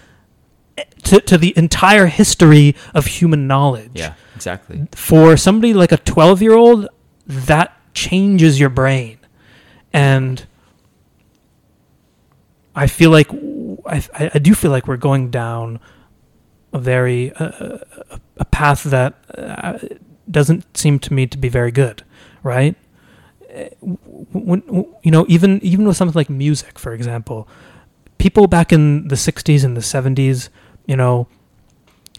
to, 1.05 1.21
to 1.21 1.37
the 1.37 1.53
entire 1.57 2.07
history 2.07 2.75
of 2.95 3.07
human 3.07 3.47
knowledge. 3.47 3.91
Yeah. 3.95 4.15
Exactly. 4.37 4.87
For 4.93 5.37
somebody 5.37 5.75
like 5.75 5.93
a 5.93 5.97
12 5.99 6.41
year 6.41 6.55
old, 6.55 6.89
that 7.27 7.77
changes 7.95 8.59
your 8.59 8.71
brain. 8.71 9.19
And 9.93 10.45
I 12.75 12.87
feel 12.87 13.11
like 13.11 13.31
I, 13.87 14.03
I 14.35 14.39
do 14.39 14.55
feel 14.55 14.71
like 14.71 14.87
we're 14.89 14.97
going 14.97 15.31
down 15.31 15.81
a 16.73 16.79
very 16.79 17.33
uh, 17.35 17.79
a- 18.11 18.21
a 18.39 18.45
path 18.47 18.85
that 18.85 19.15
uh, 19.37 19.79
doesn't 20.31 20.77
seem 20.77 20.99
to 21.01 21.13
me 21.13 21.27
to 21.27 21.37
be 21.37 21.49
very 21.51 21.71
good, 21.71 22.03
right? 22.43 22.75
Uh, 23.55 23.65
When 24.33 24.63
you 25.03 25.11
know, 25.11 25.27
even 25.29 25.61
even 25.63 25.87
with 25.87 25.97
something 25.97 26.17
like 26.19 26.31
music, 26.31 26.79
for 26.79 26.93
example, 26.95 27.47
people 28.19 28.47
back 28.47 28.73
in 28.73 29.09
the 29.09 29.17
'60s 29.17 29.65
and 29.65 29.77
the 29.77 29.83
'70s, 29.83 30.49
you 30.87 30.97
know, 30.97 31.27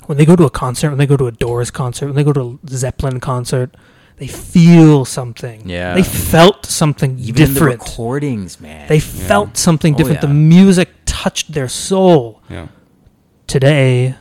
when 0.05 0.17
they 0.17 0.25
go 0.25 0.35
to 0.35 0.43
a 0.45 0.51
concert, 0.51 0.89
when 0.89 0.99
they 0.99 1.07
go 1.07 1.17
to 1.17 1.27
a 1.27 1.31
Doors 1.31 1.71
concert, 1.71 2.07
when 2.07 2.15
they 2.15 2.23
go 2.23 2.33
to 2.33 2.59
a 2.63 2.69
Zeppelin 2.69 3.19
concert, 3.19 3.75
they 4.17 4.27
feel 4.27 5.05
something. 5.05 5.67
Yeah. 5.67 5.95
they 5.95 6.03
felt 6.03 6.65
something 6.65 7.17
Even 7.19 7.27
in 7.29 7.33
the 7.35 7.53
different. 7.59 7.79
recordings, 7.81 8.59
man. 8.61 8.87
They 8.87 8.99
felt 8.99 9.57
something 9.57 9.93
Oh, 9.95 9.97
different. 9.97 10.17
yeah. 10.21 10.27
The 10.27 10.33
music 10.33 10.89
touched 11.05 11.51
their 11.53 11.67
soul. 11.67 12.41
Yeah. 12.49 12.67
Today, 13.47 14.15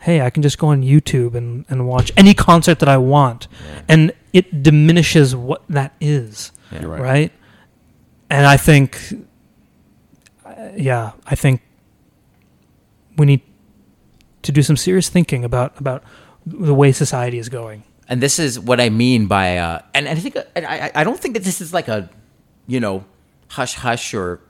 hey, 0.00 0.20
I 0.22 0.30
can 0.30 0.42
just 0.42 0.58
go 0.58 0.68
on 0.68 0.82
YouTube 0.82 1.34
and, 1.34 1.64
and 1.68 1.86
watch 1.86 2.12
any 2.16 2.32
concert 2.34 2.78
that 2.78 2.88
I 2.88 2.96
want. 2.96 3.48
And 3.88 4.12
it 4.32 4.62
diminishes 4.62 5.34
what 5.34 5.62
that 5.68 5.94
is, 6.00 6.52
Yeah. 6.72 6.82
You're 6.82 6.90
right? 6.90 7.00
right. 7.02 7.32
And 8.30 8.46
I 8.46 8.56
think, 8.56 9.14
uh, 10.44 10.68
yeah, 10.76 11.12
I 11.26 11.34
think 11.34 11.62
we 13.16 13.26
need 13.26 13.40
to 14.42 14.52
do 14.52 14.62
some 14.62 14.76
serious 14.76 15.08
thinking 15.08 15.44
about, 15.44 15.78
about 15.80 16.04
the 16.46 16.74
way 16.74 16.92
society 16.92 17.38
is 17.38 17.48
going. 17.48 17.82
And 18.08 18.22
this 18.22 18.38
is 18.38 18.58
what 18.58 18.80
I 18.80 18.88
mean 18.88 19.26
by, 19.26 19.58
uh, 19.58 19.82
and 19.94 20.08
I 20.08 20.14
think 20.14 20.36
and 20.54 20.66
I, 20.66 20.90
I 20.94 21.04
don't 21.04 21.20
think 21.20 21.34
that 21.34 21.44
this 21.44 21.60
is 21.60 21.74
like 21.74 21.88
a, 21.88 22.08
you 22.66 22.80
know, 22.80 23.04
hush 23.48 23.74
hush 23.74 24.14
or 24.14 24.40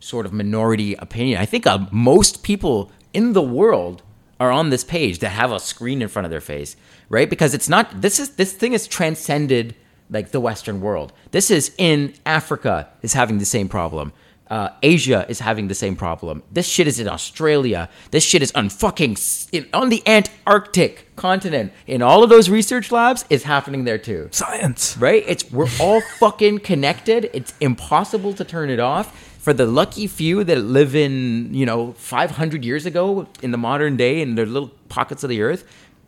sort 0.00 0.26
of 0.26 0.32
minority 0.32 0.94
opinion. 0.94 1.40
I 1.40 1.46
think 1.46 1.66
uh, 1.66 1.86
most 1.90 2.42
people 2.42 2.90
in 3.12 3.34
the 3.34 3.42
world 3.42 4.02
are 4.40 4.50
on 4.50 4.70
this 4.70 4.82
page 4.82 5.20
that 5.20 5.28
have 5.28 5.52
a 5.52 5.60
screen 5.60 6.02
in 6.02 6.08
front 6.08 6.24
of 6.24 6.30
their 6.30 6.40
face, 6.40 6.74
right? 7.08 7.28
Because 7.28 7.54
it's 7.54 7.68
not 7.68 8.00
this 8.00 8.18
is 8.18 8.30
this 8.30 8.52
thing 8.52 8.72
is 8.72 8.86
transcended 8.86 9.74
like 10.10 10.30
the 10.30 10.40
Western 10.40 10.80
world. 10.80 11.12
This 11.30 11.50
is 11.50 11.74
in 11.78 12.14
Africa 12.26 12.88
is 13.02 13.12
having 13.12 13.38
the 13.38 13.44
same 13.44 13.68
problem. 13.68 14.12
Uh, 14.52 14.68
Asia 14.82 15.24
is 15.30 15.38
having 15.40 15.68
the 15.68 15.74
same 15.74 15.96
problem. 15.96 16.42
This 16.52 16.68
shit 16.74 16.86
is 16.86 17.00
in 17.00 17.08
Australia. 17.08 17.88
This 18.10 18.22
shit 18.22 18.42
is 18.42 18.52
on 18.52 18.68
fucking 18.68 19.16
in, 19.50 19.66
on 19.72 19.88
the 19.88 20.02
Antarctic 20.06 20.94
continent. 21.16 21.72
In 21.86 22.02
all 22.02 22.20
of 22.22 22.28
those 22.28 22.50
research 22.50 22.92
labs, 22.92 23.24
it's 23.30 23.44
happening 23.44 23.84
there 23.84 23.96
too 23.96 24.28
Science. 24.30 24.82
right? 24.98 25.24
It's 25.26 25.50
we're 25.50 25.72
all 25.80 26.02
fucking 26.20 26.58
connected. 26.58 27.30
It's 27.32 27.54
impossible 27.60 28.34
to 28.34 28.44
turn 28.44 28.68
it 28.68 28.78
off. 28.78 29.06
For 29.38 29.54
the 29.54 29.64
lucky 29.64 30.06
few 30.06 30.44
that 30.44 30.58
live 30.58 30.94
in, 30.94 31.54
you 31.54 31.64
know, 31.64 31.92
500 31.92 32.62
years 32.62 32.84
ago 32.84 33.26
in 33.40 33.52
the 33.52 33.58
modern 33.58 33.96
day 33.96 34.20
in 34.20 34.34
their 34.34 34.46
little 34.46 34.70
pockets 34.90 35.24
of 35.24 35.30
the 35.30 35.40
earth, 35.40 35.64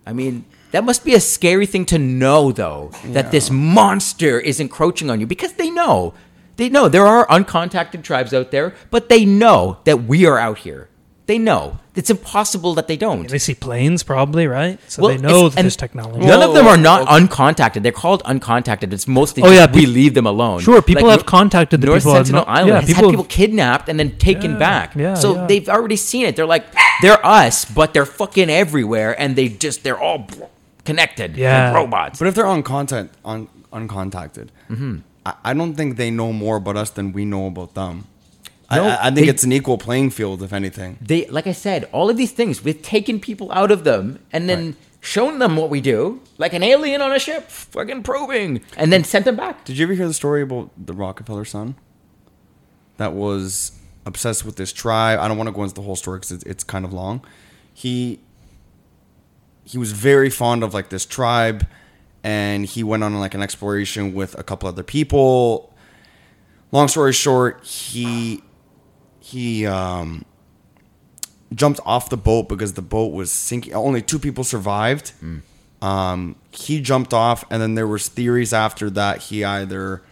I 0.07 0.13
mean, 0.13 0.45
That 0.73 0.85
must 0.85 1.03
be 1.03 1.15
a 1.15 1.21
scary 1.21 1.67
thing 1.67 1.87
to 1.87 1.99
know, 1.99 2.53
though, 2.53 2.91
that 3.07 3.31
this 3.31 3.49
monster 3.51 4.39
is 4.39 4.61
encroaching 4.61 5.09
on 5.09 5.19
you 5.21 5.27
because 5.27 5.55
they 5.55 5.71
know. 5.71 6.13
They 6.57 6.69
know 6.69 6.89
there 6.89 7.07
are 7.07 7.27
uncontacted 7.27 8.03
tribes 8.03 8.33
out 8.33 8.51
there, 8.51 8.75
but 8.91 9.09
they 9.09 9.25
know 9.25 9.79
that 9.85 10.05
we 10.05 10.25
are 10.27 10.39
out 10.39 10.59
here. 10.59 10.89
They 11.27 11.39
know. 11.39 11.79
It's 11.95 12.11
impossible 12.11 12.75
that 12.75 12.87
they 12.87 12.99
don't. 12.99 13.27
They 13.29 13.39
see 13.39 13.55
planes, 13.55 14.03
probably, 14.03 14.47
right? 14.47 14.79
So 14.89 15.03
Well, 15.03 15.15
they 15.17 15.23
know 15.23 15.47
it's- 15.47 15.55
that 15.55 15.63
there's 15.63 15.77
technology. 15.77 16.27
None 16.27 16.43
of 16.43 16.53
them 16.55 16.67
are 16.67 16.77
not 16.77 17.03
okay. 17.03 17.13
uncontacted. 17.17 17.83
They're 17.83 17.93
called 17.93 18.23
uncontacted. 18.25 18.93
It's 18.93 19.09
mostly 19.09 19.43
Oh, 19.43 19.51
yeah, 19.51 19.65
we 19.73 19.87
pe- 19.87 19.87
leave 19.87 20.13
them 20.15 20.27
alone. 20.27 20.61
Sure, 20.61 20.83
people 20.83 21.09
have 21.09 21.25
contacted 21.25 21.81
the 21.81 21.87
North 21.87 22.03
people 22.03 22.15
have 22.15 22.27
Sentinel 22.27 22.45
not- 22.47 22.55
Island 22.57 22.69
yeah, 22.69 22.81
has 22.81 22.89
people- 22.89 23.05
had 23.05 23.11
people 23.11 23.25
kidnapped 23.25 23.89
and 23.89 23.99
then 23.99 24.11
taken 24.19 24.53
Yeah, 24.53 24.59
back. 24.59 24.95
yeah, 24.97 25.15
so 25.15 25.35
yeah. 25.35 25.47
they've 25.47 25.69
already 25.69 25.97
seen 25.97 26.27
it. 26.27 26.37
They're 26.37 26.45
like, 26.47 26.67
they're 27.01 27.25
us, 27.25 27.65
but 27.65 27.95
they're 27.95 28.05
fucking 28.07 28.51
everywhere, 28.51 29.19
and 29.19 29.35
they 29.35 29.49
just 29.49 29.83
they're 29.83 29.99
all 29.99 30.27
connected. 30.85 31.37
Yeah. 31.39 31.69
like 31.69 31.77
robots. 31.77 32.19
But 32.19 32.29
if 32.29 32.35
they're 32.35 32.45
uncontact, 32.45 33.09
on 33.25 33.49
uncontacted, 33.73 34.49
Mm-hmm. 34.71 34.97
I, 35.27 35.35
I 35.45 35.55
don't 35.55 35.75
think 35.75 35.97
they 35.97 36.11
know 36.11 36.33
more 36.33 36.57
about 36.57 36.77
us 36.77 36.91
than 36.91 37.13
we 37.13 37.25
know 37.25 37.47
about 37.47 37.75
them. 37.75 38.05
I, 38.71 38.77
No, 38.77 38.85
I, 38.89 38.99
I 39.01 39.05
think 39.11 39.27
they- 39.27 39.29
it's 39.29 39.45
an 39.45 39.53
equal 39.53 39.79
playing 39.79 40.11
field, 40.11 40.43
if 40.43 40.53
anything. 40.53 40.99
they 41.01 41.27
like 41.27 41.47
I 41.47 41.53
said, 41.53 41.89
all 41.93 42.09
of 42.11 42.17
these 42.17 42.33
things 42.33 42.63
we've 42.65 42.81
taken 42.83 43.21
people 43.21 43.51
out 43.53 43.71
of 43.71 43.85
them 43.85 44.19
and 44.33 44.49
then 44.49 44.67
Right. 44.67 44.77
shown 45.01 45.39
them 45.39 45.57
what 45.57 45.69
we 45.71 45.81
do, 45.83 46.21
like 46.39 46.55
an 46.55 46.63
alien 46.63 47.01
on 47.03 47.13
a 47.13 47.19
ship, 47.19 47.49
fucking 47.51 48.03
probing, 48.03 48.63
and 48.77 48.91
then 48.93 49.05
sent 49.05 49.25
them 49.27 49.37
back. 49.37 49.65
Did 49.65 49.77
you 49.79 49.85
ever 49.87 49.93
hear 49.95 50.09
the 50.09 50.15
story 50.15 50.41
about 50.43 50.71
the 50.79 50.95
Rockefeller 50.95 51.45
son 51.45 51.75
that 52.97 53.13
was 53.13 53.73
obsessed 54.07 54.45
with 54.47 54.57
this 54.57 54.73
tribe? 54.73 55.19
I 55.21 55.29
don't 55.29 55.37
want 55.37 55.49
to 55.49 55.53
go 55.53 55.63
into 55.63 55.75
the 55.75 55.83
whole 55.83 55.97
story 55.97 56.19
because 56.19 56.33
it's, 56.33 56.45
it's 56.45 56.65
kind 56.65 56.85
of 56.87 56.93
long. 56.93 57.25
He 57.75 58.21
he 59.67 59.79
was 59.79 59.93
very 59.93 60.31
fond 60.31 60.63
of 60.63 60.75
like 60.75 60.89
this 60.91 61.07
tribe, 61.07 61.67
and 62.25 62.65
he 62.65 62.83
went 62.83 63.05
on 63.05 63.15
like 63.21 63.35
an 63.35 63.43
exploration 63.43 64.15
with 64.15 64.37
a 64.39 64.43
couple 64.43 64.69
other 64.69 64.83
people. 64.83 65.73
Long 66.73 66.89
story 66.89 67.13
short, 67.13 67.63
he 67.65 68.43
he 69.21 69.67
um, 69.67 70.25
jumped 71.55 71.81
off 71.85 72.11
the 72.11 72.17
boat 72.17 72.49
because 72.49 72.73
the 72.73 72.83
boat 72.83 73.13
was 73.13 73.31
sinking. 73.31 73.75
Only 73.75 74.03
two 74.03 74.19
people 74.19 74.43
survived. 74.43 75.13
Um, 75.83 76.37
he 76.51 76.81
jumped 76.81 77.13
off, 77.13 77.45
and 77.51 77.61
then 77.61 77.75
there 77.75 77.87
was 77.87 78.09
theories 78.09 78.53
after 78.55 78.89
that 78.91 79.19
he 79.25 79.45
either 79.45 80.03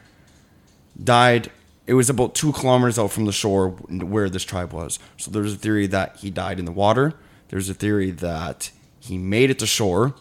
died. 1.03 1.51
It 1.87 1.95
was 1.95 2.11
about 2.11 2.35
two 2.35 2.53
kilometers 2.53 2.99
out 2.99 3.11
from 3.11 3.25
the 3.25 3.33
shore 3.33 3.71
where 3.71 4.29
this 4.29 4.45
tribe 4.45 4.73
was. 4.73 4.99
So 5.17 5.31
there's 5.31 5.55
a 5.55 5.57
theory 5.57 5.87
that 5.89 6.17
he 6.17 6.31
died 6.31 6.59
in 6.59 6.67
the 6.67 6.73
water. 6.73 7.15
There's 7.49 7.69
a 7.69 7.75
theory 7.75 8.11
that 8.11 8.71
he 9.01 9.19
made 9.19 9.51
it 9.51 9.59
to 9.59 9.67
shore, 9.67 10.15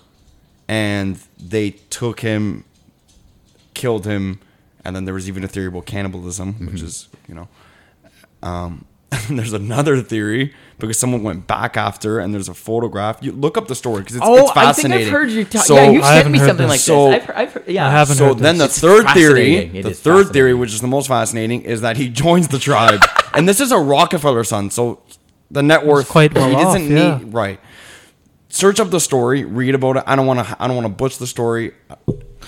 and 0.71 1.19
they 1.37 1.71
took 1.89 2.21
him, 2.21 2.63
killed 3.73 4.05
him, 4.05 4.39
and 4.85 4.95
then 4.95 5.03
there 5.03 5.13
was 5.13 5.27
even 5.27 5.43
a 5.43 5.47
theory 5.49 5.67
about 5.67 5.85
cannibalism, 5.85 6.53
which 6.71 6.81
is 6.81 7.09
you 7.27 7.35
know. 7.35 7.47
Um, 8.41 8.85
and 9.27 9.37
there's 9.37 9.51
another 9.51 10.01
theory 10.01 10.53
because 10.79 10.97
someone 10.97 11.23
went 11.23 11.45
back 11.45 11.75
after, 11.75 12.19
and 12.19 12.33
there's 12.33 12.47
a 12.47 12.53
photograph. 12.53 13.17
You 13.21 13.33
look 13.33 13.57
up 13.57 13.67
the 13.67 13.75
story 13.75 13.99
because 14.01 14.15
it's, 14.15 14.25
oh, 14.25 14.43
it's 14.43 14.51
fascinating. 14.53 14.93
I 14.93 14.97
think 15.03 15.07
I've 15.07 15.11
heard 15.21 15.29
you 15.31 15.43
talk. 15.43 15.65
So- 15.65 15.75
yeah, 15.75 15.89
you 15.89 16.01
I 16.01 16.21
sent 16.21 16.31
me 16.31 16.39
something 16.39 16.57
this. 16.57 16.69
like 16.69 16.79
So- 16.79 17.11
this. 17.11 17.15
I've, 17.21 17.25
heard- 17.25 17.35
I've, 17.35 17.53
heard- 17.53 17.67
yeah, 17.67 17.87
I 17.87 17.91
haven't 17.91 18.15
So 18.15 18.27
heard 18.27 18.37
then 18.39 18.57
the 18.57 18.69
third 18.69 19.09
theory. 19.09 19.55
It 19.55 19.83
the 19.83 19.93
third 19.93 20.29
theory, 20.31 20.53
which 20.53 20.73
is 20.73 20.79
the 20.79 20.87
most 20.87 21.07
fascinating, 21.09 21.63
is 21.63 21.81
that 21.81 21.97
he 21.97 22.07
joins 22.23 22.47
the 22.47 22.57
tribe, 22.57 23.01
and 23.33 23.49
this 23.49 23.59
is 23.59 23.73
a 23.73 23.77
Rockefeller 23.77 24.45
son. 24.45 24.71
So 24.71 25.01
the 25.51 25.61
net 25.61 25.85
worth 25.85 26.07
quite 26.07 26.33
well 26.33 26.47
he 26.49 26.55
doesn't 26.55 26.83
off, 26.85 26.89
yeah. 26.89 27.17
need 27.17 27.33
right. 27.33 27.59
Search 28.53 28.79
up 28.81 28.89
the 28.91 28.99
story, 28.99 29.45
read 29.45 29.75
about 29.75 29.97
it. 29.97 30.03
I 30.05 30.15
don't 30.15 30.27
want 30.27 30.45
to. 30.45 30.57
I 30.59 30.67
don't 30.67 30.75
want 30.75 30.85
to 30.85 30.93
butch 30.93 31.17
the 31.17 31.25
story. 31.27 31.73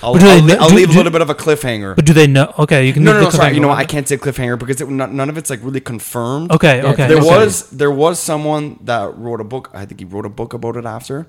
I'll, 0.02 0.12
But 0.12 0.20
do 0.20 0.26
they 0.26 0.32
I'll, 0.36 0.42
know- 0.42 0.56
I'll 0.60 0.68
do- 0.68 0.74
leave 0.74 0.88
do- 0.88 0.94
a 0.94 0.98
little 0.98 1.12
bit 1.12 1.22
of 1.22 1.30
a 1.30 1.34
cliffhanger. 1.34 1.96
But 1.96 2.04
do 2.04 2.12
they 2.12 2.26
know? 2.26 2.52
Okay, 2.58 2.86
you 2.86 2.92
can. 2.92 3.04
no, 3.04 3.12
leave 3.12 3.20
no, 3.20 3.24
no, 3.26 3.30
sorry. 3.30 3.54
You 3.54 3.60
know, 3.60 3.68
what? 3.68 3.78
I 3.78 3.84
can't 3.86 4.06
say 4.06 4.16
cliffhanger 4.18 4.58
because 4.58 4.80
it, 4.80 4.88
none 4.88 5.16
none 5.16 5.30
of 5.30 5.38
it's 5.38 5.48
like 5.50 5.60
really 5.62 5.80
confirmed. 5.80 6.50
Okay, 6.52 6.78
Yeah, 6.82 6.90
okay. 6.92 7.08
There 7.08 7.18
okay. 7.18 7.26
was 7.26 7.70
there 7.70 7.90
was 7.90 8.20
someone 8.20 8.78
that 8.82 9.16
wrote 9.16 9.40
a 9.40 9.44
book. 9.44 9.70
I 9.72 9.86
think 9.86 10.00
he 10.00 10.04
wrote 10.04 10.26
a 10.26 10.30
book 10.30 10.52
about 10.52 10.76
it 10.76 10.84
after 10.84 11.26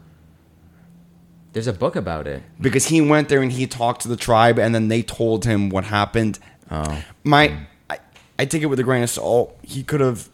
There's 1.53 1.67
a 1.67 1.73
book 1.73 1.95
about 1.95 2.27
it. 2.27 2.43
because 2.59 2.87
he 2.87 2.99
went 2.99 3.29
there 3.29 3.41
and 3.41 3.51
he 3.53 3.65
talked 3.67 4.01
to 4.01 4.09
the 4.09 4.17
tribe 4.17 4.59
and 4.59 4.75
then 4.75 4.89
they 4.89 5.01
told 5.03 5.45
him 5.45 5.69
what 5.69 5.85
happened. 5.85 6.37
Oh. 6.69 7.01
My, 7.23 7.67
I, 7.89 7.99
I 8.37 8.45
take 8.45 8.61
it 8.61 8.65
with 8.65 8.79
a 8.79 8.83
grain 8.83 9.03
of 9.03 9.09
salt. 9.09 9.57
He 9.61 9.83
could 9.83 10.01
have 10.01 10.27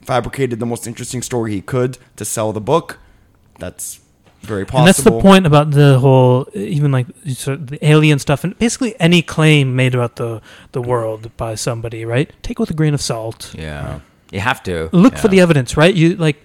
fabricated 0.00 0.58
the 0.58 0.64
most 0.66 0.86
interesting 0.86 1.20
story 1.20 1.52
he 1.52 1.60
could 1.60 1.98
to 2.16 2.24
sell 2.24 2.52
the 2.54 2.60
book. 2.62 2.98
That's 3.58 4.00
very 4.42 4.64
possible. 4.64 4.80
And 4.80 4.88
that's 4.88 5.02
the 5.02 5.20
point 5.20 5.46
about 5.46 5.70
the 5.72 5.98
whole, 5.98 6.48
even 6.54 6.92
like 6.92 7.06
so 7.34 7.56
the 7.56 7.84
alien 7.86 8.18
stuff, 8.18 8.44
and 8.44 8.58
basically 8.58 8.98
any 9.00 9.22
claim 9.22 9.74
made 9.76 9.94
about 9.94 10.16
the 10.16 10.40
the 10.72 10.82
world 10.82 11.36
by 11.36 11.54
somebody, 11.54 12.04
right? 12.04 12.30
Take 12.42 12.58
it 12.58 12.60
with 12.60 12.70
a 12.70 12.74
grain 12.74 12.94
of 12.94 13.00
salt. 13.00 13.54
Yeah, 13.56 14.00
you 14.30 14.40
have 14.40 14.62
to 14.64 14.88
Look 14.92 15.16
for 15.16 15.28
the 15.28 15.40
evidence, 15.40 15.76
right? 15.76 15.94
You 15.94 16.16
like 16.16 16.36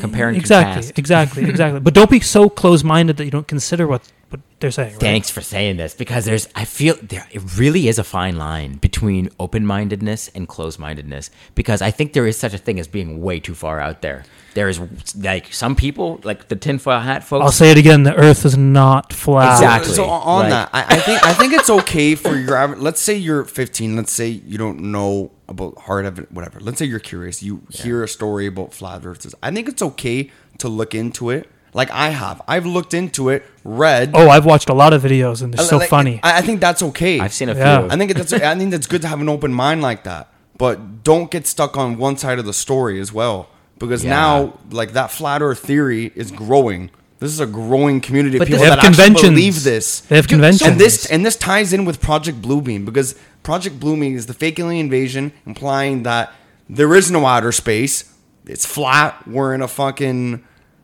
compare 0.00 0.28
and 0.28 0.36
exactly, 0.36 0.92
exactly, 0.96 1.44
exactly. 1.48 1.80
But 1.80 1.94
don't 1.94 2.10
be 2.10 2.20
so 2.20 2.48
close-minded 2.48 3.16
that 3.16 3.24
you 3.24 3.30
don't 3.30 3.48
consider 3.48 3.86
what 3.86 4.10
what 4.32 4.40
they're 4.60 4.70
saying. 4.70 4.92
Right? 4.92 5.00
Thanks 5.00 5.30
for 5.30 5.40
saying 5.40 5.76
this 5.76 5.94
because 5.94 6.24
there's 6.24 6.48
I 6.54 6.64
feel 6.64 6.96
there 7.02 7.26
it 7.30 7.42
really 7.58 7.88
is 7.88 7.98
a 7.98 8.04
fine 8.04 8.36
line 8.36 8.76
between 8.76 9.28
open-mindedness 9.38 10.28
and 10.34 10.48
closed-mindedness 10.48 11.30
because 11.54 11.82
I 11.82 11.90
think 11.90 12.12
there 12.12 12.26
is 12.26 12.38
such 12.38 12.54
a 12.54 12.58
thing 12.58 12.80
as 12.80 12.88
being 12.88 13.20
way 13.20 13.38
too 13.40 13.54
far 13.54 13.80
out 13.80 14.02
there. 14.02 14.24
There 14.54 14.68
is 14.68 14.80
like 15.16 15.52
some 15.52 15.74
people 15.76 16.20
like 16.24 16.48
the 16.48 16.56
tinfoil 16.56 17.00
hat 17.00 17.24
folks. 17.24 17.42
I'll 17.44 17.52
say 17.52 17.70
it 17.70 17.78
again: 17.78 18.02
the 18.02 18.14
Earth 18.14 18.44
is 18.44 18.56
not 18.56 19.12
flat. 19.12 19.54
Exactly. 19.54 19.94
So 19.94 20.04
on 20.04 20.42
Like- 20.42 20.50
that, 20.50 20.70
I, 20.72 20.96
I 20.96 20.98
think 20.98 21.24
I 21.24 21.32
think 21.34 21.52
it's 21.54 21.70
okay 21.70 22.14
for 22.14 22.36
your. 22.36 22.56
aver- 22.56 22.76
Let's 22.76 23.00
say 23.00 23.16
you're 23.16 23.44
15. 23.44 23.96
Let's 23.96 24.12
say 24.12 24.28
you 24.28 24.58
don't 24.58 24.80
know 24.92 25.30
about 25.48 25.78
hard 25.78 26.04
evidence, 26.04 26.30
whatever. 26.32 26.60
Let's 26.60 26.78
say 26.78 26.84
you're 26.84 26.98
curious. 27.00 27.42
You 27.42 27.62
hear 27.70 28.02
a 28.02 28.08
story 28.08 28.46
about 28.46 28.72
flat 28.74 29.04
earthers. 29.06 29.34
I 29.42 29.50
think 29.50 29.68
it's 29.68 29.82
okay 29.82 30.30
to 30.58 30.68
look 30.68 30.94
into 30.94 31.30
it. 31.30 31.48
Like 31.74 31.90
I 31.90 32.10
have, 32.10 32.42
I've 32.46 32.66
looked 32.66 32.92
into 32.92 33.30
it, 33.30 33.44
read. 33.64 34.10
Oh, 34.14 34.28
I've 34.28 34.44
watched 34.44 34.68
a 34.68 34.74
lot 34.74 34.92
of 34.92 35.02
videos, 35.02 35.42
and 35.42 35.54
they're 35.54 35.64
uh, 35.64 35.68
so 35.68 35.78
Like, 35.78 35.88
funny. 35.88 36.20
I, 36.22 36.38
I 36.38 36.40
think 36.42 36.60
that's 36.60 36.82
okay. 36.82 37.18
I've 37.18 37.32
seen 37.32 37.48
a 37.48 37.54
Yeah. 37.54 37.80
few. 37.80 37.90
I 37.90 37.96
think 37.96 38.12
that's 38.14 38.32
I 38.32 38.54
think 38.56 38.70
that's 38.70 38.86
good 38.86 39.00
to 39.02 39.08
have 39.08 39.20
an 39.20 39.28
open 39.28 39.52
mind 39.52 39.80
like 39.80 40.04
that. 40.04 40.28
But 40.58 41.02
don't 41.02 41.30
get 41.30 41.46
stuck 41.46 41.76
on 41.76 41.96
one 41.96 42.16
side 42.18 42.38
of 42.38 42.44
the 42.44 42.52
story 42.52 43.00
as 43.00 43.12
well. 43.12 43.48
Because 43.78 44.04
Yeah. 44.04 44.10
now 44.10 44.58
like 44.70 44.92
that 44.92 45.10
flat 45.10 45.40
earth 45.40 45.60
theory 45.60 46.12
is 46.14 46.30
growing. 46.30 46.90
This 47.20 47.30
is 47.32 47.40
a 47.40 47.46
growing 47.46 48.00
community 48.00 48.36
of 48.36 48.40
But 48.40 48.48
people 48.48 48.64
they 48.64 48.68
that 48.68 48.84
actually 48.84 49.30
believe 49.30 49.62
this. 49.64 50.00
They 50.00 50.16
have 50.16 50.28
conventions. 50.28 50.68
And 50.70 50.78
this 50.78 51.06
and 51.06 51.24
this 51.24 51.36
ties 51.36 51.72
in 51.72 51.84
with 51.86 52.02
Project 52.02 52.42
Bluebeam 52.42 52.84
because 52.84 53.14
Project 53.42 53.80
Bluebeam 53.80 54.14
is 54.14 54.26
the 54.26 54.34
fake 54.34 54.58
alien 54.58 54.84
invasion 54.86 55.32
implying 55.46 56.02
that 56.02 56.32
there 56.68 56.94
is 56.94 57.10
no 57.10 57.24
outer 57.24 57.50
space. 57.52 58.04
It's 58.46 58.66
flat. 58.66 59.26
We're 59.26 59.54
in 59.54 59.62
a 59.62 59.68
fucking 59.68 60.42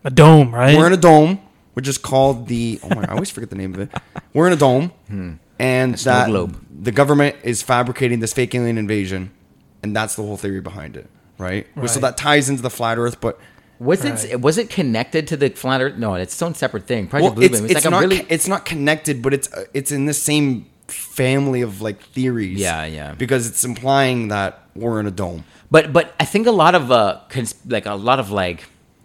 a 0.09 0.11
dome, 0.11 0.55
right? 0.55 0.77
we're 0.77 0.87
in 0.87 0.93
a 0.93 0.97
dome, 1.13 1.41
which 1.75 1.87
is 1.89 1.99
called 1.99 2.49
the. 2.49 2.81
Oh 2.83 2.89
my! 2.95 3.05
I 3.05 3.13
always 3.13 3.31
forget 3.31 3.51
the 3.51 3.57
name 3.57 3.75
of 3.75 3.81
it. 3.81 3.91
We're 4.35 4.47
in 4.49 4.53
a 4.53 4.57
dome, 4.69 4.93
and 5.59 5.99
snow 5.99 6.13
that 6.13 6.27
globe. 6.29 6.53
the 6.71 6.93
government 6.93 7.37
is 7.43 7.63
fabricating 7.63 8.21
this 8.21 8.33
fake 8.33 8.55
alien 8.55 8.79
invasion, 8.79 9.31
and 9.83 9.95
that's 9.95 10.15
the 10.17 10.23
whole 10.23 10.37
theory 10.37 10.61
behind 10.61 10.97
it, 10.97 11.09
right? 11.39 11.67
So 11.77 11.81
Right. 11.83 12.01
that 12.03 12.17
ties 12.17 12.49
into 12.49 12.63
the 12.63 12.71
flat 12.71 12.99
Earth, 12.99 13.21
but 13.21 13.39
was 13.79 14.05
it 14.05 14.11
Right. 14.13 14.41
was 14.41 14.59
it 14.59 14.71
connected 14.71 15.27
to 15.29 15.37
the 15.37 15.51
flat 15.51 15.81
Earth? 15.81 15.97
No, 15.97 16.15
it's 16.15 16.33
its 16.35 16.43
own 16.43 16.55
separate 16.55 16.87
thing. 16.87 17.07
Project 17.07 17.37
well, 17.37 17.45
it's 17.45 17.61
Bluebeam. 17.61 17.65
it's, 17.65 17.75
It's, 17.75 17.85
like 17.85 17.91
not 17.93 18.05
a 18.05 18.09
really 18.09 18.27
it's 18.29 18.49
not 18.49 18.65
connected, 18.65 19.23
but 19.23 19.33
it's 19.35 19.53
uh, 19.53 19.65
it's 19.75 19.93
in 19.93 20.07
the 20.07 20.15
same 20.15 20.67
family 20.89 21.61
of 21.61 21.81
like 21.83 22.03
theories. 22.03 22.59
Yeah, 22.59 22.85
yeah. 22.87 23.15
Because 23.15 23.47
it's 23.47 23.63
implying 23.65 24.29
that 24.29 24.63
we're 24.75 24.99
in 25.01 25.07
a 25.07 25.11
dome. 25.11 25.45
But 25.71 25.93
but 25.93 26.15
I 26.19 26.25
think 26.25 26.47
a 26.47 26.51
lot 26.65 26.75
of 26.75 26.91
uh 26.91 27.21
cons- 27.29 27.55
like 27.67 27.87
a 27.87 27.95
lot 27.95 28.19
of 28.19 28.31
like 28.31 28.65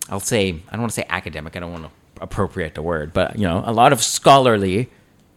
I'll 0.09 0.19
say 0.19 0.49
I 0.49 0.71
don't 0.71 0.81
want 0.81 0.91
to 0.91 0.95
say 0.95 1.05
academic 1.09 1.55
I 1.55 1.59
don't 1.59 1.71
want 1.71 1.85
to 1.85 1.91
appropriate 2.21 2.75
the 2.75 2.81
word 2.81 3.13
but 3.13 3.37
you 3.37 3.47
know 3.47 3.63
a 3.65 3.73
lot 3.73 3.91
of 3.91 4.01
scholarly 4.01 4.89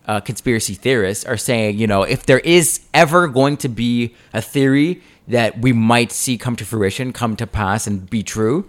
uh, 0.07 0.21
conspiracy 0.21 0.75
theorists 0.75 1.25
are 1.25 1.37
saying 1.37 1.79
you 1.79 1.87
know 1.87 2.03
if 2.03 2.27
there 2.27 2.39
is 2.41 2.81
ever 2.95 3.27
going 3.29 3.57
to 3.59 3.69
be 3.69 4.15
a 4.33 4.41
theory 4.41 5.03
that 5.27 5.59
we 5.59 5.73
might 5.73 6.13
see 6.13 6.39
come 6.39 6.55
to 6.57 6.65
fruition 6.65 7.13
come 7.13 7.35
to 7.37 7.47
pass 7.47 7.87
and 7.87 8.09
be 8.09 8.23
true 8.23 8.69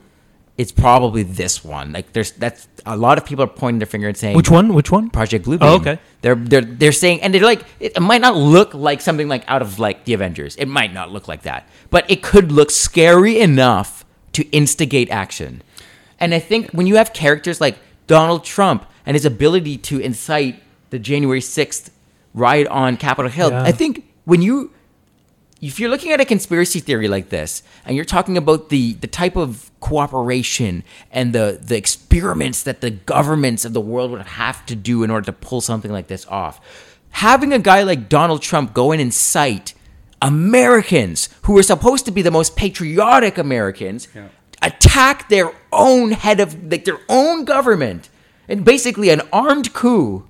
it's 0.57 0.71
probably 0.71 1.21
this 1.21 1.63
one 1.63 1.91
like 1.91 2.13
there's 2.13 2.31
that's 2.31 2.67
a 2.87 2.97
lot 2.97 3.17
of 3.17 3.25
people 3.25 3.43
are 3.43 3.47
pointing 3.47 3.79
their 3.79 3.85
finger 3.85 4.07
and 4.07 4.17
saying 4.17 4.35
Which 4.35 4.49
one? 4.49 4.73
Which 4.73 4.91
one? 4.91 5.09
Project 5.09 5.45
Bluebeam. 5.45 5.59
Oh, 5.61 5.75
okay. 5.75 5.99
They're 6.21 6.35
they're 6.35 6.61
they're 6.61 6.91
saying, 6.91 7.21
and 7.21 7.33
they're 7.33 7.41
like, 7.41 7.63
it 7.79 7.99
might 8.01 8.21
not 8.21 8.35
look 8.35 8.73
like 8.73 9.01
something 9.01 9.27
like 9.27 9.43
out 9.47 9.61
of 9.61 9.77
like 9.77 10.05
the 10.05 10.13
Avengers. 10.13 10.55
It 10.55 10.67
might 10.67 10.93
not 10.93 11.11
look 11.11 11.27
like 11.27 11.43
that, 11.43 11.67
but 11.89 12.09
it 12.09 12.23
could 12.23 12.51
look 12.51 12.71
scary 12.71 13.39
enough 13.39 14.05
to 14.33 14.43
instigate 14.49 15.09
action. 15.09 15.61
And 16.19 16.33
I 16.33 16.39
think 16.39 16.71
when 16.71 16.87
you 16.87 16.95
have 16.95 17.13
characters 17.13 17.61
like 17.61 17.77
Donald 18.07 18.43
Trump 18.43 18.85
and 19.05 19.15
his 19.15 19.25
ability 19.25 19.77
to 19.77 19.99
incite 19.99 20.61
the 20.89 20.99
January 20.99 21.41
sixth 21.41 21.91
riot 22.33 22.67
on 22.67 22.97
Capitol 22.97 23.31
Hill, 23.31 23.51
Yeah. 23.51 23.63
I 23.63 23.71
think 23.71 24.05
when 24.25 24.41
you 24.41 24.71
if 25.59 25.79
you're 25.79 25.89
looking 25.89 26.11
at 26.11 26.19
a 26.21 26.25
conspiracy 26.25 26.79
theory 26.79 27.07
like 27.07 27.29
this 27.29 27.63
and 27.85 27.95
you're 27.95 28.05
talking 28.05 28.37
about 28.37 28.69
the 28.69 28.93
the 28.93 29.07
type 29.07 29.35
of 29.35 29.71
cooperation 29.79 30.83
and 31.11 31.33
the 31.33 31.59
the 31.61 31.75
experiments 31.75 32.61
that 32.63 32.81
the 32.81 32.91
governments 32.91 33.65
of 33.65 33.73
the 33.73 33.81
world 33.81 34.11
would 34.11 34.21
have 34.21 34.63
to 34.67 34.75
do 34.75 35.03
in 35.03 35.09
order 35.09 35.25
to 35.25 35.33
pull 35.33 35.59
something 35.61 35.91
like 35.91 36.07
this 36.07 36.25
off 36.27 36.59
having 37.09 37.51
a 37.53 37.57
guy 37.59 37.81
like 37.81 38.07
Donald 38.07 38.41
Trump 38.43 38.73
go 38.75 38.91
in 38.91 38.99
and 38.99 39.11
cite 39.11 39.73
Americans 40.21 41.29
who 41.43 41.57
are 41.57 41.63
supposed 41.63 42.05
to 42.05 42.11
be 42.11 42.21
the 42.21 42.31
most 42.31 42.55
patriotic 42.55 43.37
Americans 43.37 44.07
Yeah. 44.15 44.27
Attack 44.61 45.29
their 45.29 45.51
own 45.71 46.11
head 46.11 46.39
of 46.39 46.71
like 46.71 46.85
their 46.85 46.99
own 47.09 47.45
government 47.45 48.09
and 48.47 48.65
basically 48.65 49.09
an 49.09 49.21
armed 49.31 49.73
coup 49.73 50.27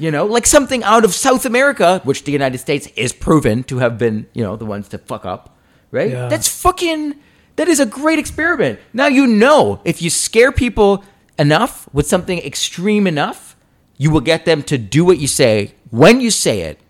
you 0.00 0.10
know, 0.10 0.24
like 0.24 0.46
something 0.46 0.82
out 0.82 1.04
of 1.04 1.14
South 1.14 1.44
America, 1.44 2.00
which 2.04 2.24
the 2.24 2.32
United 2.32 2.58
States 2.58 2.88
is 2.96 3.12
proven 3.12 3.62
to 3.64 3.78
have 3.78 3.98
been, 3.98 4.26
you 4.32 4.42
know, 4.42 4.56
the 4.56 4.64
ones 4.64 4.88
to 4.88 4.98
fuck 4.98 5.26
up, 5.26 5.58
right? 5.90 6.10
Yeah. 6.10 6.26
That's 6.26 6.48
fucking, 6.48 7.16
that 7.56 7.68
is 7.68 7.80
a 7.80 7.86
great 7.86 8.18
experiment. 8.18 8.80
Now 8.94 9.08
you 9.08 9.26
know 9.26 9.82
if 9.84 10.00
you 10.00 10.08
scare 10.08 10.52
people 10.52 11.04
enough 11.38 11.86
with 11.92 12.06
something 12.06 12.38
extreme 12.38 13.06
enough, 13.06 13.56
you 13.98 14.10
will 14.10 14.22
get 14.22 14.46
them 14.46 14.62
to 14.64 14.78
do 14.78 15.04
what 15.04 15.18
you 15.18 15.26
say 15.26 15.74
when 15.90 16.22
you 16.22 16.30
say 16.30 16.62
it, 16.62 16.80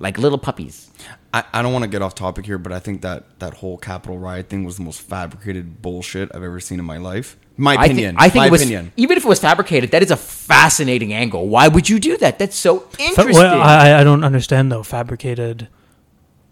like 0.00 0.16
little 0.16 0.38
puppies. 0.38 0.90
I, 1.36 1.44
I 1.58 1.62
don't 1.62 1.72
want 1.72 1.82
to 1.84 1.88
get 1.90 2.02
off 2.02 2.14
topic 2.14 2.46
here, 2.46 2.58
but 2.58 2.72
I 2.72 2.78
think 2.78 3.02
that 3.02 3.38
that 3.40 3.54
whole 3.54 3.76
Capitol 3.78 4.18
riot 4.18 4.48
thing 4.48 4.64
was 4.64 4.76
the 4.76 4.82
most 4.84 5.00
fabricated 5.00 5.82
bullshit 5.82 6.30
I've 6.34 6.42
ever 6.42 6.60
seen 6.60 6.78
in 6.78 6.84
my 6.84 6.98
life. 6.98 7.36
My 7.58 7.74
I 7.74 7.84
opinion. 7.86 8.16
think, 8.16 8.20
I 8.22 8.28
think 8.28 8.40
my 8.42 8.46
it 8.46 8.50
was, 8.52 8.60
opinion. 8.62 8.92
even 8.96 9.16
if 9.16 9.24
it 9.24 9.28
was 9.28 9.40
fabricated, 9.40 9.90
that 9.92 10.02
is 10.02 10.10
a 10.10 10.16
fascinating 10.16 11.12
angle. 11.12 11.48
Why 11.48 11.68
would 11.68 11.88
you 11.88 11.98
do 11.98 12.16
that? 12.18 12.38
That's 12.38 12.56
so 12.56 12.80
Fa- 12.80 13.02
interesting. 13.02 13.34
well, 13.34 13.60
I, 13.62 14.00
I 14.00 14.04
don't 14.04 14.24
understand 14.24 14.70
though. 14.70 14.82
Fabricated 14.82 15.68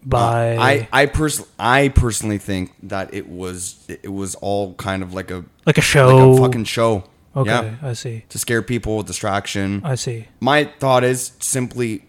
by 0.06 0.56
uh, 0.56 0.62
I 0.62 0.89
I 0.93 1.06
pers- 1.06 1.47
I 1.59 1.89
personally 1.89 2.39
think 2.39 2.73
that 2.85 3.12
it 3.15 3.28
was 3.28 3.85
it 3.89 4.12
was 4.12 4.35
all 4.36 4.74
kind 4.74 5.02
of 5.02 5.15
like 5.15 5.31
a 5.31 5.44
like 5.66 5.78
a 5.78 5.82
show. 5.82 6.16
like 6.16 6.39
a 6.39 6.43
fucking 6.43 6.65
show. 6.65 7.05
okay, 7.36 7.51
Yeah. 7.51 7.74
I 7.82 7.93
see. 7.94 8.24
To 8.31 8.39
scare 8.39 8.62
people, 8.62 9.02
distraction. 9.02 9.81
I 9.85 9.94
see. 9.97 10.28
My 10.40 10.65
thought 10.78 11.05
is 11.05 11.32
simply 11.39 12.05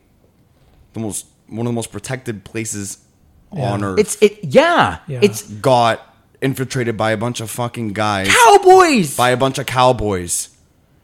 the 0.94 1.00
most 1.02 1.26
one 1.48 1.66
of 1.66 1.72
the 1.72 1.76
most 1.76 1.92
protected 1.92 2.44
places 2.44 3.00
on 3.52 3.84
earth. 3.84 4.00
it's, 4.00 4.22
it, 4.22 4.44
yeah, 4.44 5.00
Yeah. 5.08 5.20
it's 5.22 5.44
got 5.44 6.16
infiltrated 6.42 6.98
by 6.98 7.12
a 7.12 7.18
bunch 7.18 7.40
of 7.42 7.50
fucking 7.50 7.90
guys, 7.94 8.28
cowboys. 8.28 9.16
by 9.16 9.30
a 9.30 9.38
bunch 9.38 9.58
of 9.60 9.66
cowboys. 9.66 10.50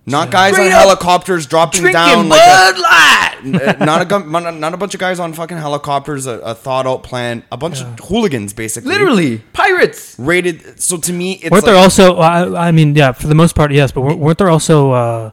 Not 0.04 0.32
guys 0.32 0.54
on 0.54 0.56
Straight 0.56 0.72
up 0.74 0.82
helicopters 0.82 1.46
dropping 1.46 1.82
drinking 1.82 1.94
down 2.02 2.28
like 2.30 2.42
a, 2.42 2.74
Bud 2.74 2.80
Light. 2.82 3.78
uh, 3.82 3.86
not 3.86 4.02
a 4.02 4.06
gun, 4.06 4.32
not, 4.32 4.56
not 4.56 4.74
a 4.74 4.78
bunch 4.78 4.96
of 4.96 5.00
guys 5.00 5.20
on 5.20 5.32
fucking 5.32 5.58
helicopters, 5.58 6.26
a, 6.26 6.40
a 6.40 6.56
thought 6.56 6.88
out 6.88 7.04
plan, 7.04 7.44
a 7.52 7.58
bunch 7.58 7.82
of 7.82 8.00
hooligans 8.00 8.52
basically. 8.52 8.90
Literally, 8.92 9.38
pirates. 9.54 10.16
rated. 10.18 10.82
So 10.82 10.98
to 10.98 11.14
me, 11.14 11.34
it's 11.34 11.52
weren't 11.52 11.66
there 11.66 11.76
also? 11.76 12.18
I, 12.18 12.68
I 12.68 12.72
mean, 12.72 12.96
yeah, 12.96 13.12
for 13.12 13.28
the 13.28 13.36
most 13.36 13.56
part, 13.56 13.72
yes. 13.72 13.92
But 13.92 14.02
weren't, 14.02 14.20
weren't 14.20 14.40
there 14.40 14.50
also 14.50 14.92
uh, 14.92 15.32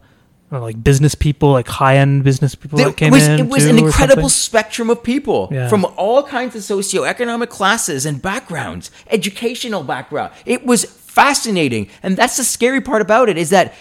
uh, 0.50 0.60
like 0.60 0.82
business 0.82 1.14
people, 1.14 1.52
like 1.52 1.68
high 1.68 1.96
end 1.98 2.24
business 2.24 2.54
people 2.54 2.78
There- 2.78 2.88
that 2.88 2.96
came 2.96 3.12
it 3.12 3.16
was, 3.16 3.28
in? 3.28 3.40
it 3.40 3.48
was 3.48 3.64
too, 3.64 3.70
an 3.70 3.78
incredible 3.78 4.28
spectrum 4.28 4.88
of 4.90 5.02
people 5.02 5.48
Yeah. 5.52 5.68
from 5.68 5.84
all 5.96 6.22
kinds 6.22 6.54
of 6.56 6.62
socioeconomic 6.62 7.48
classes 7.50 8.06
and 8.06 8.20
backgrounds, 8.22 8.90
educational 9.10 9.82
background. 9.82 10.32
It 10.46 10.64
was 10.64 10.84
fascinating, 10.84 11.88
and 12.02 12.16
that's 12.16 12.36
the 12.36 12.44
scary 12.44 12.80
part 12.80 13.02
about 13.02 13.28
it 13.28 13.36
is 13.36 13.50
that 13.50 13.74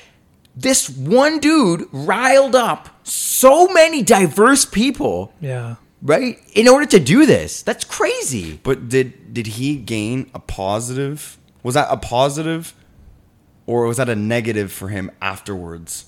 this 0.55 0.89
one 0.89 1.39
dude 1.39 1.85
riled 1.91 2.55
up 2.55 2.89
so 3.03 3.67
many 3.67 4.01
diverse 4.01 4.65
people, 4.65 5.31
Yeah. 5.39 5.75
right? 6.01 6.39
In 6.53 6.67
order 6.67 6.85
to 6.87 6.99
do 6.99 7.25
this, 7.25 7.61
that's 7.61 7.83
crazy. 7.85 8.59
But 8.63 8.89
did 8.89 9.33
did 9.33 9.47
he 9.47 9.75
gain 9.75 10.29
a 10.33 10.39
positive? 10.39 11.37
Was 11.63 11.75
that 11.75 11.87
a 11.91 11.97
positive, 11.97 12.73
or 13.67 13.85
was 13.85 13.97
that 13.97 14.09
a 14.09 14.15
negative 14.15 14.71
for 14.71 14.89
him 14.89 15.11
afterwards? 15.21 16.05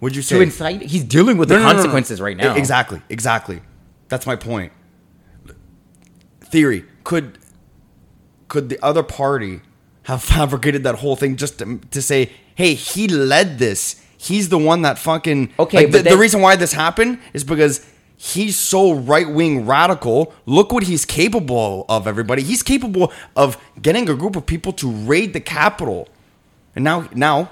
Would 0.00 0.14
you 0.14 0.22
say 0.22 0.36
To 0.36 0.42
incite, 0.42 0.82
he's 0.82 1.04
dealing 1.04 1.38
with 1.38 1.48
No, 1.48 1.56
the 1.56 1.60
no, 1.60 1.66
no, 1.66 1.72
no. 1.72 1.78
consequences 1.78 2.20
right 2.20 2.36
now. 2.36 2.54
Exactly, 2.54 3.02
exactly. 3.08 3.60
That's 4.08 4.26
my 4.26 4.36
point. 4.36 4.72
Theory 6.40 6.84
could 7.04 7.38
could 8.48 8.68
the 8.70 8.78
other 8.82 9.02
party 9.02 9.60
have 10.04 10.22
fabricated 10.34 10.84
that 10.84 10.96
whole 10.96 11.16
thing 11.16 11.36
just 11.36 11.58
to, 11.58 11.78
to 11.90 12.00
say, 12.00 12.30
"Hey, 12.54 12.74
he 12.74 13.08
led 13.08 13.58
this. 13.58 14.02
He's 14.16 14.48
the 14.48 14.58
one 14.58 14.82
that 14.82 14.98
fucking 14.98 15.50
Okay, 15.58 15.76
Like, 15.78 15.86
the, 15.88 15.92
but 15.92 16.04
the 16.04 16.10
then- 16.10 16.18
reason 16.18 16.40
why 16.40 16.56
this 16.56 16.72
happened 16.72 17.18
is 17.34 17.44
because 17.44 17.84
he's 18.16 18.56
so 18.56 18.92
right 18.94 19.28
wing 19.30 19.66
radical. 19.66 20.32
Look 20.46 20.72
what 20.72 20.84
he's 20.84 21.04
capable 21.04 21.84
of. 21.88 22.06
Everybody, 22.06 22.42
he's 22.42 22.62
capable 22.62 23.12
of 23.36 23.58
getting 23.82 24.08
a 24.08 24.14
group 24.14 24.34
of 24.36 24.46
people 24.46 24.72
to 24.74 24.90
raid 24.90 25.34
the 25.34 25.40
Capitol, 25.40 26.08
and 26.74 26.82
now 26.84 27.08
now 27.14 27.50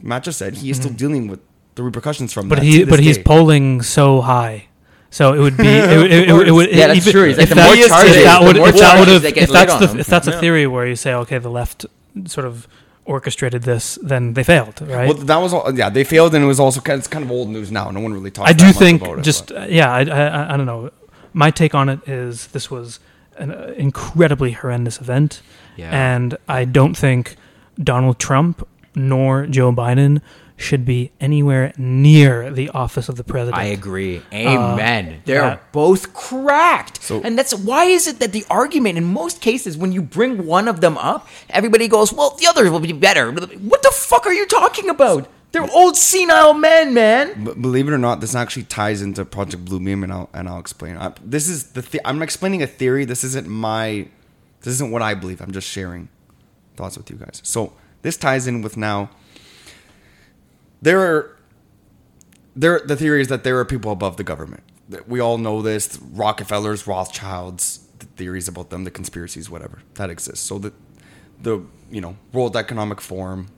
Matt 0.00 0.24
just 0.24 0.38
said 0.38 0.56
he 0.56 0.70
is 0.70 0.76
still 0.76 0.92
dealing 0.92 1.26
with 1.28 1.40
the 1.74 1.82
repercussions 1.82 2.32
from 2.32 2.44
Mm-hmm. 2.44 2.48
But 2.50 2.58
that. 2.60 2.64
he, 2.64 2.72
to 2.80 2.84
this 2.86 2.90
but 2.90 3.00
he's 3.00 3.16
day. 3.16 3.22
polling 3.24 3.82
so 3.82 4.20
high. 4.20 4.66
So 5.10 5.32
it 5.32 5.38
would 5.40 5.56
be, 5.56 5.66
it, 5.66 5.96
would- 5.96 6.12
it, 6.12 6.32
would- 6.32 6.48
it 6.48 6.52
would, 6.52 6.70
Yeah, 6.70 6.88
that's 6.88 7.00
even- 7.00 7.12
true. 7.12 7.24
It's 7.24 7.38
like 7.38 7.44
if 7.44 7.48
the 7.50 7.54
that- 7.56 7.64
more 7.66 7.74
if 7.76 7.88
charges, 7.88 8.16
that 8.24 8.40
the 8.40 8.46
would, 8.46 8.56
more 8.56 8.68
if 8.68 8.74
that 8.74 8.80
charges 8.80 9.00
would 9.06 9.12
have, 9.14 9.22
they 9.22 9.32
get 9.32 9.42
if 9.44 9.50
that's 9.50 9.72
laid 9.72 9.80
the, 9.82 9.86
them. 9.86 10.00
if 10.00 10.06
that's 10.06 10.26
a 10.26 10.38
theory 10.40 10.66
where 10.66 10.86
you 10.86 10.96
say, 10.96 11.14
okay, 11.14 11.38
the 11.38 11.50
left 11.50 11.86
sort 12.26 12.46
of 12.46 12.68
orchestrated 13.06 13.62
this, 13.62 13.98
then 14.02 14.34
they 14.34 14.44
failed, 14.44 14.80
right? 14.82 15.08
Well, 15.08 15.14
that 15.14 15.36
was 15.38 15.54
all, 15.54 15.74
yeah. 15.74 15.88
They 15.88 16.04
failed, 16.04 16.34
and 16.34 16.44
it 16.44 16.46
was 16.46 16.60
also 16.60 16.80
kind. 16.82 16.98
It's 16.98 17.08
kind 17.08 17.24
of 17.24 17.30
old 17.30 17.48
news 17.48 17.72
now. 17.72 17.90
No 17.90 18.00
one 18.00 18.12
really 18.12 18.30
talks. 18.30 18.50
About 18.50 18.60
it. 18.60 18.64
I 18.64 18.66
that 18.66 18.72
do 18.72 18.76
much 18.76 18.76
think 18.76 19.02
about 19.02 19.18
it, 19.20 19.22
just 19.22 19.46
but- 19.48 19.56
uh, 19.62 19.66
yeah, 19.70 19.90
I, 19.90 20.00
I 20.02 20.54
I 20.54 20.56
don't 20.58 20.66
know. 20.66 20.90
My 21.32 21.50
take 21.50 21.74
on 21.74 21.88
it 21.88 22.06
is 22.06 22.48
this 22.48 22.70
was 22.70 23.00
an 23.38 23.50
uh, 23.50 23.72
incredibly 23.78 24.52
horrendous 24.52 25.00
event, 25.00 25.40
Yeah. 25.76 25.88
and 25.90 26.36
I 26.48 26.66
don't 26.66 26.94
think 26.94 27.36
Donald 27.82 28.18
Trump 28.18 28.66
nor 28.94 29.46
Joe 29.46 29.72
Biden 29.72 30.20
should 30.56 30.84
be 30.84 31.12
anywhere 31.20 31.72
near 31.78 32.50
the 32.50 32.68
office 32.70 33.08
of 33.08 33.14
the 33.16 33.22
president. 33.22 33.56
I 33.56 33.66
agree. 33.66 34.18
Uh, 34.32 34.36
Amen. 34.74 35.22
They're 35.24 35.42
yeah. 35.42 35.58
both 35.70 36.12
cracked. 36.12 37.00
So- 37.02 37.20
and 37.22 37.38
that's 37.38 37.54
why 37.54 37.84
is 37.84 38.08
it 38.08 38.18
that 38.18 38.32
the 38.32 38.44
argument 38.50 38.98
in 38.98 39.04
most 39.04 39.40
cases 39.40 39.76
when 39.76 39.92
you 39.92 40.02
bring 40.02 40.46
one 40.46 40.66
of 40.66 40.80
them 40.80 40.98
up, 40.98 41.28
everybody 41.48 41.86
goes, 41.86 42.12
"Well, 42.12 42.30
the 42.30 42.46
other 42.48 42.70
will 42.70 42.80
be 42.80 42.92
better." 42.92 43.30
What 43.30 43.82
the 43.82 43.92
fuck 43.92 44.26
are 44.26 44.32
you 44.32 44.46
talking 44.46 44.88
about? 44.90 45.28
They're 45.52 45.70
old 45.70 45.96
senile 45.96 46.52
men, 46.54 46.92
man. 46.92 47.44
But 47.44 47.62
believe 47.62 47.88
it 47.88 47.92
or 47.92 47.98
not, 47.98 48.20
this 48.20 48.34
actually 48.34 48.64
ties 48.64 49.00
into 49.00 49.24
Project 49.24 49.64
Blue 49.64 49.80
Beam, 49.80 50.02
and 50.02 50.12
I'll 50.12 50.28
and 50.34 50.48
I'll 50.48 50.58
explain. 50.58 50.96
I, 50.96 51.12
this 51.24 51.48
is 51.48 51.68
the 51.72 51.82
th- 51.82 52.02
I'm 52.04 52.20
explaining 52.20 52.62
a 52.62 52.66
theory. 52.66 53.04
This 53.04 53.24
isn't 53.24 53.48
my. 53.48 54.08
This 54.62 54.74
isn't 54.74 54.90
what 54.90 55.02
I 55.02 55.14
believe. 55.14 55.40
I'm 55.40 55.52
just 55.52 55.68
sharing 55.68 56.08
thoughts 56.76 56.98
with 56.98 57.08
you 57.10 57.16
guys. 57.16 57.40
So 57.44 57.72
this 58.02 58.16
ties 58.16 58.46
in 58.46 58.62
with 58.62 58.76
now. 58.76 59.10
There 60.82 61.00
are. 61.00 61.36
There, 62.56 62.80
the 62.84 62.96
theory 62.96 63.20
is 63.20 63.28
that 63.28 63.44
there 63.44 63.58
are 63.60 63.64
people 63.64 63.92
above 63.92 64.16
the 64.16 64.24
government. 64.24 64.64
We 65.06 65.20
all 65.20 65.38
know 65.38 65.62
this. 65.62 65.96
Rockefellers, 66.12 66.86
Rothschilds, 66.88 67.86
the 68.00 68.06
theories 68.06 68.48
about 68.48 68.70
them, 68.70 68.82
the 68.84 68.90
conspiracies, 68.90 69.48
whatever 69.48 69.80
that 69.94 70.10
exists. 70.10 70.44
So 70.44 70.58
the, 70.58 70.72
the 71.40 71.60
you 71.90 72.00
know 72.00 72.16
World 72.32 72.56
Economic 72.56 73.00
Forum, 73.00 73.48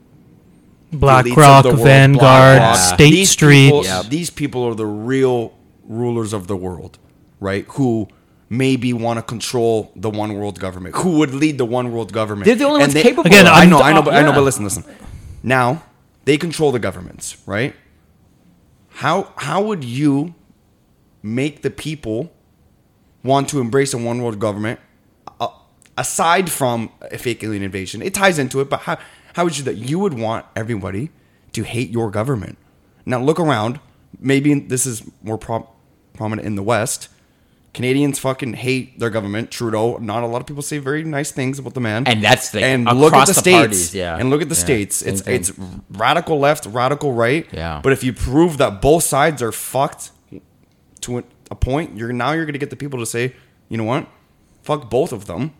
BlackRock, 0.91 1.65
of 1.65 1.71
the 1.71 1.77
world, 1.77 1.83
Vanguard, 1.87 2.57
BlackRock. 2.59 2.77
State 2.99 3.09
These 3.11 3.29
Street. 3.31 3.65
people- 3.67 3.83
Yeah. 3.85 4.03
These 4.07 4.29
people 4.29 4.63
are 4.65 4.75
the 4.75 4.85
real 4.85 5.53
rulers 5.87 6.31
of 6.33 6.45
the 6.47 6.55
world, 6.55 6.99
right? 7.39 7.65
Who 7.69 8.07
maybe 8.51 8.91
want 8.91 9.17
to 9.17 9.23
control 9.23 9.93
the 9.95 10.09
one 10.09 10.33
world 10.33 10.59
government. 10.59 10.93
Who 10.97 11.11
would 11.19 11.33
lead 11.33 11.57
the 11.57 11.63
one 11.63 11.93
world 11.93 12.11
government? 12.11 12.45
They're 12.45 12.55
the 12.55 12.65
only 12.65 12.81
ones 12.81 12.93
they- 12.93 13.01
capable 13.01 13.27
Again, 13.27 13.47
of 13.47 13.53
it. 13.53 13.55
I 13.55 13.65
know, 13.65 13.79
I 13.79 13.93
know, 13.93 14.01
but 14.01 14.13
I 14.13 14.21
know, 14.23 14.33
but 14.33 14.41
listen, 14.43 14.65
listen. 14.65 14.83
Now 15.41 15.83
they 16.25 16.37
control 16.37 16.71
the 16.73 16.79
governments, 16.79 17.37
right? 17.47 17.73
How 18.89 19.31
how 19.37 19.61
would 19.63 19.83
you 19.85 20.35
make 21.23 21.61
the 21.61 21.71
people 21.71 22.29
want 23.23 23.47
to 23.49 23.59
embrace 23.61 23.93
a 23.93 23.97
one 23.97 24.21
world 24.21 24.37
government 24.39 24.79
uh, 25.39 25.47
aside 25.97 26.51
from 26.51 26.89
a 27.01 27.17
fake 27.17 27.41
alien 27.45 27.63
invasion? 27.63 28.01
It 28.01 28.13
ties 28.13 28.37
into 28.37 28.59
it, 28.59 28.69
but 28.69 28.81
how 28.81 28.97
how 29.33 29.45
would 29.45 29.57
you 29.57 29.63
that 29.63 29.77
you 29.77 29.97
would 29.97 30.13
want 30.13 30.45
everybody 30.57 31.09
to 31.53 31.63
hate 31.63 31.89
your 31.89 32.11
government? 32.11 32.57
Now 33.05 33.19
look 33.21 33.39
around. 33.39 33.79
Maybe 34.19 34.53
this 34.59 34.85
is 34.85 35.09
more 35.23 35.37
pro- 35.37 35.69
prominent 36.13 36.45
in 36.45 36.55
the 36.55 36.63
West. 36.63 37.07
Canadians 37.73 38.19
fucking 38.19 38.53
hate 38.53 38.99
their 38.99 39.09
government. 39.09 39.49
Trudeau. 39.49 39.97
Not 39.97 40.23
a 40.23 40.27
lot 40.27 40.41
of 40.41 40.47
people 40.47 40.61
say 40.61 40.77
very 40.77 41.03
nice 41.05 41.31
things 41.31 41.57
about 41.57 41.73
the 41.73 41.79
man. 41.79 42.05
And 42.05 42.21
that's 42.21 42.49
the 42.49 42.61
and 42.63 42.83
look 42.85 43.13
at 43.13 43.27
the, 43.27 43.33
the 43.33 43.39
states. 43.39 43.57
parties, 43.57 43.95
yeah. 43.95 44.17
And 44.17 44.29
look 44.29 44.41
at 44.41 44.49
the 44.49 44.55
Yeah, 44.55 44.61
states. 44.61 45.01
It's 45.01 45.21
thing. 45.21 45.35
it's 45.35 45.51
radical 45.89 46.37
left, 46.39 46.65
radical 46.65 47.13
right. 47.13 47.47
Yeah. 47.53 47.79
But 47.81 47.93
if 47.93 48.03
you 48.03 48.11
prove 48.13 48.57
that 48.57 48.81
both 48.81 49.03
sides 49.03 49.41
are 49.41 49.53
fucked 49.53 50.11
to 51.01 51.19
a- 51.19 51.23
a 51.49 51.55
point, 51.55 51.97
you're 51.97 52.11
now 52.11 52.33
you're 52.33 52.45
gonna 52.45 52.57
get 52.57 52.69
the 52.71 52.75
people 52.75 52.99
to 52.99 53.05
say, 53.05 53.33
you 53.69 53.77
know 53.77 53.85
what, 53.85 54.05
fuck 54.63 54.89
both 54.89 55.13
of 55.13 55.25
them. 55.27 55.51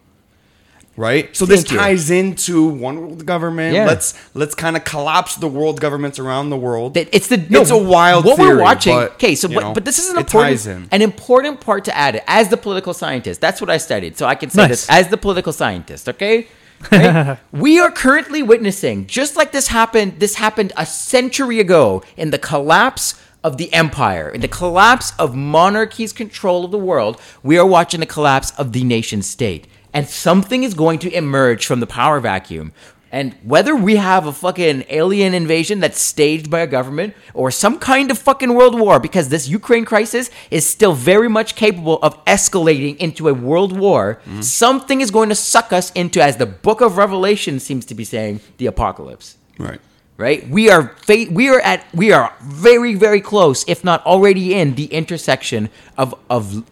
Right? 1.01 1.35
So 1.35 1.45
this 1.45 1.61
Thank 1.63 1.71
you. 1.71 1.77
ties 1.79 2.09
into 2.11 2.67
one 2.67 3.01
world 3.01 3.25
government. 3.25 3.73
Yeah. 3.75 3.85
Let's 3.87 4.13
let's 4.35 4.55
kind 4.55 4.77
of 4.77 4.83
collapse 4.85 5.35
the 5.35 5.47
world 5.47 5.81
governments 5.81 6.19
around 6.19 6.51
the 6.51 6.57
world. 6.57 6.95
It's 6.95 7.27
the 7.27 7.45
It's 7.49 7.71
a 7.71 7.77
wild 7.77 8.23
what 8.25 8.37
theory, 8.37 8.55
we're 8.55 8.61
watching. 8.61 8.95
but, 8.95 9.11
okay, 9.13 9.35
so 9.35 9.47
you 9.49 9.55
but, 9.55 9.61
know, 9.61 9.73
but 9.73 9.83
this 9.83 9.99
is 9.99 10.09
an 10.09 10.17
important 10.19 10.87
an 10.91 11.01
important 11.01 11.59
part 11.59 11.83
to 11.85 11.97
add 11.97 12.15
it 12.15 12.23
as 12.27 12.49
the 12.49 12.57
political 12.57 12.93
scientist. 12.93 13.41
That's 13.41 13.59
what 13.59 13.69
I 13.69 13.77
studied, 13.77 14.17
so 14.17 14.25
I 14.27 14.35
can 14.35 14.49
say 14.49 14.61
Nice. 14.61 14.69
this 14.69 14.89
as 14.89 15.07
the 15.09 15.17
political 15.17 15.51
scientist. 15.51 16.07
Okay. 16.07 16.47
Right? 16.91 17.37
we 17.51 17.79
are 17.79 17.91
currently 17.91 18.41
witnessing, 18.43 19.07
just 19.07 19.35
like 19.35 19.51
this 19.51 19.67
happened, 19.67 20.19
this 20.19 20.35
happened 20.35 20.71
a 20.77 20.85
century 20.85 21.59
ago 21.59 22.03
in 22.17 22.31
the 22.31 22.39
collapse 22.39 23.15
of 23.43 23.57
the 23.57 23.71
empire, 23.73 24.29
in 24.29 24.41
the 24.41 24.47
collapse 24.47 25.13
of 25.17 25.35
monarchy's 25.35 26.13
control 26.13 26.63
of 26.65 26.71
the 26.71 26.77
world. 26.77 27.19
We 27.43 27.57
are 27.57 27.65
watching 27.65 27.99
the 27.99 28.05
collapse 28.05 28.51
of 28.57 28.71
the 28.73 28.83
nation 28.83 29.21
state. 29.21 29.67
And 29.93 30.07
something 30.07 30.63
is 30.63 30.73
going 30.73 30.99
to 30.99 31.11
emerge 31.11 31.65
from 31.65 31.79
the 31.79 31.87
power 31.87 32.19
vacuum. 32.19 32.71
And 33.13 33.35
whether 33.43 33.75
we 33.75 33.97
have 33.97 34.25
a 34.25 34.31
fucking 34.31 34.85
alien 34.87 35.33
invasion 35.33 35.81
that's 35.81 35.99
staged 35.99 36.49
by 36.49 36.61
a 36.61 36.67
government 36.67 37.13
or 37.33 37.51
some 37.51 37.77
kind 37.77 38.09
of 38.09 38.17
fucking 38.17 38.53
world 38.53 38.79
war, 38.79 39.01
because 39.01 39.27
this 39.27 39.49
Ukraine 39.49 39.83
crisis 39.83 40.29
is 40.49 40.65
still 40.65 40.93
very 40.93 41.27
much 41.27 41.55
capable 41.55 41.99
of 42.01 42.23
escalating 42.23 42.95
into 42.97 43.27
a 43.27 43.33
world 43.33 43.77
war, 43.77 44.21
something 44.39 45.01
is 45.01 45.11
going 45.11 45.27
to 45.27 45.35
suck 45.35 45.73
us 45.73 45.91
into, 45.91 46.23
as 46.23 46.37
the 46.37 46.45
book 46.45 46.79
of 46.79 46.95
Revelation 46.95 47.59
seems 47.59 47.85
to 47.87 47.95
be 47.95 48.05
saying, 48.05 48.39
the 48.57 48.67
apocalypse. 48.67 49.37
right. 49.57 49.81
Right? 50.17 50.47
We 50.47 50.69
are 50.69 50.89
fa- 50.97 51.25
we 51.31 51.49
are 51.49 51.59
at 51.61 51.83
we 51.95 52.11
are 52.11 52.31
very 52.43 52.93
very 52.93 53.21
close, 53.21 53.65
if 53.67 53.83
not 53.83 54.05
already 54.05 54.53
in 54.53 54.75
the 54.75 54.85
intersection 54.85 55.69
of 55.97 56.13
of 56.29 56.63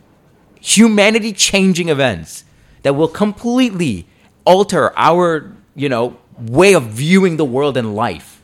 humanity 0.61 1.33
changing 1.33 1.89
events 1.89 2.43
that 2.83 2.93
will 2.93 3.07
completely 3.07 4.07
alter 4.45 4.91
our, 4.97 5.51
you 5.75 5.89
know, 5.89 6.17
way 6.37 6.73
of 6.73 6.83
viewing 6.83 7.37
the 7.37 7.45
world 7.45 7.77
and 7.77 7.95
life. 7.95 8.41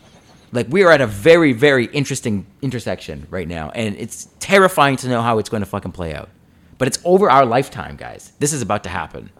Like 0.51 0.67
we 0.69 0.83
are 0.83 0.91
at 0.91 1.01
a 1.01 1.07
very, 1.07 1.53
very 1.53 1.85
interesting 1.87 2.45
intersection 2.61 3.27
right 3.29 3.47
now, 3.47 3.71
and 3.71 3.95
it's 3.97 4.29
terrifying 4.39 4.95
to 4.97 5.09
know 5.09 5.21
how 5.21 5.37
it's 5.37 5.49
going 5.49 5.61
to 5.61 5.65
fucking 5.69 5.91
play 5.91 6.13
out. 6.13 6.29
But 6.77 6.87
it's 6.87 6.99
over 7.03 7.29
our 7.29 7.45
lifetime, 7.45 7.95
guys. 7.95 8.33
This 8.39 8.53
is 8.53 8.61
about 8.61 8.83
to 8.83 8.89
happen. 8.89 9.31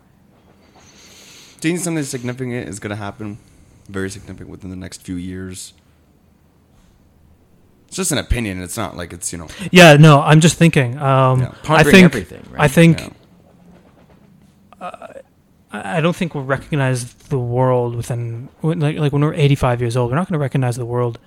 Do 1.59 1.69
you 1.69 1.75
think 1.75 1.83
something 1.83 2.03
significant 2.03 2.67
is 2.69 2.79
going 2.79 2.91
to 2.91 2.95
happen? 2.95 3.37
Very 3.87 4.09
significant 4.09 4.49
within 4.49 4.69
the 4.69 4.75
next 4.75 5.01
few 5.03 5.15
years. 5.15 5.73
It's 7.87 7.97
just 7.97 8.11
an 8.11 8.17
opinion. 8.17 8.61
It's 8.61 8.77
not 8.77 8.97
like 8.97 9.13
it's 9.13 9.31
you 9.31 9.37
know. 9.37 9.47
Yeah, 9.71 9.95
no, 9.95 10.21
I'm 10.21 10.41
just 10.41 10.57
thinking. 10.57 10.97
Um, 10.97 11.41
Yeah. 11.41 11.53
I 11.69 11.83
think 11.83 12.05
everything, 12.05 12.43
right? 12.51 12.61
I 12.61 12.67
think 12.67 12.99
Yeah. 12.99 13.09
I 14.81 15.21
I 15.71 16.01
don't 16.01 16.15
think 16.15 16.35
we'll 16.35 16.43
recognize 16.45 17.13
the 17.13 17.39
world 17.39 17.95
within 17.95 18.49
like 18.61 18.97
like 18.97 19.11
when 19.11 19.21
we're 19.21 19.33
85 19.33 19.81
years 19.81 19.97
old. 19.97 20.11
We're 20.11 20.17
not 20.17 20.27
going 20.27 20.39
to 20.39 20.43
recognize 20.43 20.75
the 20.75 20.85
world 20.85 21.19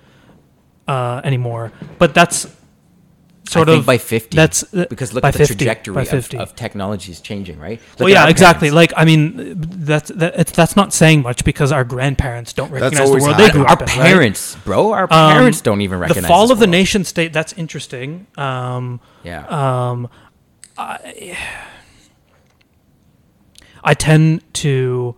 uh, 0.87 1.21
anymore. 1.23 1.71
But 1.97 2.13
that's 2.13 2.47
sort 3.47 3.67
I 3.67 3.73
think 3.73 3.81
of 3.81 3.85
by 3.85 3.97
50. 3.97 4.35
That's 4.35 4.73
uh, 4.73 4.85
because 4.89 5.13
look 5.13 5.23
at 5.23 5.33
the 5.33 5.39
50, 5.39 5.55
trajectory 5.55 5.93
by 5.93 6.01
of, 6.03 6.33
of 6.35 6.55
technology 6.55 7.11
is 7.11 7.21
changing, 7.21 7.59
right? 7.59 7.79
Look 7.91 7.99
well, 8.01 8.09
yeah, 8.09 8.29
exactly. 8.29 8.71
Like, 8.71 8.93
I 8.95 9.05
mean, 9.05 9.55
that's 9.57 10.09
that, 10.09 10.39
it's, 10.39 10.51
that's 10.51 10.75
not 10.75 10.93
saying 10.93 11.21
much 11.21 11.43
because 11.43 11.71
our 11.71 11.83
grandparents 11.83 12.53
don't 12.53 12.71
recognize 12.71 13.09
the 13.09 13.17
world 13.17 13.37
they 13.37 13.49
grew 13.49 13.65
our 13.65 13.73
up 13.73 13.81
in. 13.81 13.87
right? 13.87 13.97
parents, 13.97 14.55
bro, 14.65 14.91
our 14.93 15.03
Um, 15.03 15.33
parents 15.33 15.61
don't 15.61 15.81
even 15.81 15.99
recognize 15.99 16.23
the 16.23 16.27
fall 16.27 16.43
this 16.43 16.51
of 16.51 16.59
the 16.59 16.67
nation 16.67 17.03
state. 17.03 17.33
That's 17.33 17.53
interesting. 17.53 18.27
Um, 18.37 18.99
Yeah, 19.23 19.45
um, 19.47 20.09
I, 20.77 21.37
I 23.83 23.93
tend 23.93 24.41
to, 24.55 25.15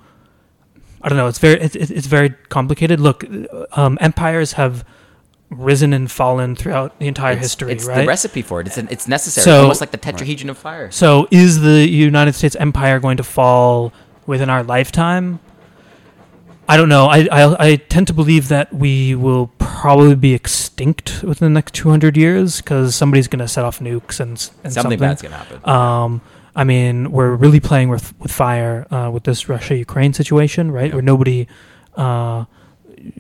I 1.01 1.09
don't 1.09 1.17
know. 1.17 1.27
It's 1.27 1.39
very, 1.39 1.59
it's, 1.61 1.75
it's 1.75 2.07
very 2.07 2.29
complicated. 2.49 2.99
Look, 2.99 3.23
um, 3.73 3.97
empires 4.01 4.53
have 4.53 4.85
risen 5.49 5.91
and 5.93 6.09
fallen 6.09 6.55
throughout 6.55 6.97
the 6.99 7.07
entire 7.07 7.33
it's, 7.33 7.41
history, 7.41 7.73
it's 7.73 7.85
right? 7.85 8.01
the 8.01 8.07
recipe 8.07 8.41
for 8.41 8.61
it. 8.61 8.67
It's 8.67 8.77
an, 8.77 8.88
it's 8.91 9.07
necessary. 9.07 9.43
So- 9.43 9.61
almost 9.63 9.81
like 9.81 9.91
the 9.91 9.97
tetrahedron 9.97 10.49
of 10.49 10.57
fire. 10.57 10.89
So, 10.91 11.27
is 11.31 11.61
the 11.61 11.88
United 11.89 12.33
States 12.35 12.55
empire 12.55 12.99
going 12.99 13.17
to 13.17 13.23
fall 13.23 13.91
within 14.25 14.49
our 14.49 14.63
lifetime? 14.63 15.39
I 16.69 16.77
don't 16.77 16.88
know. 16.88 17.07
I, 17.07 17.27
I 17.31 17.55
I 17.71 17.75
tend 17.75 18.07
to 18.07 18.13
believe 18.13 18.47
that 18.47 18.71
we 18.73 19.13
will 19.13 19.47
probably 19.57 20.15
be 20.15 20.33
extinct 20.33 21.21
within 21.21 21.47
the 21.51 21.57
next 21.57 21.73
200 21.73 22.15
years 22.15 22.61
because 22.61 22.95
somebody's 22.95 23.27
going 23.27 23.39
to 23.39 23.47
set 23.47 23.65
off 23.65 23.79
nukes 23.79 24.21
and, 24.21 24.33
s- 24.38 24.51
and 24.63 24.71
Something 24.71 24.91
something. 24.91 24.99
bad's 24.99 25.21
gonna 25.21 25.35
happen. 25.35 25.69
Um, 25.69 26.21
I 26.55 26.63
mean, 26.63 27.11
we're 27.11 27.33
really 27.35 27.59
playing 27.59 27.89
with 27.89 28.13
with 28.19 28.31
fire 28.31 28.85
uh, 28.91 29.09
with 29.13 29.23
this 29.23 29.47
Russia 29.47 29.75
Ukraine 29.75 30.13
situation, 30.13 30.71
right? 30.71 30.93
Where 30.93 31.01
nobody, 31.01 31.47
uh, 31.95 32.45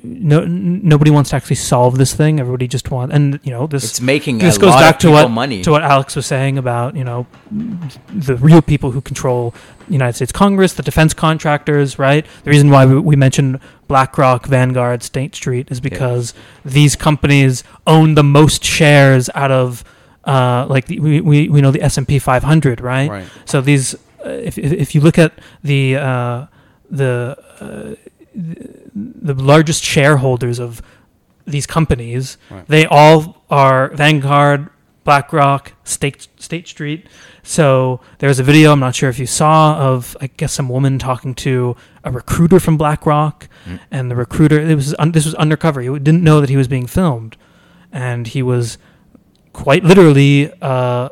no, 0.03 0.41
n- 0.41 0.81
nobody 0.83 1.11
wants 1.11 1.29
to 1.29 1.37
actually 1.37 1.55
solve 1.55 1.97
this 1.97 2.13
thing. 2.13 2.39
Everybody 2.39 2.67
just 2.67 2.91
wants, 2.91 3.15
and 3.15 3.39
you 3.43 3.51
know, 3.51 3.67
this 3.67 3.83
it's 3.85 4.01
making 4.01 4.39
this 4.39 4.57
goes 4.57 4.73
back 4.73 4.99
to 4.99 5.11
what 5.11 5.31
money. 5.31 5.61
to 5.63 5.71
what 5.71 5.81
Alex 5.81 6.15
was 6.15 6.25
saying 6.25 6.57
about 6.57 6.95
you 6.95 7.03
know 7.05 7.25
the 7.49 8.35
real 8.35 8.61
people 8.61 8.91
who 8.91 9.01
control 9.01 9.53
the 9.87 9.93
United 9.93 10.15
States 10.15 10.31
Congress, 10.33 10.73
the 10.73 10.83
defense 10.83 11.13
contractors, 11.13 11.97
right? 11.97 12.25
The 12.43 12.49
reason 12.49 12.69
why 12.69 12.85
we, 12.85 12.99
we 12.99 13.15
mentioned 13.15 13.59
BlackRock, 13.87 14.45
Vanguard, 14.45 15.03
State 15.03 15.35
Street 15.35 15.71
is 15.71 15.79
because 15.79 16.33
these 16.65 16.95
companies 16.95 17.63
own 17.87 18.15
the 18.15 18.23
most 18.23 18.63
shares 18.63 19.29
out 19.35 19.51
of 19.51 19.83
uh, 20.25 20.65
like 20.69 20.85
the, 20.85 20.99
we, 20.99 21.21
we 21.21 21.49
we 21.49 21.61
know 21.61 21.71
the 21.71 21.81
S 21.81 21.97
and 21.97 22.07
P 22.07 22.19
500, 22.19 22.81
right? 22.81 23.09
Right. 23.09 23.25
So 23.45 23.61
these, 23.61 23.95
uh, 24.25 24.29
if 24.29 24.57
if 24.57 24.71
if 24.73 24.95
you 24.95 25.01
look 25.01 25.17
at 25.17 25.33
the 25.63 25.95
uh, 25.97 26.45
the 26.89 27.37
uh, 27.59 27.95
the 28.35 29.33
largest 29.33 29.83
shareholders 29.83 30.59
of 30.59 30.81
these 31.45 31.65
companies, 31.67 32.37
Right. 32.49 32.67
they 32.67 32.85
all 32.85 33.43
are 33.49 33.89
Vanguard, 33.95 34.69
BlackRock, 35.03 35.73
State 35.83 36.27
State 36.37 36.67
Street. 36.67 37.07
So 37.43 37.99
there 38.19 38.29
was 38.29 38.39
a 38.39 38.43
video 38.43 38.71
I'm 38.71 38.79
not 38.79 38.95
sure 38.95 39.09
if 39.09 39.17
you 39.17 39.25
saw 39.25 39.75
of 39.77 40.15
I 40.21 40.27
guess 40.27 40.53
some 40.53 40.69
woman 40.69 40.99
talking 40.99 41.33
to 41.35 41.75
a 42.03 42.11
recruiter 42.11 42.59
from 42.59 42.77
BlackRock, 42.77 43.47
Mm. 43.67 43.79
and 43.91 44.09
the 44.11 44.15
recruiter 44.15 44.59
it 44.59 44.75
was 44.75 44.95
un, 44.99 45.11
this 45.11 45.25
was 45.25 45.35
undercover. 45.35 45.81
He 45.81 45.89
didn't 45.99 46.23
know 46.23 46.41
that 46.41 46.49
he 46.49 46.57
was 46.57 46.67
being 46.67 46.87
filmed, 46.87 47.37
and 47.91 48.27
he 48.27 48.41
was 48.43 48.77
quite 49.53 49.83
literally 49.83 50.51
uh, 50.61 51.09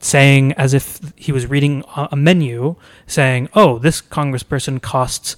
saying 0.00 0.52
as 0.54 0.74
if 0.74 1.00
he 1.16 1.32
was 1.32 1.46
reading 1.46 1.84
a 1.96 2.16
menu, 2.16 2.76
saying, 3.06 3.48
"Oh, 3.54 3.78
this 3.78 4.00
congressperson 4.02 4.80
costs." 4.80 5.36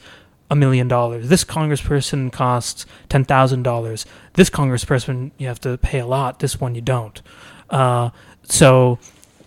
A 0.50 0.56
million 0.56 0.88
dollars. 0.88 1.28
This 1.28 1.44
congressperson 1.44 2.32
costs 2.32 2.86
ten 3.10 3.22
thousand 3.22 3.64
dollars. 3.64 4.06
This 4.32 4.48
congressperson 4.48 5.30
you 5.36 5.46
have 5.46 5.60
to 5.60 5.76
pay 5.76 5.98
a 5.98 6.06
lot. 6.06 6.38
This 6.38 6.58
one 6.58 6.74
you 6.74 6.80
don't. 6.80 7.20
Uh, 7.68 8.08
so, 8.44 8.98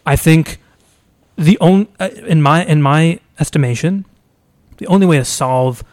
I 0.05 0.15
think 0.15 0.59
the 1.35 1.57
only 1.59 1.87
in 1.99 2.43
my 2.43 2.63
in 2.65 2.83
my 2.83 3.19
estimation, 3.39 4.05
the 4.77 4.85
only 4.85 5.07
way 5.07 5.17
to 5.17 5.25
solve 5.25 5.83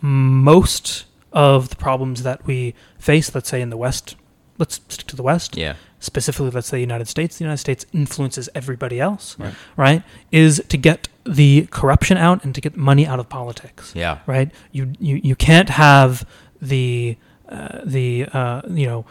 most 0.00 1.04
of 1.32 1.68
the 1.68 1.76
problems 1.76 2.22
that 2.24 2.44
we 2.46 2.74
face, 2.98 3.34
let's 3.34 3.48
say 3.48 3.60
in 3.60 3.70
the 3.70 3.76
West, 3.76 4.16
let's 4.58 4.80
stick 4.88 5.06
to 5.06 5.16
the 5.16 5.22
West, 5.22 5.56
yeah, 5.56 5.76
specifically, 6.00 6.50
let's 6.50 6.68
say 6.68 6.80
United 6.80 7.08
States, 7.08 7.38
the 7.38 7.44
United 7.44 7.58
States 7.58 7.86
influences 7.92 8.48
everybody 8.54 9.00
else, 9.00 9.36
Right. 9.38 9.54
right? 9.76 10.02
Is 10.30 10.62
to 10.68 10.76
get 10.76 11.08
the 11.24 11.66
corruption 11.70 12.16
out 12.16 12.44
and 12.44 12.54
to 12.54 12.60
get 12.60 12.76
money 12.76 13.06
out 13.06 13.18
of 13.18 13.28
politics, 13.28 13.92
yeah. 13.94 14.18
right? 14.26 14.50
You 14.72 14.92
you, 14.98 15.20
you 15.22 15.34
can't 15.36 15.70
have 15.70 16.26
the 16.60 17.16
uh, 17.48 17.80
the 17.84 18.26
uh, 18.32 18.62
you 18.68 18.86
know 18.86 19.06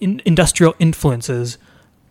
in, 0.00 0.20
industrial 0.24 0.74
influences 0.78 1.58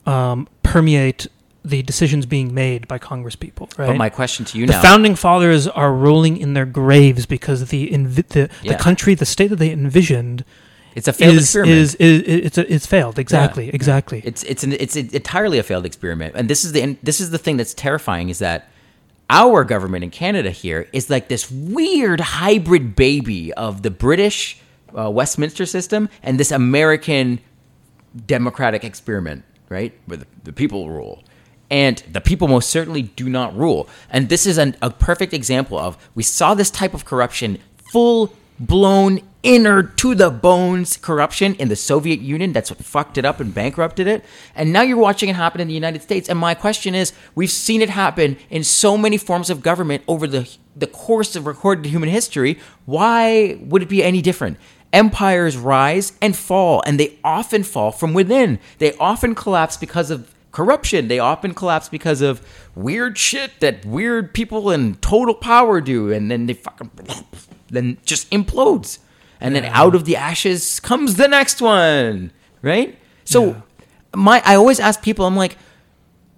um, 0.06 0.48
permeate 0.64 1.28
the 1.64 1.82
decisions 1.84 2.26
being 2.26 2.54
made 2.54 2.88
by 2.88 2.98
Congress 2.98 3.36
people, 3.36 3.68
right? 3.78 3.88
But 3.88 3.98
my 3.98 4.10
question 4.10 4.46
to 4.46 4.58
you 4.58 4.66
the 4.66 4.72
now, 4.74 4.82
the 4.82 4.88
founding 4.88 5.16
fathers 5.16 5.68
are 5.68 5.94
rolling 5.94 6.38
in 6.38 6.54
their 6.54 6.66
graves 6.66 7.26
because 7.26 7.68
the 7.70 7.90
invi- 7.90 8.28
the, 8.28 8.50
Yeah. 8.64 8.74
the 8.74 8.78
country, 8.82 9.16
the 9.16 9.26
state 9.26 9.48
that 9.50 9.58
they 9.58 9.72
envisioned 9.72 10.46
it's 10.98 11.08
a 11.08 11.14
failed 11.14 11.36
is, 11.36 11.44
experiment. 11.44 11.78
is 11.78 11.96
is 11.96 12.22
it's 12.26 12.58
a, 12.58 12.74
it's 12.74 12.88
failed 12.88 13.20
exactly 13.20 13.70
exactly. 13.70 14.22
It's 14.26 14.44
it's 14.44 14.64
an, 14.64 14.74
it's 14.74 14.96
entirely 14.96 15.60
a 15.60 15.64
failed 15.64 15.86
experiment, 15.86 16.34
and 16.36 16.50
this 16.50 16.66
is 16.66 16.72
the 16.72 16.82
and 16.82 16.98
this 17.04 17.22
is 17.22 17.30
the 17.30 17.38
thing 17.38 17.56
that's 17.56 17.74
terrifying 17.74 18.30
is 18.30 18.40
that 18.40 18.68
our 19.30 19.64
government 19.64 20.04
in 20.04 20.10
Canada 20.10 20.50
here 20.50 20.88
is 20.94 21.10
like 21.10 21.28
this 21.28 21.52
weird 21.52 22.20
hybrid 22.20 22.96
baby 22.96 23.54
of 23.54 23.84
the 23.84 23.92
British 23.92 24.60
uh, 24.98 25.10
Westminster 25.10 25.66
system 25.66 26.10
and 26.24 26.40
this 26.40 26.52
American 26.52 27.40
democratic 28.26 28.84
experiment, 28.84 29.44
right? 29.70 29.94
Where 30.06 30.18
the, 30.18 30.28
the 30.46 30.54
people 30.54 30.90
rule. 30.90 31.24
And 31.70 32.02
the 32.10 32.22
people 32.22 32.48
most 32.48 32.70
certainly 32.70 33.02
do 33.02 33.28
not 33.28 33.56
rule. 33.56 33.90
And 34.10 34.30
this 34.30 34.46
is 34.46 34.58
an, 34.58 34.78
a 34.82 34.90
perfect 34.90 35.34
example 35.34 35.78
of 35.78 35.98
we 36.16 36.24
saw 36.24 36.54
this 36.54 36.72
type 36.72 36.94
of 36.94 37.04
corruption, 37.04 37.60
full 37.92 38.34
blown, 38.58 39.20
inner 39.48 39.82
to 39.82 40.14
the 40.14 40.30
bones 40.30 40.98
corruption 40.98 41.56
in 41.56 41.70
the 41.70 41.76
Soviet 41.76 42.20
Union. 42.20 42.52
That's 42.52 42.70
what 42.70 42.84
fucked 42.84 43.18
it 43.18 43.24
up 43.24 43.40
and 43.40 43.54
bankrupted 43.54 44.06
it. 44.06 44.26
And 44.54 44.74
now 44.74 44.82
you're 44.82 44.98
watching 44.98 45.30
it 45.30 45.38
happen 45.38 45.62
in 45.62 45.70
the 45.70 45.74
United 45.74 46.02
States. 46.02 46.28
And 46.28 46.38
my 46.38 46.54
question 46.54 46.94
is 46.94 47.14
we've 47.34 47.50
seen 47.50 47.82
it 47.82 47.90
happen 47.90 48.38
in 48.50 48.66
so 48.66 48.98
many 48.98 49.18
forms 49.18 49.50
of 49.50 49.64
government 49.64 50.04
over 50.08 50.28
the 50.28 50.50
the 50.76 50.86
course 50.86 51.36
of 51.36 51.48
recorded 51.48 51.86
human 51.90 52.10
history, 52.10 52.60
why 52.86 53.58
would 53.62 53.82
it 53.82 53.90
be 53.90 54.04
any 54.04 54.22
different? 54.22 54.58
Empires 54.94 55.58
rise 55.58 56.14
and 56.22 56.36
fall, 56.36 56.84
and 56.86 57.00
they 57.00 57.18
often 57.24 57.64
fall 57.64 57.92
from 57.92 58.14
within. 58.14 58.60
They 58.78 58.94
often 58.98 59.34
collapse 59.34 59.76
because 59.76 60.12
of 60.12 60.36
corruption. 60.52 61.08
They 61.08 61.18
often 61.18 61.56
collapse 61.56 61.90
because 61.90 62.22
of 62.22 62.46
weird 62.76 63.18
shit 63.18 63.60
that 63.60 63.86
weird 63.86 64.36
people 64.36 64.70
in 64.70 64.96
total 64.96 65.34
power 65.34 65.82
do, 65.82 66.12
and 66.12 66.30
then 66.30 66.46
they 66.46 66.54
fucking 66.54 66.92
then 67.70 67.98
just 68.06 68.30
implodes. 68.30 69.00
And 69.40 69.56
then 69.56 69.66
out 69.66 69.94
of 69.96 70.06
the 70.06 70.16
ashes 70.16 70.80
comes 70.80 71.16
the 71.16 71.28
next 71.28 71.62
one, 71.62 72.32
right? 72.62 72.98
So 73.26 73.40
Yeah. 73.46 73.62
my 74.16 74.42
I 74.46 74.56
always 74.56 74.80
ask 74.80 75.02
people, 75.02 75.26
I'm 75.26 75.36
like, 75.36 75.58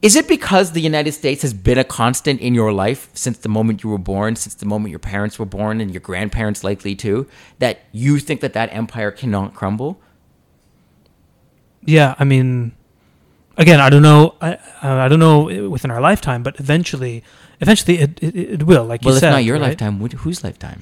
is 0.01 0.15
it 0.15 0.27
because 0.27 0.71
the 0.71 0.81
United 0.81 1.11
States 1.13 1.41
has 1.41 1.53
been 1.53 1.77
a 1.77 1.83
constant 1.83 2.39
in 2.39 2.55
your 2.55 2.71
life 2.71 3.09
since 3.13 3.37
the 3.39 3.49
moment 3.49 3.83
you 3.83 3.89
were 3.89 3.97
born, 3.97 4.35
since 4.37 4.55
the 4.55 4.65
moment 4.65 4.91
your 4.91 4.99
parents 4.99 5.37
were 5.39 5.45
born, 5.45 5.81
and 5.81 5.91
your 5.91 5.99
grandparents 6.01 6.63
likely 6.63 6.95
too, 6.95 7.27
that 7.59 7.79
you 7.91 8.19
think 8.19 8.39
that 8.41 8.53
that 8.53 8.69
empire 8.73 9.11
cannot 9.11 9.53
crumble? 9.55 9.99
Yeah, 11.85 12.15
I 12.19 12.23
mean, 12.23 12.73
again, 13.57 13.79
I 13.79 13.89
don't 13.89 14.01
know. 14.01 14.35
I 14.41 14.57
I 14.81 15.07
don't 15.07 15.19
know 15.19 15.69
within 15.69 15.91
our 15.91 16.01
lifetime, 16.01 16.43
but 16.43 16.59
eventually, 16.59 17.23
eventually 17.61 17.99
it 17.99 18.19
it, 18.21 18.35
it 18.35 18.63
will. 18.63 18.85
Like 18.85 19.01
well, 19.03 19.13
you 19.13 19.17
if 19.17 19.21
said, 19.21 19.31
not 19.31 19.43
your 19.43 19.55
right? 19.57 19.69
lifetime, 19.69 19.99
wh- 19.99 20.13
whose 20.23 20.43
lifetime? 20.43 20.81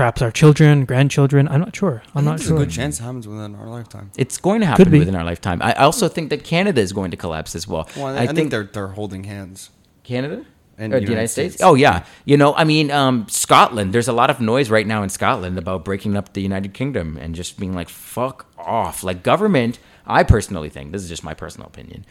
Perhaps 0.00 0.22
our 0.22 0.30
children, 0.30 0.86
grandchildren. 0.86 1.46
I'm 1.48 1.60
not 1.60 1.76
sure. 1.76 2.02
I'm 2.14 2.26
I 2.26 2.36
think 2.36 2.38
not 2.38 2.40
sure. 2.40 2.56
a 2.56 2.60
good 2.60 2.70
chance 2.70 2.98
it 2.98 3.02
happens 3.02 3.28
within 3.28 3.54
our 3.54 3.68
lifetime. 3.68 4.10
It's 4.16 4.38
going 4.38 4.60
to 4.60 4.66
happen 4.66 4.84
Could 4.84 4.92
be. 4.92 4.98
within 5.00 5.14
our 5.14 5.24
lifetime. 5.24 5.60
I 5.60 5.72
I 5.72 5.84
also 5.84 6.08
think 6.08 6.30
that 6.30 6.42
Canada 6.42 6.80
is 6.80 6.92
going 6.94 7.10
to 7.10 7.18
collapse 7.18 7.54
as 7.54 7.68
well. 7.68 7.86
Well, 7.96 8.06
I, 8.06 8.22
I 8.22 8.26
think, 8.28 8.50
they're 8.50 8.64
they're 8.64 8.94
holding 9.00 9.24
hands. 9.24 9.68
Canada 10.02 10.46
And 10.78 10.94
or 10.94 11.00
the 11.00 11.06
United 11.16 11.28
States? 11.28 11.56
Oh 11.62 11.74
yeah, 11.74 12.04
you 12.24 12.36
know, 12.38 12.54
I 12.54 12.64
mean, 12.64 12.90
um, 12.90 13.26
Scotland. 13.28 13.92
There's 13.92 14.08
a 14.08 14.14
lot 14.14 14.30
of 14.30 14.40
noise 14.40 14.70
right 14.70 14.86
now 14.86 15.02
in 15.02 15.10
Scotland 15.10 15.58
about 15.58 15.84
breaking 15.84 16.16
up 16.16 16.32
the 16.32 16.40
United 16.40 16.72
Kingdom 16.72 17.18
and 17.22 17.34
just 17.34 17.58
being 17.60 17.74
like, 17.74 17.90
"Fuck 17.90 18.46
off!" 18.56 19.04
Like 19.04 19.22
government. 19.22 19.78
I 20.06 20.22
personally 20.24 20.70
think 20.70 20.92
this 20.92 21.02
is 21.02 21.10
just 21.10 21.24
my 21.30 21.34
personal 21.34 21.66
opinion. 21.68 22.06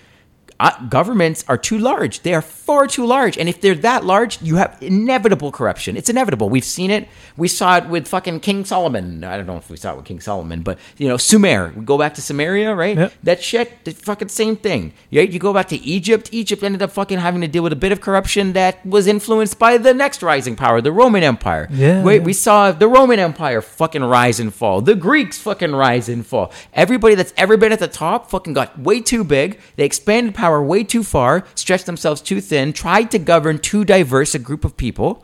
Uh, 0.60 0.72
governments 0.88 1.46
are 1.48 1.58
too 1.58 1.78
large. 1.78 2.22
They 2.22 2.34
are 2.34 2.42
far 2.42 2.86
too 2.86 3.06
large. 3.06 3.38
And 3.38 3.48
if 3.48 3.62
they're 3.62 3.76
that 3.76 4.04
large, 4.04 4.42
you 4.42 4.58
have 4.58 4.78
inevitable 4.82 5.52
corruption. 5.52 5.96
It's 5.96 6.10
inevitable. 6.10 6.50
We've 6.50 6.66
seen 6.66 6.92
it. 6.92 7.08
We 7.38 7.48
saw 7.48 7.78
it 7.78 7.86
with 7.88 8.08
fucking 8.10 8.42
King 8.42 8.66
Solomon. 8.66 9.24
I 9.24 9.38
don't 9.38 9.46
know 9.48 9.56
if 9.56 9.70
we 9.70 9.78
saw 9.78 9.94
it 9.94 9.98
with 9.98 10.06
King 10.06 10.20
Solomon, 10.20 10.62
but 10.62 10.78
you 10.98 11.08
know, 11.08 11.16
Sumer. 11.16 11.72
We 11.76 11.86
go 11.86 11.98
back 11.98 12.14
to 12.16 12.22
Sumeria, 12.22 12.76
right? 12.76 12.98
Yep. 12.98 13.14
That 13.24 13.42
shit, 13.42 13.86
the 13.86 13.92
fucking 13.92 14.28
same 14.28 14.58
thing. 14.58 14.92
Right? 15.14 15.32
You 15.32 15.40
go 15.40 15.54
back 15.54 15.70
to 15.70 15.78
Egypt. 15.78 16.30
Egypt 16.34 16.62
ended 16.62 16.82
up 16.82 16.92
fucking 16.92 17.20
having 17.20 17.40
to 17.42 17.48
deal 17.48 17.64
with 17.64 17.72
a 17.72 17.78
bit 17.78 17.94
of 17.94 18.02
corruption 18.02 18.54
that 18.54 18.86
was 18.86 19.08
influenced 19.08 19.58
by 19.60 19.78
the 19.78 19.94
next 19.94 20.22
rising 20.22 20.58
power, 20.58 20.82
the 20.82 20.92
Roman 20.92 21.24
Empire. 21.24 21.70
Yeah, 21.72 22.04
Wait, 22.04 22.24
we 22.24 22.34
saw 22.34 22.74
the 22.74 22.88
Roman 22.88 23.20
Empire 23.20 23.62
fucking 23.62 24.04
rise 24.04 24.40
and 24.40 24.54
fall. 24.54 24.82
The 24.82 24.96
Greeks 24.96 25.38
fucking 25.38 25.72
rise 25.72 26.10
and 26.10 26.26
fall. 26.26 26.52
Everybody 26.74 27.16
that's 27.16 27.34
ever 27.38 27.56
been 27.56 27.72
at 27.72 27.80
the 27.80 27.88
top 27.88 28.30
fucking 28.30 28.54
got 28.54 28.78
way 28.78 29.00
too 29.00 29.24
big. 29.24 29.60
They 29.78 29.86
expanded 29.86 30.36
power 30.36 30.49
way 30.58 30.84
too 30.84 31.04
far, 31.04 31.46
stretched 31.56 31.86
themselves 31.86 32.22
too 32.22 32.42
thin, 32.42 32.74
tried 32.74 33.12
to 33.12 33.20
govern 33.20 33.60
too 33.60 33.86
diverse 33.86 34.34
a 34.34 34.40
group 34.40 34.66
of 34.66 34.76
people, 34.76 35.24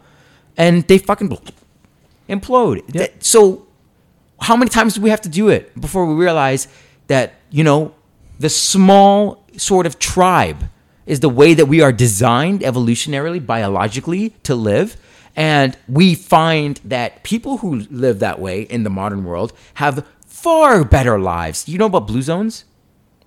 and 0.58 0.88
they 0.88 0.98
fucking 0.98 1.30
implode. 2.30 2.86
That- 2.88 3.24
so 3.24 3.66
how 4.42 4.56
many 4.56 4.70
times 4.70 4.96
do 4.96 5.02
we 5.02 5.10
have 5.10 5.22
to 5.22 5.30
do 5.30 5.50
it 5.50 5.80
before 5.80 6.06
we 6.06 6.14
realize 6.14 6.68
that 7.08 7.34
you 7.50 7.64
know 7.64 7.94
the 8.40 8.50
small 8.50 9.44
sort 9.58 9.86
of 9.86 9.98
tribe 10.00 10.66
is 11.06 11.20
the 11.20 11.30
way 11.30 11.54
that 11.54 11.68
we 11.68 11.82
are 11.82 11.92
designed 11.92 12.60
evolutionarily 12.62 13.44
biologically 13.46 14.34
to 14.44 14.56
live 14.56 14.98
and 15.36 15.78
we 15.88 16.16
find 16.16 16.80
that 16.84 17.24
people 17.24 17.58
who 17.58 17.82
live 17.90 18.20
that 18.20 18.40
way 18.40 18.62
in 18.62 18.84
the 18.84 18.90
modern 18.90 19.24
world 19.24 19.54
have 19.76 20.06
far 20.26 20.84
better 20.84 21.20
lives. 21.20 21.68
You 21.68 21.78
know 21.78 21.86
about 21.88 22.08
blue 22.08 22.22
zones 22.22 22.66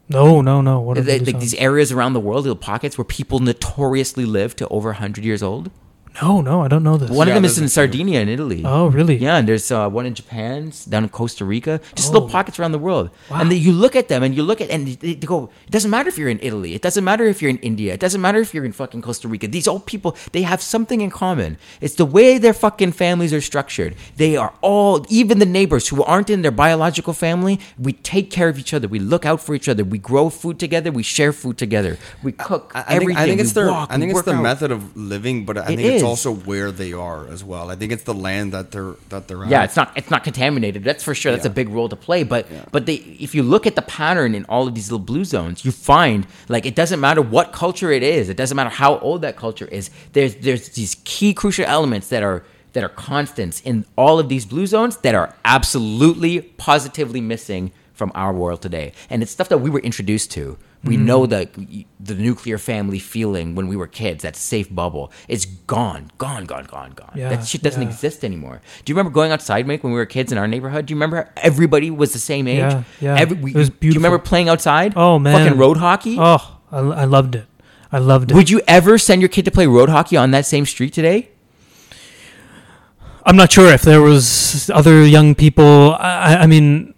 No, 0.09 0.41
no, 0.41 0.61
no. 0.61 0.81
What 0.81 0.99
are 0.99 1.03
Like 1.03 1.39
these 1.39 1.55
areas 1.55 1.93
around 1.93 2.15
the 2.15 2.21
world 2.21 2.45
little 2.45 2.57
pockets 2.57 2.97
where 2.97 3.05
people 3.05 3.41
notoriously 3.41 4.25
live 4.25 4.57
to 4.57 4.69
over 4.69 4.89
100 4.91 5.25
years 5.25 5.43
old 5.43 5.71
No, 6.23 6.41
no, 6.41 6.63
I 6.63 6.69
don't 6.69 6.83
know 6.83 6.97
this. 6.97 7.11
one 7.11 7.29
Yeah, 7.29 7.35
of 7.35 7.37
them 7.37 7.45
is 7.45 7.53
there's 7.57 7.59
in 7.59 7.65
a 7.65 7.69
few. 7.69 7.75
sardinia 7.95 8.21
in 8.21 8.29
italy 8.29 8.63
Oh, 8.65 8.87
really? 8.89 9.17
yeah, 9.17 9.37
and 9.37 9.47
there's 9.49 9.71
uh, 9.71 9.89
one 9.89 10.05
in 10.07 10.15
Japan, 10.15 10.69
s- 10.69 10.85
down 10.85 11.05
in 11.05 11.11
Costa 11.11 11.45
Rica, 11.45 11.81
just 11.95 12.13
little 12.13 12.29
Oh. 12.29 12.33
pockets 12.33 12.59
around 12.59 12.73
the 12.73 12.79
world. 12.79 13.11
Wow. 13.31 13.41
And 13.41 13.51
then 13.53 13.61
you 13.61 13.73
look 13.73 13.95
at 13.95 14.09
them 14.09 14.23
and 14.25 14.35
you 14.35 14.43
look 14.43 14.61
at 14.61 14.69
and 14.71 14.87
they 14.89 15.15
they 15.15 15.27
go. 15.27 15.51
It 15.67 15.71
doesn't 15.77 15.91
matter 15.97 16.09
if 16.09 16.19
you're 16.19 16.29
in 16.37 16.41
Italy. 16.43 16.75
It 16.75 16.83
doesn't 16.83 17.05
matter 17.11 17.25
if 17.33 17.41
you're 17.41 17.51
in 17.57 17.59
India. 17.71 17.91
It 17.95 18.01
doesn't 18.01 18.21
matter 18.21 18.41
if 18.41 18.51
you're 18.55 18.65
in 18.65 18.73
fucking 18.73 19.03
Costa 19.03 19.29
Rica. 19.29 19.47
These 19.47 19.69
old 19.69 19.85
people, 19.93 20.11
they 20.33 20.43
have 20.43 20.61
something 20.75 21.01
in 21.07 21.11
common. 21.11 21.57
It's 21.81 21.95
the 22.03 22.09
way 22.17 22.39
their 22.39 22.57
fucking 22.65 22.93
families 23.05 23.33
are 23.33 23.41
structured. 23.51 23.95
They 24.17 24.37
are 24.37 24.53
all, 24.61 25.07
even 25.21 25.39
the 25.39 25.51
neighbors 25.61 25.85
who 25.89 26.03
aren't 26.03 26.31
in 26.31 26.43
their 26.43 26.57
biological 26.65 27.13
family. 27.27 27.61
We 27.79 27.93
take 27.93 28.29
care 28.39 28.49
of 28.53 28.59
each 28.59 28.73
other. 28.75 28.89
We 28.89 28.99
look 28.99 29.25
out 29.31 29.41
for 29.47 29.55
each 29.55 29.69
other. 29.69 29.85
We 29.85 29.99
grow 29.99 30.31
food 30.31 30.59
together. 30.59 30.91
We 30.91 31.05
share 31.17 31.33
food 31.33 31.57
together. 31.65 31.93
We 32.27 32.33
cook 32.33 32.73
I, 32.75 32.81
I 32.81 32.83
everything. 32.97 33.07
think, 33.07 33.19
I 33.19 33.27
think 33.29 33.41
it's 33.41 33.55
we 33.55 33.63
their 33.63 33.71
walk, 33.71 33.89
I 33.93 33.95
we 33.95 34.01
think 34.01 34.11
it's 34.11 34.17
work 34.19 34.25
the 34.33 34.39
out. 34.41 34.43
method 34.51 34.71
of 34.77 34.81
living, 34.97 35.45
but 35.49 35.57
I 35.59 35.63
It 35.63 35.67
think 35.79 35.81
is. 35.95 36.03
Also 36.09 36.33
where 36.33 36.71
they 36.73 36.93
are 36.93 37.27
as 37.29 37.43
well. 37.45 37.71
I 37.71 37.77
think 37.77 37.93
it's 37.93 38.05
the 38.05 38.15
land 38.15 38.53
that 38.53 38.71
they're 38.73 38.95
that 39.09 39.29
they're 39.29 39.45
at. 39.45 39.51
Yeah, 39.51 39.65
it's 39.65 39.77
not 39.77 39.93
it's 39.97 40.11
not 40.11 40.25
contaminated. 40.25 40.85
That's 40.85 41.05
for 41.05 41.15
sure. 41.15 41.33
That's 41.33 41.47
a 41.47 41.51
big 41.51 41.69
role 41.69 41.89
to 41.89 41.97
play. 41.97 42.23
But 42.25 42.51
Yeah. 42.51 42.65
but 42.73 42.87
they 42.87 42.95
if 43.27 43.35
you 43.35 43.43
look 43.43 43.67
at 43.67 43.75
the 43.75 43.83
pattern 43.83 44.35
in 44.35 44.45
all 44.47 44.67
of 44.69 44.75
these 44.75 44.91
little 44.91 45.05
blue 45.05 45.25
zones, 45.25 45.65
you 45.65 45.71
find 45.73 46.27
like 46.49 46.67
it 46.67 46.75
doesn't 46.75 47.01
matter 47.01 47.23
what 47.23 47.53
culture 47.53 47.91
it 47.91 48.03
is. 48.03 48.29
It 48.29 48.37
doesn't 48.37 48.57
matter 48.57 48.71
how 48.71 48.99
old 48.99 49.23
that 49.23 49.37
culture 49.37 49.67
is. 49.67 49.91
There's 50.13 50.35
there's 50.37 50.71
these 50.71 50.97
key 51.05 51.33
crucial 51.35 51.65
elements 51.67 52.09
that 52.09 52.23
are 52.23 52.45
that 52.75 52.85
are 52.85 52.89
constants 52.91 53.61
in 53.63 53.85
all 53.97 54.19
of 54.19 54.29
these 54.29 54.45
blue 54.47 54.67
zones 54.67 54.99
that 54.99 55.15
are 55.15 55.35
absolutely 55.45 56.41
positively 56.41 57.21
missing 57.21 57.73
from 57.95 58.13
our 58.15 58.33
world 58.33 58.63
today. 58.63 58.93
And 59.11 59.23
it's 59.23 59.33
stuff 59.33 59.49
that 59.49 59.59
we 59.59 59.71
were 59.71 59.81
introduced 59.81 60.31
to. 60.33 60.57
We 60.85 60.95
Mm-hmm. 60.95 61.05
know 61.07 61.27
the 61.27 61.49
the 61.99 62.15
nuclear 62.15 62.57
family 62.57 63.01
feeling 63.01 63.57
when 63.57 63.67
we 63.67 63.75
were 63.77 63.89
kids, 63.89 64.23
that 64.23 64.37
safe 64.37 64.73
bubble. 64.73 65.11
It's 65.27 65.45
gone, 65.45 66.11
gone, 66.19 66.45
gone, 66.45 66.65
gone, 66.67 66.93
gone. 66.93 67.11
Yeah, 67.17 67.31
that 67.31 67.47
shit 67.49 67.63
doesn't 67.63 67.83
yeah. 67.83 67.89
exist 67.89 68.25
anymore. 68.25 68.61
Do 68.85 68.91
you 68.91 68.95
remember 68.95 69.13
going 69.13 69.33
outside, 69.33 69.67
Mike, 69.67 69.83
when 69.83 69.93
we 69.93 69.99
were 69.99 70.07
kids 70.07 70.31
in 70.31 70.39
our 70.39 70.47
neighborhood? 70.47 70.87
Do 70.87 70.93
you 70.93 70.97
remember 70.97 71.31
everybody 71.37 71.91
was 71.91 72.13
the 72.13 72.21
same 72.21 72.47
age? 72.47 72.59
Yeah, 72.61 72.83
yeah. 73.01 73.17
Every, 73.19 73.37
we, 73.37 73.51
It 73.51 73.57
was 73.57 73.71
beautiful. 73.71 73.81
Do 73.81 73.87
you 73.89 73.95
remember 73.95 74.19
playing 74.25 74.49
outside? 74.49 74.93
Oh, 74.95 75.19
man. 75.19 75.35
fucking 75.37 75.59
road 75.59 75.79
hockey. 75.79 76.17
Oh, 76.19 76.59
I, 76.71 76.79
I 76.79 77.05
loved 77.05 77.35
it. 77.35 77.47
I 77.91 77.99
loved 77.99 78.31
it. 78.31 78.35
Would 78.35 78.49
you 78.49 78.61
ever 78.69 78.99
send 78.99 79.21
your 79.21 79.29
kid 79.31 79.45
to 79.47 79.51
play 79.51 79.67
road 79.67 79.89
hockey 79.89 80.17
on 80.17 80.31
that 80.31 80.47
same 80.47 80.65
street 80.65 80.93
today? 80.93 81.31
I'm 83.27 83.37
not 83.37 83.51
sure 83.53 83.73
if 83.73 83.83
there 83.83 84.01
was 84.01 84.71
other 84.73 85.05
young 85.05 85.35
people. 85.35 85.95
I, 85.99 86.37
I- 86.43 86.47
mean, 86.47 86.95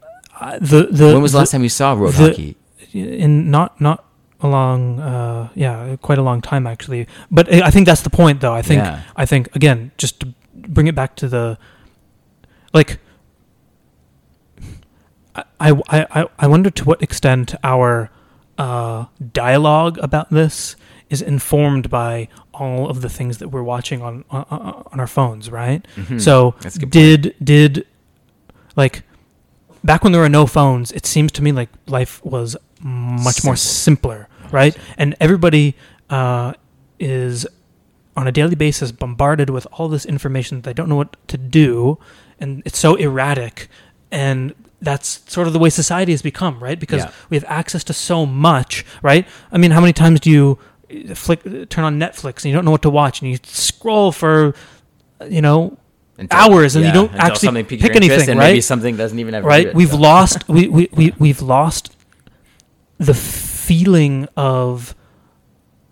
the 0.61 0.89
the 0.91 1.07
when 1.15 1.23
was 1.23 1.33
the 1.33 1.37
the- 1.37 1.41
last 1.43 1.51
time 1.53 1.63
you 1.63 1.69
saw 1.71 1.95
road 1.95 2.13
the- 2.13 2.29
hockey? 2.29 2.57
In 2.93 3.51
not 3.51 3.81
not 3.81 4.05
a 4.43 4.49
long 4.49 4.99
uh 5.01 5.49
yeah 5.55 5.97
quite 6.01 6.19
a 6.19 6.23
long 6.23 6.41
time 6.41 6.67
actually 6.67 7.07
but 7.31 7.53
i 7.53 7.71
think 7.71 7.87
that's 7.87 8.03
the 8.03 8.11
point 8.11 8.41
though 8.41 8.55
i 8.55 8.63
think 8.63 8.83
Yeah. 8.83 9.03
i 9.17 9.27
think 9.27 9.55
again 9.55 9.91
just 9.99 10.21
to 10.21 10.33
bring 10.55 10.87
it 10.87 10.95
back 10.95 11.15
to 11.17 11.29
the 11.29 11.59
like 12.73 12.99
I, 15.35 15.45
I, 15.61 16.07
I, 16.23 16.27
I 16.39 16.47
wonder 16.47 16.71
to 16.71 16.85
what 16.85 17.03
extent 17.03 17.55
our 17.63 18.11
uh, 18.59 19.07
dialogue 19.33 19.99
about 19.99 20.31
this 20.31 20.75
is 21.09 21.23
informed 21.23 21.89
by 21.91 22.29
all 22.53 22.89
of 22.89 23.01
the 23.01 23.09
things 23.09 23.39
that 23.39 23.49
we're 23.49 23.63
watching 23.63 24.03
on 24.03 24.25
on, 24.31 24.45
on 24.51 25.01
our 25.01 25.07
phones, 25.07 25.51
right? 25.51 25.87
So 26.19 26.55
a 26.65 26.71
good 26.79 26.91
did 26.91 27.35
did 27.43 27.87
like 28.77 29.03
back 29.85 30.03
when 30.03 30.13
there 30.13 30.21
were 30.21 30.29
no 30.29 30.47
phones, 30.47 30.93
it 30.93 31.07
seems 31.07 31.33
to 31.33 31.43
me 31.43 31.53
like 31.53 31.69
life 31.87 32.25
was 32.25 32.57
much 32.83 33.45
more 33.45 33.57
simpler, 33.57 34.29
right? 34.53 34.77
And 34.97 35.15
everybody 35.21 35.77
uh, 36.09 36.55
is 36.99 37.47
on 38.17 38.27
a 38.27 38.33
daily 38.33 38.55
basis 38.57 38.93
bombarded 38.93 39.51
with 39.51 39.67
all 39.73 39.89
this 39.89 40.05
information 40.05 40.59
that 40.59 40.65
they 40.65 40.73
don't 40.75 40.89
know 40.89 40.97
what 40.97 41.17
to 41.29 41.39
do, 41.39 41.99
and 42.39 42.63
it's 42.65 42.79
so 42.79 42.95
erratic, 42.97 43.69
and 44.11 44.55
that's 44.83 45.23
sort 45.31 45.47
of 45.47 45.53
the 45.53 45.59
way 45.59 45.69
society 45.71 46.13
has 46.13 46.23
become, 46.23 46.59
right? 46.63 46.81
Because 46.81 47.03
Yeah. 47.05 47.11
we 47.29 47.37
have 47.37 47.45
access 47.49 47.85
to 47.85 47.93
so 47.93 48.25
much, 48.27 48.85
right? 49.03 49.27
I 49.53 49.59
mean, 49.59 49.71
how 49.73 49.81
many 49.81 49.93
times 49.93 50.21
do 50.21 50.31
you 50.31 50.59
uh, 50.91 51.15
flick 51.15 51.43
turn 51.69 51.85
on 51.85 51.99
Netflix 52.01 52.37
and 52.39 52.47
you 52.47 52.53
don't 52.55 52.65
know 52.65 52.71
what 52.73 52.83
to 52.83 52.91
watch, 52.91 53.21
and 53.23 53.31
you 53.31 53.39
scroll 53.45 54.11
for, 54.11 54.55
uh, 55.21 55.27
you 55.27 55.43
know, 55.43 55.77
Until- 56.19 56.39
hours, 56.39 56.77
and 56.77 56.85
you 56.87 56.93
don't 56.93 57.15
actually 57.15 57.63
pick 57.63 57.95
anything, 57.95 58.29
and 58.31 58.39
right? 58.41 58.47
Maybe 58.51 58.61
something 58.63 58.97
doesn't 58.97 59.19
even 59.19 59.35
ever 59.35 59.47
right 59.47 59.73
we've 59.75 59.91
so. 59.91 59.97
lost 59.99 60.49
we, 60.49 60.67
we, 60.69 60.89
we 60.93 61.15
we've 61.19 61.41
lost 61.43 61.95
the 63.01 63.15
feeling 63.15 64.29
of 64.37 64.95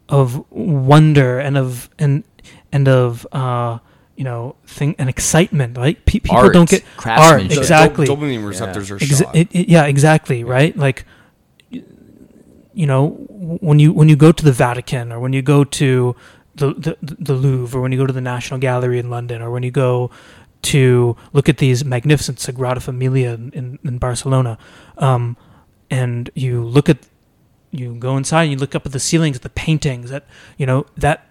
of 0.09 0.45
wonder 0.51 1.39
and 1.39 1.57
of 1.59 1.89
and 1.99 2.23
and 2.71 2.87
of 2.87 3.27
uh 3.33 3.79
you 4.17 4.25
know 4.25 4.55
thing 4.67 4.95
and 4.99 5.09
excitement 5.09 5.77
right? 5.79 5.97
Pe- 6.05 6.21
people 6.21 6.37
Art, 6.37 6.53
don't 6.53 6.69
get 6.69 6.85
art 7.05 7.43
exactly. 7.43 8.07
Dop- 8.07 8.19
dopamine 8.19 8.47
receptors 8.47 8.91
are 8.91 8.99
Exa- 8.99 9.25
shot. 9.25 9.35
it- 9.37 9.49
it- 9.53 9.69
yeah 9.69 9.85
exactly 9.87 10.45
right? 10.45 10.77
Like 10.77 11.05
you 11.71 12.87
know 12.87 13.09
when 13.61 13.79
you 13.79 13.93
when 13.93 14.09
you 14.09 14.17
go 14.17 14.31
to 14.33 14.45
the 14.45 14.53
Vatican 14.53 15.11
or 15.13 15.19
when 15.21 15.33
you 15.33 15.43
go 15.43 15.65
to 15.65 16.15
the, 16.55 16.75
the 16.75 16.97
the 17.01 17.35
Louvre 17.35 17.79
or 17.79 17.83
when 17.83 17.93
you 17.93 17.99
go 17.99 18.07
to 18.07 18.13
the 18.13 18.21
National 18.21 18.61
Gallery 18.61 18.99
in 18.99 19.11
London 19.11 19.41
or 19.43 19.51
when 19.51 19.63
you 19.63 19.71
go 19.71 20.11
to 20.63 21.17
look 21.33 21.49
at 21.49 21.59
these 21.59 21.85
magnificent 21.85 22.39
Sagrada 22.39 22.83
Familia 22.83 23.35
in, 23.35 23.51
in, 23.53 23.79
in 23.85 23.99
Barcelona, 23.99 24.59
um, 24.99 25.37
and 25.91 26.31
you 26.35 26.63
look 26.63 26.89
at 26.89 26.99
you 27.71 27.95
go 27.95 28.17
inside 28.17 28.45
and 28.45 28.53
you 28.53 28.59
look 28.59 28.75
up 28.75 28.87
at 28.87 28.93
the 28.93 29.01
ceilings 29.01 29.37
at 29.37 29.43
the 29.43 29.51
paintings 29.51 30.11
that 30.11 30.25
you 30.57 30.67
know 30.67 30.87
that 30.97 31.27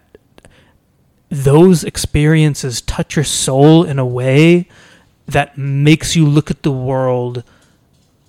those 1.30 1.84
experiences 1.84 2.80
touch 2.82 3.16
your 3.16 3.26
soul 3.26 3.84
in 3.84 4.00
a 4.00 4.06
way 4.06 4.68
that 5.26 5.58
makes 5.58 6.16
you 6.16 6.26
look 6.26 6.50
at 6.50 6.64
the 6.64 6.72
world 6.72 7.44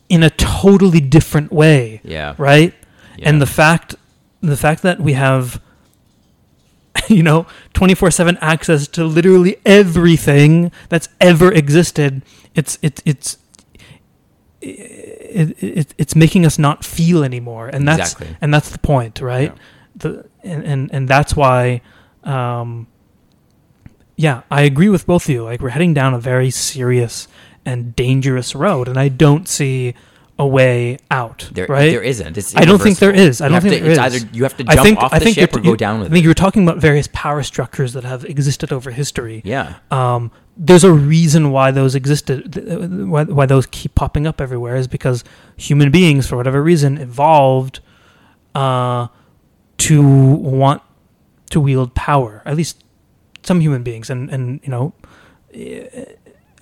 in 0.09 0.23
a 0.23 0.31
totally 0.31 1.01
different 1.01 1.53
way 1.53 2.01
Yeah. 2.03 2.35
right 2.39 2.75
Yeah. 3.17 3.29
and 3.29 3.41
the 3.43 3.47
fact 3.47 3.95
the 4.41 4.57
fact 4.57 4.83
that 4.83 5.01
we 5.01 5.13
have 5.13 5.61
you 7.09 7.23
know 7.23 7.47
24/7 7.75 8.37
access 8.41 8.89
to 8.89 9.05
literally 9.05 9.57
everything 9.65 10.73
that's 10.89 11.09
ever 11.21 11.53
existed 11.53 12.23
it's 12.55 12.79
it's 12.83 13.03
it's 13.05 13.37
it, 15.29 15.63
it, 15.63 15.95
it's 15.99 16.17
making 16.17 16.45
us 16.47 16.59
not 16.59 16.85
feel 16.85 17.23
anymore 17.25 17.69
and 17.69 17.87
that's 17.87 18.13
Exactly. 18.13 18.37
and 18.41 18.53
that's 18.55 18.71
the 18.71 18.79
point 18.79 19.21
right 19.21 19.53
Yeah. 19.55 19.63
the 19.97 20.27
and, 20.43 20.65
and 20.65 20.91
and 20.93 21.09
that's 21.09 21.37
why 21.37 21.81
um 22.25 22.87
yeah 24.17 24.43
i 24.51 24.63
agree 24.63 24.89
with 24.89 25.07
both 25.07 25.25
of 25.25 25.31
you 25.31 25.45
like 25.45 25.61
we're 25.61 25.69
heading 25.71 25.95
down 25.95 26.15
a 26.15 26.19
very 26.19 26.51
serious 26.51 27.29
and 27.65 27.95
dangerous 27.95 28.55
road 28.55 28.89
and 28.89 28.99
i 28.99 29.09
don't 29.09 29.49
see 29.49 29.95
a 30.41 30.47
way 30.47 30.97
out 31.11 31.49
There, 31.53 31.67
right 31.67 31.91
there 31.91 32.01
isn't. 32.01 32.39
It's 32.39 32.55
I 32.55 32.65
don't 32.65 32.81
think 32.81 32.99
there 33.01 33.13
is. 33.13 33.41
I 33.41 33.49
don't 33.49 33.61
think 33.61 33.75
to, 33.75 33.81
there 33.81 33.91
it's 33.91 34.15
is. 34.15 34.23
either 34.23 34.31
you 34.33 34.45
have 34.45 34.57
to 34.59 34.65
I 34.69 34.75
jump 34.77 34.85
think 34.87 34.99
off 35.01 35.13
I 35.13 35.19
the 35.19 35.25
think 35.25 35.35
ship 35.35 35.51
that 35.51 35.59
or 35.59 35.63
go 35.65 35.71
you- 35.71 35.77
down 35.77 35.97
I 35.97 36.03
with 36.03 36.13
think 36.13 36.21
it. 36.21 36.23
you 36.23 36.29
were 36.31 36.35
talking 36.35 36.63
about 36.63 36.79
various 36.79 37.09
power 37.13 37.43
structures 37.43 37.93
that 37.95 38.05
have 38.05 38.25
existed 38.25 38.73
over 38.73 38.93
history. 38.93 39.43
Yeah. 39.45 39.75
Um, 39.91 40.31
there's 40.61 40.83
a 40.85 40.93
reason 40.93 41.53
why 41.53 41.71
those 41.71 41.95
existed, 41.95 42.59
uh, 42.59 42.87
why, 43.07 43.23
why 43.25 43.47
those 43.47 43.65
keep 43.67 43.95
popping 43.95 44.27
up 44.27 44.41
everywhere 44.41 44.75
is 44.77 44.89
because 44.89 45.23
human 45.57 45.91
beings, 45.93 46.27
for 46.27 46.37
whatever 46.37 46.61
reason, 46.63 46.99
evolved 46.99 47.79
uh, 48.57 49.07
to 49.79 50.03
want 50.03 50.83
to 51.51 51.61
wield 51.61 51.95
power. 51.95 52.43
At 52.45 52.57
least 52.57 52.83
some 53.45 53.61
human 53.61 53.83
beings, 53.85 54.11
and 54.11 54.29
and 54.31 54.61
you 54.65 54.71
know. 54.71 54.93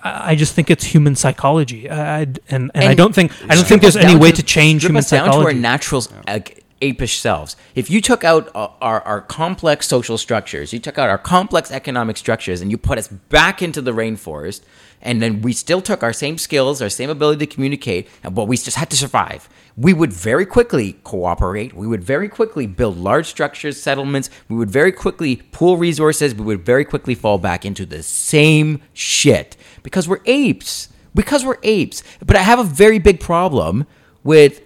I 0.05 0.33
I 0.33 0.35
just 0.37 0.55
think 0.55 0.71
it's 0.71 0.85
human 0.85 1.17
psychology, 1.17 1.89
I, 1.91 2.19
I- 2.21 2.21
and, 2.21 2.71
and 2.75 2.85
I 2.85 2.95
don't 2.95 3.15
think 3.15 3.33
I 3.51 3.55
don't 3.57 3.67
think 3.67 3.83
there's 3.83 3.97
any 3.97 4.15
way 4.15 4.31
to- 4.31 4.37
to 4.37 4.43
change 4.43 4.85
human 4.85 4.99
us 5.01 5.11
down 5.11 5.25
to 5.25 5.31
our 5.31 5.33
psychology. 5.39 5.59
natural 5.59 6.05
like, 6.29 6.65
apish 6.83 7.19
selves. 7.19 7.57
If 7.75 7.91
you 7.91 8.01
took 8.01 8.25
out 8.25 8.51
our, 8.55 9.01
our 9.03 9.21
complex 9.21 9.87
social 9.89 10.19
structures, 10.19 10.73
you 10.73 10.79
took 10.79 10.99
out 10.99 11.09
our 11.09 11.19
complex 11.19 11.71
economic 11.71 12.17
structures, 12.17 12.61
and 12.61 12.71
you 12.71 12.79
put 12.79 12.99
us 12.99 13.09
back 13.09 13.63
into 13.63 13.81
the 13.81 13.93
rainforest, 13.93 14.63
and 15.01 15.23
then 15.23 15.43
we 15.43 15.53
still 15.53 15.81
took 15.81 16.03
our 16.03 16.13
same 16.13 16.39
skills, 16.39 16.83
our 16.83 16.89
same 16.89 17.11
ability 17.11 17.47
to 17.47 17.55
communicate, 17.55 18.09
but 18.31 18.47
we 18.47 18.57
just 18.57 18.77
had 18.77 18.91
to 18.91 18.97
survive. 18.97 19.49
We 19.77 19.93
would 19.93 20.13
very 20.13 20.47
quickly 20.47 20.95
cooperate. 21.05 21.75
We 21.75 21.87
would 21.87 22.03
very 22.03 22.29
quickly 22.29 22.67
build 22.67 22.97
large 22.97 23.27
structures, 23.27 23.81
settlements. 23.81 24.31
We 24.49 24.57
would 24.57 24.71
very 24.71 24.91
quickly 24.91 25.37
pool 25.53 25.77
resources. 25.77 26.35
We 26.35 26.47
would 26.47 26.65
very 26.65 26.85
quickly 26.85 27.15
fall 27.15 27.37
back 27.37 27.67
into 27.67 27.85
the 27.85 28.03
same 28.03 28.81
shit 28.95 29.55
because 29.83 30.09
we're 30.09 30.23
apes. 30.25 30.89
Because 31.15 31.45
we're 31.45 31.59
apes. 31.63 32.03
But 32.25 32.37
I 32.37 32.43
have 32.43 32.59
a 32.59 32.65
very 32.65 32.99
big 32.99 33.21
problem 33.21 33.87
with 34.25 34.63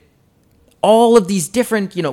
all 0.82 1.16
of 1.16 1.28
these 1.28 1.48
different, 1.48 1.96
you 1.96 2.02
know, 2.02 2.12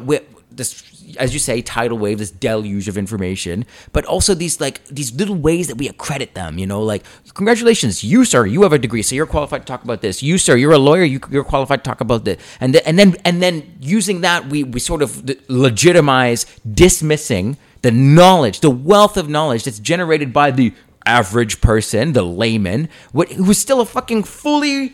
this, 0.52 1.16
as 1.18 1.34
you 1.34 1.40
say, 1.40 1.62
tidal 1.62 1.98
wave, 1.98 2.18
this 2.18 2.32
deluge 2.32 2.88
of 2.88 2.98
information, 2.98 3.66
but 3.94 4.06
also 4.06 4.34
these 4.34 4.60
like 4.60 4.84
these 4.88 5.14
little 5.14 5.36
ways 5.36 5.68
that 5.68 5.76
we 5.76 5.88
accredit 5.88 6.34
them. 6.34 6.58
You 6.58 6.68
know, 6.68 6.82
like 6.82 7.04
congratulations, 7.34 8.04
you 8.04 8.26
sir, 8.26 8.46
you 8.46 8.64
have 8.64 8.74
a 8.74 8.80
degree, 8.80 9.02
so 9.02 9.16
you're 9.16 9.26
qualified 9.26 9.62
to 9.62 9.66
talk 9.66 9.84
about 9.84 10.02
this. 10.02 10.22
You 10.22 10.38
sir, 10.38 10.56
you're 10.56 10.74
a 10.74 10.78
lawyer, 10.80 11.04
you, 11.04 11.20
you're 11.30 11.44
qualified 11.44 11.84
to 11.84 11.90
talk 11.90 12.02
about 12.02 12.26
this. 12.26 12.42
And 12.60 12.74
then 12.74 12.82
and 12.86 13.00
then 13.00 13.16
and 13.24 13.42
then 13.42 13.78
using 13.80 14.22
that, 14.22 14.48
we 14.48 14.64
we 14.64 14.80
sort 14.80 15.02
of 15.02 15.30
legitimize 15.48 16.46
dismissing 16.70 17.58
the 17.84 17.92
knowledge, 17.92 18.60
the 18.60 18.72
wealth 18.72 19.18
of 19.18 19.30
knowledge 19.30 19.64
that's 19.64 19.80
generated 19.80 20.34
by 20.34 20.52
the 20.52 20.74
average 21.06 21.62
person, 21.62 22.14
the 22.14 22.24
layman, 22.24 22.90
what 23.12 23.32
who's 23.32 23.58
still 23.58 23.80
a 23.80 23.86
fucking 23.86 24.24
fully 24.24 24.94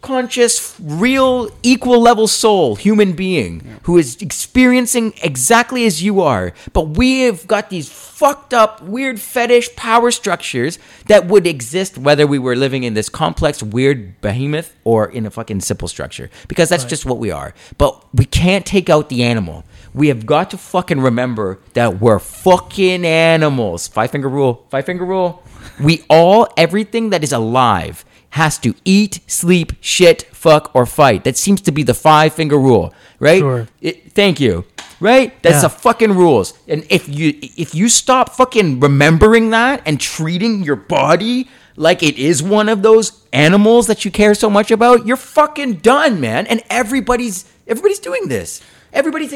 conscious, 0.00 0.76
real, 0.80 1.50
equal 1.62 2.00
level 2.00 2.26
soul, 2.26 2.76
human 2.76 3.12
being 3.12 3.78
who 3.82 3.98
is 3.98 4.20
experiencing 4.20 5.12
exactly 5.22 5.84
as 5.84 6.02
you 6.02 6.20
are. 6.20 6.52
But 6.72 6.90
we 6.90 7.22
have 7.22 7.46
got 7.46 7.70
these 7.70 7.90
fucked 7.90 8.52
up, 8.54 8.82
weird 8.82 9.20
fetish 9.20 9.76
power 9.76 10.10
structures 10.10 10.78
that 11.06 11.26
would 11.26 11.46
exist 11.46 11.98
whether 11.98 12.26
we 12.26 12.38
were 12.38 12.56
living 12.56 12.84
in 12.84 12.94
this 12.94 13.08
complex, 13.08 13.62
weird 13.62 14.20
behemoth 14.20 14.74
or 14.84 15.10
in 15.10 15.26
a 15.26 15.30
fucking 15.30 15.60
simple 15.60 15.88
structure. 15.88 16.30
Because 16.48 16.68
that's 16.68 16.84
just 16.84 17.04
what 17.04 17.18
we 17.18 17.30
are. 17.30 17.54
But 17.78 18.02
we 18.14 18.24
can't 18.24 18.64
take 18.66 18.88
out 18.90 19.08
the 19.08 19.22
animal. 19.22 19.64
We 19.92 20.08
have 20.08 20.26
got 20.26 20.50
to 20.50 20.58
fucking 20.58 21.00
remember 21.00 21.58
that 21.74 22.00
we're 22.00 22.18
fucking 22.18 23.04
animals. 23.04 23.88
Five 23.88 24.10
finger 24.10 24.28
rule. 24.28 24.66
Five 24.70 24.86
finger 24.86 25.04
rule. 25.04 25.42
We 25.82 26.04
all, 26.08 26.48
everything 26.56 27.10
that 27.10 27.22
is 27.24 27.32
alive 27.32 28.04
has 28.30 28.58
to 28.58 28.74
eat, 28.84 29.20
sleep, 29.26 29.72
shit, 29.80 30.22
fuck, 30.32 30.70
or 30.74 30.86
fight. 30.86 31.24
That 31.24 31.36
seems 31.36 31.60
to 31.62 31.72
be 31.72 31.82
the 31.82 31.94
five 31.94 32.32
finger 32.32 32.58
rule, 32.58 32.94
right? 33.18 33.40
Sure. 33.40 33.68
It, 33.80 34.12
thank 34.12 34.40
you. 34.40 34.64
Right? 35.00 35.32
That's 35.42 35.56
Yeah. 35.62 35.62
the 35.62 35.70
fucking 35.70 36.12
rules. 36.12 36.52
And 36.68 36.84
if 36.90 37.08
you 37.08 37.34
if 37.40 37.74
you 37.74 37.88
stop 37.88 38.30
fucking 38.36 38.80
remembering 38.80 39.48
that 39.50 39.80
and 39.86 39.98
treating 39.98 40.62
your 40.62 40.76
body 40.76 41.48
like 41.76 42.02
it 42.02 42.18
is 42.18 42.42
one 42.42 42.68
of 42.68 42.82
those 42.82 43.24
animals 43.32 43.86
that 43.86 44.04
you 44.04 44.10
care 44.10 44.34
so 44.34 44.50
much 44.50 44.70
about, 44.70 45.06
you're 45.06 45.16
fucking 45.16 45.76
done, 45.76 46.20
man. 46.20 46.46
And 46.46 46.62
everybody's 46.68 47.46
everybody's 47.66 47.98
doing 47.98 48.28
this. 48.28 48.60
Everybody's 48.92 49.32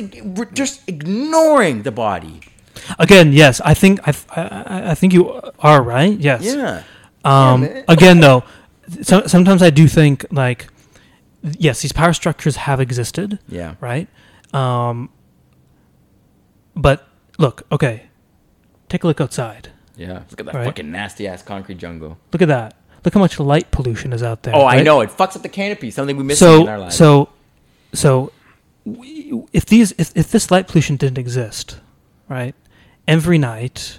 just 0.52 0.82
ignoring 0.86 1.82
the 1.82 1.92
body. 1.92 2.40
Again, 2.98 3.32
yes, 3.32 3.60
I 3.64 3.72
think 3.72 4.00
I, 4.06 4.12
I, 4.36 4.90
I 4.90 4.94
think 4.94 5.14
you 5.14 5.40
are 5.60 5.82
right. 5.82 6.18
Yes. 6.18 6.42
Yeah. 6.44 6.82
Um, 7.24 7.62
man. 7.62 7.84
again, 7.88 8.20
though, 8.20 8.44
so, 9.02 9.26
sometimes 9.26 9.62
I 9.62 9.70
do 9.70 9.88
think 9.88 10.26
like, 10.30 10.66
yes, 11.42 11.82
these 11.82 11.92
power 11.92 12.12
structures 12.12 12.56
have 12.56 12.80
existed. 12.80 13.38
Yeah. 13.48 13.74
Right. 13.80 14.08
Um, 14.52 15.10
but 16.76 17.06
look, 17.38 17.62
okay, 17.72 18.04
take 18.88 19.04
a 19.04 19.06
look 19.06 19.20
outside. 19.20 19.70
Yeah. 19.96 20.22
Look 20.30 20.40
at 20.40 20.46
that 20.46 20.54
Right. 20.54 20.64
fucking 20.64 20.90
nasty 20.90 21.26
ass 21.28 21.42
concrete 21.42 21.78
jungle. 21.78 22.18
Look 22.32 22.42
at 22.42 22.48
that. 22.48 22.74
Look 23.04 23.14
how 23.14 23.20
much 23.20 23.38
light 23.38 23.70
pollution 23.70 24.12
is 24.12 24.22
out 24.22 24.42
there. 24.44 24.56
Oh, 24.56 24.64
I 24.66 24.82
know. 24.82 25.00
It 25.02 25.10
fucks 25.10 25.36
up 25.36 25.42
the 25.42 25.48
canopy. 25.48 25.90
Something 25.90 26.16
we 26.16 26.24
miss 26.24 26.38
so 26.38 26.62
in 26.62 26.68
our 26.68 26.78
lives. 26.78 26.96
so 26.96 27.28
so 27.92 28.32
we, 28.84 29.42
if 29.52 29.66
these 29.66 29.92
if, 29.98 30.10
if 30.16 30.30
this 30.30 30.50
light 30.50 30.66
pollution 30.68 30.96
didn't 30.96 31.16
exist 31.18 31.80
right 32.28 32.54
every 33.06 33.38
night 33.38 33.98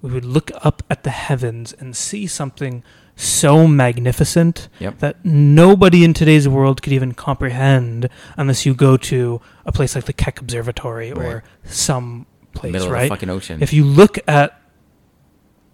we 0.00 0.10
would 0.10 0.24
look 0.24 0.50
up 0.62 0.82
at 0.88 1.02
the 1.02 1.10
heavens 1.10 1.72
and 1.72 1.94
see 1.96 2.26
something 2.26 2.82
so 3.22 3.66
magnificent 3.66 4.68
Yep. 4.80 4.98
that 4.98 5.24
nobody 5.24 6.04
in 6.04 6.12
today's 6.14 6.48
world 6.48 6.82
could 6.82 6.92
even 6.92 7.12
comprehend 7.14 8.08
unless 8.36 8.64
you 8.66 8.74
go 8.74 8.96
to 8.96 9.40
a 9.64 9.72
place 9.72 9.94
like 9.94 10.04
the 10.04 10.12
Keck 10.12 10.40
Observatory 10.40 11.12
Right. 11.12 11.26
or 11.26 11.44
some 11.64 12.26
place 12.54 12.72
middle 12.72 12.88
of 12.88 12.92
right 12.92 13.02
the 13.04 13.08
fucking 13.08 13.30
ocean. 13.30 13.62
if 13.62 13.72
you 13.72 13.84
look 13.84 14.18
at 14.28 14.60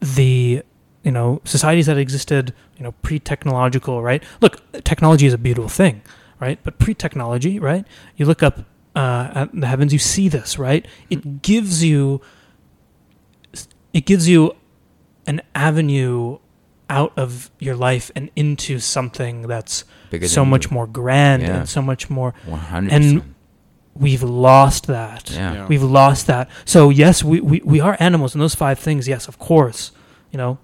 the 0.01 0.63
you 1.03 1.11
know 1.11 1.41
societies 1.45 1.87
that 1.87 1.97
existed 1.99 2.53
you 2.77 2.85
know 2.85 2.93
pre-technological 3.03 4.03
right 4.03 4.23
look 4.41 4.61
technology 4.85 5.27
is 5.27 5.33
a 5.35 5.39
beautiful 5.39 5.69
thing 5.69 6.03
right 6.41 6.59
but 6.63 6.79
pre-technology 6.79 7.59
right 7.59 7.85
you 8.17 8.25
look 8.27 8.43
up 8.43 8.61
uh, 8.95 9.31
at 9.35 9.61
the 9.61 9.67
heavens 9.67 9.93
you 9.93 9.99
see 9.99 10.29
this 10.29 10.59
right 10.59 10.87
it 11.11 11.43
gives 11.43 11.83
you 11.85 12.21
it 13.93 14.05
gives 14.07 14.29
you 14.29 14.55
an 15.27 15.41
avenue 15.55 16.39
out 16.91 17.13
of 17.17 17.51
your 17.59 17.75
life 17.77 18.11
and 18.17 18.31
into 18.37 18.79
something 18.79 19.43
that's 19.43 19.85
Bigger 20.11 20.27
so 20.29 20.45
much 20.45 20.67
you. 20.67 20.75
more 20.75 20.87
grand 20.87 21.43
Yeah. 21.43 21.59
and 21.59 21.69
so 21.69 21.83
much 21.83 22.09
more 22.11 22.33
One 22.47 22.59
hundred 22.61 22.93
and 22.93 23.05
percent. 23.05 23.35
we've 23.95 24.23
lost 24.23 24.87
that 24.87 25.31
Yeah. 25.31 25.53
Yeah. 25.55 25.67
We've 25.67 25.83
lost 25.83 26.27
that. 26.29 26.49
So 26.65 26.89
yes, 26.91 27.23
we, 27.23 27.41
we, 27.41 27.61
we 27.65 27.81
are 27.81 27.97
animals, 28.01 28.35
and 28.35 28.41
those 28.43 28.55
five 28.55 28.79
things, 28.79 29.07
yes, 29.09 29.29
of 29.29 29.39
course, 29.39 29.93
you 30.33 30.39
know, 30.39 30.59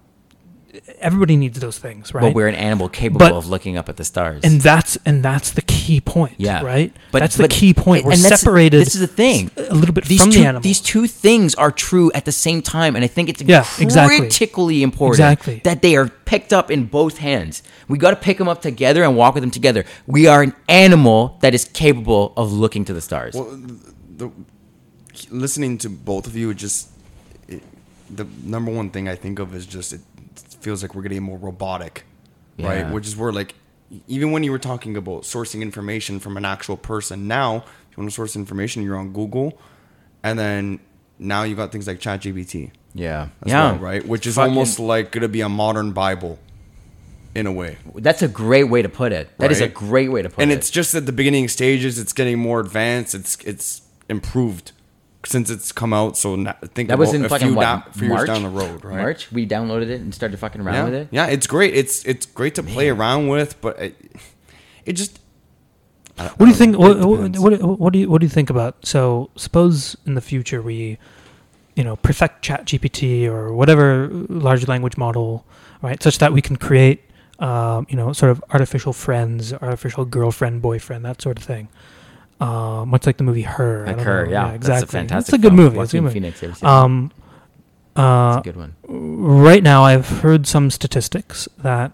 everybody 0.99 1.35
needs 1.37 1.59
those 1.59 1.77
things, 1.77 2.13
right? 2.13 2.21
But 2.21 2.33
we're 2.33 2.47
an 2.47 2.55
animal 2.55 2.89
capable 2.89 3.19
But- 3.19 3.33
of 3.33 3.47
looking 3.47 3.77
up 3.77 3.89
at 3.89 3.97
the 3.97 4.03
stars. 4.03 4.41
and 4.43 4.61
that's 4.61 4.97
and 5.05 5.23
that's 5.23 5.51
the 5.51 5.61
key 5.61 6.01
point, 6.01 6.33
Yeah. 6.37 6.61
right? 6.63 6.93
But- 7.11 7.19
that's 7.19 7.37
but- 7.37 7.49
the 7.49 7.55
key 7.55 7.73
point. 7.73 8.05
We're 8.05 8.13
and 8.13 8.21
separated. 8.21 8.81
this 8.81 8.95
is 8.95 9.01
the 9.01 9.07
thing. 9.07 9.51
a 9.57 9.73
little 9.75 9.93
bit 9.93 10.05
these 10.05 10.21
from 10.21 10.31
two, 10.31 10.39
the 10.39 10.45
animal. 10.45 10.61
these 10.61 10.79
two 10.81 11.07
things 11.07 11.55
are 11.55 11.71
true 11.71 12.11
at 12.13 12.25
the 12.25 12.31
same 12.31 12.61
time, 12.61 12.95
and 12.95 13.03
I 13.03 13.07
think 13.07 13.29
it's 13.29 13.41
Yeah, 13.41 13.65
exactly. 13.79 14.17
critically 14.19 14.83
important 14.83 15.19
Exactly. 15.19 15.61
that 15.63 15.81
they 15.81 15.95
are 15.95 16.09
picked 16.25 16.51
up 16.53 16.69
in 16.71 16.85
both 16.85 17.17
hands. 17.19 17.61
We 17.87 17.97
got 17.97 18.09
to 18.11 18.15
pick 18.15 18.37
them 18.37 18.47
up 18.47 18.61
together 18.61 19.03
and 19.03 19.15
walk 19.15 19.35
with 19.35 19.43
them 19.43 19.51
together. 19.51 19.85
We 20.07 20.27
are 20.27 20.41
an 20.41 20.53
animal 20.67 21.37
that 21.41 21.53
is 21.53 21.65
capable 21.65 22.33
of 22.35 22.51
looking 22.51 22.83
to 22.85 22.93
the 22.93 23.01
stars. 23.01 23.35
Well, 23.35 23.59
the, 24.17 24.31
listening 25.29 25.77
to 25.79 25.89
both 25.89 26.27
of 26.27 26.35
you, 26.35 26.49
it 26.49 26.57
just 26.57 26.89
it, 27.47 27.61
the 28.09 28.25
number 28.43 28.71
one 28.71 28.89
thing 28.89 29.07
I 29.07 29.15
think 29.15 29.39
of 29.39 29.53
is 29.55 29.65
just 29.65 29.93
it 29.93 30.01
feels 30.61 30.81
like 30.81 30.95
we're 30.95 31.01
getting 31.03 31.23
more 31.23 31.37
robotic, 31.37 32.03
Yeah. 32.57 32.67
right? 32.83 32.91
Which 32.93 33.07
is 33.07 33.15
where 33.15 33.31
like 33.31 33.55
even 34.07 34.31
when 34.31 34.43
you 34.43 34.51
were 34.51 34.59
talking 34.59 34.97
about 34.97 35.23
sourcing 35.23 35.61
information 35.61 36.19
from 36.19 36.37
an 36.37 36.45
actual 36.45 36.77
person, 36.77 37.27
now 37.27 37.57
if 37.57 37.97
you 37.97 38.01
want 38.01 38.09
to 38.09 38.15
source 38.15 38.35
information, 38.35 38.83
you're 38.83 38.97
on 38.97 39.13
Google, 39.13 39.57
and 40.23 40.37
then 40.39 40.79
now 41.19 41.43
you 41.43 41.55
got 41.55 41.71
things 41.71 41.87
like 41.87 41.99
ChatGPT 41.99 42.71
Yeah. 42.93 43.29
as 43.43 43.51
yeah. 43.51 43.71
well, 43.71 43.79
right? 43.79 44.05
Which 44.07 44.25
is 44.27 44.35
Fucking- 44.35 44.49
almost 44.49 44.79
like 44.79 45.11
gonna 45.11 45.27
be 45.27 45.41
a 45.41 45.49
modern 45.49 45.91
Bible, 45.91 46.39
in 47.35 47.45
a 47.47 47.51
way. 47.51 47.77
That's 47.95 48.21
a 48.21 48.27
great 48.29 48.65
way 48.69 48.81
to 48.81 48.87
put 48.89 49.11
it. 49.11 49.29
That 49.39 49.51
is 49.51 49.59
a 49.61 49.67
great 49.67 50.09
way 50.11 50.21
to 50.21 50.29
put 50.29 50.41
and 50.41 50.49
it. 50.51 50.53
And 50.53 50.59
it's 50.59 50.69
just 50.69 50.95
at 50.95 51.05
the 51.05 51.11
beginning 51.11 51.47
stages. 51.49 51.99
It's 51.99 52.13
getting 52.13 52.39
more 52.39 52.61
advanced. 52.61 53.13
It's 53.13 53.35
it's 53.43 53.81
improved 54.09 54.71
since 55.25 55.49
it's 55.49 55.71
come 55.71 55.93
out. 55.93 56.17
So 56.17 56.35
na- 56.35 56.53
think 56.73 56.89
that 56.89 56.97
was 56.97 57.09
about 57.09 57.15
in 57.19 57.25
a 57.25 57.29
fucking 57.29 57.47
few, 57.47 57.55
what, 57.55 57.63
da- 57.63 57.91
few 57.91 58.07
years 58.09 58.25
down 58.25 58.43
the 58.43 58.49
road, 58.49 58.83
right? 58.85 58.97
March. 58.97 59.31
We 59.31 59.45
downloaded 59.47 59.89
it 59.89 60.01
and 60.01 60.13
started 60.13 60.37
fucking 60.39 60.61
around 60.61 60.73
Yeah, 60.75 60.83
with 60.85 60.93
it. 60.93 61.07
yeah, 61.11 61.25
it's 61.27 61.47
great. 61.47 61.73
It's 61.75 62.03
it's 62.05 62.25
great 62.25 62.55
to 62.55 62.63
play 62.63 62.89
around 62.89 63.27
with, 63.27 63.59
but 63.61 63.79
it, 63.79 63.95
it 64.85 64.93
just. 64.93 65.19
I- 66.17 66.25
I 66.25 66.27
What 66.29 66.45
do 66.45 66.47
you 66.47 66.53
think? 66.53 66.77
What, 66.77 66.97
what, 66.99 67.37
what, 67.37 67.79
what 67.79 67.93
do 67.93 67.99
you 67.99 68.09
what 68.09 68.21
do 68.21 68.25
you 68.25 68.29
think 68.31 68.49
about? 68.49 68.85
So 68.85 69.29
suppose 69.35 69.97
in 70.05 70.15
the 70.15 70.21
future 70.21 70.61
we, 70.61 70.97
you 71.75 71.83
know, 71.83 71.97
perfect 71.97 72.41
Chat 72.41 72.65
GPT 72.65 73.27
or 73.27 73.51
whatever 73.53 74.07
large 74.29 74.65
language 74.67 74.95
model, 74.97 75.45
right, 75.81 76.01
such 76.01 76.19
that 76.19 76.31
we 76.31 76.41
can 76.41 76.55
create, 76.55 77.03
um, 77.39 77.85
you 77.89 77.97
know, 77.97 78.13
sort 78.13 78.31
of 78.31 78.41
artificial 78.51 78.93
friends, 78.93 79.51
artificial 79.51 80.05
girlfriend, 80.05 80.61
boyfriend, 80.61 81.03
that 81.03 81.21
sort 81.21 81.37
of 81.37 81.43
thing. 81.43 81.67
Um, 82.39 82.89
much 82.89 83.05
like 83.05 83.17
the 83.17 83.23
movie 83.23 83.43
Her. 83.43 83.85
Like 83.87 83.99
her, 83.99 84.25
know. 84.25 84.31
yeah, 84.31 84.51
exactly. 84.51 84.79
That's 84.81 84.83
a 84.83 84.87
fantastic. 84.87 85.33
It's 85.33 85.33
a 85.33 85.37
good 85.41 85.55
film. 85.55 85.55
movie. 85.55 85.79
It's 85.79 85.93
a 85.93 85.97
Joaquin. 86.01 86.13
Phoenix. 86.13 86.43
ever 86.43 86.53
seen? 86.55 86.67
Um, 86.69 87.11
uh, 87.95 88.35
it's 88.37 88.47
a 88.47 88.51
good 88.51 88.57
one. 88.57 88.75
right 88.87 89.63
now 89.63 89.83
I've 89.83 90.07
heard 90.19 90.45
some 90.45 90.69
statistics 90.69 91.47
that 91.59 91.93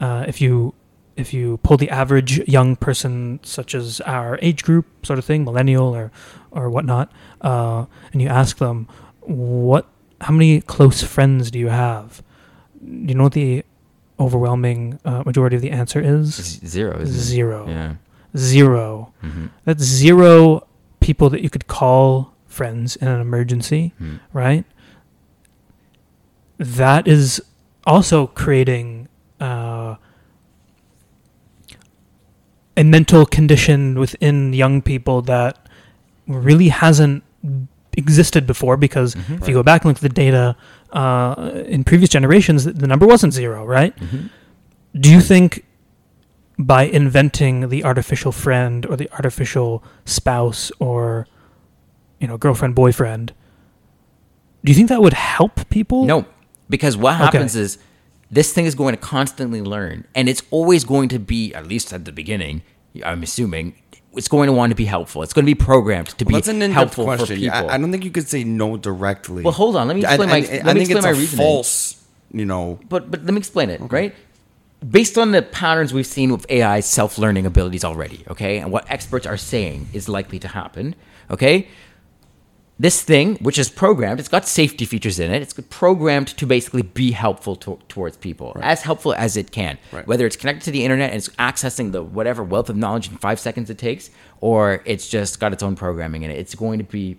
uh, 0.00 0.24
if 0.26 0.40
you 0.40 0.74
if 1.16 1.32
you 1.34 1.58
pull 1.58 1.76
the 1.76 1.90
average 1.90 2.38
young 2.48 2.76
person, 2.76 3.38
such 3.42 3.74
as 3.74 4.00
our 4.00 4.38
age 4.42 4.64
group, 4.64 4.86
sort 5.06 5.18
of 5.18 5.24
thing, 5.24 5.44
millennial 5.44 5.94
or 5.94 6.10
or 6.50 6.70
whatnot, 6.70 7.12
uh, 7.42 7.84
and 8.12 8.22
you 8.22 8.28
ask 8.28 8.56
them 8.58 8.88
what 9.20 9.86
how 10.22 10.32
many 10.32 10.62
close 10.62 11.02
friends 11.02 11.50
do 11.50 11.58
you 11.58 11.68
have, 11.68 12.22
do 12.80 12.88
you 13.08 13.14
know 13.14 13.24
what 13.24 13.32
the 13.32 13.64
overwhelming 14.18 14.98
uh, 15.04 15.22
majority 15.26 15.56
of 15.56 15.62
the 15.62 15.70
answer 15.70 16.00
is? 16.00 16.34
Zero. 16.64 16.98
Isn't 17.00 17.14
it? 17.14 17.18
Zero. 17.18 17.68
Yeah. 17.68 17.94
Zero. 18.36 19.12
hmm 19.20 19.46
That's 19.64 19.82
zero 19.84 20.66
people 21.00 21.30
that 21.30 21.42
you 21.42 21.50
could 21.50 21.66
call 21.66 22.34
friends 22.46 22.96
in 22.96 23.08
an 23.08 23.20
emergency 23.20 23.92
Hmm. 23.98 24.16
right? 24.32 24.64
That 26.58 27.06
is 27.08 27.42
also 27.86 28.26
creating 28.28 29.08
uh, 29.40 29.96
a 32.76 32.84
mental 32.84 33.26
condition 33.26 33.98
within 33.98 34.52
young 34.52 34.82
people 34.82 35.22
that 35.22 35.68
really 36.26 36.68
hasn't 36.68 37.22
existed 37.96 38.46
before 38.46 38.76
because 38.76 39.14
Mm-hmm. 39.14 39.34
if 39.42 39.48
you 39.48 39.54
go 39.54 39.62
back 39.62 39.82
and 39.84 39.88
look 39.90 39.96
at 39.98 40.02
the 40.02 40.08
data 40.08 40.56
uh, 40.92 41.62
in 41.66 41.84
previous 41.84 42.10
generations, 42.10 42.64
the- 42.64 42.86
number 42.86 43.06
wasn't 43.06 43.32
zero, 43.32 43.64
right? 43.64 43.96
hmm 43.98 44.26
Do 44.98 45.10
you 45.10 45.20
think 45.20 45.64
by 46.58 46.84
inventing 46.84 47.68
the 47.68 47.84
artificial 47.84 48.32
friend 48.32 48.86
or 48.86 48.96
the 48.96 49.10
artificial 49.12 49.82
spouse 50.04 50.70
or 50.78 51.26
you 52.20 52.26
know 52.28 52.36
girlfriend 52.38 52.74
boyfriend, 52.74 53.32
do 54.64 54.70
you 54.72 54.76
think 54.76 54.88
that 54.88 55.02
would 55.02 55.14
help 55.14 55.68
people? 55.68 56.04
No, 56.04 56.26
because 56.70 56.96
what 56.96 57.14
Okay. 57.16 57.24
happens 57.24 57.56
is 57.56 57.78
this 58.30 58.52
thing 58.52 58.64
is 58.66 58.74
going 58.74 58.94
to 58.94 59.00
constantly 59.00 59.60
learn, 59.62 60.06
and 60.14 60.28
it's 60.28 60.42
always 60.50 60.84
going 60.84 61.08
to 61.10 61.18
be, 61.18 61.52
at 61.54 61.66
least 61.66 61.92
at 61.92 62.04
the 62.04 62.12
beginning, 62.12 62.62
I'm 63.04 63.22
assuming, 63.22 63.74
it's 64.14 64.28
going 64.28 64.46
to 64.46 64.52
want 64.52 64.70
to 64.70 64.76
be 64.76 64.84
helpful. 64.86 65.22
It's 65.22 65.32
going 65.32 65.44
to 65.44 65.50
be 65.50 65.54
programmed 65.56 66.08
to 66.18 66.24
Well, 66.24 66.28
be 66.30 66.34
that's 66.34 66.48
an 66.48 66.62
in-depth 66.62 66.74
helpful 66.74 67.04
question. 67.04 67.26
for 67.26 67.34
Yeah, 67.34 67.52
people. 67.60 67.70
I, 67.70 67.74
I 67.74 67.78
don't 67.78 67.90
think 67.90 68.04
you 68.04 68.10
could 68.12 68.28
say 68.28 68.44
no 68.44 68.76
directly. 68.76 69.42
Well, 69.42 69.52
hold 69.52 69.74
on. 69.76 69.88
Let 69.88 69.94
me 69.96 70.02
explain 70.04 70.28
I, 70.28 70.32
my- 70.32 70.46
I, 70.46 70.62
let 70.62 70.66
me 70.76 70.84
think 70.86 70.90
explain 70.92 70.96
it's 70.98 71.04
my 71.04 71.10
a 71.10 71.14
reasoning. 71.14 71.44
false. 71.44 72.00
You 72.32 72.44
know, 72.44 72.80
but 72.88 73.10
but 73.12 73.22
let 73.24 73.32
me 73.32 73.38
explain 73.38 73.70
it, 73.70 73.80
right? 73.92 74.12
Based 74.90 75.16
on 75.16 75.30
the 75.30 75.40
patterns 75.40 75.94
we've 75.94 76.06
seen 76.06 76.32
with 76.32 76.44
AI 76.50 76.80
self-learning 76.80 77.46
abilities 77.46 77.84
already, 77.84 78.24
okay, 78.28 78.58
and 78.58 78.70
what 78.72 78.90
experts 78.90 79.26
are 79.26 79.36
saying 79.36 79.88
is 79.92 80.08
likely 80.08 80.38
to 80.40 80.48
happen, 80.48 80.94
okay? 81.30 81.68
This 82.78 83.02
thing, 83.02 83.36
which 83.36 83.56
is 83.56 83.70
programmed, 83.70 84.18
it's 84.18 84.28
got 84.28 84.48
safety 84.48 84.84
features 84.84 85.20
in 85.20 85.30
it. 85.30 85.40
It's 85.40 85.54
programmed 85.70 86.26
to 86.36 86.44
basically 86.44 86.82
be 86.82 87.12
helpful 87.12 87.54
to, 87.56 87.78
towards 87.88 88.16
people, 88.16 88.56
as 88.60 88.82
helpful 88.82 89.14
as 89.14 89.36
it 89.36 89.52
can. 89.52 89.78
Right. 89.92 90.04
Whether 90.08 90.26
it's 90.26 90.34
connected 90.34 90.64
to 90.64 90.70
the 90.72 90.82
internet 90.82 91.10
and 91.10 91.18
it's 91.18 91.28
accessing 91.36 91.92
the 91.92 92.02
whatever 92.02 92.42
wealth 92.42 92.68
of 92.68 92.76
knowledge 92.76 93.08
in 93.08 93.16
five 93.18 93.38
seconds 93.38 93.70
it 93.70 93.78
takes, 93.78 94.10
or 94.40 94.82
it's 94.86 95.08
just 95.08 95.38
got 95.38 95.52
its 95.52 95.62
own 95.62 95.76
programming 95.76 96.24
in 96.24 96.32
it. 96.32 96.38
It's 96.38 96.56
going 96.56 96.78
to 96.78 96.84
be 96.84 97.16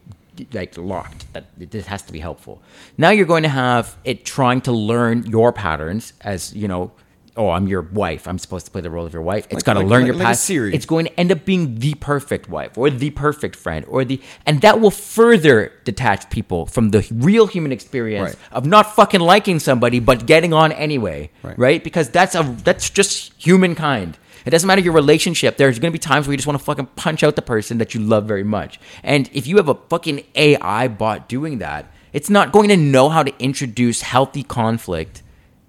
like 0.52 0.78
locked 0.78 1.32
that 1.32 1.46
it 1.58 1.72
just 1.72 1.88
has 1.88 2.02
to 2.02 2.12
be 2.12 2.20
helpful. 2.20 2.62
Now 2.98 3.12
you're 3.12 3.26
going 3.26 3.44
to 3.44 3.50
have 3.50 3.96
it 4.04 4.26
trying 4.26 4.60
to 4.62 4.74
learn 4.74 5.26
your 5.26 5.54
patterns 5.54 6.12
as 6.20 6.54
you 6.54 6.68
know. 6.68 6.92
Oh, 7.38 7.49
I'm 7.49 7.68
your 7.68 7.82
wife. 7.82 8.28
I'm 8.30 8.38
supposed 8.40 8.66
to 8.66 8.72
play 8.72 8.80
the 8.82 8.90
role 8.90 9.06
of 9.06 9.12
your 9.12 9.22
wife. 9.22 9.45
It's 9.45 9.56
Like- 9.56 9.64
got 9.66 9.74
to 9.74 9.80
like- 9.80 9.88
learn 9.90 10.07
like- 10.18 10.22
your. 10.26 10.34
Siri. 10.36 10.74
It's 10.74 10.86
going 10.86 11.06
to 11.07 11.20
end 11.20 11.32
up 11.34 11.44
being 11.44 11.80
the 11.80 11.94
perfect 11.95 12.49
wife 12.49 12.78
or 12.78 12.90
the 12.90 13.10
perfect 13.10 13.56
friend 13.57 13.86
or 13.90 14.06
the 14.06 14.22
and 14.45 14.62
that 14.62 14.80
will 14.80 14.91
further 14.91 15.72
detach 15.84 16.30
people 16.30 16.66
from 16.66 16.91
the 16.91 17.06
real 17.12 17.48
human 17.48 17.72
experience 17.74 18.30
Right. 18.30 18.36
of 18.53 18.66
not 18.66 18.95
fucking 18.95 19.20
liking 19.22 19.60
somebody 19.60 19.99
but 19.99 20.26
getting 20.26 20.53
on 20.53 20.72
anyway 20.72 21.30
Right. 21.44 21.60
right, 21.60 21.84
because 21.84 22.10
that's 22.10 22.36
a 22.36 22.44
that's 22.64 22.90
just 22.90 23.34
humankind 23.38 24.18
it 24.45 24.52
doesn't 24.52 24.68
matter 24.68 24.82
your 24.82 24.94
relationship 24.94 25.57
there's 25.57 25.80
going 25.80 25.91
to 25.91 25.94
be 25.95 25.99
times 25.99 26.28
where 26.28 26.34
you 26.34 26.38
just 26.38 26.48
want 26.48 26.57
to 26.60 26.64
fucking 26.66 26.88
punch 26.95 27.24
out 27.24 27.36
the 27.36 27.41
person 27.41 27.78
that 27.80 27.94
you 27.94 27.99
love 28.02 28.26
very 28.26 28.44
much 28.44 28.80
and 29.03 29.30
if 29.34 29.48
you 29.48 29.57
have 29.57 29.68
a 29.70 29.76
fucking 29.90 30.24
ai 30.36 30.88
bot 30.88 31.28
doing 31.28 31.57
that 31.60 31.91
it's 32.14 32.30
not 32.30 32.52
going 32.52 32.70
to 32.70 32.78
know 32.78 33.10
how 33.10 33.24
to 33.24 33.34
introduce 33.40 34.02
healthy 34.02 34.44
conflict 34.44 35.22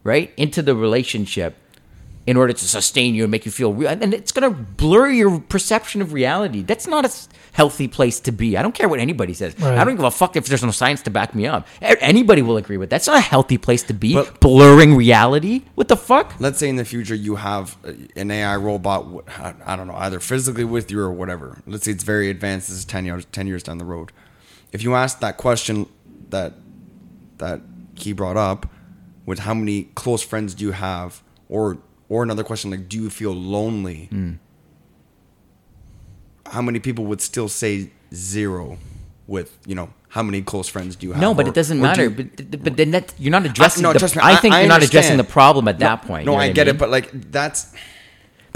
right 0.07 0.33
into 0.37 0.63
the 0.63 0.75
relationship 0.75 1.57
in 2.27 2.37
order 2.37 2.53
to 2.53 2.65
sustain 2.65 3.15
you 3.15 3.23
and 3.23 3.31
make 3.31 3.45
you 3.47 3.53
feel 3.53 3.73
real. 3.73 3.89
And 3.89 4.13
it's 4.13 4.33
going 4.33 4.53
to 4.53 4.59
blur 4.59 5.09
your 5.11 5.39
perception 5.39 6.03
of 6.03 6.13
reality. 6.13 6.63
That's 6.63 6.89
not 6.89 7.05
a 7.05 7.13
healthy 7.53 7.87
place 7.87 8.19
to 8.21 8.33
be. 8.33 8.57
I 8.57 8.63
don't 8.63 8.75
care 8.75 8.89
what 8.89 8.99
anybody 8.99 9.33
says. 9.33 9.57
Right. 9.61 9.79
I 9.79 9.85
don't 9.85 9.95
give 9.95 10.05
a 10.05 10.11
fuck 10.11 10.35
if 10.35 10.47
there's 10.47 10.65
no 10.65 10.73
science 10.73 11.03
to 11.03 11.11
back 11.11 11.37
me 11.37 11.47
up. 11.47 11.69
Anybody 11.81 12.43
will 12.43 12.57
agree 12.57 12.79
with 12.79 12.91
that. 12.91 12.97
That's 12.97 13.07
not 13.07 13.19
a 13.19 13.21
healthy 13.21 13.59
place 13.59 13.85
to 13.85 13.95
be. 13.95 14.15
But- 14.15 14.41
Blurring 14.41 14.97
reality. 14.97 15.63
What 15.77 15.87
the 15.87 15.97
fuck? 15.97 16.35
let's 16.41 16.59
say 16.59 16.69
in 16.69 16.75
the 16.77 16.85
future 16.85 17.15
you 17.15 17.37
have 17.37 17.77
uh, 17.87 17.93
an 18.17 18.31
AI 18.33 18.57
robot. 18.57 19.07
I 19.65 19.77
don't 19.77 19.87
know, 19.87 19.95
either 19.97 20.19
physically 20.19 20.65
with 20.65 20.91
you 20.91 21.01
or 21.01 21.13
whatever. 21.13 21.63
Let's 21.67 21.85
say 21.85 21.93
it's 21.93 22.05
very 22.05 22.29
advanced. 22.29 22.69
This 22.69 22.79
is 22.79 22.85
ten 22.85 23.05
years 23.05 23.25
ten 23.31 23.47
years 23.47 23.63
down 23.63 23.79
the 23.79 23.85
road. 23.85 24.11
If 24.73 24.83
you 24.83 24.95
ask 24.97 25.21
that 25.21 25.37
question 25.37 25.87
that 26.31 26.55
that 27.39 27.61
he 27.95 28.13
brought 28.13 28.37
up, 28.37 28.67
with 29.27 29.41
how 29.41 29.53
many 29.55 29.85
close 29.95 30.23
friends 30.23 30.55
do 30.55 30.65
you 30.65 30.73
have, 30.73 31.23
or 31.49 31.79
or 32.09 32.23
another 32.23 32.45
question 32.45 32.71
like, 32.71 32.89
do 32.89 32.97
you 33.03 33.11
feel 33.11 33.33
lonely? 33.35 34.07
Hmm. 34.07 34.33
How 36.47 36.63
many 36.63 36.79
people 36.79 37.05
would 37.07 37.21
still 37.21 37.49
say 37.49 37.91
zero? 38.15 38.79
With 39.27 39.59
you 39.67 39.75
know, 39.75 39.89
how 40.11 40.23
many 40.23 40.41
close 40.43 40.69
friends 40.69 40.95
do 40.95 41.09
you 41.09 41.13
have? 41.13 41.21
No, 41.21 41.35
but 41.35 41.47
Or- 41.47 41.49
it 41.49 41.55
doesn't 41.57 41.81
matter. 41.81 42.05
you- 42.05 42.11
but, 42.11 42.63
but 42.63 42.77
then 42.77 42.93
that, 42.93 43.13
you're 43.19 43.33
not 43.33 43.45
addressing. 43.45 43.83
no, 43.83 43.93
the, 43.93 44.07
me, 44.15 44.23
I 44.23 44.35
I- 44.35 44.37
think 44.37 44.55
I 44.55 44.61
you're 44.61 44.69
not 44.69 44.85
addressing 44.85 45.17
the 45.17 45.25
problem 45.25 45.67
at 45.67 45.81
that 45.81 46.03
point. 46.03 46.27
No, 46.27 46.37
I 46.37 46.53
get 46.53 46.69
mean? 46.69 46.77
it, 46.77 46.79
but 46.79 46.91
like 46.91 47.11
that's 47.33 47.73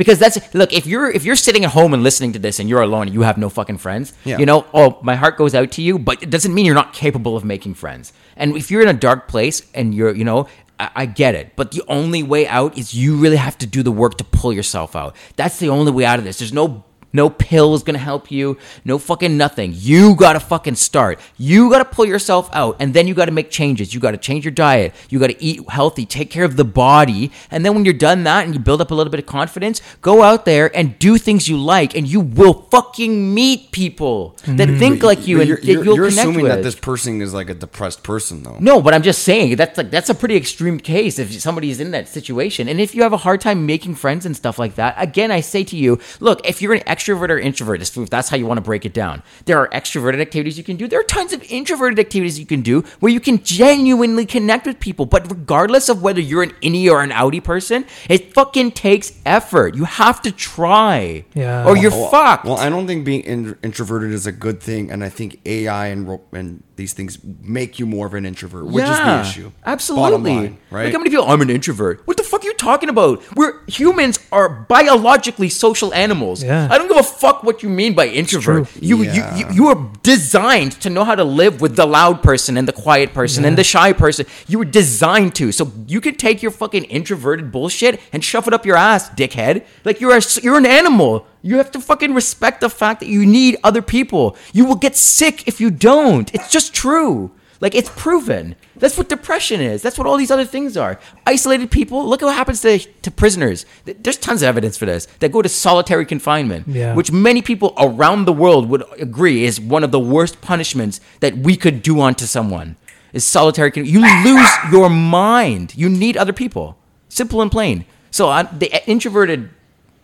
because 0.01 0.19
that's 0.19 0.37
look 0.61 0.73
if 0.81 0.85
you're 0.93 1.11
if 1.19 1.23
you're 1.27 1.37
sitting 1.49 1.63
at 1.67 1.73
home 1.79 1.93
and 1.95 2.03
listening 2.09 2.33
to 2.37 2.39
this 2.47 2.59
and 2.61 2.67
you're 2.71 2.81
alone 2.91 3.05
and 3.09 3.15
you 3.19 3.23
have 3.31 3.37
no 3.45 3.49
fucking 3.59 3.79
friends 3.87 4.07
Yeah. 4.25 4.39
you 4.41 4.47
know 4.51 4.59
oh 4.81 4.99
my 5.03 5.17
heart 5.23 5.35
goes 5.43 5.55
out 5.55 5.71
to 5.77 5.83
you 5.83 5.99
but 6.09 6.23
it 6.25 6.31
doesn't 6.35 6.53
mean 6.55 6.65
you're 6.67 6.81
not 6.85 6.93
capable 7.05 7.35
of 7.37 7.45
making 7.45 7.75
friends. 7.83 8.13
And 8.41 8.57
if 8.57 8.71
you're 8.71 8.83
in 8.87 8.89
a 8.89 8.99
dark 9.09 9.29
place 9.29 9.57
and 9.79 9.95
you're 9.95 10.15
you 10.21 10.25
know 10.31 10.41
I, 10.85 10.87
I 11.03 11.05
get 11.23 11.33
it 11.41 11.47
but 11.55 11.67
the 11.77 11.83
only 11.99 12.23
way 12.33 12.43
out 12.59 12.79
is 12.81 12.95
you 13.03 13.11
really 13.25 13.37
have 13.47 13.57
to 13.59 13.67
do 13.77 13.81
the 13.89 13.93
work 14.03 14.17
to 14.19 14.25
pull 14.25 14.53
yourself 14.53 14.97
out. 14.97 15.15
That's 15.37 15.59
the 15.59 15.69
only 15.69 15.93
way 15.93 16.05
out 16.11 16.19
of 16.19 16.25
this. 16.25 16.39
There's 16.41 16.53
no 16.63 16.85
no 17.12 17.31
pill 17.31 17.74
is 17.74 17.82
gonna 17.82 17.99
help 17.99 18.31
you. 18.31 18.59
No 18.85 18.99
fucking 18.99 19.37
nothing. 19.37 19.73
You 19.74 20.15
gotta 20.15 20.41
fucking 20.41 20.77
start. 20.77 21.19
You 21.37 21.70
gotta 21.70 21.85
pull 21.85 22.07
yourself 22.07 22.49
out, 22.53 22.77
and 22.81 22.95
then 22.95 23.07
you 23.07 23.15
gotta 23.15 23.32
make 23.32 23.51
changes. 23.51 23.93
You 23.95 24.01
gotta 24.01 24.19
change 24.19 24.45
your 24.45 24.53
diet. 24.53 24.95
You 25.09 25.19
gotta 25.19 25.37
eat 25.39 25.69
healthy. 25.69 26.07
Take 26.07 26.31
care 26.31 26.45
of 26.45 26.57
the 26.57 26.65
body, 26.65 27.31
and 27.51 27.65
then 27.65 27.74
when 27.74 27.85
you're 27.85 27.95
done 27.95 28.24
that 28.24 28.45
and 28.45 28.55
you 28.55 28.61
build 28.61 28.81
up 28.81 28.91
a 28.91 28.95
little 28.95 29.11
bit 29.11 29.20
of 29.20 29.27
confidence, 29.27 29.81
go 30.03 30.23
out 30.23 30.45
there 30.45 30.74
and 30.77 30.99
do 30.99 31.19
things 31.19 31.49
you 31.49 31.59
like, 31.59 31.97
and 31.97 32.07
you 32.07 32.20
will 32.20 32.66
fucking 32.70 33.35
meet 33.35 33.73
people 33.73 34.37
that 34.45 34.69
mm-hmm. 34.69 34.78
think 34.78 35.03
like 35.03 35.27
you 35.27 35.41
and 35.41 35.49
you're, 35.49 35.59
you're, 35.61 35.85
you'll 35.85 35.97
you're 35.97 36.09
connect 36.09 36.28
assuming 36.28 36.45
with. 36.45 36.53
that 36.53 36.62
this 36.62 36.74
person 36.74 37.20
is 37.20 37.35
like 37.35 37.51
a 37.51 37.55
depressed 37.55 38.03
person, 38.03 38.43
though. 38.43 38.57
No, 38.61 38.81
but 38.81 38.95
I'm 38.95 39.03
just 39.03 39.23
saying 39.23 39.57
that's 39.57 39.77
like 39.77 39.91
that's 39.91 40.11
a 40.11 40.15
pretty 40.15 40.37
extreme 40.37 40.78
case 40.78 41.19
if 41.19 41.32
somebody 41.41 41.70
is 41.70 41.81
in 41.81 41.91
that 41.91 42.09
situation. 42.09 42.69
And 42.69 42.81
if 42.81 42.95
you 42.95 43.03
have 43.03 43.12
a 43.12 43.19
hard 43.19 43.41
time 43.41 43.66
making 43.66 43.97
friends 43.97 44.27
and 44.27 44.37
stuff 44.37 44.59
like 44.59 44.77
that, 44.77 44.95
again, 44.99 45.31
I 45.31 45.41
say 45.41 45.65
to 45.65 45.77
you, 45.77 45.99
look, 46.20 46.47
if 46.47 46.62
you're 46.62 46.74
an 46.74 46.82
extrovert 47.01 47.31
or 47.31 47.39
introvert, 47.39 47.81
if 47.81 48.11
that's 48.11 48.29
how 48.29 48.37
you 48.37 48.47
want 48.47 48.59
to 48.59 48.63
break 48.63 48.85
it 48.85 48.93
down. 48.93 49.23
There 49.47 49.59
are 49.59 49.69
extroverted 49.69 50.21
activities 50.21 50.59
you 50.59 50.65
can 50.65 50.77
do. 50.77 50.87
There 50.87 51.01
are 51.01 51.05
tons 51.05 51.33
of 51.33 51.43
introverted 51.51 51.99
activities 51.99 52.39
you 52.39 52.47
can 52.47 52.61
do 52.61 52.83
where 53.01 53.13
you 53.13 53.21
can 53.21 53.43
genuinely 53.43 54.27
connect 54.27 54.67
with 54.67 54.81
people. 54.81 55.07
But 55.07 55.31
regardless 55.31 55.89
of 55.89 56.03
whether 56.03 56.21
you're 56.21 56.43
an 56.43 56.51
innie 56.63 56.91
or 56.91 57.03
an 57.03 57.11
outie 57.11 57.43
person, 57.43 57.87
it 58.09 58.35
fucking 58.35 58.73
takes 58.73 59.13
effort. 59.25 59.75
You 59.75 59.85
have 59.85 60.21
to 60.23 60.33
try. 60.33 61.25
Yeah. 61.35 61.67
Or 61.67 61.77
you're 61.77 61.91
Well, 61.91 62.11
fucked. 62.11 62.45
Well, 62.45 62.59
I 62.59 62.69
don't 62.69 62.87
think 62.87 63.05
being 63.05 63.23
in, 63.23 63.57
introverted 63.63 64.13
is 64.13 64.27
a 64.27 64.33
good 64.33 64.61
thing, 64.61 64.91
and 64.91 65.03
I 65.03 65.09
think 65.09 65.41
AI 65.47 65.87
and 65.89 66.09
ro- 66.09 66.21
and 66.33 66.63
these 66.81 66.94
things 66.94 67.19
make 67.43 67.78
you 67.78 67.85
more 67.86 68.07
of 68.07 68.15
an 68.15 68.24
introvert, 68.24 68.65
which 68.66 68.85
is 68.85 68.98
the 68.98 69.20
issue. 69.20 69.52
Absolutely. 69.66 70.32
Line, 70.35 70.59
right? 70.70 70.85
Look 70.86 70.93
how 70.94 70.98
many 70.98 71.11
people. 71.11 71.27
I'm 71.28 71.43
an 71.43 71.51
introvert. 71.51 72.01
What 72.07 72.16
the 72.16 72.23
fuck 72.23 72.43
are 72.43 72.47
you 72.47 72.55
talking 72.55 72.89
about? 72.89 73.23
We're 73.36 73.52
humans 73.66 74.19
are 74.32 74.48
biologically 74.48 75.51
social 75.51 75.93
animals. 75.94 76.43
Yeah. 76.43 76.69
I 76.70 76.78
don't 76.78 76.89
give 76.89 76.97
a 76.97 77.02
fuck 77.02 77.43
what 77.44 77.62
you 77.62 77.69
mean 77.69 77.93
by 77.94 78.07
introvert. 78.07 78.69
You, 78.81 79.02
Yeah. 79.02 79.36
you 79.36 79.47
you 79.47 79.55
you 79.59 79.66
are 79.69 79.78
designed 80.02 80.73
to 80.85 80.89
know 80.89 81.05
how 81.05 81.15
to 81.15 81.24
live 81.24 81.61
with 81.61 81.77
the 81.77 81.86
loud 81.86 82.23
person 82.23 82.57
and 82.57 82.66
the 82.66 82.73
quiet 82.73 83.12
person 83.12 83.44
and 83.44 83.59
the 83.59 83.65
shy 83.65 83.93
person. 83.93 84.24
You 84.48 84.59
were 84.61 84.65
designed 84.82 85.35
to. 85.40 85.52
So 85.52 85.70
you 85.86 86.01
can 86.01 86.15
take 86.15 86.43
your 86.43 86.51
fucking 86.51 86.85
introverted 86.85 87.52
bullshit 87.52 88.01
and 88.12 88.24
shove 88.24 88.48
it 88.48 88.55
up 88.55 88.65
your 88.65 88.77
ass, 88.77 89.11
dickhead. 89.11 89.65
Like 89.85 90.01
you're 90.01 90.16
a, 90.16 90.23
you're 90.43 90.57
an 90.57 90.66
animal. 90.81 91.27
You 91.43 91.57
have 91.57 91.71
to 91.73 91.81
fucking 91.81 92.12
respect 92.15 92.61
the 92.61 92.71
fact 92.71 93.01
that 93.01 93.09
you 93.09 93.25
need 93.25 93.57
other 93.65 93.83
people. 93.83 94.37
You 94.53 94.65
will 94.67 94.75
get 94.77 94.97
sick 94.97 95.47
if 95.49 95.61
you 95.61 95.71
don't. 95.71 96.33
It's 96.35 96.51
just 96.51 96.75
true. 96.75 97.31
Like 97.61 97.75
it's 97.75 97.91
proven. 97.95 98.57
That's 98.77 98.97
what 98.97 99.11
depression 99.11 99.61
is. 99.61 99.83
That's 99.83 99.99
what 99.99 100.07
all 100.07 100.17
these 100.17 100.31
other 100.31 100.47
things 100.47 100.77
are. 100.79 100.99
Isolated 101.27 101.71
people. 101.71 102.07
Look 102.09 102.23
at 102.23 102.27
what 102.27 102.35
happens 102.35 102.62
to 102.62 102.79
to 102.79 103.11
prisoners. 103.11 103.67
There's 103.85 104.17
tons 104.17 104.41
of 104.43 104.49
evidence 104.49 104.79
for 104.79 104.87
this 104.87 105.07
that 105.19 105.31
go 105.31 105.43
to 105.43 105.49
solitary 105.49 106.07
confinement, 106.07 106.67
Yeah. 106.69 106.95
which 106.95 107.12
many 107.12 107.43
people 107.43 107.75
around 107.77 108.25
the 108.25 108.33
world 108.33 108.71
would 108.71 108.85
agree 108.99 109.45
is 109.45 109.61
one 109.61 109.85
of 109.85 109.91
the 109.93 110.01
worst 110.01 110.41
punishments 110.41 111.01
that 111.21 111.37
we 111.37 111.55
could 111.57 111.83
do 111.83 112.01
onto 112.01 112.25
someone. 112.27 112.77
Is 113.12 113.27
solitary. 113.27 113.71
Con- 113.73 113.85
you 113.85 114.01
lose 114.25 114.51
your 114.73 114.89
mind. 114.89 115.75
You 115.77 115.89
need 115.91 116.17
other 116.17 116.33
people. 116.33 116.79
Simple 117.09 117.43
and 117.43 117.51
plain. 117.51 117.85
So 118.11 118.29
I, 118.29 118.45
the 118.45 118.73
uh, 118.73 118.79
introverted 118.87 119.51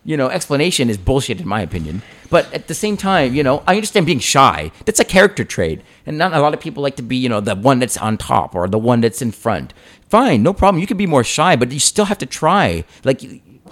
you 0.07 0.15
know, 0.15 0.29
explanation 0.29 0.89
is 0.89 0.97
bullshit 0.97 1.41
in 1.41 1.47
my 1.47 1.59
opinion. 1.59 2.01
But 2.29 2.51
at 2.53 2.67
the 2.67 2.73
same 2.73 2.95
time, 2.95 3.35
you 3.35 3.43
know, 3.43 3.61
I 3.67 3.75
understand 3.75 4.05
being 4.05 4.19
shy. 4.19 4.71
That's 4.85 5.01
a 5.01 5.05
character 5.05 5.43
trait. 5.43 5.81
And 6.05 6.17
not 6.17 6.31
a 6.31 6.39
lot 6.39 6.53
of 6.53 6.61
people 6.61 6.81
like 6.81 6.95
to 6.95 7.01
be, 7.01 7.17
you 7.17 7.27
know, 7.27 7.41
the 7.41 7.55
one 7.55 7.79
that's 7.79 7.97
on 7.97 8.17
top 8.17 8.55
or 8.55 8.69
the 8.69 8.77
one 8.77 9.01
that's 9.01 9.21
in 9.21 9.33
front. 9.33 9.73
Fine, 10.07 10.43
no 10.43 10.53
problem. 10.53 10.79
You 10.79 10.87
can 10.87 10.95
be 10.95 11.05
more 11.05 11.25
shy, 11.25 11.57
but 11.57 11.73
you 11.73 11.79
still 11.81 12.05
have 12.05 12.17
to 12.19 12.25
try. 12.25 12.85
Like 13.03 13.21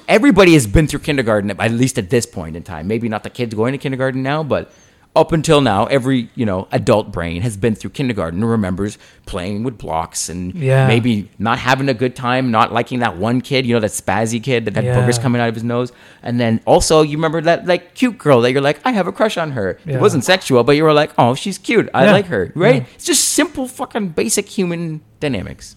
everybody 0.09 0.53
has 0.53 0.67
been 0.67 0.87
through 0.87 0.99
kindergarten 0.99 1.49
at 1.51 1.71
least 1.71 1.97
at 1.97 2.09
this 2.09 2.25
point 2.25 2.57
in 2.57 2.63
time. 2.63 2.85
Maybe 2.85 3.07
not 3.07 3.23
the 3.23 3.29
kids 3.29 3.55
going 3.55 3.71
to 3.71 3.77
kindergarten 3.77 4.21
now, 4.21 4.43
but 4.43 4.73
up 5.15 5.31
until 5.31 5.61
now, 5.61 5.85
every, 5.85 6.29
you 6.35 6.45
know, 6.45 6.67
adult 6.71 7.11
brain 7.11 7.41
has 7.41 7.55
been 7.57 7.73
through 7.75 7.91
kindergarten 7.91 8.41
and 8.41 8.49
remembers 8.51 8.97
playing 9.25 9.63
with 9.63 9.77
blocks 9.77 10.27
and 10.29 10.53
Yeah. 10.53 10.87
maybe 10.87 11.29
not 11.39 11.57
having 11.59 11.87
a 11.89 11.93
good 11.93 12.15
time, 12.15 12.51
not 12.51 12.73
liking 12.73 12.99
that 12.99 13.17
one 13.17 13.39
kid, 13.41 13.65
you 13.65 13.73
know, 13.73 13.79
that 13.79 13.91
spazzy 13.91 14.43
kid 14.43 14.65
that 14.65 14.75
had 14.75 14.83
Yeah. 14.83 14.95
boogers 14.99 15.21
coming 15.21 15.41
out 15.41 15.47
of 15.49 15.55
his 15.55 15.63
nose. 15.63 15.91
And 16.21 16.39
then 16.39 16.59
also 16.65 17.01
you 17.01 17.17
remember 17.17 17.39
that 17.41 17.65
like 17.65 17.95
cute 17.95 18.17
girl 18.17 18.41
that 18.41 18.51
you're 18.51 18.61
like, 18.61 18.79
I 18.83 18.91
have 18.91 19.07
a 19.07 19.11
crush 19.11 19.37
on 19.37 19.51
her. 19.51 19.79
Yeah. 19.85 19.95
It 19.95 20.01
wasn't 20.01 20.23
sexual, 20.25 20.63
but 20.63 20.75
you 20.75 20.83
were 20.83 20.93
like, 20.93 21.11
oh, 21.17 21.33
she's 21.35 21.57
cute. 21.57 21.89
I 21.93 22.11
like 22.11 22.25
her. 22.27 22.51
Right? 22.55 22.85
It's 22.95 23.05
just 23.05 23.23
simple 23.29 23.67
fucking 23.67 24.09
basic 24.09 24.49
human 24.49 25.01
dynamics. 25.19 25.75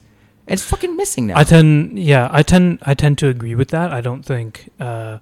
And 0.49 0.55
it's 0.55 0.65
fucking 0.65 0.97
missing 0.97 1.27
now. 1.29 1.39
I 1.39 1.45
tend, 1.45 1.99
yeah, 1.99 2.29
I 2.33 2.43
tend, 2.43 2.79
I 2.83 2.95
tend 2.95 3.19
to 3.19 3.29
agree 3.29 3.55
with 3.55 3.69
that. 3.69 3.93
I 3.93 4.01
don't 4.01 4.25
think, 4.25 4.71
uh, 4.81 5.19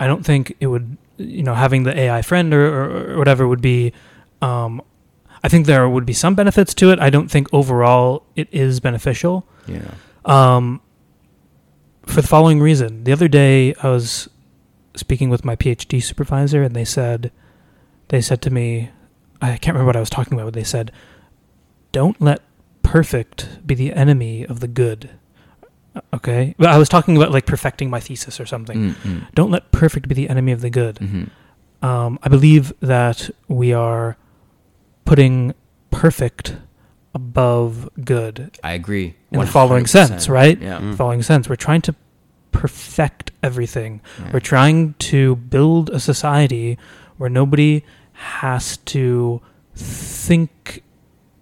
I 0.00 0.06
don't 0.08 0.24
think 0.26 0.56
it 0.58 0.66
would, 0.66 0.96
you 1.16 1.42
know, 1.42 1.54
having 1.54 1.82
the 1.82 1.98
AI 1.98 2.22
friend 2.22 2.52
or, 2.54 3.14
or, 3.14 3.18
whatever 3.18 3.46
would 3.46 3.62
be. 3.62 3.92
Um, 4.40 4.82
I 5.44 5.48
think 5.48 5.66
there 5.66 5.88
would 5.88 6.06
be 6.06 6.12
some 6.12 6.34
benefits 6.34 6.74
to 6.74 6.90
it. 6.92 7.00
I 7.00 7.10
don't 7.10 7.28
think 7.28 7.48
overall 7.52 8.24
it 8.36 8.48
is 8.52 8.80
beneficial. 8.80 9.46
yeah. 9.66 9.94
Um, 10.24 10.80
for 12.06 12.20
the 12.20 12.28
following 12.28 12.60
reason, 12.60 13.04
the 13.04 13.12
other 13.12 13.28
day 13.28 13.74
I 13.82 13.88
was 13.88 14.28
speaking 14.94 15.30
with 15.30 15.44
my 15.44 15.56
PhD 15.56 16.02
supervisor, 16.02 16.62
and 16.62 16.74
they 16.74 16.84
said, 16.84 17.32
they 18.08 18.20
said 18.20 18.42
to 18.42 18.50
me, 18.50 18.90
I 19.42 19.56
can't 19.56 19.74
remember 19.74 19.86
what 19.86 19.96
I 19.96 20.00
was 20.00 20.10
talking 20.10 20.34
about, 20.34 20.46
but 20.46 20.54
they 20.54 20.64
said, 20.64 20.92
"Don't 21.90 22.20
let 22.20 22.42
perfect 22.82 23.66
be 23.66 23.74
the 23.74 23.92
enemy 23.92 24.46
of 24.46 24.60
the 24.60 24.68
good." 24.68 25.10
Okay, 26.14 26.54
but 26.58 26.68
I 26.70 26.78
was 26.78 26.88
talking 26.88 27.16
about 27.16 27.32
like 27.32 27.44
perfecting 27.46 27.90
my 27.90 28.00
thesis 28.00 28.40
or 28.40 28.46
something. 28.46 28.94
Mm-mm. 28.94 29.34
Don't 29.34 29.50
let 29.50 29.70
perfect 29.72 30.08
be 30.08 30.14
the 30.14 30.28
enemy 30.28 30.52
of 30.52 30.60
the 30.62 30.70
good. 30.70 30.96
Mhm. 30.96 31.28
Um, 31.82 32.18
I 32.22 32.28
believe 32.28 32.72
that 32.80 33.28
we 33.48 33.72
are 33.72 34.16
putting 35.04 35.52
perfect 35.90 36.56
above 37.14 37.90
good 38.04 38.56
I 38.64 38.72
agree. 38.72 39.14
in 39.30 39.40
the 39.40 39.46
following 39.46 39.86
sense, 39.86 40.28
right? 40.28 40.58
Yeah. 40.60 40.78
Mm. 40.78 40.94
Following 40.94 41.22
sense. 41.22 41.48
We're 41.48 41.56
trying 41.56 41.82
to 41.82 41.94
perfect 42.52 43.32
everything. 43.42 44.00
Yeah. 44.20 44.30
We're 44.32 44.40
trying 44.40 44.94
to 45.10 45.36
build 45.36 45.90
a 45.90 46.00
society 46.00 46.78
where 47.18 47.28
nobody 47.28 47.84
has 48.12 48.76
to 48.78 49.40
think 49.74 50.82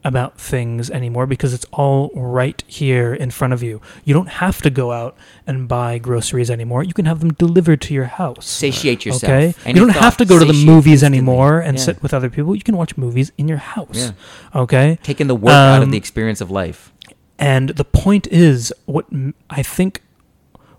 about 0.03 0.39
things 0.41 0.89
anymore 0.91 1.27
because 1.27 1.53
it's 1.53 1.67
all 1.73 2.11
right 2.15 2.63
here 2.67 3.13
in 3.13 3.31
front 3.31 3.53
of 3.53 3.63
you. 3.63 3.83
You 4.05 4.15
don't 4.15 4.29
have 4.31 4.63
to 4.63 4.71
go 4.71 4.93
out 4.93 5.15
and 5.47 5.69
buy 5.69 5.99
groceries 5.99 6.51
anymore. 6.51 6.83
You 6.83 6.95
can 6.95 7.05
have 7.05 7.21
them 7.21 7.35
delivered 7.35 7.83
to 7.83 7.95
your 7.95 8.07
house. 8.07 8.47
Satiate 8.47 9.05
yourself. 9.05 9.25
Okay, 9.25 9.55
Any 9.67 9.79
you 9.79 9.85
don't 9.87 9.95
have 9.95 10.17
to 10.17 10.25
go 10.25 10.39
to 10.39 10.45
the 10.47 10.65
movies 10.65 11.03
anymore 11.05 11.61
and 11.61 11.77
Yeah. 11.77 11.85
sit 11.85 12.03
with 12.03 12.15
other 12.15 12.31
people. 12.31 12.55
You 12.57 12.63
can 12.63 12.77
watch 12.79 12.97
movies 12.97 13.31
in 13.37 13.47
your 13.47 13.59
house. 13.59 14.13
Yeah. 14.55 14.61
Okay, 14.63 14.99
Taking 15.03 15.27
the 15.27 15.35
work 15.35 15.53
out 15.53 15.79
of 15.79 15.83
Um, 15.85 15.91
the 15.91 15.99
experience 15.99 16.41
of 16.41 16.51
life. 16.51 16.93
and 17.39 17.71
the 17.71 17.85
point 17.85 18.27
is, 18.29 18.73
what 18.87 19.05
m- 19.13 19.35
I 19.51 19.63
think, 19.63 20.01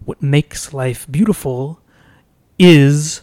what 0.03 0.21
makes 0.23 0.73
life 0.73 1.05
beautiful, 1.11 1.79
is 2.57 3.21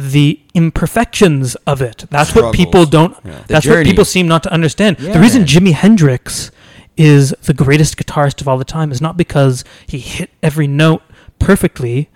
the 0.00 0.40
imperfections 0.54 1.54
of 1.66 1.82
it. 1.82 2.04
That's 2.10 2.34
what 2.34 2.54
people 2.54 2.86
don't. 2.86 3.16
Yeah. 3.24 3.42
That's 3.46 3.66
what 3.66 3.84
people 3.84 4.04
seem 4.04 4.26
not 4.28 4.42
to 4.44 4.52
understand. 4.52 4.98
Yeah, 4.98 5.12
the 5.14 5.20
reason 5.20 5.42
man. 5.42 5.48
Jimi 5.48 5.72
Hendrix 5.72 6.50
is 6.96 7.34
the 7.42 7.54
greatest 7.54 7.96
guitarist 7.96 8.40
of 8.40 8.48
all 8.48 8.58
the 8.58 8.64
time 8.64 8.92
is 8.92 9.00
not 9.00 9.16
because 9.16 9.64
he 9.86 9.98
hit 9.98 10.30
every 10.42 10.66
note 10.66 11.02
perfectly. 11.38 12.08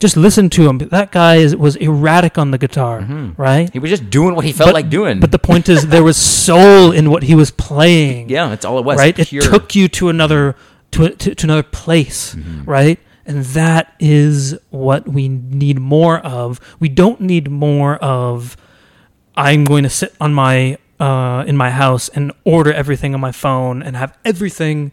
Just 0.00 0.16
listen 0.16 0.50
to 0.50 0.68
him. 0.68 0.78
That 0.78 1.12
guy 1.12 1.36
is, 1.36 1.54
was 1.54 1.76
erratic 1.76 2.36
on 2.36 2.50
the 2.50 2.58
guitar, 2.58 3.02
right? 3.36 3.72
He 3.72 3.78
was 3.78 3.88
just 3.90 4.10
doing 4.10 4.34
what 4.34 4.44
he 4.44 4.50
felt 4.52 4.68
But- 4.68 4.74
like 4.74 4.90
doing. 4.90 5.20
But 5.20 5.30
the 5.30 5.38
point 5.38 5.68
is, 5.68 5.86
there 5.88 6.02
was 6.02 6.16
soul 6.46 6.90
in 6.90 7.08
what 7.10 7.22
he 7.22 7.34
was 7.36 7.50
playing 7.52 8.28
yeah, 8.28 8.48
that's 8.48 8.64
all 8.64 8.78
it 8.80 8.84
was. 8.84 8.98
right? 8.98 9.14
Pure. 9.14 9.44
It 9.44 9.46
took 9.48 9.74
you 9.76 9.86
to 9.88 10.08
another 10.08 10.56
to, 10.92 11.08
to, 11.10 11.34
to 11.36 11.46
another 11.46 11.62
place, 11.62 12.34
Mm-hmm. 12.34 12.64
right? 12.68 12.98
And 13.24 13.44
that 13.44 13.94
is 14.00 14.58
what 14.70 15.06
we 15.08 15.28
need 15.28 15.78
more 15.78 16.18
of. 16.18 16.60
We 16.80 16.88
don't 16.88 17.20
need 17.20 17.50
more 17.50 17.96
of. 17.96 18.56
I'm 19.36 19.64
going 19.64 19.84
to 19.84 19.90
sit 19.90 20.14
on 20.20 20.34
my 20.34 20.78
uh, 21.00 21.44
in 21.46 21.56
my 21.56 21.70
house 21.70 22.08
and 22.10 22.32
order 22.44 22.72
everything 22.72 23.14
on 23.14 23.20
my 23.20 23.32
phone 23.32 23.82
and 23.82 23.96
have 23.96 24.16
everything, 24.24 24.92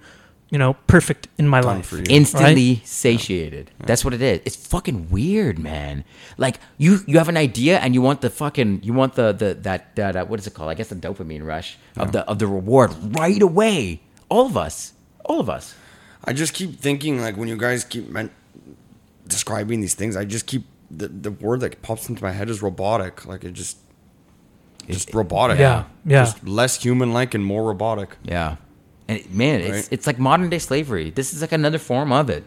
you 0.50 0.58
know, 0.58 0.74
perfect 0.88 1.28
in 1.38 1.48
my 1.48 1.62
Done 1.62 1.78
life. 1.78 1.86
for 1.88 1.98
you. 1.98 2.06
instantly 2.10 2.82
satiated. 2.84 3.70
That's 3.86 4.04
what 4.04 4.14
it 4.14 4.22
is. 4.22 4.42
It's 4.46 4.56
fucking 4.56 5.10
weird, 5.12 5.60
man. 5.60 6.04
Like 6.38 6.60
you, 6.78 7.00
you 7.06 7.18
have 7.20 7.30
an 7.30 7.38
idea 7.38 7.78
and 7.80 7.94
you 7.94 8.02
want 8.02 8.22
the 8.22 8.30
fucking, 8.32 8.82
you 8.84 8.94
want 8.94 9.14
the 9.16 9.34
the 9.34 9.54
that 9.62 9.96
that 9.98 10.16
uh, 10.16 10.26
what 10.26 10.40
is 10.40 10.48
it 10.48 10.54
called? 10.54 10.70
I 10.70 10.74
guess 10.74 10.88
the 10.90 10.96
dopamine 10.96 11.46
rush 11.46 11.78
of 11.98 12.12
the 12.12 12.22
of 12.28 12.40
the 12.40 12.48
reward 12.48 12.92
right 13.16 13.42
away. 13.42 14.02
All 14.30 14.46
of 14.46 14.56
us, 14.58 14.94
all 15.26 15.40
of 15.40 15.50
us. 15.50 15.76
I 16.26 16.34
just 16.34 16.54
keep 16.54 16.80
thinking 16.80 17.22
like 17.22 17.38
when 17.38 17.48
you 17.48 17.58
guys 17.58 17.84
keep 17.84 18.10
men- 18.10 18.32
describing 19.28 19.82
these 19.82 19.94
things, 19.96 20.16
I 20.16 20.26
just 20.26 20.46
keep 20.48 20.66
the 20.92 21.08
the 21.08 21.32
word 21.32 21.60
that 21.62 21.82
pops 21.82 22.10
into 22.10 22.24
my 22.24 22.32
head 22.32 22.50
is 22.50 22.62
robotic. 22.62 23.26
Like 23.26 23.44
it 23.44 23.54
just 23.54 23.78
just 24.88 25.14
robotic. 25.14 25.60
Yeah, 25.60 25.86
yeah. 26.06 26.26
Just 26.26 26.48
less 26.48 26.82
human 26.82 27.14
like 27.14 27.34
and 27.34 27.46
more 27.46 27.64
robotic. 27.64 28.18
Yeah, 28.24 28.56
and 29.08 29.20
it, 29.20 29.32
man, 29.34 29.62
it's 29.62 29.72
Right. 29.72 29.88
it's 29.92 30.08
like 30.08 30.20
modern 30.20 30.50
day 30.50 30.60
slavery. 30.60 31.12
This 31.12 31.34
is 31.34 31.42
like 31.42 31.52
another 31.52 31.78
form 31.78 32.12
of 32.12 32.30
it. 32.30 32.44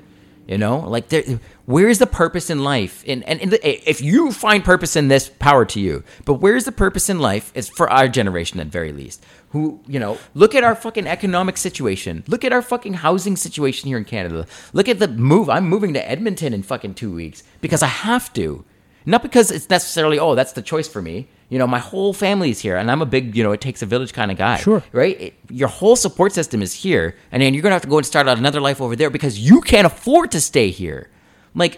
You 0.49 0.59
know, 0.59 0.81
like 0.81 1.09
there, 1.09 1.23
where 1.67 1.89
is 1.89 2.01
the 2.01 2.07
purpose 2.07 2.51
in 2.51 2.65
life? 2.65 3.05
And 3.07 3.23
and, 3.25 3.41
and 3.41 3.59
if 3.63 4.01
you 4.01 4.33
find 4.33 4.65
purpose 4.65 4.97
in 4.97 5.07
this, 5.07 5.29
power 5.29 5.65
to 5.67 5.81
you. 5.81 6.03
But 6.25 6.35
where 6.35 6.57
is 6.57 6.65
the 6.65 6.73
purpose 6.73 7.09
in 7.09 7.21
life? 7.21 7.53
Is 7.55 7.69
for 7.69 7.89
our 7.89 8.09
generation 8.09 8.59
at 8.59 8.67
very 8.67 8.93
least. 8.93 9.25
Who 9.51 9.81
you 9.87 10.01
know, 10.01 10.19
look 10.35 10.57
at 10.57 10.65
our 10.65 10.75
fucking 10.75 11.07
economic 11.07 11.57
situation. 11.57 12.25
Look 12.27 12.45
at 12.45 12.53
our 12.53 12.63
fucking 12.63 12.95
housing 12.95 13.37
situation 13.37 13.87
here 13.87 13.99
in 13.99 14.05
Canada. 14.05 14.47
Look 14.73 14.89
at 14.89 14.99
the 14.99 15.09
move. 15.09 15.49
I'm 15.49 15.69
moving 15.69 15.95
to 15.95 16.11
Edmonton 16.11 16.53
in 16.53 16.65
fucking 16.65 16.95
two 16.95 17.15
weeks 17.15 17.45
because 17.61 17.83
I 17.83 17.89
have 17.89 18.33
to. 18.33 18.65
Not 19.05 19.23
because 19.23 19.51
it's 19.51 19.69
necessarily, 19.69 20.19
oh, 20.19 20.35
that's 20.35 20.53
the 20.53 20.63
choice 20.63 20.89
for 20.89 21.03
me. 21.03 21.29
You 21.53 21.59
know, 21.61 21.67
my 21.67 21.83
whole 21.91 22.13
family's 22.15 22.61
here, 22.61 22.77
and 22.81 22.91
I'm 22.91 23.03
a 23.03 23.11
big, 23.17 23.37
you 23.37 23.43
know, 23.45 23.53
it 23.53 23.61
takes 23.61 23.83
a 23.83 23.87
village 23.87 24.13
kind 24.13 24.31
of 24.33 24.39
guy. 24.39 24.57
Sure. 24.57 24.83
Right? 24.93 25.17
It, 25.21 25.35
your 25.51 25.69
whole 25.69 25.97
support 25.97 26.33
system 26.33 26.63
is 26.63 26.73
here, 26.73 27.15
and 27.31 27.43
then 27.43 27.53
you're 27.53 27.63
going 27.63 27.73
to 27.73 27.79
have 27.79 27.83
to 27.89 27.89
go 27.89 27.99
and 27.99 28.07
start 28.07 28.27
out 28.27 28.39
another 28.39 28.61
life 28.69 28.81
over 28.81 28.97
there 28.97 29.11
because 29.11 29.39
you 29.39 29.61
can't 29.61 29.87
afford 29.87 30.31
to 30.33 30.41
stay 30.41 30.71
here. 30.71 31.11
Like, 31.55 31.75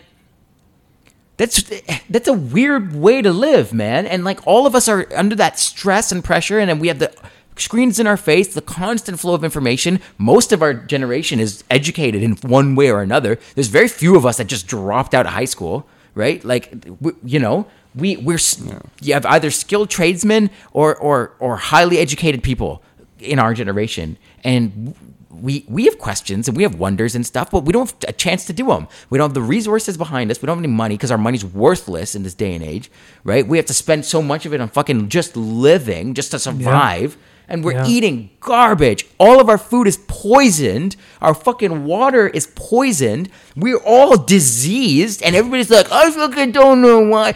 That's 1.36 1.64
that's 2.08 2.28
a 2.28 2.32
weird 2.32 2.94
way 2.94 3.20
to 3.20 3.32
live, 3.32 3.72
man. 3.72 4.06
And 4.06 4.22
like 4.22 4.46
all 4.46 4.66
of 4.68 4.74
us 4.74 4.88
are 4.88 5.08
under 5.16 5.34
that 5.36 5.58
stress 5.58 6.12
and 6.12 6.22
pressure, 6.22 6.60
and 6.60 6.70
then 6.70 6.78
we 6.78 6.88
have 6.88 7.00
the 7.00 7.12
screens 7.56 7.98
in 7.98 8.06
our 8.06 8.16
face, 8.16 8.54
the 8.54 8.62
constant 8.62 9.18
flow 9.18 9.34
of 9.34 9.42
information. 9.42 9.98
Most 10.16 10.52
of 10.52 10.62
our 10.62 10.74
generation 10.74 11.40
is 11.40 11.64
educated 11.68 12.22
in 12.22 12.36
one 12.36 12.76
way 12.76 12.88
or 12.90 13.02
another. 13.02 13.38
There's 13.56 13.72
very 13.78 13.88
few 13.88 14.16
of 14.16 14.24
us 14.24 14.36
that 14.36 14.46
just 14.46 14.68
dropped 14.68 15.14
out 15.14 15.26
of 15.26 15.32
high 15.32 15.50
school, 15.54 15.88
right? 16.14 16.44
Like, 16.44 16.72
we, 17.00 17.12
you 17.24 17.40
know, 17.40 17.66
we 17.94 18.16
we're 18.16 18.34
s 18.36 18.60
you 19.00 19.14
have 19.14 19.26
either 19.26 19.50
skilled 19.50 19.90
tradesmen 19.90 20.50
or 20.72 20.94
or 20.96 21.34
or 21.40 21.56
highly 21.56 21.98
educated 21.98 22.42
people 22.42 22.82
in 23.20 23.38
our 23.38 23.54
generation, 23.54 24.18
and 24.42 24.94
we 25.30 25.64
we 25.68 25.84
have 25.84 25.98
questions 25.98 26.48
and 26.48 26.56
we 26.56 26.62
have 26.62 26.76
wonders 26.76 27.14
and 27.14 27.24
stuff, 27.26 27.50
but 27.50 27.64
we 27.64 27.72
don't 27.72 27.90
have 27.90 27.96
a 28.08 28.12
chance 28.12 28.44
to 28.46 28.52
do 28.52 28.66
them. 28.66 28.86
We 29.10 29.18
don't 29.18 29.28
have 29.30 29.34
the 29.34 29.42
resources 29.42 29.96
behind 29.96 30.30
us. 30.30 30.40
We 30.40 30.46
don't 30.46 30.56
have 30.58 30.64
any 30.64 30.72
money 30.72 30.94
because 30.96 31.10
our 31.10 31.18
money's 31.18 31.44
worthless 31.44 32.14
in 32.14 32.22
this 32.22 32.34
day 32.34 32.54
and 32.54 32.62
age, 32.64 32.90
right? 33.24 33.46
We 33.46 33.56
have 33.58 33.66
to 33.66 33.74
spend 33.74 34.04
so 34.04 34.22
much 34.22 34.46
of 34.46 34.54
it 34.54 34.60
on 34.60 34.68
fucking 34.68 35.08
just 35.08 35.36
living, 35.36 36.14
just 36.14 36.30
to 36.32 36.38
survive. 36.38 37.16
And 37.46 37.62
we're 37.62 37.72
Yeah. 37.72 37.86
eating 37.86 38.30
garbage. 38.40 39.06
All 39.18 39.38
of 39.38 39.50
our 39.50 39.58
food 39.58 39.86
is 39.86 39.98
poisoned. 40.08 40.96
Our 41.20 41.34
fucking 41.34 41.84
water 41.84 42.26
is 42.26 42.46
poisoned. 42.54 43.28
We're 43.54 43.82
all 43.84 44.16
diseased. 44.16 45.22
And 45.22 45.36
everybody's 45.36 45.68
like, 45.68 45.92
I 45.92 46.10
fucking 46.10 46.52
don't 46.52 46.80
know 46.80 47.00
why. 47.00 47.34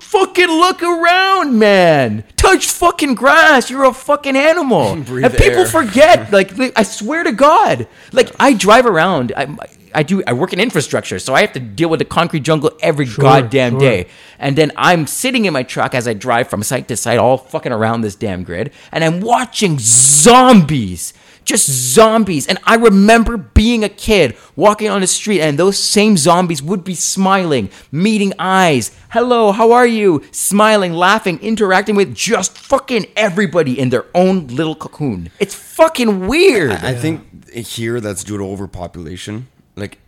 Fucking 0.00 0.48
look 0.48 0.82
around, 0.82 1.58
man. 1.58 2.24
Touch 2.36 2.70
fucking 2.70 3.14
grass. 3.14 3.68
You're 3.68 3.84
a 3.84 3.92
fucking 3.92 4.36
animal. 4.36 4.92
And 4.92 5.06
people 5.06 5.60
air. 5.60 5.66
forget. 5.66 6.30
Like, 6.32 6.56
like, 6.56 6.72
I 6.76 6.82
swear 6.84 7.24
to 7.24 7.32
God. 7.32 7.88
Like, 8.12 8.30
I 8.38 8.52
drive 8.54 8.86
around. 8.86 9.32
I, 9.36 9.54
I 9.94 10.02
do. 10.02 10.22
I 10.26 10.32
work 10.32 10.52
in 10.52 10.60
infrastructure, 10.60 11.18
so 11.18 11.34
I 11.34 11.42
have 11.42 11.52
to 11.52 11.60
deal 11.60 11.88
with 11.88 11.98
the 11.98 12.04
concrete 12.04 12.40
jungle 12.40 12.70
every 12.80 13.06
goddamn 13.06 13.72
sure. 13.72 13.80
day. 13.80 14.06
And 14.38 14.56
then 14.56 14.72
I'm 14.76 15.06
sitting 15.06 15.44
in 15.44 15.52
my 15.52 15.62
truck 15.62 15.94
as 15.94 16.08
I 16.08 16.14
drive 16.14 16.48
from 16.48 16.62
site 16.62 16.88
to 16.88 16.96
site, 16.96 17.18
all 17.18 17.36
fucking 17.36 17.72
around 17.72 18.00
this 18.00 18.14
damn 18.14 18.44
grid, 18.44 18.72
and 18.92 19.04
I'm 19.04 19.20
watching 19.20 19.78
zombies. 19.78 21.12
Just 21.44 21.68
zombies. 21.68 22.46
And 22.46 22.58
I 22.64 22.76
remember 22.76 23.36
being 23.36 23.82
a 23.82 23.88
kid 23.88 24.36
walking 24.54 24.88
on 24.88 25.00
the 25.00 25.06
street, 25.08 25.40
and 25.40 25.58
those 25.58 25.78
same 25.78 26.16
zombies 26.16 26.62
would 26.62 26.84
be 26.84 26.94
smiling, 26.94 27.68
meeting 27.90 28.32
eyes. 28.38 28.96
Hello, 29.10 29.50
how 29.50 29.72
are 29.72 29.86
you? 29.86 30.22
Smiling, 30.30 30.92
laughing, 30.92 31.40
interacting 31.40 31.96
with 31.96 32.14
just 32.14 32.56
fucking 32.56 33.06
everybody 33.16 33.78
in 33.78 33.90
their 33.90 34.06
own 34.14 34.46
little 34.46 34.76
cocoon. 34.76 35.30
It's 35.40 35.54
fucking 35.54 36.28
weird. 36.28 36.72
I 36.72 36.92
I 36.92 36.94
think 36.94 37.52
here 37.54 38.00
that's 38.00 38.22
due 38.22 38.38
to 38.38 38.44
overpopulation. 38.44 39.48
Like 39.76 39.98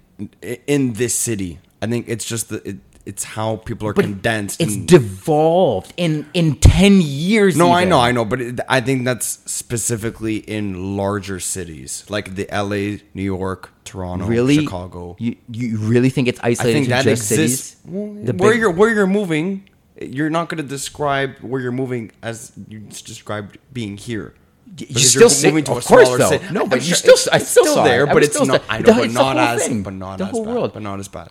in 0.67 0.93
this 0.95 1.15
city, 1.15 1.59
I 1.83 1.87
think 1.87 2.09
it's 2.09 2.25
just 2.25 2.49
the 2.49 2.69
it, 2.69 2.77
it's 3.07 3.25
how 3.25 3.57
people 3.57 3.87
are 3.89 3.93
But 3.93 4.05
condensed. 4.07 4.61
It's 4.61 4.75
and- 4.75 4.89
devolved 4.89 5.93
in 5.97 6.27
in 6.35 6.57
ten 6.57 7.01
years. 7.01 7.57
no, 7.57 7.71
I 7.73 7.85
know, 7.85 7.99
I 8.01 8.13
know, 8.13 8.25
but 8.25 8.41
it, 8.41 8.61
I 8.69 8.81
think 8.81 9.05
that's 9.05 9.41
specifically 9.51 10.37
in 10.39 10.97
larger 10.97 11.39
cities 11.41 12.05
like 12.09 12.35
the 12.35 12.51
L.A., 12.51 13.03
New 13.13 13.23
York, 13.23 13.73
Toronto, 13.85 14.27
Really, 14.27 14.61
Chicago. 14.65 15.17
You 15.19 15.37
you 15.51 15.77
really 15.79 16.09
think 16.11 16.29
it's 16.29 16.41
I 16.41 16.49
isolated 16.51 16.73
think 16.75 16.85
to 16.87 16.91
that 16.91 17.05
just 17.05 17.31
exists. 17.33 17.67
cities? 17.69 17.77
Well, 17.85 18.15
The 18.25 18.33
where 18.33 18.53
big- 18.53 18.61
you're 18.61 18.71
where 18.71 18.91
you're 18.95 19.07
moving, 19.07 19.69
you're 20.01 20.31
not 20.31 20.49
going 20.49 20.63
to 20.63 20.69
describe 20.69 21.31
where 21.41 21.61
you're 21.61 21.73
moving 21.83 22.11
as 22.23 22.53
you 22.69 22.79
described 22.81 23.59
being 23.73 23.97
here. 23.97 24.35
you're 24.79 24.99
still 24.99 25.31
you're 25.31 25.51
moving 25.53 25.65
to 25.65 25.73
a 25.73 25.77
of 25.77 25.85
course, 25.85 26.07
smaller 26.09 26.19
though. 26.19 26.31
city. 26.31 26.45
No, 26.53 26.67
but 26.67 26.81
you 26.89 26.95
still, 26.95 27.15
I 27.31 27.39
still 27.39 27.65
still 27.67 27.85
there, 27.85 28.05
it. 28.05 28.15
But 28.15 28.23
it's 28.25 28.41
not. 28.41 28.63
I 28.69 28.79
know, 28.81 28.95
but 28.95 29.11
not 29.13 29.37
as, 29.37 29.67
thing. 29.69 29.83
but 29.83 29.93
not 29.95 30.19
The 30.19 30.25
as 30.25 30.31
whole 30.31 30.45
bad, 30.45 30.55
world. 30.55 30.73
but 30.73 30.83
not 30.83 30.99
as 30.99 31.09
bad, 31.09 31.31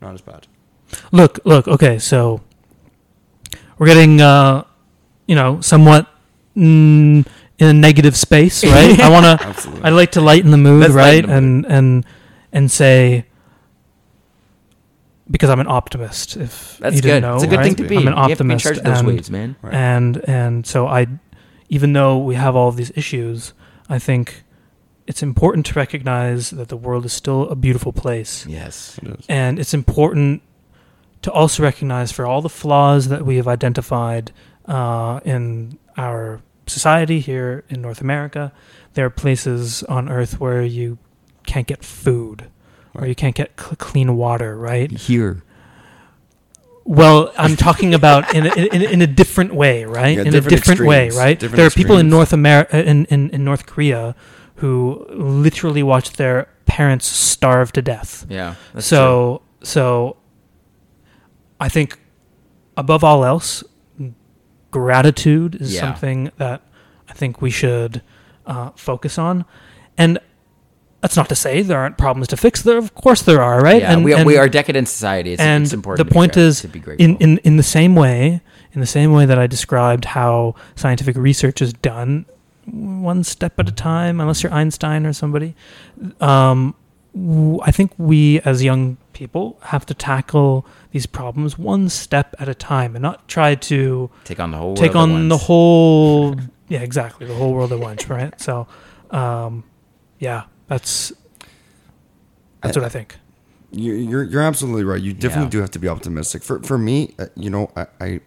not 0.00 0.14
as 0.14 0.20
bad. 0.20 0.46
Look, 1.10 1.40
look. 1.44 1.68
Okay, 1.68 1.98
so 1.98 2.40
we're 3.78 3.86
getting, 3.86 4.20
uh, 4.20 4.64
you 5.26 5.34
know, 5.34 5.60
somewhat 5.60 6.06
mm, 6.56 7.26
in 7.58 7.66
a 7.66 7.72
negative 7.72 8.16
space, 8.16 8.64
right? 8.76 8.98
I 9.00 9.08
want 9.08 9.24
to. 9.40 9.46
Absolutely. 9.46 9.84
I 9.84 9.90
like 9.90 10.12
to 10.12 10.20
lighten 10.20 10.50
the 10.50 10.56
mood, 10.58 10.80
Let's 10.80 10.94
right? 10.94 11.26
the 11.26 11.32
And 11.32 11.66
and 11.66 12.06
and 12.52 12.70
say 12.70 13.26
because 15.30 15.48
I'm 15.50 15.60
an 15.60 15.68
optimist. 15.68 16.36
If 16.36 16.78
That's 16.78 16.96
you 16.96 17.02
good. 17.02 17.08
didn't 17.08 17.22
know, 17.22 17.34
it's 17.34 17.44
a 17.44 17.46
good 17.46 17.56
right? 17.56 17.64
thing 17.64 17.76
to 17.76 17.84
be. 17.88 17.96
I'm 17.96 18.08
an 18.08 18.14
You 18.14 18.28
have 18.28 18.38
to 18.38 18.44
be 18.44 18.50
in 18.50 18.50
optimist, 18.52 18.64
charge 18.64 18.78
of 18.78 18.84
those 18.84 18.98
and, 18.98 19.08
waves, 19.08 19.30
man. 19.30 19.56
Right. 19.62 19.74
and 19.74 20.28
and 20.28 20.66
so 20.66 20.86
I, 20.86 21.06
even 21.68 21.92
though 21.92 22.18
we 22.18 22.34
have 22.34 22.54
all 22.54 22.68
of 22.68 22.76
these 22.76 22.92
issues, 22.94 23.54
I 23.88 23.98
think 23.98 24.44
it's 25.06 25.22
important 25.22 25.66
to 25.66 25.74
recognize 25.74 26.50
that 26.50 26.68
the 26.68 26.76
world 26.76 27.04
is 27.04 27.12
still 27.12 27.48
a 27.48 27.56
beautiful 27.56 27.92
place. 27.92 28.46
Yes. 28.46 28.98
It 29.02 29.08
is. 29.20 29.26
And 29.28 29.58
it's 29.58 29.74
important 29.74 30.42
to 31.22 31.32
also 31.32 31.62
recognize 31.62 32.12
for 32.12 32.26
all 32.26 32.42
the 32.42 32.48
flaws 32.48 33.08
that 33.08 33.24
we 33.24 33.36
have 33.36 33.48
identified 33.48 34.32
uh, 34.66 35.20
in 35.24 35.78
our 35.96 36.40
society 36.66 37.20
here 37.20 37.64
in 37.68 37.80
North 37.80 38.00
America, 38.00 38.52
there 38.94 39.06
are 39.06 39.10
places 39.10 39.82
on 39.84 40.08
Earth 40.08 40.40
where 40.40 40.62
you 40.62 40.98
can't 41.46 41.66
get 41.66 41.84
food, 41.84 42.46
or 42.94 43.06
you 43.06 43.14
can't 43.14 43.34
get 43.34 43.58
cl- 43.58 43.76
clean 43.76 44.16
water, 44.16 44.56
right? 44.56 44.90
Here. 44.90 45.42
Well, 46.84 47.32
I'm 47.38 47.54
talking 47.54 47.94
about 47.94 48.34
in 48.34 48.46
a, 48.46 48.54
in, 48.54 48.82
in 48.82 49.02
a 49.02 49.06
different 49.06 49.54
way, 49.54 49.84
right? 49.84 50.16
Yeah, 50.16 50.22
in 50.22 50.28
a 50.28 50.30
different 50.32 50.64
different 50.64 50.88
way, 50.88 51.10
right? 51.10 51.38
different 51.38 51.56
there 51.56 51.66
are 51.66 51.70
people 51.70 51.96
in. 51.96 52.08
North 52.08 52.32
America, 52.32 52.84
in, 52.84 53.04
in, 53.06 53.30
in 53.30 53.44
North 53.44 53.66
Korea, 53.66 54.16
who 54.56 55.06
literally 55.10 55.82
watch 55.82 56.14
their 56.14 56.48
parents 56.66 57.06
starve 57.06 57.72
to 57.72 57.82
death. 57.82 58.26
Yeah. 58.28 58.56
That's 58.74 58.86
so 58.86 59.42
so 59.62 60.16
I 61.62 61.68
think 61.68 61.98
above 62.76 63.02
all 63.04 63.24
else, 63.24 63.62
gratitude 64.70 65.54
is 65.60 65.74
Yeah. 65.74 65.80
something 65.80 66.30
that 66.38 66.62
I 67.08 67.12
think 67.12 67.40
we 67.42 67.50
should 67.50 68.02
uh, 68.46 68.70
focus 68.74 69.18
on, 69.18 69.44
and 69.96 70.18
that's 71.00 71.16
not 71.16 71.28
to 71.28 71.34
say 71.34 71.62
there 71.62 71.78
aren't 71.78 71.98
problems 71.98 72.28
to 72.28 72.36
fix. 72.36 72.62
There, 72.62 72.78
of 72.78 72.94
course, 72.94 73.22
there 73.22 73.42
are, 73.42 73.60
right? 73.60 73.82
Yeah, 73.82 73.92
and, 73.92 74.04
we, 74.04 74.12
are, 74.12 74.18
and, 74.18 74.26
we 74.26 74.36
are 74.36 74.48
decadent 74.48 74.88
society. 74.88 75.32
It's, 75.34 75.42
and 75.42 75.64
it's 75.64 75.72
important. 75.72 76.06
the 76.06 76.10
to 76.10 76.14
point 76.14 76.36
is, 76.36 76.60
to 76.62 76.68
be 76.68 76.78
grateful. 76.80 77.04
in, 77.04 77.16
in 77.18 77.38
in 77.38 77.56
the 77.56 77.62
same 77.62 77.94
way, 77.94 78.40
in 78.72 78.80
the 78.80 78.86
same 78.86 79.12
way 79.12 79.26
that 79.26 79.38
I 79.38 79.46
described 79.46 80.04
how 80.06 80.54
scientific 80.74 81.16
research 81.16 81.60
is 81.62 81.72
done, 81.72 82.24
one 82.66 83.22
step 83.24 83.58
at 83.58 83.68
a 83.68 83.72
time, 83.72 84.20
unless 84.20 84.42
you're 84.42 84.52
Einstein 84.52 85.04
or 85.06 85.12
somebody. 85.12 85.54
Um, 86.20 86.74
w- 87.14 87.60
I 87.62 87.70
think 87.72 87.92
we 87.98 88.40
as 88.40 88.62
young 88.64 88.96
people 89.12 89.58
have 89.64 89.84
to 89.86 89.94
tackle 89.94 90.66
these 90.90 91.06
problems 91.06 91.58
one 91.58 91.88
step 91.88 92.34
at 92.38 92.48
a 92.48 92.54
time 92.54 92.94
and 92.96 93.02
not 93.02 93.26
try 93.28 93.54
to 93.54 94.10
take 94.24 94.40
on 94.40 94.50
the 94.50 94.56
whole. 94.58 94.74
take 94.76 94.94
world 94.94 95.10
at 95.10 95.14
on 95.14 95.28
the 95.28 95.36
whole 95.38 96.36
yeah 96.68 96.80
exactly 96.80 97.26
the 97.26 97.34
whole 97.34 97.52
world 97.52 97.72
at 97.72 97.78
once 97.78 98.08
right 98.08 98.40
so 98.40 98.66
um, 99.10 99.64
yeah 100.18 100.44
that's 100.68 101.12
that's 102.62 102.76
what 102.76 102.84
I 102.84 102.88
think 102.88 103.16
You're, 103.72 103.96
you're 103.96 104.22
you're 104.24 104.42
absolutely 104.42 104.84
right. 104.84 105.00
You 105.02 105.12
definitely 105.12 105.46
Yeah. 105.46 105.50
do 105.50 105.60
have 105.60 105.70
to 105.72 105.78
be 105.78 105.88
optimistic. 105.88 106.42
For 106.42 106.60
for 106.62 106.78
me, 106.78 107.14
uh, 107.18 107.26
you 107.34 107.50
know, 107.50 107.70
I, 107.76 107.86
I 108.00 108.20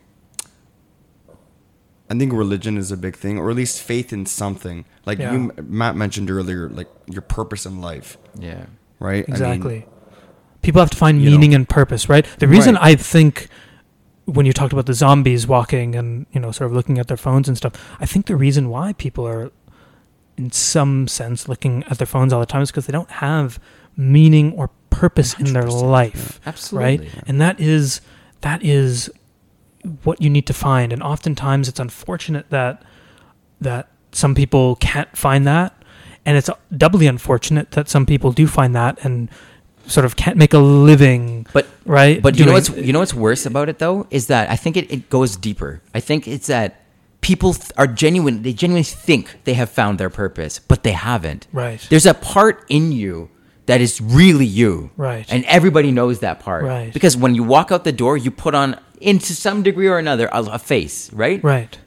I 2.09 2.13
think 2.17 2.33
religion 2.33 2.77
is 2.77 2.91
a 2.91 2.97
big 2.97 3.15
thing, 3.15 3.37
or 3.39 3.49
at 3.49 3.55
least 3.55 3.81
faith 3.81 4.13
in 4.13 4.25
something. 4.25 4.85
Like 5.05 5.17
Yeah. 5.19 5.33
you, 5.33 5.51
Matt 5.63 5.95
mentioned 5.95 6.29
earlier, 6.29 6.69
like 6.69 6.87
your 7.07 7.21
purpose 7.23 7.65
in 7.65 7.81
life, 7.81 8.17
Yeah. 8.37 8.65
right? 8.99 9.23
I 9.27 9.31
mean, 9.31 9.35
Exactly. 9.35 9.85
People 10.65 10.81
have 10.81 10.89
to 10.89 10.97
find 10.97 11.21
you 11.21 11.29
meaning 11.29 11.51
know. 11.51 11.57
and 11.57 11.69
purpose, 11.69 12.09
right? 12.09 12.25
The 12.39 12.47
reason 12.47 12.75
Right. 12.75 12.83
I 12.91 12.95
think 12.95 13.47
when 14.25 14.45
you 14.47 14.53
talked 14.53 14.73
about 14.73 14.87
the 14.87 14.93
zombies 14.93 15.45
walking 15.47 15.95
and, 15.95 16.25
you 16.31 16.39
know, 16.39 16.51
sort 16.51 16.69
of 16.69 16.75
looking 16.75 16.97
at 16.97 17.07
their 17.07 17.17
phones 17.17 17.47
and 17.47 17.55
stuff, 17.55 17.73
I 17.99 18.05
think 18.07 18.25
the 18.25 18.35
reason 18.35 18.69
why 18.69 18.93
people 18.93 19.27
are 19.27 19.51
in 20.37 20.51
some 20.51 21.07
sense 21.07 21.47
looking 21.47 21.83
at 21.83 21.99
their 21.99 22.07
phones 22.07 22.33
all 22.33 22.39
the 22.39 22.45
time 22.47 22.61
is 22.63 22.71
because 22.71 22.87
they 22.87 22.91
don't 22.91 23.11
have 23.11 23.59
meaning 23.95 24.51
or 24.53 24.69
purpose 24.89 25.33
in 25.39 25.53
their 25.53 25.63
100%, 25.63 25.83
life, 25.83 26.39
Absolutely. 26.45 26.97
right? 26.97 27.09
And 27.27 27.39
that 27.39 27.59
is 27.59 28.01
that 28.41 28.63
is 28.63 29.09
what 30.03 30.19
you 30.21 30.29
need 30.29 30.47
to 30.47 30.53
find 30.53 30.91
and 30.91 31.03
oftentimes 31.03 31.67
it's 31.69 31.79
unfortunate 31.79 32.49
that 32.49 32.81
that 33.61 33.87
some 34.11 34.33
people 34.33 34.75
can't 34.77 35.15
find 35.15 35.45
that 35.45 35.75
and 36.25 36.35
it's 36.37 36.49
doubly 36.75 37.05
unfortunate 37.05 37.71
that 37.71 37.87
some 37.87 38.03
people 38.05 38.31
do 38.31 38.47
find 38.47 38.73
that 38.75 38.97
and 39.05 39.29
sort 39.87 40.05
of 40.05 40.15
can't 40.15 40.37
make 40.37 40.53
a 40.53 40.59
living 40.59 41.45
But 41.53 41.67
right 41.85 42.21
But 42.21 42.37
you 42.39 42.45
know 42.45 42.53
what's 42.53 42.69
you 42.69 42.93
know 42.93 42.99
what's 42.99 43.13
worse 43.13 43.45
about 43.45 43.69
it 43.69 43.79
though 43.79 44.07
is 44.09 44.27
that 44.27 44.49
I 44.49 44.55
think 44.55 44.77
it, 44.77 44.91
it 44.91 45.09
goes 45.09 45.37
deeper. 45.37 45.81
I 45.93 45.99
think 45.99 46.27
it's 46.27 46.47
that 46.47 46.81
people 47.21 47.53
th- 47.53 47.71
are 47.77 47.87
genuine. 47.87 48.43
They 48.43 48.53
genuinely 48.53 48.83
think 48.83 49.43
they 49.45 49.53
have 49.53 49.69
found 49.69 49.97
their 49.97 50.09
purpose, 50.09 50.59
but 50.59 50.83
they 50.83 50.91
haven't. 50.91 51.47
right 51.53 51.79
There's 51.89 52.05
a 52.05 52.13
part 52.13 52.65
in 52.69 52.91
you 52.91 53.29
that 53.65 53.81
is 53.81 53.99
really 53.99 54.45
you. 54.45 54.91
Right. 54.95 55.25
And 55.29 55.43
everybody 55.45 55.91
knows 55.91 56.19
that 56.19 56.39
part. 56.39 56.63
Right. 56.63 56.93
Because 56.93 57.17
when 57.17 57.33
you 57.35 57.43
walk 57.43 57.71
out 57.71 57.83
the 57.83 57.91
door, 57.91 58.17
you 58.17 58.31
put 58.31 58.53
on, 58.53 58.79
into 59.01 59.33
some 59.33 59.63
degree 59.63 59.87
or 59.87 59.97
another, 59.97 60.29
a, 60.31 60.41
a 60.43 60.59
face, 60.59 61.11
right? 61.13 61.43
right 61.43 61.77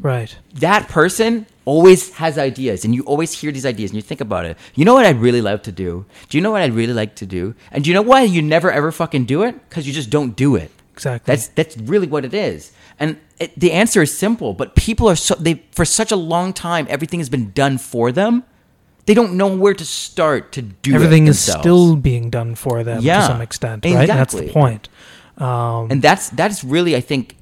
right 0.00 0.36
That 0.54 0.88
person 0.88 1.46
always 1.64 2.12
has 2.14 2.36
ideas, 2.36 2.84
and 2.84 2.94
you 2.94 3.02
always 3.04 3.32
hear 3.32 3.50
these 3.52 3.64
ideas, 3.66 3.90
and 3.90 3.96
you 3.96 4.02
think 4.02 4.20
about 4.20 4.44
it. 4.44 4.56
You 4.74 4.84
know 4.84 4.92
what 4.94 5.06
I'd 5.06 5.16
really 5.18 5.40
love 5.40 5.62
to 5.62 5.72
do? 5.72 6.04
Do 6.28 6.36
you 6.36 6.42
know 6.42 6.50
what 6.50 6.62
I'd 6.62 6.74
really 6.74 6.92
like 6.92 7.14
to 7.16 7.26
do? 7.26 7.54
And 7.72 7.82
do 7.84 7.90
you 7.90 7.94
know 7.94 8.02
why 8.02 8.22
you 8.22 8.42
never 8.42 8.70
ever 8.70 8.92
fucking 8.92 9.24
do 9.24 9.42
it? 9.42 9.54
Because 9.68 9.86
you 9.86 9.92
just 9.92 10.10
don't 10.10 10.36
do 10.36 10.56
it. 10.56 10.70
exactly. 10.92 11.32
That's 11.32 11.48
that's 11.48 11.76
really 11.78 12.06
what 12.06 12.24
it 12.24 12.34
is. 12.34 12.72
And 13.00 13.18
it, 13.40 13.58
the 13.58 13.72
answer 13.72 14.02
is 14.02 14.16
simple, 14.16 14.52
but 14.54 14.76
people 14.76 15.08
are 15.08 15.16
so 15.16 15.34
they 15.34 15.62
for 15.72 15.84
such 15.84 16.12
a 16.12 16.16
long 16.16 16.52
time 16.52 16.86
everything 16.88 17.20
has 17.20 17.28
been 17.28 17.50
done 17.52 17.78
for 17.78 18.12
them. 18.12 18.44
They 19.06 19.14
don't 19.14 19.34
know 19.36 19.48
where 19.54 19.74
to 19.74 19.84
start 19.84 20.52
to 20.52 20.62
do 20.62 20.94
everything 20.94 21.26
is 21.26 21.38
still 21.40 21.96
being 21.96 22.30
done 22.30 22.54
for 22.54 22.84
them 22.84 23.02
Yeah, 23.02 23.20
to 23.20 23.26
some 23.26 23.42
extent, 23.42 23.84
right? 23.84 23.96
And 23.96 24.08
that's 24.08 24.34
the 24.34 24.48
point. 24.48 24.88
Um, 25.36 25.90
and 25.90 26.00
that's 26.00 26.30
that's 26.30 26.62
really 26.64 26.94
I 26.96 27.00
think 27.00 27.36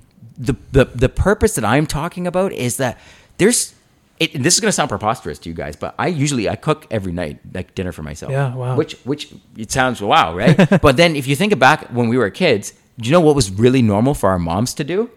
the 0.48 0.56
the 0.73 0.85
the 1.05 1.09
purpose 1.09 1.55
that 1.55 1.64
I'm 1.64 1.86
talking 1.86 2.27
about 2.27 2.52
is 2.52 2.77
that 2.77 2.98
there's 3.39 3.74
it, 4.19 4.32
this 4.43 4.55
is 4.55 4.60
gonna 4.60 4.73
sound 4.73 4.89
preposterous 4.89 5.39
to 5.40 5.48
you 5.48 5.55
guys, 5.55 5.74
but 5.77 5.94
I 5.98 6.06
usually 6.09 6.48
I 6.48 6.56
cook 6.56 6.86
every 6.90 7.12
night 7.12 7.39
like 7.55 7.74
dinner 7.74 7.93
for 7.93 8.02
myself. 8.02 8.32
Yeah, 8.32 8.55
wow. 8.55 8.77
Which 8.77 8.93
which 9.05 9.32
it 9.56 9.70
sounds 9.73 10.01
wow, 10.01 10.35
right? 10.36 10.56
but 10.86 10.97
then 10.97 11.16
if 11.16 11.27
you 11.27 11.36
think 11.36 11.59
back 11.59 11.89
when 11.90 12.09
we 12.09 12.16
were 12.19 12.31
kids, 12.31 12.73
do 12.98 13.09
you 13.09 13.12
know 13.12 13.20
what 13.20 13.35
was 13.35 13.51
really 13.51 13.82
normal 13.82 14.14
for 14.14 14.31
our 14.31 14.39
moms 14.39 14.74
to 14.74 14.85
do? 14.85 15.10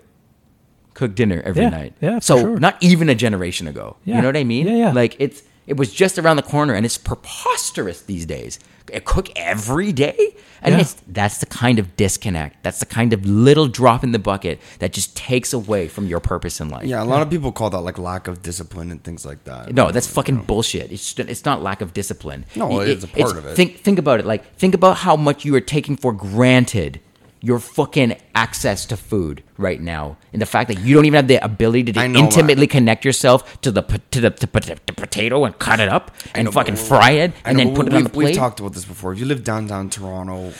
Cook 0.93 1.13
dinner 1.15 1.41
every 1.45 1.63
Yeah, 1.63 1.69
night. 1.69 1.93
yeah, 2.01 2.19
So 2.19 2.39
sure. 2.39 2.59
not 2.59 2.77
even 2.81 3.09
a 3.09 3.15
generation 3.15 3.67
ago. 3.67 3.97
Yeah. 4.05 4.15
You 4.15 4.21
know 4.21 4.29
what 4.29 4.37
I 4.37 4.45
mean? 4.45 4.65
Yeah, 4.67 4.75
yeah. 4.77 4.91
Like 4.93 5.15
it's 5.19 5.43
it 5.67 5.77
was 5.77 5.91
just 5.93 6.17
around 6.19 6.35
the 6.37 6.43
corner, 6.43 6.73
and 6.73 6.85
it's 6.85 6.97
preposterous 6.97 8.01
these 8.01 8.25
days. 8.25 8.59
I 8.93 8.99
cook 8.99 9.29
every 9.35 9.91
day, 9.91 10.35
and 10.61 10.75
Yeah. 10.75 10.81
it's 10.81 10.95
that's 11.07 11.39
the 11.39 11.47
kind 11.47 11.79
of 11.79 11.97
disconnect. 11.97 12.61
That's 12.61 12.77
the 12.79 12.85
kind 12.85 13.13
of 13.13 13.25
little 13.25 13.67
drop 13.67 14.03
in 14.03 14.11
the 14.11 14.19
bucket 14.19 14.59
that 14.77 14.93
just 14.93 15.15
takes 15.17 15.53
away 15.53 15.87
from 15.87 16.05
your 16.05 16.19
purpose 16.19 16.61
in 16.61 16.69
life. 16.69 16.85
Yeah, 16.85 17.01
a 17.01 17.03
lot 17.03 17.23
of 17.23 17.29
people 17.31 17.51
call 17.51 17.71
that 17.71 17.79
like 17.81 17.97
lack 17.97 18.27
of 18.27 18.43
discipline 18.43 18.91
and 18.91 19.03
things 19.03 19.25
like 19.25 19.43
that. 19.45 19.73
No, 19.73 19.89
that's 19.91 20.05
fucking 20.07 20.43
bullshit. 20.43 20.91
It's 20.91 21.17
it's 21.17 21.45
not 21.45 21.63
lack 21.63 21.81
of 21.81 21.93
discipline. 21.93 22.45
No, 22.55 22.79
It- 22.81 22.89
it's 22.89 23.03
a 23.03 23.07
part 23.07 23.35
of 23.37 23.45
it. 23.47 23.55
Think 23.55 23.79
think 23.79 23.97
about 23.97 24.19
it. 24.19 24.25
Like 24.27 24.55
think 24.55 24.75
about 24.75 24.97
how 24.97 25.15
much 25.15 25.45
you 25.45 25.55
are 25.55 25.61
taking 25.61 25.97
for 25.97 26.13
granted 26.13 26.99
your 27.45 27.59
fucking 27.59 28.15
access 28.33 28.87
to 28.87 28.97
food 28.97 29.43
right 29.57 29.79
now, 29.79 30.17
and 30.33 30.41
the 30.41 30.47
fact 30.47 30.67
that 30.69 30.79
you 30.79 30.95
don't 30.95 31.05
even 31.05 31.17
have 31.17 31.27
the 31.27 31.43
ability 31.45 31.93
to 31.93 32.03
intimately 32.03 32.65
connect 32.65 33.05
yourself 33.05 33.61
to 33.61 33.69
the 33.71 33.83
to 34.09 34.19
the, 34.19 34.31
to, 34.31 34.47
to, 34.47 34.75
to 34.75 34.93
potato 34.93 35.45
and 35.45 35.57
cut 35.59 35.79
it 35.79 35.87
up 35.87 36.09
and 36.33 36.45
know, 36.45 36.51
fucking 36.51 36.75
fry 36.75 37.11
it 37.11 37.33
and 37.45 37.57
know, 37.57 37.63
then 37.63 37.75
put 37.75 37.85
it 37.85 37.93
on 37.93 38.03
the 38.03 38.09
plate. 38.09 38.25
We've 38.25 38.35
talked 38.35 38.59
about 38.59 38.73
this 38.73 38.85
before. 38.85 39.13
If 39.13 39.19
you 39.19 39.25
live 39.25 39.43
downtown 39.43 39.91
Toronto, 39.91 40.53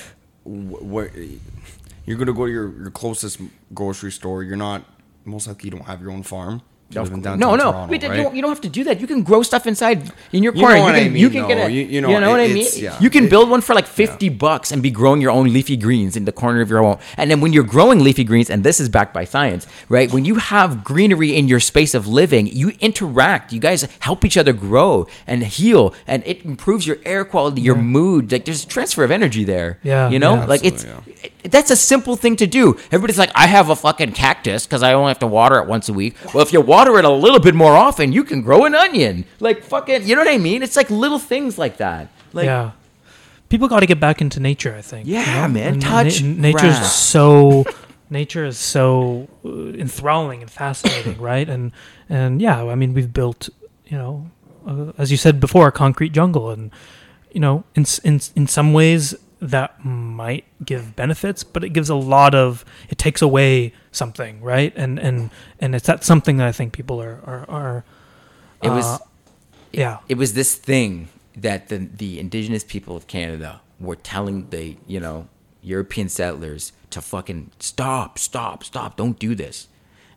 where 0.44 1.10
you're 2.06 2.18
gonna 2.18 2.34
go 2.34 2.46
to 2.46 2.52
your, 2.52 2.72
your 2.78 2.92
closest 2.92 3.42
grocery 3.74 4.12
store. 4.12 4.44
You're 4.44 4.56
not 4.56 4.86
most 5.26 5.48
likely 5.48 5.68
you 5.68 5.72
don't 5.72 5.88
have 5.88 6.02
your 6.02 6.12
own 6.12 6.22
farm. 6.22 6.62
You 6.92 7.02
live 7.02 7.12
in 7.14 7.22
downtown 7.22 7.40
no, 7.40 7.56
no, 7.56 7.72
Toronto, 7.72 7.92
right? 7.92 8.04
you, 8.04 8.24
don't, 8.24 8.36
you 8.36 8.42
don't 8.44 8.52
have 8.52 8.62
to 8.62 8.70
do 8.70 8.84
that. 8.84 9.02
You 9.02 9.08
can 9.08 9.24
grow 9.24 9.42
stuff 9.42 9.66
inside 9.66 10.12
in 10.32 10.44
your 10.44 10.54
You 10.54 10.62
corner. 10.62 10.76
know 10.76 10.82
what 10.84 10.90
you 10.94 11.02
I 11.02 11.04
can, 11.06 11.14
mean, 11.14 11.22
you 11.22 11.30
can 11.32 11.48
get 11.48 11.56
though. 11.56 11.66
a, 11.66 11.70
You- 11.70 11.82
you, 11.82 11.88
you 11.96 12.02
know, 12.02 12.20
know, 12.20 12.30
what 12.30 12.40
I 12.40 12.48
mean. 12.48 12.68
yeah. 12.76 12.98
You 13.02 13.10
can 13.10 13.24
It- 13.26 13.30
build 13.32 13.50
one 13.50 13.62
for 13.62 13.74
like 13.74 13.88
fifty 13.88 14.30
bucks 14.30 14.72
and 14.72 14.84
be 14.84 14.92
growing 14.92 15.20
your 15.20 15.32
own 15.32 15.52
leafy 15.52 15.78
greens 15.78 16.16
in 16.16 16.26
the 16.26 16.32
corner 16.32 16.62
of 16.62 16.70
your 16.70 16.84
own. 16.86 16.98
And 17.18 17.32
then 17.32 17.42
when 17.42 17.54
you're 17.54 17.64
growing 17.64 18.04
leafy 18.04 18.24
greens, 18.24 18.52
and 18.52 18.64
this 18.64 18.80
is 18.80 18.88
backed 18.88 19.16
by 19.16 19.26
science, 19.26 19.66
right? 19.90 20.14
When 20.14 20.26
you 20.26 20.36
have 20.36 20.84
greenery 20.84 21.36
in 21.36 21.48
your 21.48 21.60
space 21.60 21.96
of 21.96 22.08
living, 22.08 22.46
you 22.48 22.72
interact. 22.80 23.52
You 23.52 23.60
guys 23.60 23.88
help 24.00 24.24
each 24.24 24.38
other 24.38 24.54
grow 24.54 25.08
and 25.26 25.44
heal, 25.44 25.94
and 26.06 26.22
it 26.26 26.46
improves 26.46 26.86
your 26.86 26.98
air 27.04 27.26
quality, 27.26 27.62
your 27.62 27.76
mood. 27.76 28.32
Like 28.32 28.46
there's 28.46 28.64
a 28.64 28.68
transfer 28.68 29.04
of 29.04 29.10
energy 29.10 29.44
there. 29.44 29.80
Yeah, 29.82 30.10
you 30.10 30.20
know, 30.20 30.36
yeah. 30.36 30.46
like 30.46 30.64
it's 30.64 30.84
it- 30.84 31.32
that's 31.52 31.70
a 31.72 31.76
simple 31.76 32.16
thing 32.16 32.36
to 32.38 32.48
do. 32.48 32.76
Everybody's 32.92 33.20
like, 33.20 33.32
I 33.36 33.46
have 33.48 33.70
a 33.70 33.76
fucking 33.76 34.14
cactus 34.14 34.66
because 34.66 34.82
I 34.82 34.94
only 34.94 35.10
have 35.10 35.20
to 35.20 35.28
water 35.28 35.60
it 35.60 35.68
once 35.68 35.90
a 35.90 35.94
week. 35.94 36.16
Well, 36.34 36.42
if 36.42 36.52
you 36.54 36.60
water 36.76 36.98
it 37.00 37.06
a 37.06 37.10
little 37.10 37.40
bit 37.40 37.56
more 37.56 37.76
often, 37.88 38.12
you 38.12 38.24
can 38.24 38.42
grow 38.42 38.66
an 38.66 38.76
onion. 38.76 39.26
Like 39.40 39.64
fucking, 39.64 40.08
you 40.08 40.16
know 40.16 40.22
what 40.22 40.34
I 40.34 40.38
mean? 40.38 40.62
It's 40.62 40.76
like 40.76 40.90
little 40.90 41.20
things 41.20 41.58
like 41.58 41.78
that. 41.78 42.10
Like, 42.34 42.46
yeah. 42.46 42.72
People 43.48 43.68
got 43.68 43.80
to 43.82 43.86
get 43.86 44.00
back 44.00 44.22
into 44.22 44.40
nature. 44.40 44.74
I 44.76 44.82
think. 44.82 45.08
Yeah, 45.08 45.48
man. 45.48 45.74
And 45.74 45.82
Touch 45.82 46.22
nature's 46.22 46.80
grass. 46.80 46.96
so. 46.96 47.64
Nature 48.08 48.46
is 48.46 48.60
so 48.60 49.28
uh, 49.44 49.74
enthralling 49.74 50.44
and 50.44 50.52
fascinating, 50.52 51.18
right? 51.32 51.50
And 51.50 51.72
and 52.08 52.40
yeah, 52.40 52.64
I 52.64 52.76
mean, 52.76 52.94
we've 52.94 53.12
built, 53.12 53.50
you 53.88 53.98
know, 53.98 54.30
uh, 54.68 54.92
as 54.96 55.10
you 55.10 55.18
said 55.18 55.40
before, 55.40 55.68
a 55.68 55.72
concrete 55.72 56.14
jungle, 56.14 56.52
and 56.52 56.70
you 57.32 57.40
know, 57.40 57.64
in 57.74 57.84
in 58.04 58.22
in 58.36 58.46
some 58.46 58.74
ways 58.74 59.16
that 59.42 59.84
might 59.84 60.46
give 60.64 60.96
benefits, 60.96 61.44
but 61.44 61.64
it 61.64 61.70
gives 61.70 61.90
a 61.90 61.96
lot 61.96 62.36
of 62.36 62.64
it 62.90 63.00
takes 63.00 63.24
away 63.24 63.74
something, 63.96 64.42
right? 64.42 64.74
And 64.76 65.00
and 65.00 65.30
and 65.60 65.76
it's 65.76 65.88
that 65.88 66.04
something 66.04 66.38
that 66.38 66.48
I 66.48 66.52
think 66.52 66.74
people 66.74 67.02
are 67.02 67.20
are, 67.26 67.46
are 67.50 67.86
it 68.62 68.70
was. 68.70 68.86
uh, 68.86 68.98
yeah. 69.72 69.98
it 70.08 70.18
was 70.18 70.34
this 70.34 70.56
thing 70.56 71.10
that 71.36 71.70
the 71.70 71.78
the 71.78 72.20
indigenous 72.20 72.64
people 72.64 72.96
of 72.96 73.08
Canada 73.08 73.62
were 73.80 73.96
telling 73.96 74.50
the 74.50 74.78
you 74.88 75.00
know 75.00 75.28
European 75.62 76.10
settlers 76.10 76.72
to 76.92 77.02
fucking 77.02 77.52
stop, 77.60 78.18
stop, 78.20 78.64
stop, 78.64 78.96
don't 78.96 79.20
do 79.20 79.36
this, 79.36 79.68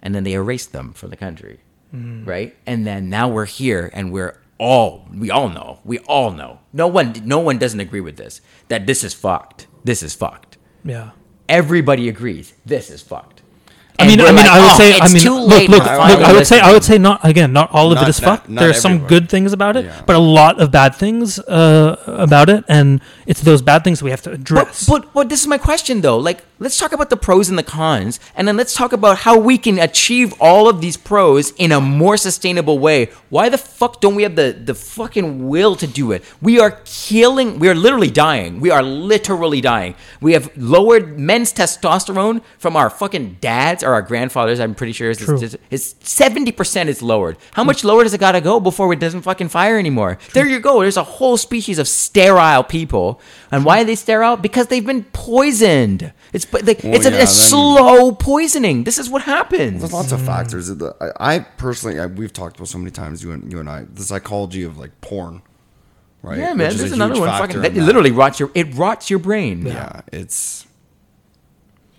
and 0.02 0.14
then 0.14 0.22
they 0.24 0.34
erased 0.34 0.72
them 0.72 0.92
from 0.92 1.10
the 1.10 1.16
country, 1.16 1.60
right? 1.92 2.54
And 2.66 2.86
then 2.86 3.08
now 3.08 3.28
we're 3.28 3.46
here, 3.46 3.90
and 3.92 4.12
we're 4.12 4.38
all 4.58 5.06
we 5.12 5.30
all 5.30 5.48
know, 5.48 5.80
we 5.84 5.98
all 6.00 6.30
know, 6.30 6.60
no 6.72 6.86
one 6.86 7.14
no 7.24 7.38
one 7.38 7.58
doesn't 7.58 7.80
agree 7.80 8.00
with 8.00 8.16
this 8.16 8.40
that 8.68 8.86
this 8.86 9.02
is 9.04 9.14
fucked, 9.14 9.66
this 9.84 10.02
is 10.02 10.14
fucked. 10.14 10.58
yeah. 10.84 11.10
Everybody 11.48 12.10
agrees 12.10 12.52
this 12.66 12.90
is 12.90 13.00
fucked. 13.00 13.40
I 14.00 14.06
mean, 14.06 14.20
I 14.20 14.26
mean, 14.26 14.36
like, 14.36 14.46
I 14.46 14.60
would 14.60 14.70
"Oh, 14.70 14.76
say, 14.76 14.98
I 15.00 15.08
mean, 15.12 15.24
look, 15.24 15.68
look, 15.68 15.82
look, 15.82 15.82
I 15.88 16.32
would 16.32 16.46
say, 16.46 16.60
I 16.60 16.72
would 16.72 16.84
say, 16.84 16.98
not 16.98 17.18
again, 17.24 17.52
not 17.52 17.70
all 17.72 17.90
of 17.90 17.96
Not- 17.96 18.04
it 18.04 18.10
is 18.10 18.22
not- 18.22 18.28
fucked. 18.38 18.48
not 18.48 18.60
There's 18.60 18.80
some 18.80 19.06
good 19.08 19.28
things 19.28 19.52
about 19.52 19.76
it, 19.76 19.86
Yeah. 19.86 20.02
but 20.06 20.14
a 20.14 20.20
lot 20.20 20.60
of 20.60 20.70
bad 20.70 20.94
things 20.94 21.40
uh, 21.40 21.96
about 22.06 22.48
it, 22.48 22.62
and 22.68 23.00
it's 23.26 23.40
those 23.40 23.60
bad 23.60 23.82
things 23.82 24.00
we 24.00 24.10
have 24.10 24.22
to 24.22 24.30
But, 24.30 24.38
address. 24.40 24.86
but 24.88 25.12
but 25.12 25.28
this 25.28 25.40
is 25.40 25.48
my 25.48 25.58
question 25.58 26.00
though. 26.02 26.16
Like, 26.16 26.44
let's 26.60 26.78
talk 26.78 26.92
about 26.92 27.10
the 27.10 27.16
pros 27.16 27.48
and 27.48 27.58
the 27.58 27.64
cons, 27.64 28.20
and 28.36 28.46
then 28.46 28.56
let's 28.56 28.72
talk 28.72 28.92
about 28.92 29.18
how 29.26 29.36
we 29.36 29.58
can 29.58 29.80
achieve 29.80 30.32
all 30.40 30.68
of 30.68 30.80
these 30.80 30.96
pros 30.96 31.50
in 31.58 31.72
a 31.72 31.80
more 31.80 32.16
sustainable 32.16 32.78
way. 32.78 33.08
Why 33.30 33.48
the 33.48 33.58
fuck 33.58 34.00
don't 34.00 34.14
we 34.14 34.22
have 34.22 34.36
the 34.36 34.54
the 34.64 34.74
fucking 34.74 35.48
will 35.48 35.74
to 35.74 35.88
do 35.88 36.12
it? 36.12 36.22
We 36.40 36.60
are 36.60 36.78
killing. 36.84 37.58
We 37.58 37.68
are 37.68 37.74
literally 37.74 38.10
dying. 38.12 38.60
We 38.60 38.70
are 38.70 38.82
literally 38.82 39.60
dying. 39.60 39.96
We 40.20 40.34
have 40.34 40.50
lowered 40.56 41.18
men's 41.18 41.52
testosterone 41.52 42.42
from 42.58 42.76
our 42.76 42.90
fucking 42.90 43.38
dads 43.40 43.82
or 43.88 43.94
our 43.94 44.02
grandfathers. 44.02 44.60
I'm 44.60 44.74
pretty 44.74 44.92
sure 44.92 45.12
True. 45.14 45.40
it's 45.42 45.56
it's 45.70 45.94
seventy 46.08 46.52
percent 46.52 46.88
is 46.88 47.02
lowered. 47.02 47.36
How 47.52 47.64
much 47.64 47.82
lower 47.84 48.04
does 48.04 48.14
it 48.14 48.20
gotta 48.20 48.40
go 48.40 48.60
before 48.60 48.92
it 48.92 49.00
doesn't 49.00 49.22
fucking 49.22 49.48
fire 49.48 49.78
anymore? 49.78 50.18
There 50.34 50.46
you 50.46 50.60
go. 50.60 50.80
There's 50.82 50.96
a 50.96 51.04
whole 51.04 51.36
species 51.36 51.78
of 51.78 51.88
sterile 51.88 52.62
people, 52.64 53.20
and 53.50 53.64
why 53.64 53.80
are 53.80 53.84
they 53.84 53.94
sterile? 53.96 54.36
Because 54.36 54.66
they've 54.68 54.84
been 54.86 55.04
poisoned. 55.12 56.12
It's 56.32 56.52
like, 56.52 56.82
Well, 56.84 56.94
it's 56.94 57.06
a, 57.06 57.10
yeah, 57.10 57.16
a 57.16 57.18
then- 57.20 57.26
slow 57.26 58.12
poisoning. 58.12 58.84
This 58.84 58.98
is 58.98 59.08
what 59.08 59.22
happens. 59.22 59.80
There's 59.80 59.92
lots 59.92 60.12
of 60.12 60.20
factors. 60.20 60.70
I 60.70 61.10
I 61.18 61.38
personally, 61.40 61.98
I, 61.98 62.06
we've 62.06 62.32
talked 62.32 62.56
about 62.56 62.68
so 62.68 62.78
many 62.78 62.90
times, 62.90 63.22
you 63.22 63.32
and 63.32 63.50
you 63.50 63.58
and 63.60 63.68
I, 63.68 63.84
the 63.92 64.02
psychology 64.02 64.62
of 64.62 64.76
like 64.78 64.92
porn, 65.00 65.40
right? 66.22 66.38
Yeah, 66.38 66.52
man. 66.54 66.66
Which 66.68 66.74
is 66.74 66.80
There's 66.80 66.92
another 66.92 67.18
one. 67.18 67.28
factor 67.30 67.46
Fucking, 67.46 67.56
in 67.56 67.62
that 67.62 67.74
that. 67.74 67.86
literally 67.86 68.10
rots 68.12 68.38
your. 68.38 68.50
It 68.54 68.74
rots 68.74 69.08
your 69.10 69.18
brain. 69.18 69.64
Yeah, 69.66 70.02
it's. 70.12 70.66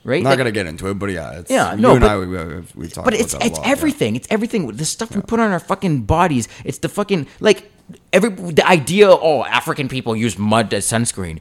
Right. 0.03 0.23
Not 0.23 0.29
Like- 0.29 0.37
gonna 0.39 0.51
get 0.51 0.65
into 0.65 0.87
it, 0.87 0.93
but 0.97 1.09
yeah, 1.11 1.39
it's, 1.39 1.51
Yeah, 1.51 1.73
you 1.75 1.81
no, 1.81 1.91
and 1.91 2.01
but- 2.01 2.09
I, 2.09 2.17
we, 2.17 2.25
we've, 2.27 2.75
we've 2.75 2.93
talked 2.93 3.05
But 3.05 3.13
about 3.15 3.23
it's 3.25 3.33
it's 3.33 3.57
lot, 3.57 3.65
yeah. 3.65 3.71
everything. 3.71 4.15
It's 4.15 4.27
everything. 4.31 4.67
The 4.67 4.85
stuff 4.85 5.13
we 5.15 5.21
put 5.21 5.39
on 5.39 5.51
our 5.51 5.59
fucking 5.59 6.03
bodies. 6.03 6.47
It's 6.63 6.77
the 6.79 6.89
fucking 6.89 7.27
like 7.41 7.69
every 8.13 8.29
the 8.29 8.65
idea. 8.65 9.09
Oh, 9.09 9.43
African 9.43 9.87
people 9.89 10.15
use 10.15 10.37
mud 10.37 10.73
as 10.73 10.85
sunscreen. 10.85 11.39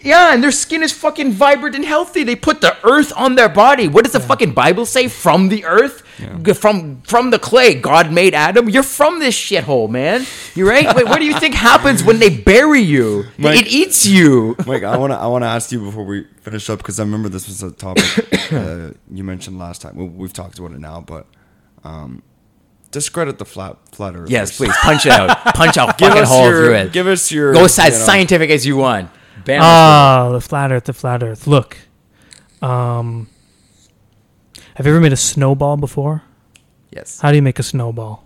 Yeah, 0.00 0.32
and 0.32 0.42
their 0.42 0.52
skin 0.52 0.82
is 0.84 0.92
fucking 0.92 1.32
vibrant 1.32 1.74
and 1.74 1.84
healthy. 1.84 2.22
They 2.22 2.36
put 2.36 2.60
the 2.60 2.76
earth 2.86 3.12
on 3.16 3.34
their 3.34 3.48
body. 3.48 3.88
What 3.88 4.04
does 4.04 4.12
the 4.12 4.20
fucking 4.20 4.52
Bible 4.52 4.86
say? 4.86 5.08
From 5.08 5.48
the 5.48 5.64
earth, 5.64 6.04
G- 6.42 6.52
from 6.52 7.02
from 7.02 7.30
the 7.30 7.38
clay, 7.40 7.74
God 7.74 8.12
made 8.12 8.32
Adam. 8.32 8.68
You're 8.68 8.84
from 8.84 9.18
this 9.18 9.34
shithole, 9.36 9.90
man. 9.90 10.24
You're 10.54 10.68
right. 10.68 10.94
Wait, 10.94 11.04
what 11.06 11.18
do 11.18 11.24
you 11.24 11.38
think 11.40 11.54
happens 11.56 12.04
when 12.04 12.20
they 12.20 12.30
bury 12.30 12.80
you? 12.80 13.24
Mike- 13.38 13.60
it 13.62 13.66
eats 13.66 14.06
you. 14.06 14.54
Mike, 14.66 14.84
I 14.84 14.96
want 14.96 15.12
to 15.12 15.16
I 15.18 15.26
want 15.26 15.42
to 15.42 15.48
ask 15.48 15.72
you 15.72 15.80
before 15.80 16.04
we 16.04 16.26
finish 16.42 16.70
up 16.70 16.78
because 16.78 17.00
I 17.00 17.02
remember 17.02 17.28
this 17.28 17.48
was 17.48 17.62
a 17.64 17.72
topic 17.72 18.04
uh, 18.52 18.90
you 19.10 19.24
mentioned 19.24 19.58
last 19.58 19.82
time. 19.82 19.96
We, 19.96 20.04
we've 20.06 20.32
talked 20.32 20.60
about 20.60 20.72
it 20.72 20.78
now, 20.80 21.00
but 21.00 21.26
um, 21.82 22.22
discredit 22.92 23.38
the 23.38 23.44
flat 23.44 23.76
flat 23.92 24.14
earth. 24.14 24.30
Yes, 24.30 24.56
please 24.56 24.74
punch 24.82 25.06
it 25.06 25.12
out. 25.12 25.36
Punch 25.54 25.76
out 25.76 25.98
Give 25.98 26.08
fucking 26.08 26.22
us 26.22 26.28
hole 26.28 26.44
your- 26.48 26.56
through 26.66 26.74
it. 26.74 26.92
give 26.92 27.06
us 27.08 27.32
your, 27.32 27.52
go 27.52 27.64
as 27.64 27.76
you 27.78 27.84
know- 27.84 27.90
scientific 27.90 28.50
as 28.50 28.64
you 28.64 28.76
want. 28.76 29.10
Bam. 29.48 29.62
Ah, 29.62 30.28
the 30.30 30.40
flat 30.42 30.70
Earth, 30.70 30.84
the 30.84 30.92
flat 30.92 31.22
Earth. 31.22 31.46
Look, 31.46 31.78
um, 32.60 33.28
have 34.74 34.84
you 34.86 34.92
ever 34.92 35.00
made 35.00 35.12
a 35.14 35.16
snowball 35.16 35.76
before? 35.78 36.22
yes. 36.90 37.20
How 37.20 37.30
do 37.30 37.36
you 37.36 37.42
make 37.42 37.58
a 37.58 37.62
snowball? 37.62 38.24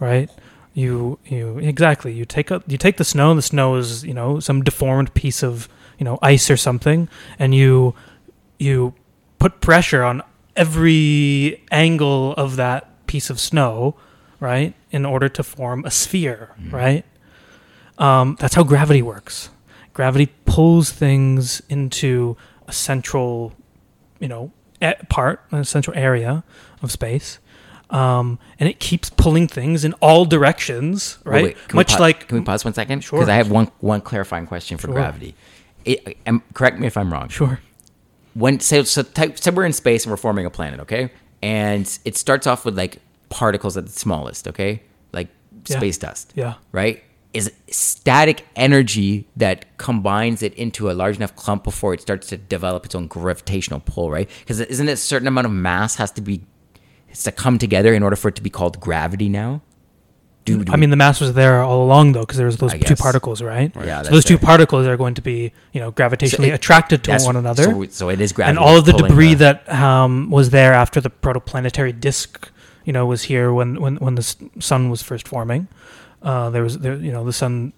Right? 0.00 0.28
You 0.74 1.18
you 1.26 1.58
exactly. 1.58 2.12
You 2.12 2.24
take 2.24 2.50
a 2.50 2.60
you 2.66 2.76
take 2.76 2.96
the 2.96 3.04
snow. 3.04 3.30
and 3.30 3.38
The 3.38 3.42
snow 3.42 3.76
is 3.76 4.04
you 4.04 4.12
know 4.12 4.40
some 4.40 4.62
deformed 4.64 5.14
piece 5.14 5.44
of 5.44 5.68
you 5.98 6.04
know 6.04 6.18
ice 6.22 6.50
or 6.50 6.56
something, 6.56 7.08
and 7.38 7.54
you 7.54 7.94
you 8.58 8.94
put 9.38 9.60
pressure 9.60 10.02
on 10.02 10.22
every 10.56 11.62
angle 11.70 12.32
of 12.34 12.56
that 12.56 13.06
piece 13.06 13.30
of 13.30 13.38
snow, 13.38 13.94
right, 14.40 14.74
in 14.90 15.06
order 15.06 15.28
to 15.28 15.42
form 15.44 15.84
a 15.84 15.90
sphere, 15.92 16.50
right? 16.70 17.04
Um, 17.98 18.36
that's 18.40 18.54
how 18.56 18.64
gravity 18.64 19.02
works. 19.02 19.50
Gravity 19.94 20.26
pulls 20.44 20.90
things 20.90 21.62
into 21.68 22.36
a 22.68 22.72
central 22.72 23.52
you 24.20 24.28
know 24.28 24.52
part, 25.08 25.40
a 25.50 25.64
central 25.64 25.96
area 25.96 26.44
of 26.82 26.92
space. 26.92 27.38
Um, 27.90 28.38
and 28.58 28.68
it 28.68 28.80
keeps 28.80 29.08
pulling 29.10 29.46
things 29.46 29.84
in 29.84 29.92
all 29.94 30.24
directions, 30.24 31.18
right? 31.24 31.44
wait, 31.44 31.56
we 31.72 31.76
Much 31.76 31.98
like 31.98 32.28
Can 32.28 32.38
we 32.38 32.44
pause 32.44 32.64
one 32.64 32.74
second? 32.74 33.04
Sure. 33.04 33.18
Because 33.20 33.28
I 33.28 33.36
have 33.36 33.50
one 33.50 33.70
one 33.80 34.00
clarifying 34.00 34.46
question 34.46 34.78
for 34.78 34.88
Sure. 34.88 34.94
gravity. 34.94 35.34
It, 35.84 36.16
um, 36.26 36.42
correct 36.54 36.78
me 36.78 36.86
if 36.86 36.96
I'm 36.96 37.12
wrong. 37.12 37.28
sure, 37.28 37.60
when 38.34 38.58
say 38.60 38.82
so 38.84 39.02
type, 39.02 39.38
say 39.38 39.50
we're 39.50 39.64
in 39.66 39.72
space 39.72 40.04
and 40.04 40.10
we're 40.10 40.16
forming 40.16 40.44
a 40.46 40.50
planet, 40.50 40.80
okay? 40.80 41.10
And 41.42 41.86
it 42.04 42.16
starts 42.16 42.46
off 42.46 42.64
with 42.64 42.76
like 42.76 43.00
particles 43.28 43.76
at 43.76 43.84
the 43.86 43.92
smallest, 43.92 44.48
okay? 44.48 44.82
Like 45.12 45.28
Yeah. 45.68 45.76
space 45.76 45.98
dust. 45.98 46.32
Yeah. 46.34 46.54
Right? 46.72 47.04
Is 47.34 47.50
static 47.68 48.46
energy 48.54 49.26
that 49.36 49.76
combines 49.76 50.40
it 50.42 50.54
into 50.54 50.88
a 50.90 50.92
large 50.92 51.16
enough 51.16 51.34
clump 51.34 51.64
before 51.64 51.92
it 51.92 52.00
starts 52.00 52.28
to 52.28 52.36
develop 52.36 52.86
its 52.86 52.94
own 52.94 53.08
gravitational 53.08 53.80
pull, 53.80 54.08
right? 54.10 54.30
Because 54.40 54.60
isn't 54.60 54.88
it 54.88 54.92
a 54.92 54.96
certain 54.96 55.26
amount 55.28 55.46
of 55.46 55.52
mass 55.52 55.96
has 55.96 56.10
to 56.12 56.20
be 56.20 56.42
has 57.08 57.24
to 57.24 57.32
come 57.32 57.58
together 57.58 57.92
in 57.92 58.02
order 58.04 58.14
for 58.16 58.28
it 58.28 58.36
to 58.36 58.42
be 58.42 58.50
called 58.50 58.78
gravity 58.80 59.28
now? 59.28 59.62
Do, 60.44 60.62
do 60.62 60.72
I 60.72 60.76
mean, 60.76 60.90
the 60.90 60.96
mass 60.96 61.20
was 61.20 61.32
there 61.32 61.60
all 61.62 61.82
along 61.82 62.12
though, 62.12 62.20
because 62.20 62.36
there 62.36 62.46
was 62.46 62.58
those 62.58 62.72
I 62.74 62.78
two 62.78 62.90
guess. 62.90 63.00
particles, 63.00 63.40
right? 63.42 63.72
Yeah, 63.74 63.82
so 63.82 63.86
that's 63.88 64.08
those 64.10 64.24
two 64.26 64.38
particles 64.38 64.86
are 64.86 64.96
going 64.96 65.14
to 65.14 65.22
be, 65.22 65.52
you 65.72 65.80
know, 65.80 65.90
gravitationally 65.90 66.48
it- 66.48 66.54
attracted 66.54 67.02
to 67.04 67.18
one 67.20 67.34
another, 67.36 67.64
So, 67.64 67.84
so 67.86 68.08
it 68.10 68.20
is 68.20 68.32
gravity. 68.32 68.50
and 68.50 68.58
all 68.58 68.76
of 68.76 68.84
the 68.84 68.92
that's 68.92 69.00
pulling 69.00 69.10
debris 69.12 69.34
that 69.34 69.68
um, 69.72 70.30
was 70.30 70.50
there 70.50 70.74
after 70.74 71.00
the 71.00 71.08
protoplanetary 71.10 71.98
disk, 71.98 72.50
you 72.84 72.92
know, 72.92 73.06
was 73.06 73.22
here 73.24 73.52
when 73.52 73.80
when 73.80 73.96
when 73.96 74.14
the 74.16 74.36
sun 74.60 74.90
was 74.90 75.02
first 75.02 75.26
forming. 75.26 75.66
Uh, 76.24 76.50
there 76.50 76.62
was 76.62 76.78
there, 76.78 76.96
you 76.96 77.12
know, 77.12 77.24
the 77.24 77.32
sun 77.32 77.72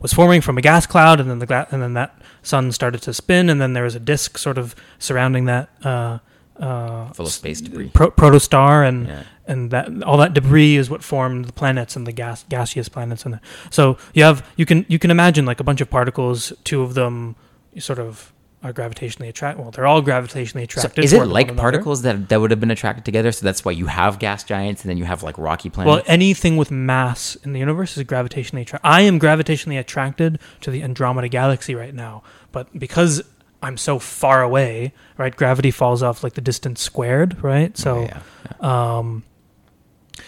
was 0.00 0.12
forming 0.12 0.40
from 0.40 0.58
a 0.58 0.62
gas 0.62 0.86
cloud, 0.86 1.20
and 1.20 1.30
then 1.30 1.38
the 1.38 1.46
gla- 1.46 1.68
and 1.70 1.80
then 1.82 1.92
that 1.94 2.18
sun 2.42 2.72
started 2.72 3.02
to 3.02 3.12
spin, 3.14 3.48
and 3.50 3.60
then 3.60 3.74
there 3.74 3.84
was 3.84 3.94
a 3.94 4.00
disk 4.00 4.38
sort 4.38 4.58
of 4.58 4.74
surrounding 4.98 5.44
that. 5.44 5.68
Uh, 5.84 6.18
uh, 6.58 7.12
full 7.12 7.26
of 7.26 7.32
space 7.32 7.60
debris. 7.60 7.90
pro- 7.92 8.12
protostar 8.12 8.86
and 8.86 9.08
Yeah. 9.08 9.22
and 9.48 9.72
that 9.72 9.88
all 10.04 10.16
that 10.18 10.34
debris 10.34 10.76
is 10.76 10.88
what 10.88 11.02
formed 11.02 11.46
the 11.46 11.52
planets 11.52 11.96
and 11.96 12.06
the 12.06 12.12
gas 12.12 12.44
gaseous 12.48 12.88
planets 12.88 13.26
and 13.26 13.40
so 13.70 13.98
you 14.14 14.22
have 14.22 14.46
you 14.54 14.64
can 14.64 14.86
you 14.88 15.00
can 15.00 15.10
imagine 15.10 15.44
like 15.46 15.58
a 15.58 15.64
bunch 15.64 15.80
of 15.80 15.90
particles 15.90 16.52
two 16.62 16.80
of 16.82 16.94
them 16.94 17.34
sort 17.78 17.98
of 17.98 18.32
are 18.64 18.72
gravitationally 18.72 19.28
attract 19.28 19.58
well 19.58 19.70
they're 19.70 19.86
all 19.86 20.02
gravitationally 20.02 20.68
So 20.72 20.80
attracted 20.80 21.04
is 21.04 21.12
it 21.12 21.26
like 21.26 21.54
particles 21.56 22.02
that, 22.02 22.28
that 22.30 22.40
would 22.40 22.50
have 22.50 22.58
been 22.60 22.70
attracted 22.72 23.04
together? 23.04 23.30
So 23.30 23.44
that's 23.44 23.64
why 23.64 23.72
you 23.72 23.86
have 23.86 24.18
gas 24.18 24.42
giants 24.42 24.82
and 24.82 24.88
then 24.90 24.96
you 24.96 25.04
have 25.04 25.22
like 25.22 25.36
rocky 25.38 25.70
planets? 25.70 25.88
well 25.94 26.02
anything 26.06 26.56
with 26.56 26.70
mass 26.70 27.36
in 27.44 27.52
the 27.52 27.60
universe 27.60 27.96
is 27.96 28.02
gravitationally 28.04 28.62
attracted 28.62 28.88
i 28.88 29.02
am 29.02 29.20
gravitationally 29.20 29.78
attracted 29.78 30.38
to 30.62 30.70
the 30.72 30.82
andromeda 30.82 31.28
galaxy 31.28 31.74
right 31.74 31.94
now 31.94 32.22
but 32.52 32.66
because 32.78 33.22
i'm 33.62 33.76
so 33.76 33.98
far 33.98 34.42
away 34.42 34.92
right 35.18 35.36
gravity 35.36 35.70
falls 35.70 36.02
off 36.02 36.24
like 36.24 36.32
the 36.34 36.40
distance 36.40 36.80
squared 36.80 37.42
right 37.44 37.76
so 37.78 37.98
Oh, 37.98 38.02
yeah. 38.02 38.98
Um, 38.98 39.24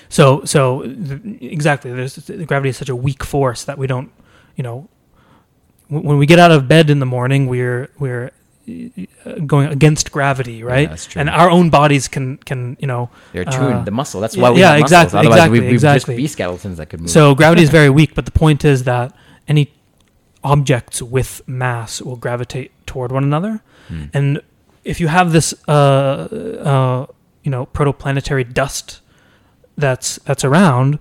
so 0.08 0.44
so 0.44 0.82
th- 0.82 1.20
exactly, 1.42 1.92
there's 1.92 2.18
gravity 2.46 2.68
is 2.70 2.76
such 2.76 2.88
a 2.88 2.96
weak 2.96 3.22
force 3.24 3.64
that 3.64 3.76
we 3.78 3.86
don't, 3.86 4.10
you 4.56 4.62
know, 4.62 4.88
when 5.88 6.18
we 6.18 6.26
get 6.26 6.38
out 6.38 6.50
of 6.52 6.68
bed 6.68 6.90
in 6.90 6.98
the 6.98 7.06
morning, 7.06 7.46
we're 7.46 7.88
we're 7.98 8.32
uh, 8.68 9.32
going 9.46 9.68
against 9.68 10.10
gravity, 10.10 10.62
right? 10.62 10.88
that's 10.88 11.06
true. 11.06 11.20
And 11.20 11.30
our 11.30 11.50
own 11.50 11.70
bodies 11.70 12.08
can 12.08 12.36
can 12.38 12.76
you 12.80 12.86
know. 12.86 13.10
They're 13.32 13.44
tuned 13.44 13.74
uh, 13.74 13.82
the 13.84 13.90
muscle. 13.90 14.20
That's 14.20 14.36
why 14.36 14.50
we 14.50 14.60
yeah, 14.60 14.72
have 14.72 14.80
muscles. 14.80 14.90
exactly, 14.90 15.18
Otherwise, 15.20 15.36
exactly, 15.36 15.60
we, 15.60 15.66
we'd 15.66 15.72
exactly. 15.74 16.14
just 16.14 16.22
be 16.22 16.26
skeletons 16.26 16.78
that 16.78 16.86
could 16.90 17.00
move. 17.00 17.10
So 17.10 17.34
gravity 17.34 17.62
is 17.62 17.70
very 17.70 17.90
weak, 17.90 18.14
but 18.14 18.24
the 18.24 18.32
point 18.32 18.64
is 18.64 18.84
that 18.84 19.14
any 19.46 19.72
objects 20.42 21.00
with 21.02 21.42
mass 21.46 22.00
will 22.02 22.16
gravitate 22.16 22.70
toward 22.86 23.12
one 23.12 23.24
another, 23.24 23.62
Hmm. 23.88 24.04
and 24.12 24.40
if 24.84 25.00
you 25.00 25.08
have 25.08 25.32
this, 25.32 25.54
uh, 25.68 25.72
uh, 25.72 27.06
you 27.44 27.50
know, 27.50 27.66
protoplanetary 27.66 28.52
dust 28.52 29.00
that's 29.76 30.18
that's 30.24 30.44
around, 30.44 30.98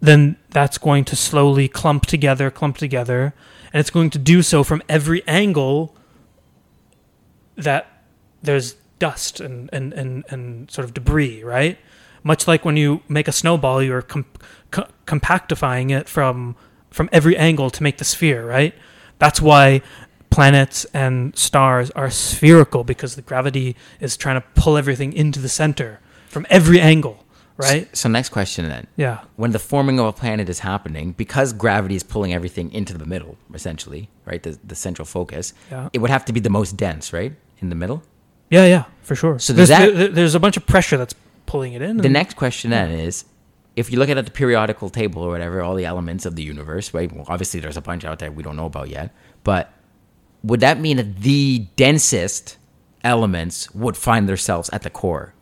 then 0.00 0.36
that's 0.50 0.78
going 0.78 1.04
to 1.04 1.16
slowly 1.16 1.66
clump 1.68 2.06
together, 2.06 2.50
clump 2.50 2.76
together, 2.76 3.34
and 3.72 3.80
it's 3.80 3.90
going 3.90 4.10
to 4.10 4.18
do 4.18 4.42
so 4.42 4.64
from 4.64 4.82
every 4.88 5.26
angle 5.26 5.94
that 7.56 8.02
there's 8.42 8.76
dust 8.98 9.40
and, 9.40 9.68
and, 9.72 9.92
and, 9.92 10.24
and 10.28 10.70
sort 10.70 10.84
of 10.84 10.94
debris, 10.94 11.42
right? 11.42 11.78
Much 12.22 12.46
like 12.48 12.64
when 12.64 12.76
you 12.76 13.02
make 13.08 13.28
a 13.28 13.32
snowball, 13.32 13.82
you're 13.82 14.02
com- 14.02 14.26
co- 14.70 14.88
compactifying 15.06 15.90
it 15.90 16.08
from 16.08 16.56
from 16.90 17.08
every 17.12 17.36
angle 17.36 17.68
to 17.68 17.82
make 17.82 17.98
the 17.98 18.04
sphere, 18.04 18.46
right? 18.46 18.74
That's 19.18 19.42
why 19.42 19.82
planets 20.30 20.84
and 20.86 21.36
stars 21.36 21.90
are 21.92 22.10
spherical 22.10 22.82
because 22.82 23.14
the 23.14 23.22
gravity 23.22 23.76
is 24.00 24.16
trying 24.16 24.40
to 24.40 24.46
pull 24.54 24.76
everything 24.76 25.12
into 25.12 25.38
the 25.38 25.48
center 25.48 26.00
from 26.28 26.46
every 26.50 26.80
angle, 26.80 27.24
right? 27.58 27.94
So 27.96 28.08
next 28.08 28.28
question 28.30 28.68
then. 28.68 28.86
Yeah. 28.96 29.20
When 29.36 29.50
the 29.52 29.58
forming 29.58 29.98
of 30.00 30.06
a 30.06 30.12
planet 30.12 30.48
is 30.48 30.60
happening, 30.60 31.12
because 31.12 31.52
gravity 31.52 31.96
is 31.96 32.02
pulling 32.02 32.32
everything 32.32 32.72
into 32.72 32.96
the 32.96 33.04
middle, 33.06 33.36
essentially, 33.52 34.08
right? 34.24 34.42
The, 34.42 34.58
the 34.64 34.74
central 34.74 35.04
focus. 35.06 35.52
Yeah. 35.70 35.88
It 35.92 35.98
would 35.98 36.10
have 36.10 36.24
to 36.26 36.32
be 36.32 36.40
the 36.40 36.50
most 36.50 36.76
dense, 36.76 37.12
right? 37.12 37.32
In 37.60 37.68
the 37.68 37.74
middle. 37.74 38.02
Yeah, 38.50 38.64
yeah, 38.66 38.84
for 39.02 39.14
sure. 39.14 39.38
So 39.38 39.52
there's, 39.52 39.68
that- 39.68 39.94
there- 39.94 40.08
there's 40.08 40.34
a 40.34 40.40
bunch 40.40 40.56
of 40.56 40.66
pressure 40.66 40.96
that's 40.96 41.14
pulling 41.46 41.72
it 41.74 41.82
in. 41.82 41.96
The 41.98 42.08
next 42.08 42.36
question 42.36 42.70
then 42.70 42.90
is, 42.90 43.24
if 43.76 43.92
you 43.92 43.98
look 43.98 44.08
at 44.08 44.24
the 44.24 44.30
periodical 44.30 44.88
table 44.90 45.22
or 45.22 45.28
whatever, 45.30 45.60
all 45.62 45.74
the 45.74 45.84
elements 45.84 46.26
of 46.26 46.34
the 46.36 46.42
universe, 46.42 46.92
right? 46.94 47.12
Well, 47.12 47.24
obviously, 47.28 47.60
there's 47.60 47.76
a 47.76 47.80
bunch 47.82 48.04
out 48.04 48.18
there 48.18 48.30
we 48.32 48.42
don't 48.42 48.56
know 48.56 48.66
about 48.66 48.88
yet, 48.88 49.12
but 49.44 49.72
would 50.42 50.60
that 50.60 50.80
mean 50.80 50.96
that 50.96 51.16
the 51.20 51.66
densest 51.76 52.56
elements 53.04 53.72
would 53.74 53.96
find 53.96 54.28
themselves 54.28 54.68
at 54.72 54.82
the 54.82 54.90
core? 54.90 55.34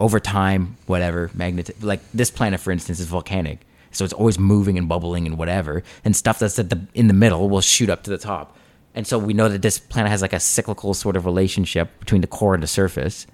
Over 0.00 0.18
time, 0.18 0.76
whatever 0.86 1.30
magnet, 1.34 1.70
like 1.82 2.00
this 2.12 2.30
planet, 2.30 2.58
for 2.60 2.72
instance, 2.72 2.98
is 3.00 3.06
volcanic, 3.06 3.58
so 3.92 4.04
it's 4.04 4.14
always 4.14 4.38
moving 4.38 4.78
and 4.78 4.88
bubbling 4.88 5.26
and 5.26 5.36
whatever, 5.38 5.82
and 6.04 6.16
stuff 6.16 6.38
that's 6.40 6.58
at 6.58 6.70
the 6.70 6.80
in 6.94 7.06
the 7.06 7.14
middle 7.14 7.48
will 7.50 7.60
shoot 7.60 7.90
up 7.90 8.02
to 8.04 8.10
the 8.10 8.18
top, 8.18 8.56
and 8.94 9.06
so 9.06 9.18
we 9.18 9.34
know 9.34 9.48
that 9.48 9.60
this 9.62 9.78
planet 9.78 10.10
has 10.10 10.22
like 10.22 10.32
a 10.32 10.40
cyclical 10.40 10.94
sort 10.94 11.16
of 11.16 11.24
relationship 11.26 11.86
between 12.00 12.22
the 12.22 12.26
core 12.26 12.54
and 12.54 12.62
the 12.62 12.66
surface 12.80 13.26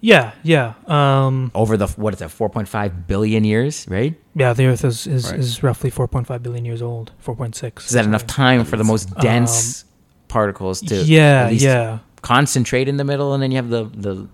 Yeah, 0.00 0.32
yeah, 0.42 0.74
um, 0.86 1.50
over 1.54 1.76
the 1.76 1.86
what 2.02 2.14
is 2.14 2.20
that 2.20 2.30
4.5 2.30 3.06
billion 3.06 3.44
years 3.44 3.86
right 3.88 4.14
yeah. 4.34 4.52
The 4.54 4.66
Earth 4.66 4.84
is 4.84 5.06
is, 5.06 5.30
Right. 5.30 5.40
is 5.40 5.62
roughly 5.62 5.90
4.5 5.90 6.42
billion 6.42 6.64
years 6.64 6.82
old. 6.82 7.12
4.6. 7.24 7.86
is 7.86 7.92
that 7.92 8.04
enough 8.04 8.26
time 8.26 8.64
for 8.64 8.76
the 8.76 8.84
most 8.84 9.06
dense 9.20 9.84
particles 10.28 10.80
to 10.82 11.00
Um, 11.00 11.06
Yeah, 11.06 11.44
at 11.44 11.50
least 11.52 11.64
yeah. 11.64 11.98
concentrate 12.22 12.88
in 12.88 12.96
the 12.96 13.04
middle 13.04 13.32
and 13.34 13.42
then 13.42 13.50
you 13.52 13.56
have 13.62 13.70
the 13.70 13.84
the 14.06 14.28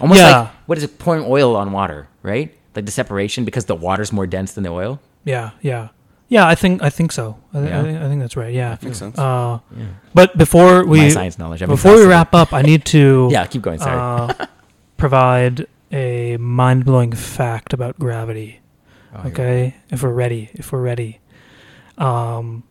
almost 0.00 0.20
Yeah. 0.20 0.38
like 0.40 0.48
what 0.66 0.78
is 0.78 0.84
it 0.84 0.98
pouring 0.98 1.24
oil 1.26 1.56
on 1.56 1.72
water 1.72 2.08
right 2.22 2.54
like 2.74 2.86
the 2.86 2.92
separation 2.92 3.44
because 3.44 3.66
the 3.66 3.74
water's 3.74 4.12
more 4.12 4.26
dense 4.26 4.52
than 4.54 4.64
the 4.64 4.70
oil 4.70 4.98
Yeah, 5.24 5.50
yeah, 5.62 5.88
yeah. 6.28 6.46
I 6.46 6.54
think 6.54 6.82
I 6.82 6.90
think 6.90 7.12
so. 7.12 7.38
I, 7.54 7.58
Yeah? 7.64 7.80
I, 7.80 7.82
think, 7.82 7.98
I 8.02 8.08
think 8.08 8.20
that's 8.20 8.36
right. 8.36 8.52
Yeah. 8.52 8.76
Makes 8.82 8.98
sense. 8.98 9.18
Uh, 9.18 9.58
yeah. 9.76 9.86
but 10.12 10.36
before 10.36 10.84
we 10.84 10.98
my 10.98 11.08
science 11.08 11.38
knowledge 11.38 11.62
I'm 11.62 11.68
before 11.68 11.94
we 11.96 12.04
wrap 12.04 12.34
up, 12.34 12.52
I 12.52 12.62
need 12.62 12.84
to 12.86 13.28
yeah 13.32 13.46
keep 13.46 13.62
going 13.62 13.78
sorry 13.78 14.00
uh, 14.00 14.46
provide 14.96 15.66
a 15.92 16.36
mind 16.38 16.84
blowing 16.84 17.12
fact 17.12 17.72
about 17.72 17.98
gravity. 17.98 18.60
Oh. 19.14 19.28
Okay, 19.28 19.76
if 19.90 20.02
we're 20.02 20.12
ready, 20.12 20.50
if 20.54 20.72
we're 20.72 20.82
ready. 20.82 21.20
Um, 21.98 22.64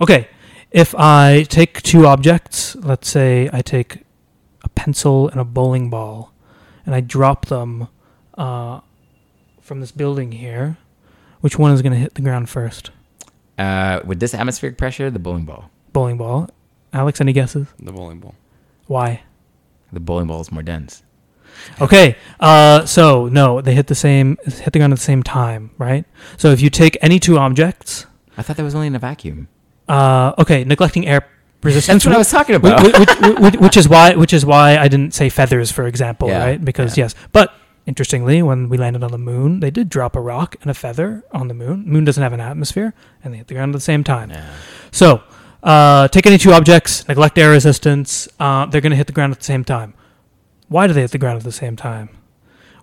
okay, 0.00 0.28
if 0.70 0.94
I 0.94 1.44
take 1.48 1.80
two 1.82 2.06
objects, 2.06 2.76
let's 2.76 3.08
say 3.08 3.48
I 3.52 3.62
take 3.62 4.04
a 4.62 4.68
pencil 4.68 5.28
and 5.30 5.40
a 5.40 5.44
bowling 5.44 5.88
ball, 5.88 6.32
and 6.88 6.94
I 6.94 7.02
drop 7.02 7.46
them 7.46 7.88
uh, 8.38 8.80
from 9.60 9.80
this 9.80 9.92
building 9.92 10.32
here, 10.32 10.78
which 11.42 11.58
one 11.58 11.70
is 11.70 11.82
going 11.82 11.92
to 11.92 11.98
hit 11.98 12.14
the 12.14 12.22
ground 12.22 12.48
first? 12.48 12.90
uh, 13.58 14.00
with 14.06 14.20
this 14.20 14.32
atmospheric 14.32 14.78
pressure 14.78 15.10
the 15.10 15.18
bowling 15.18 15.44
ball 15.44 15.68
Bowling 15.92 16.16
ball. 16.16 16.48
Alex, 16.94 17.20
any 17.20 17.32
guesses? 17.34 17.66
The 17.78 17.92
bowling 17.92 18.20
ball. 18.20 18.34
Why? 18.86 19.20
the 19.92 20.00
bowling 20.00 20.28
ball 20.28 20.40
is 20.40 20.50
more 20.50 20.62
dense 20.62 21.02
Okay, 21.80 22.16
uh, 22.40 22.86
so 22.86 23.26
no, 23.28 23.60
they 23.60 23.74
hit 23.74 23.88
the 23.88 23.94
same, 23.94 24.38
hit 24.44 24.72
the 24.72 24.78
ground 24.78 24.92
at 24.94 24.98
the 24.98 25.04
same 25.04 25.22
time, 25.22 25.72
right? 25.76 26.06
So 26.38 26.52
if 26.52 26.60
you 26.62 26.70
take 26.70 26.96
any 27.02 27.18
two 27.18 27.36
objects, 27.36 28.06
I 28.38 28.42
thought 28.42 28.56
that 28.56 28.62
was 28.62 28.74
only 28.74 28.86
in 28.86 28.94
a 28.94 28.98
vacuum 28.98 29.48
uh, 29.88 30.32
okay, 30.38 30.64
neglecting 30.64 31.06
air 31.06 31.28
resistance. 31.62 32.04
that's 32.04 32.06
what 32.06 32.14
I 32.14 32.18
was 32.18 32.30
talking 32.30 32.54
about 32.54 32.82
which, 32.82 33.38
which, 33.40 33.60
which 33.60 33.76
is 33.76 33.88
why 33.88 34.14
which 34.14 34.32
is 34.32 34.46
why 34.46 34.78
I 34.78 34.88
didn't 34.88 35.14
say 35.14 35.28
feathers, 35.28 35.70
for 35.70 35.86
example, 35.86 36.28
Yeah, 36.28 36.44
right? 36.44 36.64
Because 36.64 36.96
yeah. 36.96 37.04
yes, 37.04 37.14
but 37.32 37.52
interestingly, 37.86 38.42
when 38.42 38.68
we 38.68 38.76
landed 38.76 39.02
on 39.02 39.10
the 39.10 39.18
moon, 39.18 39.60
they 39.60 39.70
did 39.70 39.88
drop 39.88 40.14
a 40.14 40.20
rock 40.20 40.56
and 40.62 40.70
a 40.70 40.74
feather 40.74 41.24
on 41.32 41.48
the 41.48 41.54
moon. 41.54 41.84
Moon 41.86 42.04
doesn't 42.04 42.22
have 42.22 42.32
an 42.34 42.40
atmosphere, 42.40 42.92
and 43.24 43.32
they 43.32 43.38
hit 43.38 43.46
the 43.48 43.54
ground 43.54 43.74
at 43.74 43.78
the 43.78 43.80
same 43.80 44.04
time. 44.04 44.30
Yeah. 44.30 44.50
So, 44.90 45.22
uh, 45.62 46.06
take 46.08 46.26
any 46.26 46.36
two 46.38 46.52
objects, 46.52 47.08
neglect 47.08 47.38
air 47.38 47.50
resistance, 47.50 48.28
uh, 48.38 48.66
they're 48.66 48.82
going 48.82 48.90
to 48.90 48.96
hit 48.96 49.06
the 49.06 49.12
ground 49.14 49.32
at 49.32 49.38
the 49.38 49.44
same 49.44 49.64
time. 49.64 49.94
Why 50.68 50.86
do 50.86 50.92
they 50.92 51.00
hit 51.00 51.12
the 51.12 51.18
ground 51.18 51.38
at 51.38 51.44
the 51.44 51.52
same 51.52 51.76
time? 51.76 52.10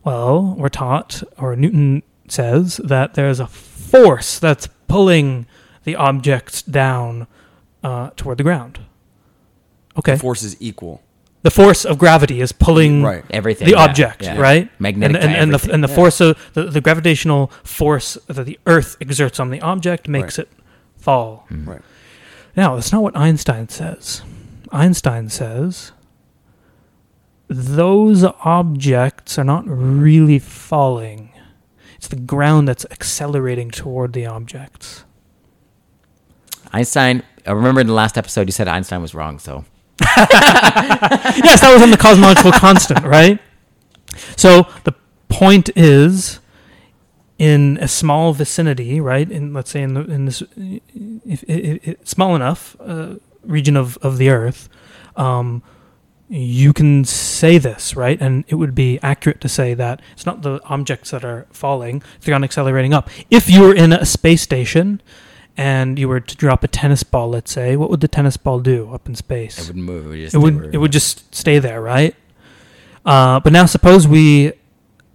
Well, 0.04 0.56
we're 0.58 0.70
taught, 0.70 1.22
or 1.38 1.56
Newton 1.56 2.02
says, 2.28 2.78
that 2.78 3.14
there's 3.14 3.40
a 3.40 3.48
force 3.48 4.40
that's 4.40 4.68
pulling 4.88 5.46
the 5.84 5.96
objects 5.96 6.64
down 6.64 7.28
uh, 7.86 8.10
toward 8.20 8.38
the 8.40 8.44
ground. 8.50 8.80
Okay. 10.00 10.14
The 10.16 10.20
force 10.28 10.44
is 10.50 10.56
equal. 10.60 10.96
the 11.44 11.52
force 11.52 11.86
of 11.86 11.98
gravity 12.04 12.38
is 12.46 12.52
pulling 12.52 13.04
Right. 13.04 13.24
Everything. 13.30 13.68
the 13.70 13.76
yeah, 13.78 13.84
object, 13.88 14.22
yeah. 14.24 14.40
right? 14.50 14.66
Magnetic. 14.80 15.16
and, 15.16 15.24
and, 15.24 15.36
and 15.42 15.52
the 15.52 15.56
everything. 15.56 15.74
and 15.76 15.84
the 15.86 15.88
Yeah. 15.94 15.96
force 16.00 16.18
of 16.26 16.30
the, 16.56 16.64
the 16.76 16.82
gravitational 16.82 17.52
force 17.64 18.18
that 18.36 18.46
the 18.52 18.58
Earth 18.66 18.98
exerts 19.00 19.40
on 19.40 19.52
the 19.52 19.62
object 19.62 20.08
makes 20.08 20.40
it 20.40 20.50
fall. 20.98 21.46
Right. 21.52 21.82
Now, 22.58 22.74
that's 22.76 22.92
not 22.92 23.04
what 23.04 23.16
Einstein 23.16 23.70
says. 23.70 24.24
Einstein 24.72 25.30
says 25.30 25.92
those 27.48 28.24
objects 28.44 29.38
are 29.38 29.44
not 29.44 29.64
really 29.68 30.40
falling. 30.40 31.30
It's 31.98 32.08
the 32.08 32.16
ground 32.34 32.68
that's 32.68 32.86
accelerating 32.90 33.70
toward 33.72 34.14
the 34.14 34.26
objects. 34.26 35.06
Einstein. 36.76 37.24
I 37.46 37.52
remember 37.52 37.82
in 37.82 37.88
the 37.88 37.94
last 37.94 38.18
episode 38.18 38.48
you 38.48 38.52
said 38.52 38.68
Einstein 38.68 39.02
was 39.02 39.14
wrong. 39.16 39.40
So 39.40 39.64
yes, 40.02 41.62
that 41.62 41.72
was 41.74 41.82
on 41.82 41.92
the 41.92 41.98
cosmological 41.98 42.52
constant, 42.52 43.06
right? 43.06 43.40
So 44.36 44.68
the 44.84 44.94
point 45.30 45.70
is, 45.76 46.40
in 47.38 47.78
a 47.82 47.88
small 47.88 48.34
vicinity, 48.34 49.00
right? 49.00 49.30
In 49.30 49.54
let's 49.54 49.72
say 49.72 49.82
in 49.82 49.94
the, 49.94 50.02
in 50.02 50.26
this 50.26 50.42
if, 51.26 51.44
if, 51.44 51.88
if, 51.88 52.08
small 52.08 52.36
enough 52.36 52.76
uh, 52.80 53.16
region 53.44 53.78
of 53.78 53.98
of 54.02 54.18
the 54.18 54.30
Earth, 54.30 54.70
um, 55.16 55.64
you 56.28 56.74
can 56.74 57.06
say 57.06 57.58
this, 57.58 57.96
right? 57.96 58.20
And 58.22 58.44
it 58.48 58.56
would 58.56 58.76
be 58.76 59.00
accurate 59.02 59.40
to 59.42 59.50
say 59.50 59.74
that 59.76 60.02
it's 60.14 60.26
not 60.26 60.42
the 60.42 60.62
objects 60.66 61.12
that 61.12 61.24
are 61.24 61.48
falling; 61.52 62.04
they're 62.22 62.36
on 62.36 62.44
accelerating 62.44 62.94
up. 62.94 63.10
If 63.30 63.50
you 63.50 63.62
were 63.62 63.76
in 63.76 63.94
a 63.94 64.06
space 64.06 64.42
station. 64.42 65.02
And 65.58 65.98
you 65.98 66.10
were 66.10 66.20
to 66.20 66.36
drop 66.36 66.64
a 66.66 66.68
tennis 66.68 67.04
ball, 67.04 67.30
let's 67.30 67.52
say, 67.52 67.78
what 67.78 67.90
would 67.90 68.02
the 68.02 68.10
tennis 68.10 68.36
ball 68.36 68.60
do 68.60 68.94
up 68.94 69.08
in 69.08 69.16
space? 69.16 69.58
it 69.58 69.68
wouldn't 69.68 69.86
move. 69.86 70.06
It 70.08 70.10
would 70.10 70.20
just. 70.22 70.36
it 70.36 70.38
would 70.40 70.76
it 70.76 70.78
would 70.78 70.92
just 70.92 71.34
stay 71.34 71.60
there, 71.60 71.82
right? 71.82 72.14
Uh, 73.06 73.40
but 73.40 73.54
now 73.54 73.66
suppose 73.66 74.08
we 74.08 74.52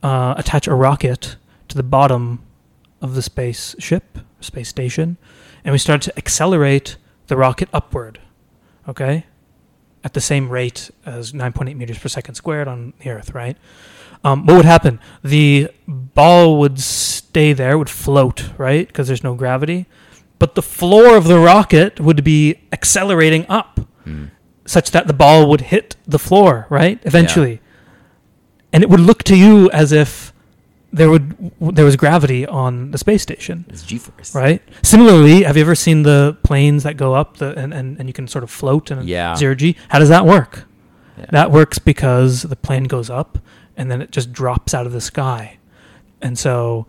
uh, 0.03 0.35
attach 0.39 0.67
a 0.67 0.75
rocket 0.75 1.37
to 1.69 1.77
the 1.77 1.83
bottom 1.83 2.43
of 3.03 3.15
the 3.15 3.23
spaceship, 3.23 4.19
space 4.41 4.69
station, 4.69 5.17
and 5.65 5.73
we 5.73 5.79
start 5.79 6.01
to 6.03 6.17
accelerate 6.17 6.97
the 7.27 7.37
rocket 7.37 7.69
upward, 7.73 8.21
okay, 8.89 9.27
at 10.05 10.15
the 10.15 10.21
same 10.21 10.49
rate 10.49 10.91
as 11.05 11.33
9.8 11.33 11.77
meters 11.77 11.99
per 11.99 12.09
second 12.09 12.35
squared 12.35 12.69
on 12.69 12.93
the 13.01 13.11
Earth, 13.11 13.35
right? 13.35 13.57
Um, 14.23 14.47
what 14.47 14.57
would 14.57 14.65
happen? 14.67 15.01
The 15.25 15.71
ball 15.87 16.59
would 16.59 16.79
stay 16.81 17.53
there, 17.53 17.79
would 17.79 17.91
float, 17.91 18.51
right? 18.59 18.87
Because 18.87 19.07
there's 19.07 19.25
no 19.25 19.35
gravity. 19.35 19.87
But 20.41 20.57
the 20.57 20.63
floor 20.63 21.17
of 21.17 21.25
the 21.25 21.39
rocket 21.39 22.01
would 22.01 22.25
be 22.25 22.57
accelerating 22.73 23.47
up 23.49 23.81
Hmm. 24.05 24.25
such 24.67 24.91
that 24.91 25.07
the 25.07 25.13
ball 25.13 25.49
would 25.51 25.61
hit 25.73 25.95
the 26.09 26.19
floor, 26.19 26.67
right? 26.71 26.99
Eventually. 27.05 27.61
And 28.73 28.83
it 28.83 28.89
would 28.91 29.01
look 29.01 29.23
to 29.25 29.37
you 29.37 29.71
as 29.71 29.93
if 29.93 30.33
there 30.93 31.11
would 31.11 31.53
there 31.61 31.85
was 31.85 31.95
gravity 31.97 32.47
on 32.47 32.91
the 32.91 32.99
space 32.99 33.23
station, 33.23 33.65
It's 33.69 33.83
G-force. 33.85 34.35
right? 34.35 34.61
Similarly, 34.83 35.43
have 35.45 35.57
you 35.57 35.63
ever 35.63 35.75
seen 35.77 36.03
the 36.03 36.37
planes 36.43 36.83
that 36.83 36.97
go 36.97 37.15
up 37.15 37.37
the 37.37 37.57
and, 37.57 37.73
and, 37.75 37.99
and 37.99 38.09
you 38.09 38.13
can 38.13 38.27
sort 38.27 38.43
of 38.43 38.51
float 38.51 38.91
in 38.91 39.07
Yeah. 39.07 39.37
zero 39.37 39.55
G? 39.55 39.77
How 39.91 39.99
does 40.01 40.09
that 40.09 40.25
work? 40.27 40.65
Yeah. 41.19 41.27
That 41.31 41.51
works 41.53 41.79
because 41.79 42.43
the 42.43 42.57
plane 42.57 42.85
goes 42.85 43.09
up 43.11 43.39
and 43.77 43.91
then 43.91 44.01
it 44.03 44.11
just 44.11 44.33
drops 44.33 44.73
out 44.75 44.87
of 44.87 44.93
the 44.93 45.01
sky. 45.01 45.59
And 46.23 46.39
so 46.39 46.87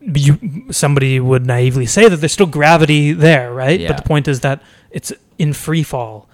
you 0.00 0.66
somebody 0.70 1.20
would 1.20 1.46
naively 1.46 1.86
say 1.86 2.08
that 2.08 2.16
there's 2.16 2.32
still 2.32 2.46
gravity 2.46 3.12
there, 3.12 3.52
right? 3.52 3.80
Yeah. 3.80 3.88
But 3.88 3.98
the 3.98 4.08
point 4.08 4.28
is 4.28 4.40
that 4.40 4.62
it's 4.90 5.12
in 5.38 5.52
free 5.52 5.82
fall. 5.82 6.28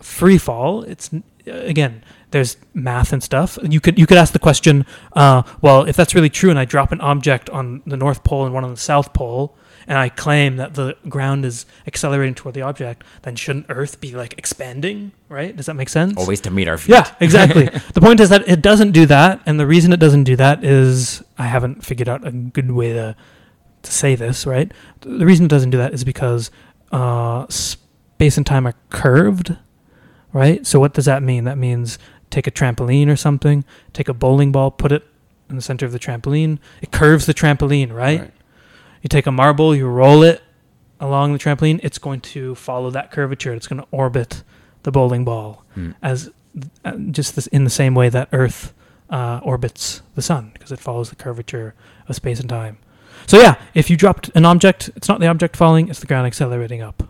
Free 0.00 0.38
fall, 0.38 0.82
it's 0.82 1.10
again, 1.46 2.02
there's 2.30 2.56
math 2.74 3.12
and 3.12 3.22
stuff. 3.22 3.58
You 3.62 3.80
could 3.80 3.98
you 3.98 4.06
could 4.06 4.18
ask 4.18 4.32
the 4.32 4.38
question, 4.38 4.86
uh, 5.12 5.42
well, 5.60 5.84
if 5.84 5.96
that's 5.96 6.14
really 6.14 6.30
true, 6.30 6.50
and 6.50 6.58
I 6.58 6.64
drop 6.64 6.92
an 6.92 7.00
object 7.00 7.50
on 7.50 7.82
the 7.86 7.96
North 7.96 8.24
Pole 8.24 8.44
and 8.44 8.54
one 8.54 8.64
on 8.64 8.70
the 8.70 8.76
South 8.76 9.12
Pole, 9.12 9.56
and 9.86 9.98
I 9.98 10.08
claim 10.08 10.56
that 10.56 10.74
the 10.74 10.96
ground 11.08 11.44
is 11.44 11.66
accelerating 11.86 12.34
toward 12.34 12.54
the 12.54 12.62
object, 12.62 13.04
then 13.22 13.36
shouldn't 13.36 13.66
Earth 13.68 14.00
be 14.00 14.12
like 14.12 14.36
expanding, 14.38 15.12
right? 15.28 15.54
Does 15.56 15.66
that 15.66 15.74
make 15.74 15.88
sense? 15.88 16.16
Always 16.16 16.40
to 16.42 16.50
meet 16.50 16.68
our 16.68 16.78
feet. 16.78 16.92
Yeah, 16.92 17.14
exactly. 17.20 17.64
the 17.94 18.00
point 18.00 18.20
is 18.20 18.28
that 18.28 18.48
it 18.48 18.62
doesn't 18.62 18.92
do 18.92 19.06
that, 19.06 19.40
and 19.46 19.58
the 19.58 19.66
reason 19.66 19.92
it 19.92 20.00
doesn't 20.00 20.24
do 20.24 20.36
that 20.36 20.64
is 20.64 21.22
I 21.38 21.46
haven't 21.46 21.84
figured 21.84 22.08
out 22.08 22.26
a 22.26 22.30
good 22.30 22.70
way 22.70 22.92
to 22.92 23.16
to 23.82 23.92
say 23.92 24.14
this. 24.14 24.46
Right, 24.46 24.72
the 25.00 25.26
reason 25.26 25.46
it 25.46 25.50
doesn't 25.50 25.70
do 25.70 25.78
that 25.78 25.94
is 25.94 26.04
because 26.04 26.50
uh, 26.92 27.46
space 27.48 28.36
and 28.36 28.46
time 28.46 28.66
are 28.66 28.74
curved. 28.90 29.56
Right. 30.32 30.66
So 30.66 30.80
what 30.80 30.94
does 30.94 31.04
that 31.04 31.22
mean? 31.22 31.44
That 31.44 31.58
means 31.58 31.98
take 32.30 32.46
a 32.46 32.50
trampoline 32.50 33.08
or 33.08 33.16
something, 33.16 33.64
take 33.92 34.08
a 34.08 34.14
bowling 34.14 34.50
ball, 34.50 34.70
put 34.70 34.90
it 34.90 35.06
in 35.48 35.56
the 35.56 35.62
center 35.62 35.86
of 35.86 35.92
the 35.92 35.98
trampoline. 35.98 36.58
It 36.80 36.90
curves 36.90 37.26
the 37.26 37.34
trampoline, 37.34 37.92
right? 37.92 38.20
Right. 38.20 38.32
You 39.02 39.08
take 39.08 39.26
a 39.26 39.32
marble, 39.32 39.74
you 39.74 39.86
roll 39.88 40.22
it 40.22 40.42
along 41.00 41.32
the 41.32 41.38
trampoline, 41.38 41.80
it's 41.82 41.98
going 41.98 42.20
to 42.20 42.54
follow 42.54 42.90
that 42.90 43.10
curvature. 43.10 43.52
It's 43.52 43.66
going 43.66 43.82
to 43.82 43.88
orbit 43.90 44.42
the 44.84 44.92
bowling 44.92 45.24
ball 45.24 45.64
Hmm. 45.74 45.92
as 46.02 46.30
uh, 46.84 46.92
just 47.10 47.34
this, 47.34 47.46
in 47.48 47.64
the 47.64 47.70
same 47.70 47.94
way 47.94 48.08
that 48.10 48.28
Earth 48.32 48.74
uh, 49.10 49.40
orbits 49.42 50.02
the 50.14 50.22
sun 50.22 50.50
because 50.52 50.70
it 50.70 50.78
follows 50.78 51.08
the 51.10 51.16
curvature 51.16 51.74
of 52.08 52.14
space 52.14 52.38
and 52.40 52.48
time. 52.48 52.76
So 53.26 53.38
yeah, 53.40 53.54
if 53.74 53.88
you 53.90 53.96
dropped 53.96 54.30
an 54.34 54.44
object, 54.44 54.90
it's 54.96 55.08
not 55.08 55.18
the 55.20 55.26
object 55.28 55.56
falling; 55.56 55.88
it's 55.88 56.00
the 56.00 56.06
ground 56.06 56.26
accelerating 56.26 56.82
up. 56.82 57.02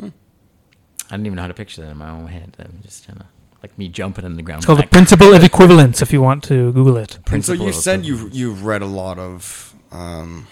I 0.00 1.14
didn't 1.14 1.26
even 1.26 1.36
know 1.36 1.42
how 1.42 1.48
to 1.48 1.54
picture 1.54 1.80
that 1.82 1.90
in 1.90 1.96
my 1.96 2.10
own 2.10 2.26
head. 2.26 2.54
I'm 2.58 2.80
just 2.82 3.06
kind 3.06 3.20
of 3.20 3.26
like 3.62 3.76
me 3.78 3.88
jumping 3.88 4.26
in 4.26 4.36
the 4.36 4.42
ground. 4.42 4.58
It's 4.58 4.66
called 4.66 4.80
the 4.80 4.86
principle 4.86 5.32
of 5.32 5.42
equivalence. 5.42 6.02
If 6.02 6.12
you 6.12 6.20
want 6.20 6.44
to 6.44 6.70
Google 6.74 6.98
it, 6.98 7.16
And 7.16 7.24
so 7.24 7.30
Principle 7.30 7.62
you 7.64 7.68
of 7.70 7.74
said 7.76 8.04
you 8.04 8.12
equivalence. 8.14 8.36
you've 8.36 8.64
read 8.66 8.82
a 8.82 8.86
lot 8.86 9.18
of, 9.18 9.67
um, 9.92 10.46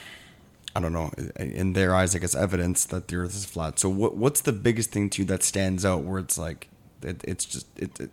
I 0.75 0.81
don't 0.81 0.93
know, 0.93 1.11
in 1.37 1.73
their 1.73 1.95
eyes, 1.95 2.15
I 2.15 2.19
guess, 2.19 2.35
evidence 2.35 2.85
that 2.87 3.09
the 3.09 3.17
Earth 3.17 3.35
is 3.35 3.45
flat. 3.45 3.79
So 3.79 3.89
what 3.89 4.17
what's 4.17 4.41
the 4.43 4.53
biggest 4.53 4.91
thing 4.91 5.09
to 5.11 5.23
you 5.23 5.27
that 5.27 5.43
stands 5.43 5.85
out 5.85 6.03
where 6.03 6.19
it's 6.19 6.37
like, 6.39 6.69
it, 7.03 7.23
it's 7.25 7.45
just 7.45 7.67
it, 7.79 7.99
it, 8.01 8.11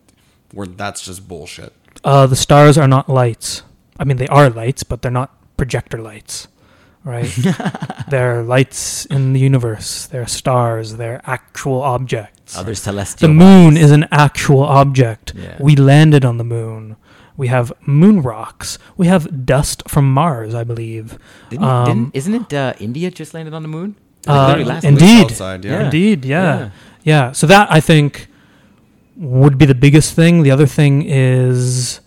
where 0.53 0.67
that's 0.67 1.01
just 1.05 1.27
bullshit. 1.27 1.73
uh, 2.03 2.25
the 2.27 2.35
stars 2.35 2.77
are 2.77 2.87
not 2.87 3.09
lights. 3.09 3.63
I 3.99 4.03
mean, 4.05 4.17
they 4.17 4.27
are 4.27 4.49
lights, 4.49 4.83
but 4.83 5.01
they're 5.01 5.11
not 5.11 5.31
projector 5.57 5.99
lights, 5.99 6.47
right? 7.03 7.29
they're 8.09 8.43
lights 8.43 9.05
in 9.07 9.33
the 9.33 9.39
universe. 9.39 10.07
They're 10.07 10.27
stars. 10.27 10.95
They're 10.95 11.21
actual 11.25 11.81
objects. 11.81 12.57
other 12.57 12.75
celestial. 12.75 13.27
The 13.27 13.33
moon 13.33 13.73
bodies. 13.75 13.83
is 13.83 13.91
an 13.91 14.07
actual 14.11 14.63
object. 14.63 15.33
Yeah. 15.35 15.57
We 15.59 15.75
landed 15.75 16.23
on 16.25 16.37
the 16.37 16.43
moon. 16.43 16.95
We 17.35 17.47
have 17.47 17.73
moon 17.81 18.21
rocks. 18.21 18.77
We 18.95 19.07
have 19.07 19.45
dust 19.45 19.83
from 19.87 20.13
Mars, 20.13 20.53
I 20.53 20.63
believe. 20.63 21.17
Didn't, 21.49 21.65
um, 21.65 21.85
didn't, 21.85 22.15
isn't 22.15 22.33
it 22.33 22.53
uh, 22.53 22.73
India 22.79 23.09
just 23.09 23.33
landed 23.33 23.53
on 23.53 23.61
the 23.61 23.67
moon? 23.67 23.95
Uh, 24.27 24.63
last 24.65 24.83
indeed. 24.83 25.19
week. 25.19 25.29
South 25.29 25.37
side, 25.37 25.65
yeah. 25.65 25.71
Yeah. 25.71 25.83
Indeed, 25.85 26.25
yeah. 26.25 26.57
Yeah. 26.57 26.69
yeah. 27.03 27.31
So 27.31 27.47
that 27.47 27.71
I 27.71 27.79
think 27.79 28.27
would 29.17 29.57
be 29.57 29.65
the 29.65 29.75
biggest 29.75 30.15
thing. 30.15 30.43
The 30.43 30.51
other 30.51 30.67
thing 30.67 31.03
is 31.03 31.99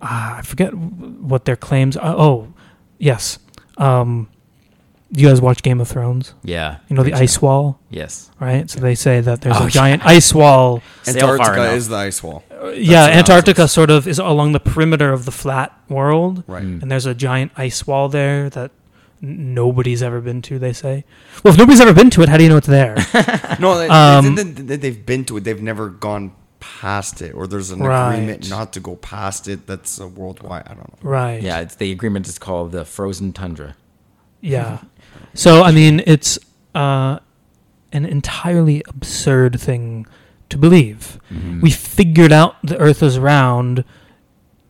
uh, 0.00 0.36
I 0.38 0.42
forget 0.42 0.74
what 0.74 1.44
their 1.44 1.56
claims. 1.56 1.96
Are. 1.96 2.14
Oh, 2.16 2.52
yes. 2.98 3.38
Um, 3.78 4.28
you 5.14 5.28
guys 5.28 5.40
watch 5.40 5.62
Game 5.62 5.80
of 5.80 5.88
Thrones? 5.88 6.34
Yeah. 6.42 6.78
You 6.88 6.96
know 6.96 7.02
the 7.02 7.12
ice 7.14 7.34
show. 7.38 7.46
wall, 7.46 7.78
Yes. 7.90 8.30
right? 8.40 8.68
So 8.70 8.80
they 8.80 8.94
say 8.94 9.20
that 9.20 9.40
there's 9.42 9.56
Oh, 9.58 9.66
a 9.66 9.70
giant 9.70 10.04
ice 10.06 10.32
wall. 10.34 10.82
Antarctica 11.06 11.72
is 11.72 11.88
the 11.88 11.96
ice 11.96 12.22
wall. 12.22 12.42
yeah. 12.74 13.06
Antarctica 13.06 13.68
sort 13.68 13.90
of 13.90 14.08
is 14.08 14.18
along 14.18 14.52
the 14.52 14.60
perimeter 14.60 15.12
of 15.12 15.24
the 15.24 15.30
flat 15.32 15.78
world. 15.88 16.44
Right. 16.46 16.62
Mm. 16.64 16.82
and 16.82 16.90
there's 16.90 17.06
a 17.06 17.14
giant 17.14 17.52
ice 17.56 17.86
wall 17.86 18.08
there 18.08 18.48
that 18.50 18.70
nobody's 19.20 20.02
ever 20.02 20.20
been 20.20 20.42
to. 20.42 20.58
They 20.58 20.72
say. 20.72 21.04
Well, 21.44 21.52
if 21.52 21.58
nobody's 21.58 21.80
ever 21.80 21.92
been 21.92 22.10
to 22.10 22.22
it, 22.22 22.28
how 22.28 22.36
do 22.36 22.42
you 22.44 22.48
know 22.48 22.56
it's 22.56 22.66
there? 22.66 22.96
No, 23.60 23.78
they, 23.78 23.88
Um, 23.88 24.34
they, 24.34 24.42
they, 24.44 24.76
they've 24.76 25.06
been 25.06 25.24
to 25.26 25.36
it. 25.36 25.44
They've 25.44 25.60
never 25.62 25.88
gone 25.90 26.32
past 26.58 27.20
it, 27.22 27.32
or 27.34 27.46
there's 27.46 27.70
an 27.70 27.80
Right. 27.80 28.14
agreement 28.14 28.48
not 28.50 28.72
to 28.72 28.80
go 28.80 28.96
past 28.96 29.46
it. 29.46 29.66
That's 29.66 29.98
a 30.00 30.06
worldwide. 30.08 30.64
I 30.66 30.74
don't 30.74 30.88
know. 31.04 31.10
right. 31.10 31.42
Yeah, 31.42 31.60
it's 31.60 31.74
the 31.76 31.92
agreement 31.92 32.26
is 32.28 32.38
called 32.38 32.72
the 32.72 32.84
frozen 32.84 33.32
tundra. 33.32 33.76
Yeah. 34.42 34.78
So 35.34 35.62
I 35.62 35.72
mean, 35.72 36.02
it's 36.06 36.38
uh, 36.74 37.18
an 37.92 38.04
entirely 38.04 38.82
absurd 38.86 39.58
thing 39.58 40.06
to 40.50 40.58
believe. 40.58 41.18
Mhm. 41.32 41.62
We 41.62 41.70
figured 41.70 42.32
out 42.32 42.56
the 42.62 42.76
Earth 42.78 43.02
is 43.02 43.18
round 43.18 43.84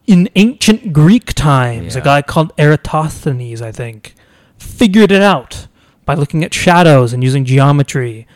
in 0.06 0.28
ancient 0.36 0.92
Greek 0.92 1.32
times. 1.34 1.96
A 1.96 2.00
guy 2.00 2.22
called 2.22 2.52
Eratosthenes, 2.58 3.60
I 3.62 3.72
think, 3.72 4.14
figured 4.58 5.10
it 5.10 5.22
out 5.22 5.66
by 6.04 6.14
looking 6.14 6.44
at 6.44 6.52
shadows 6.54 7.12
and 7.12 7.24
using 7.24 7.44
geometry. 7.44 8.26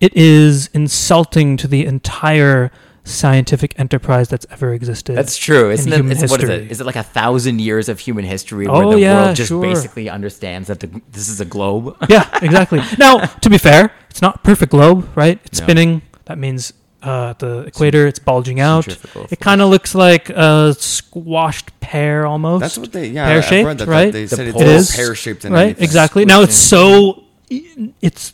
It 0.00 0.14
is 0.16 0.68
insulting 0.74 1.56
to 1.58 1.68
the 1.68 1.86
entire 1.86 2.70
scientific 3.04 3.78
enterprise 3.78 4.28
that's 4.28 4.46
ever 4.50 4.72
existed. 4.72 5.16
That's 5.16 5.36
true. 5.36 5.70
Isn't 5.70 5.92
it? 5.92 5.96
human 5.96 6.12
It's, 6.12 6.30
what 6.30 6.42
is 6.42 6.48
history. 6.48 6.66
it? 6.66 6.70
Is 6.70 6.80
it 6.80 6.84
like 6.86 6.96
a 6.96 7.02
thousand 7.02 7.60
years 7.60 7.88
of 7.88 7.98
human 7.98 8.24
history 8.24 8.66
Oh, 8.66 8.78
where 8.86 8.94
the 8.96 9.00
yeah, 9.00 9.24
world 9.24 9.36
just 9.36 9.48
sure. 9.48 9.62
basically 9.62 10.08
understands 10.08 10.68
that 10.68 10.80
the, 10.80 10.88
this 11.10 11.28
is 11.28 11.40
a 11.40 11.44
globe? 11.44 11.96
yeah, 12.08 12.28
exactly. 12.42 12.80
Now, 12.98 13.18
to 13.26 13.50
be 13.50 13.58
fair, 13.58 13.92
it's 14.10 14.22
not 14.22 14.44
perfect 14.44 14.70
globe, 14.70 15.08
right? 15.16 15.40
It's 15.44 15.58
No. 15.60 15.64
spinning. 15.64 16.02
That 16.26 16.38
means 16.38 16.72
uh, 17.02 17.30
at 17.30 17.40
the 17.40 17.60
equator. 17.66 18.06
It's 18.06 18.20
bulging 18.20 18.60
out. 18.60 18.86
It 19.32 19.40
kind 19.40 19.60
of 19.60 19.70
looks 19.70 19.94
like 19.94 20.30
a 20.30 20.72
squashed 20.78 21.78
pear 21.80 22.24
almost. 22.26 22.60
That's 22.60 22.78
what 22.78 22.92
they 22.92 23.08
yeah. 23.08 23.26
Pear-shaped, 23.26 23.52
I've 23.52 23.66
read 23.66 23.78
that, 23.78 23.84
that 23.86 23.90
right? 23.90 24.12
They 24.12 24.24
The 24.26 24.36
said 24.36 24.46
it's 24.46 24.52
pole 24.54 24.62
It 24.62 24.68
all 24.68 24.74
is. 24.76 24.94
pear 24.96 25.14
shaped. 25.16 25.44
right 25.44 25.80
exactly 25.80 26.24
now 26.24 26.42
it's 26.42 26.54
so 26.54 27.24
it's 27.50 28.28
it, 28.28 28.32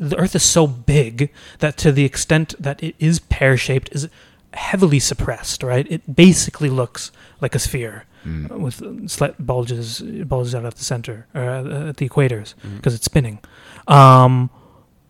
the 0.00 0.16
earth 0.16 0.34
is 0.34 0.42
so 0.42 0.66
big 0.66 1.30
that 1.58 1.76
to 1.76 1.92
the 1.92 2.04
extent 2.04 2.54
that 2.58 2.82
it 2.82 2.94
is 2.98 3.20
pear 3.20 3.56
shaped 3.56 3.88
is 3.92 4.08
heavily 4.54 4.98
suppressed 4.98 5.62
right 5.62 5.86
it 5.90 6.16
basically 6.16 6.68
looks 6.70 7.12
like 7.40 7.54
a 7.54 7.58
sphere 7.58 8.04
uh, 8.26 8.58
with 8.58 9.08
slight 9.08 9.34
bulges 9.46 10.00
bulges 10.00 10.54
out 10.54 10.64
at 10.64 10.74
the 10.74 10.84
center 10.84 11.26
or 11.34 11.42
at 11.90 11.96
the 11.98 12.08
equators 12.08 12.54
because 12.76 12.94
it's 12.94 13.04
spinning 13.04 13.38
um, 13.86 14.50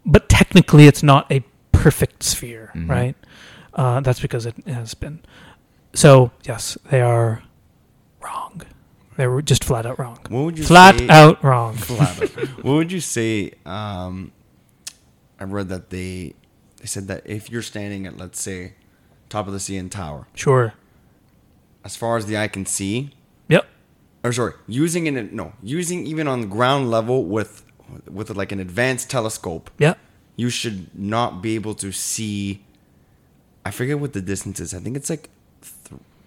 but 0.04 0.28
technically 0.28 0.86
it's 0.86 1.02
not 1.02 1.30
a 1.32 1.42
perfect 1.72 2.22
sphere 2.22 2.70
Mhm. 2.74 2.88
right 2.90 3.16
uh, 3.74 4.00
that's 4.00 4.20
because 4.20 4.44
it 4.46 4.54
has 4.66 4.90
spin 4.90 5.20
so 5.94 6.30
yes 6.44 6.76
they 6.90 7.00
are 7.00 7.42
wrong 8.20 8.60
they 9.16 9.26
were 9.26 9.42
just 9.42 9.64
flat 9.64 9.86
out 9.86 9.98
wrong 9.98 10.18
What 10.28 10.44
would 10.44 10.58
you 10.58 10.64
flat 10.64 10.98
say, 10.98 11.08
out 11.08 11.42
wrong. 11.42 11.74
Flat 11.88 12.22
out. 12.22 12.64
what 12.64 12.72
would 12.74 12.92
you 12.92 13.00
say? 13.00 13.52
Um, 13.66 14.32
I 15.40 15.44
read 15.44 15.68
that 15.70 15.90
they 15.90 16.34
they 16.78 16.86
said 16.86 17.08
that 17.08 17.22
if 17.26 17.50
you're 17.50 17.62
standing 17.62 18.06
at 18.06 18.16
let's 18.16 18.40
say 18.40 18.74
top 19.28 19.46
of 19.46 19.52
the 19.52 19.58
CN 19.58 19.90
Tower, 19.90 20.26
Sure. 20.34 20.74
as 21.84 21.96
far 21.96 22.16
as 22.16 22.26
the 22.26 22.36
eye 22.36 22.48
can 22.48 22.66
see, 22.66 23.10
Yep. 23.48 23.66
or 24.24 24.32
sorry, 24.32 24.52
using 24.66 25.06
it 25.06 25.32
no, 25.32 25.52
using 25.62 26.06
even 26.06 26.28
on 26.28 26.48
ground 26.48 26.90
level 26.90 27.24
with 27.24 27.64
with 28.08 28.30
like 28.36 28.52
an 28.52 28.60
advanced 28.60 29.10
telescope, 29.10 29.70
Yep. 29.78 29.98
you 30.36 30.50
should 30.50 30.88
not 30.96 31.42
be 31.42 31.54
able 31.54 31.74
to 31.76 31.90
see. 31.92 32.62
I 33.64 33.70
forget 33.70 33.98
what 33.98 34.12
the 34.12 34.20
distance 34.22 34.60
is. 34.60 34.72
I 34.74 34.78
think 34.78 34.96
it's 34.96 35.10
like 35.10 35.28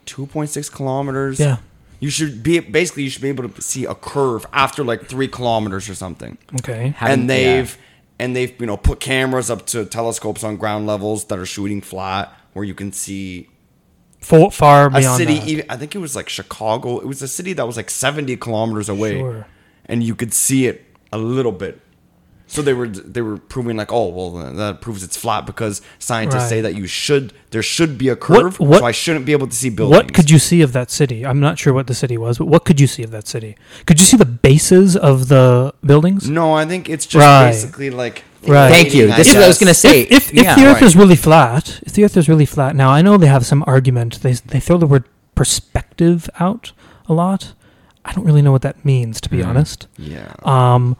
two 0.05 0.25
point 0.27 0.49
six 0.49 0.69
kilometers. 0.69 1.39
Yeah. 1.39 1.57
You 1.99 2.09
should 2.09 2.43
be 2.43 2.59
basically 2.59 3.03
you 3.03 3.09
should 3.09 3.21
be 3.21 3.29
able 3.29 3.47
to 3.47 3.61
see 3.61 3.85
a 3.85 3.95
curve 3.95 4.45
after 4.51 4.83
like 4.83 5.05
three 5.07 5.27
kilometers 5.29 5.87
or 5.89 5.95
something. 5.95 6.37
Okay. 6.59 6.93
Having- 6.97 7.13
and 7.13 7.23
uh, 7.23 7.33
they've 7.33 7.77
and 8.19 8.35
they've 8.35 8.53
you 8.59 8.65
know 8.65 8.77
put 8.77 8.99
cameras 8.99 9.49
up 9.49 9.65
to 9.67 9.85
telescopes 9.85 10.43
on 10.43 10.57
ground 10.57 10.87
levels 10.87 11.25
that 11.25 11.39
are 11.39 11.45
shooting 11.45 11.81
flat 11.81 12.31
where 12.53 12.65
you 12.65 12.73
can 12.73 12.91
see 12.91 13.49
For, 14.19 14.51
far 14.51 14.87
a 14.87 14.89
beyond 14.91 15.17
city. 15.17 15.33
Even 15.51 15.65
I 15.69 15.77
think 15.77 15.95
it 15.95 15.99
was 15.99 16.15
like 16.15 16.29
Chicago. 16.29 16.99
It 16.99 17.07
was 17.07 17.21
a 17.21 17.27
city 17.27 17.53
that 17.53 17.65
was 17.65 17.77
like 17.77 17.89
seventy 17.89 18.37
kilometers 18.37 18.89
away, 18.89 19.19
Sure. 19.19 19.47
and 19.85 20.03
you 20.03 20.15
could 20.15 20.33
see 20.33 20.67
it 20.67 20.85
a 21.11 21.17
little 21.17 21.51
bit. 21.51 21.79
So 22.53 22.61
they 22.61 22.73
were 22.73 22.87
they 22.87 23.21
were 23.21 23.37
proving 23.37 23.77
like, 23.77 23.91
oh 23.91 24.07
well, 24.09 24.29
that 24.53 24.79
proves 24.79 25.03
it's 25.03 25.17
flat 25.17 25.45
because 25.45 25.81
scientists 25.99 26.49
say 26.49 26.61
that 26.61 26.75
you 26.75 26.85
should 26.87 27.33
there 27.49 27.63
should 27.63 27.97
be 27.97 28.09
a 28.09 28.15
curve, 28.15 28.59
what- 28.59 28.79
so 28.79 28.85
I 28.85 28.91
shouldn't 28.91 29.25
be 29.25 29.31
able 29.31 29.47
to 29.47 29.55
see 29.55 29.69
buildings. 29.69 29.97
What 29.97 30.13
could 30.13 30.29
you 30.29 30.39
see 30.39 30.61
of 30.61 30.71
that 30.73 30.91
city? 30.91 31.25
I'm 31.25 31.39
not 31.39 31.57
sure 31.57 31.73
what 31.73 31.87
the 31.87 31.95
city 31.95 32.17
was, 32.17 32.37
but 32.37 32.47
what 32.47 32.63
could 32.65 32.79
you 32.79 32.87
see 32.87 33.01
of 33.03 33.11
that 33.11 33.27
city? 33.27 33.55
Could 33.87 33.99
you 33.99 34.05
see 34.05 34.17
the 34.17 34.25
bases 34.47 34.95
of 34.95 35.27
the 35.29 35.73
buildings? 35.85 36.29
No, 36.29 36.53
I 36.53 36.65
think 36.65 36.89
it's 36.89 37.05
just 37.07 37.21
Right. 37.23 37.49
basically 37.51 37.89
like. 37.89 38.23
Right. 38.45 38.69
Thank 38.69 38.93
you. 38.93 39.09
I 39.11 39.15
This 39.15 39.29
is 39.29 39.35
what 39.35 39.45
I 39.45 39.47
was 39.47 39.57
gonna 39.57 39.73
say. 39.73 40.01
If, 40.01 40.11
if, 40.11 40.33
if 40.33 40.43
Yeah, 40.43 40.55
the 40.55 40.65
Earth 40.65 40.73
right. 40.81 40.83
is 40.83 40.95
really 40.95 41.15
flat, 41.15 41.79
if 41.83 41.93
the 41.93 42.03
Earth 42.03 42.17
is 42.17 42.27
really 42.29 42.45
flat, 42.45 42.75
now 42.75 42.89
I 42.89 43.01
know 43.01 43.17
they 43.17 43.27
have 43.37 43.45
some 43.45 43.63
argument. 43.65 44.21
They 44.21 44.33
they 44.33 44.59
throw 44.59 44.77
the 44.77 44.85
word 44.87 45.05
perspective 45.33 46.29
out 46.39 46.71
a 47.07 47.13
lot. 47.13 47.53
I 48.05 48.11
don't 48.13 48.25
really 48.25 48.41
know 48.41 48.51
what 48.51 48.61
that 48.63 48.83
means, 48.83 49.21
to 49.21 49.29
be 49.29 49.37
Mhm. 49.37 49.47
honest. 49.47 49.87
Yeah. 49.97 50.33
Um, 50.43 50.97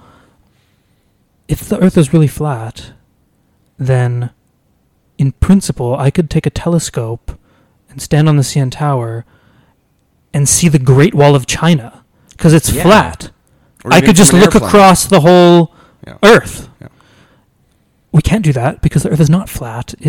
if 1.54 1.70
the 1.70 1.80
Earth 1.80 1.98
is 1.98 2.12
really 2.12 2.28
flat, 2.28 2.94
then 3.78 4.32
in 5.20 5.34
principle, 5.34 5.96
I 5.96 6.10
could 6.10 6.28
take 6.30 6.48
a 6.48 6.50
telescope 6.50 7.38
and 7.90 8.02
stand 8.02 8.28
on 8.28 8.38
the 8.38 8.44
CN 8.44 8.72
Tower 8.72 9.24
and 10.34 10.50
see 10.50 10.68
the 10.68 10.80
Great 10.80 11.14
Wall 11.14 11.36
of 11.36 11.46
China 11.46 12.04
because 12.32 12.54
it's 12.54 12.72
Yeah. 12.72 12.82
flat. 12.84 13.30
I 13.86 14.02
could 14.02 14.16
just 14.16 14.34
look 14.34 14.56
airplane. 14.56 14.64
across 14.64 15.06
the 15.06 15.20
whole 15.22 15.76
Yeah. 16.08 16.18
Earth. 16.24 16.70
Yeah. 16.82 16.88
We 18.12 18.22
can't 18.24 18.44
do 18.44 18.54
that 18.54 18.82
because 18.82 19.04
the 19.04 19.10
Earth 19.10 19.20
is 19.20 19.30
not 19.30 19.48
flat; 19.50 19.94
it 20.00 20.08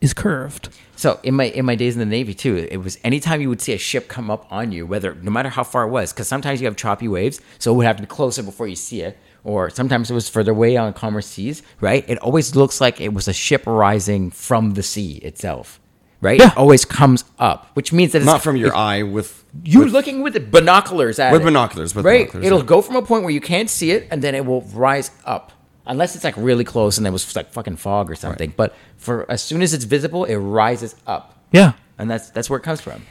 is 0.00 0.10
right. 0.10 0.16
curved. 0.16 0.70
So 0.96 1.18
in 1.22 1.34
my 1.34 1.44
in 1.44 1.64
my 1.66 1.74
days 1.74 1.94
in 1.94 2.00
the 2.00 2.06
Navy 2.06 2.32
too, 2.32 2.56
it 2.70 2.78
was 2.78 2.98
anytime 3.04 3.42
you 3.42 3.50
would 3.50 3.60
see 3.60 3.74
a 3.74 3.78
ship 3.78 4.08
come 4.08 4.30
up 4.30 4.46
on 4.50 4.72
you, 4.72 4.86
whether 4.86 5.14
no 5.14 5.30
matter 5.30 5.50
how 5.50 5.62
far 5.64 5.84
it 5.84 5.90
was, 5.90 6.12
because 6.12 6.26
sometimes 6.28 6.60
you 6.62 6.66
have 6.66 6.76
choppy 6.76 7.06
waves, 7.08 7.40
so 7.58 7.72
it 7.72 7.76
would 7.76 7.86
have 7.86 7.96
to 7.96 8.02
be 8.02 8.06
closer 8.06 8.42
before 8.42 8.66
you 8.66 8.76
see 8.76 9.02
it, 9.02 9.18
or 9.46 9.70
sometimes 9.70 10.10
it 10.10 10.14
was 10.14 10.28
further 10.28 10.50
away 10.50 10.76
on 10.76 10.92
calmer 10.92 11.20
seas, 11.22 11.62
right? 11.80 12.04
It 12.08 12.18
always 12.18 12.56
looks 12.56 12.80
like 12.80 13.00
it 13.00 13.12
was 13.14 13.28
a 13.28 13.32
ship 13.32 13.62
rising 13.64 14.30
from 14.32 14.74
the 14.74 14.82
sea 14.82 15.12
itself, 15.30 15.80
right? 16.20 16.40
Yeah. 16.40 16.48
It 16.50 16.56
always 16.56 16.84
comes 16.84 17.24
up, 17.38 17.70
which 17.74 17.92
means 17.92 18.10
that 18.12 18.18
it's 18.18 18.26
Not 18.26 18.42
from 18.42 18.56
your 18.56 18.74
eye 18.74 19.02
with 19.04 19.44
you 19.62 19.80
with- 19.84 19.92
looking 19.92 20.22
with 20.24 20.32
the 20.34 20.40
binoculars 20.40 21.18
at 21.20 21.30
With 21.32 21.42
it. 21.42 21.44
binoculars, 21.44 21.94
with 21.94 22.04
right? 22.04 22.22
binoculars, 22.26 22.46
It'll 22.46 22.58
yeah. 22.58 22.64
go 22.74 22.82
from 22.82 22.96
a 22.96 23.02
point 23.02 23.22
where 23.22 23.30
you 23.32 23.40
can't 23.40 23.70
see 23.70 23.92
it, 23.92 24.08
and 24.10 24.20
then 24.20 24.34
it 24.34 24.44
will 24.44 24.62
rise 24.74 25.12
up, 25.24 25.52
unless 25.86 26.16
it's 26.16 26.24
like 26.24 26.36
really 26.36 26.64
close 26.64 26.96
and 26.98 27.06
there 27.06 27.12
was 27.12 27.24
like 27.36 27.52
fucking 27.52 27.76
fog 27.76 28.10
or 28.10 28.16
something. 28.16 28.52
But 28.56 28.74
for 28.96 29.30
as 29.30 29.40
soon 29.42 29.62
as 29.62 29.72
it's 29.72 29.84
visible, 29.84 30.24
it 30.24 30.36
rises 30.36 30.96
up, 31.06 31.24
Yeah. 31.52 31.72
and 31.98 32.10
that's 32.10 32.30
that's 32.30 32.50
where 32.50 32.58
it 32.58 32.64
comes 32.64 32.80
from. 32.80 33.02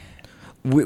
we, 0.64 0.84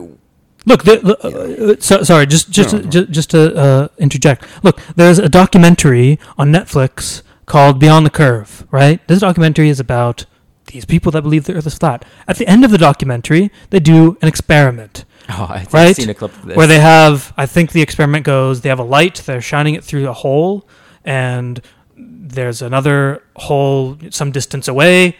Look, 0.66 0.85
the, 0.85 0.97
the, 0.99 1.73
uh, 1.73 1.81
so, 1.81 2.03
sorry, 2.03 2.27
just 2.27 2.51
just 2.51 2.73
No, 2.73 2.78
to, 2.81 2.85
no. 2.85 2.91
ju- 2.91 3.07
just 3.07 3.31
to 3.31 3.57
uh, 3.57 3.89
interject. 3.99 4.47
Look, 4.62 4.81
there's 4.97 5.19
a 5.19 5.28
documentary 5.28 6.19
on 6.37 6.53
Netflix 6.53 7.23
called 7.47 7.78
Beyond 7.81 8.05
the 8.07 8.11
Curve. 8.11 8.66
Right, 8.70 9.07
this 9.09 9.20
documentary 9.20 9.69
is 9.70 9.81
about 9.81 10.27
these 10.66 10.85
people 10.85 11.11
that 11.12 11.23
believe 11.23 11.45
the 11.45 11.55
Earth 11.55 11.66
is 11.66 11.77
flat. 11.78 12.05
At 12.28 12.37
the 12.37 12.47
end 12.47 12.65
of 12.65 12.70
the 12.70 12.78
documentary, 12.78 13.51
they 13.70 13.81
do 13.81 14.16
an 14.23 14.28
experiment 14.28 15.05
Oh, 15.31 15.47
I've 15.49 15.73
Right? 15.73 15.97
seen 15.97 16.11
a 16.11 16.15
clip 16.15 16.32
of 16.37 16.47
this. 16.47 16.57
where 16.57 16.66
they 16.66 16.78
have. 16.81 17.32
I 17.37 17.47
think 17.47 17.73
the 17.73 17.82
experiment 17.82 18.24
goes: 18.24 18.61
they 18.61 18.69
have 18.69 18.78
a 18.78 18.85
light, 18.85 19.16
they're 19.27 19.41
shining 19.41 19.74
it 19.74 19.82
through 19.85 20.09
a 20.09 20.12
hole, 20.12 20.69
and 21.05 21.61
there's 21.97 22.62
another 22.62 23.23
hole 23.37 23.97
some 24.11 24.31
distance 24.31 24.69
away. 24.69 25.16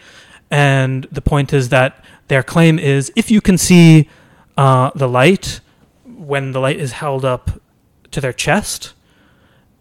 And 0.49 1.07
the 1.11 1.21
point 1.21 1.53
is 1.53 1.69
that 1.69 2.03
their 2.27 2.43
claim 2.43 2.77
is 2.77 3.11
if 3.15 3.31
you 3.31 3.41
can 3.41 3.57
see 3.57 4.09
uh, 4.57 4.91
the 4.95 5.07
light 5.07 5.59
when 6.05 6.51
the 6.51 6.59
light 6.59 6.79
is 6.79 6.93
held 6.93 7.25
up 7.25 7.61
to 8.11 8.21
their 8.21 8.33
chest, 8.33 8.93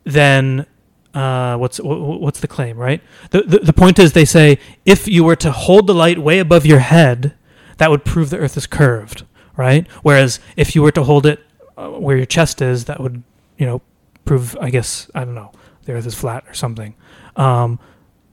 then 0.04 0.66
uh, 1.14 1.56
what's 1.56 1.78
wh- 1.78 1.82
wh- 1.82 2.20
what's 2.20 2.40
the 2.40 2.48
claim, 2.48 2.76
right? 2.76 3.02
The, 3.30 3.42
the 3.42 3.58
the 3.58 3.72
point 3.72 3.98
is 3.98 4.12
they 4.12 4.24
say 4.24 4.58
if 4.84 5.08
you 5.08 5.24
were 5.24 5.36
to 5.36 5.50
hold 5.50 5.86
the 5.86 5.94
light 5.94 6.18
way 6.18 6.38
above 6.38 6.64
your 6.64 6.78
head, 6.78 7.34
that 7.78 7.90
would 7.90 8.04
prove 8.04 8.30
the 8.30 8.38
Earth 8.38 8.56
is 8.56 8.66
curved, 8.66 9.24
right? 9.56 9.86
Whereas 10.02 10.40
if 10.56 10.74
you 10.74 10.82
were 10.82 10.92
to 10.92 11.02
hold 11.04 11.26
it 11.26 11.40
uh, 11.76 11.90
where 11.90 12.16
your 12.16 12.26
chest 12.26 12.62
is, 12.62 12.84
that 12.86 13.00
would 13.00 13.22
you 13.58 13.66
know 13.66 13.82
prove, 14.24 14.56
I 14.60 14.70
guess, 14.70 15.10
I 15.14 15.24
don't 15.24 15.34
know, 15.34 15.50
the 15.84 15.92
Earth 15.92 16.06
is 16.06 16.14
flat 16.14 16.44
or 16.46 16.54
something. 16.54 16.94
Um, 17.36 17.78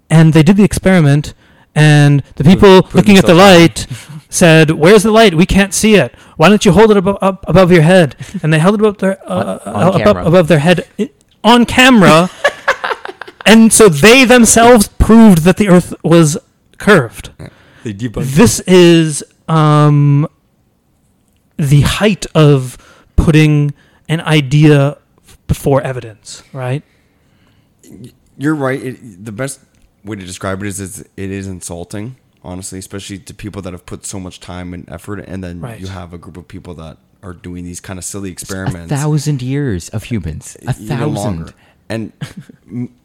and 0.09 0.33
they 0.33 0.43
did 0.43 0.57
the 0.57 0.63
experiment, 0.63 1.33
and 1.75 2.21
the 2.35 2.43
people 2.43 2.81
looking 2.93 3.17
at 3.17 3.25
the 3.25 3.33
light 3.33 3.87
said, 4.29 4.71
"Where's 4.71 5.03
the 5.03 5.11
light? 5.11 5.33
We 5.33 5.45
can't 5.45 5.73
see 5.73 5.95
it. 5.95 6.13
Why 6.37 6.49
don't 6.49 6.65
you 6.65 6.71
hold 6.71 6.91
it 6.91 6.97
above, 6.97 7.17
up 7.21 7.45
above 7.47 7.71
your 7.71 7.81
head?" 7.83 8.15
And 8.43 8.53
they 8.53 8.59
held 8.59 8.75
it 8.75 8.81
above 8.81 8.97
their 8.99 9.17
uh, 9.29 9.59
On- 9.65 9.75
on 9.75 10.01
uh, 10.01 10.03
above, 10.11 10.27
above 10.27 10.47
their 10.47 10.59
head 10.59 10.87
on 11.43 11.65
camera, 11.65 12.29
and 13.45 13.71
so 13.71 13.87
they 13.89 14.25
themselves 14.25 14.87
proved 14.87 15.43
that 15.43 15.57
the 15.57 15.69
Earth 15.69 15.93
was 16.03 16.37
curved. 16.77 17.31
they 17.83 17.93
debunked. 17.93 18.35
This 18.35 18.59
is 18.61 19.23
um, 19.47 20.27
the 21.57 21.81
height 21.81 22.25
of 22.35 22.77
putting 23.15 23.73
an 24.09 24.21
idea 24.21 24.97
before 25.47 25.81
evidence, 25.81 26.43
right? 26.53 26.83
You're 28.37 28.55
right. 28.55 28.81
It, 28.81 29.25
the 29.25 29.31
best 29.31 29.61
way 30.03 30.15
to 30.17 30.25
describe 30.25 30.61
it 30.61 30.67
is, 30.67 30.79
is 30.79 30.99
it 31.01 31.31
is 31.31 31.47
insulting, 31.47 32.17
honestly, 32.43 32.79
especially 32.79 33.19
to 33.19 33.33
people 33.33 33.61
that 33.63 33.73
have 33.73 33.85
put 33.85 34.05
so 34.05 34.19
much 34.19 34.39
time 34.39 34.73
and 34.73 34.87
effort, 34.89 35.19
and 35.19 35.43
then 35.43 35.59
Right. 35.59 35.79
you 35.79 35.87
have 35.87 36.13
a 36.13 36.17
group 36.17 36.37
of 36.37 36.47
people 36.47 36.73
that 36.75 36.97
are 37.23 37.33
doing 37.33 37.63
these 37.65 37.79
kind 37.79 37.97
of 37.99 38.05
silly 38.05 38.29
experiments. 38.31 38.75
a 38.75 38.83
experiments. 38.83 39.03
thousand 39.03 39.41
years 39.41 39.89
of 39.89 40.03
humans, 40.03 40.55
a 40.65 40.71
even 40.71 40.87
thousand. 40.87 41.13
longer. 41.13 41.53
And 41.89 42.11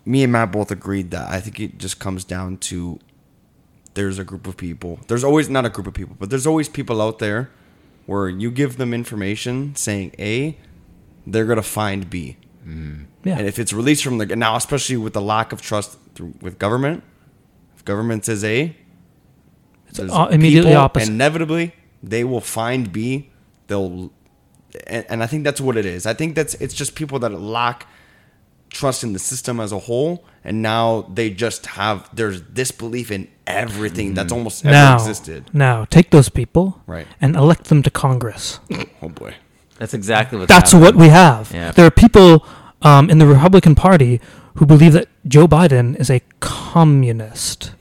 me 0.04 0.22
and 0.24 0.32
Matt 0.32 0.50
both 0.52 0.70
agreed 0.70 1.10
that 1.12 1.30
I 1.30 1.40
think 1.40 1.60
it 1.60 1.78
just 1.78 1.98
comes 2.00 2.24
down 2.24 2.58
to 2.58 2.98
there's 3.94 4.18
a 4.18 4.24
group 4.24 4.46
of 4.46 4.56
people. 4.56 5.00
There's 5.08 5.22
always 5.24 5.48
not 5.48 5.64
a 5.64 5.68
group 5.70 5.86
of 5.86 5.94
people, 5.94 6.16
but 6.18 6.30
there's 6.30 6.46
always 6.46 6.68
people 6.68 7.00
out 7.00 7.18
there 7.18 7.50
where 8.06 8.28
you 8.28 8.50
give 8.50 8.76
them 8.78 8.92
information 8.92 9.74
saying 9.76 10.12
A, 10.18 10.58
they're 11.26 11.44
gonna 11.46 11.62
find 11.62 12.10
B. 12.10 12.36
Mm. 12.66 13.06
Yeah. 13.24 13.38
And 13.38 13.46
if 13.46 13.58
it's 13.58 13.72
released 13.72 14.02
from 14.04 14.18
the 14.18 14.26
now, 14.36 14.56
especially 14.56 14.96
with 14.96 15.12
the 15.12 15.20
lack 15.22 15.52
of 15.52 15.62
trust 15.62 15.96
through, 16.14 16.34
with 16.40 16.58
government, 16.58 17.02
if 17.76 17.84
government 17.84 18.24
says 18.24 18.42
A, 18.44 18.76
there's 19.92 20.12
uh, 20.12 20.28
immediately 20.30 20.70
people, 20.70 20.82
opposite. 20.82 21.10
Inevitably, 21.10 21.74
they 22.02 22.24
will 22.24 22.40
find 22.40 22.92
B. 22.92 23.30
They'll, 23.68 24.12
and, 24.86 25.04
and 25.08 25.22
I 25.22 25.26
think 25.26 25.44
that's 25.44 25.60
what 25.60 25.76
it 25.76 25.86
is. 25.86 26.06
I 26.06 26.14
think 26.14 26.34
that's 26.34 26.54
it's 26.54 26.74
just 26.74 26.94
people 26.94 27.18
that 27.20 27.30
lack 27.30 27.86
trust 28.70 29.04
in 29.04 29.12
the 29.12 29.18
system 29.18 29.60
as 29.60 29.70
a 29.72 29.78
whole, 29.78 30.24
and 30.44 30.62
now 30.62 31.02
they 31.12 31.28
just 31.30 31.66
have 31.66 32.08
there's 32.14 32.40
disbelief 32.40 33.10
in 33.10 33.28
everything 33.46 34.14
that's 34.14 34.32
almost 34.32 34.64
ever 34.64 34.72
now, 34.72 34.94
existed. 34.94 35.50
now 35.52 35.84
take 35.84 36.10
those 36.10 36.28
people 36.28 36.80
Right. 36.86 37.06
and 37.20 37.36
elect 37.36 37.64
them 37.64 37.82
to 37.82 37.90
Congress. 37.90 38.60
Oh 39.02 39.08
boy. 39.08 39.34
That's 39.78 39.94
exactly 39.94 40.38
what. 40.38 40.48
That's 40.48 40.72
what 40.72 40.94
we 40.94 41.08
have. 41.08 41.50
Yeah. 41.52 41.72
There 41.72 41.84
are 41.84 41.90
people 41.90 42.46
um, 42.82 43.10
in 43.10 43.18
the 43.18 43.26
Republican 43.26 43.74
Party 43.74 44.20
who 44.56 44.64
believe 44.66 44.92
that 44.92 45.08
Joe 45.26 45.48
Biden 45.48 45.98
is 45.98 46.08
a 46.10 46.20
communist. 46.40 47.72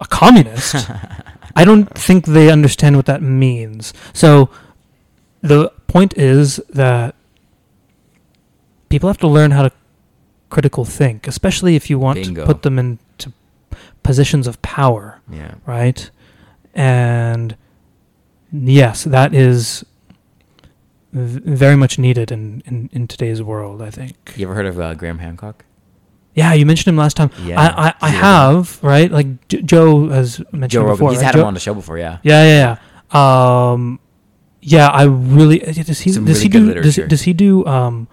A 0.00 0.06
communist? 0.06 0.74
I 1.54 1.64
don't 1.64 1.86
think 1.98 2.26
they 2.26 2.50
understand 2.50 2.96
what 2.96 3.06
that 3.06 3.22
means. 3.22 3.94
So 4.12 4.50
the 5.40 5.70
point 5.86 6.16
is 6.18 6.56
that 6.70 7.14
people 8.88 9.08
have 9.08 9.18
to 9.18 9.28
learn 9.28 9.50
how 9.52 9.62
to 9.62 9.72
critical 10.50 10.84
think, 10.84 11.26
especially 11.26 11.76
if 11.76 11.88
you 11.90 11.98
want 11.98 12.18
Bingo. 12.22 12.42
to 12.42 12.46
put 12.46 12.62
them 12.62 12.78
into 12.78 13.32
positions 14.02 14.46
of 14.46 14.60
power 14.62 15.20
Yeah. 15.30 15.54
right? 15.66 16.10
And 16.74 17.56
yes, 18.52 19.04
that 19.04 19.34
is 19.34 19.84
v- 21.12 21.40
very 21.40 21.74
much 21.76 21.98
needed 21.98 22.30
in, 22.30 22.62
in, 22.66 22.90
in 22.92 23.08
today's 23.08 23.42
world. 23.42 23.80
I 23.82 23.90
think. 23.90 24.34
You 24.36 24.46
ever 24.46 24.54
heard 24.54 24.66
of 24.66 24.78
uh, 24.78 24.94
Graham 24.94 25.18
Hancock? 25.18 25.64
Yeah, 26.36 26.52
you 26.52 26.64
mentioned 26.66 26.88
him 26.92 26.96
last 26.98 27.16
time. 27.16 27.30
Yeah, 27.42 27.60
I, 27.60 27.88
I, 27.88 27.94
I 28.02 28.10
Joe 28.12 28.16
have 28.18 28.84
right. 28.84 29.10
Like 29.10 29.48
J- 29.48 29.62
Joe 29.62 30.08
has 30.10 30.38
mentioned 30.52 30.70
Joe 30.70 30.80
him 30.82 30.86
Rogan. 30.86 30.96
before. 30.98 31.10
He's 31.10 31.18
right? 31.18 31.24
had 31.26 31.34
Joe- 31.34 31.40
him 31.40 31.46
on 31.46 31.54
the 31.54 31.60
show 31.60 31.74
before. 31.74 31.98
Yeah. 31.98 32.18
Yeah, 32.22 32.44
yeah, 32.44 32.76
yeah. 33.12 33.70
Um, 33.72 33.98
yeah, 34.60 34.88
I 34.88 35.04
really 35.04 35.58
does 35.60 35.98
he 36.00 36.12
Some 36.12 36.24
does 36.26 36.36
really 36.38 36.42
he 36.42 36.48
good 36.48 36.74
do 36.74 36.82
does, 36.82 36.96
does 37.08 37.22
he 37.22 37.32
do 37.32 37.64
um 37.66 38.06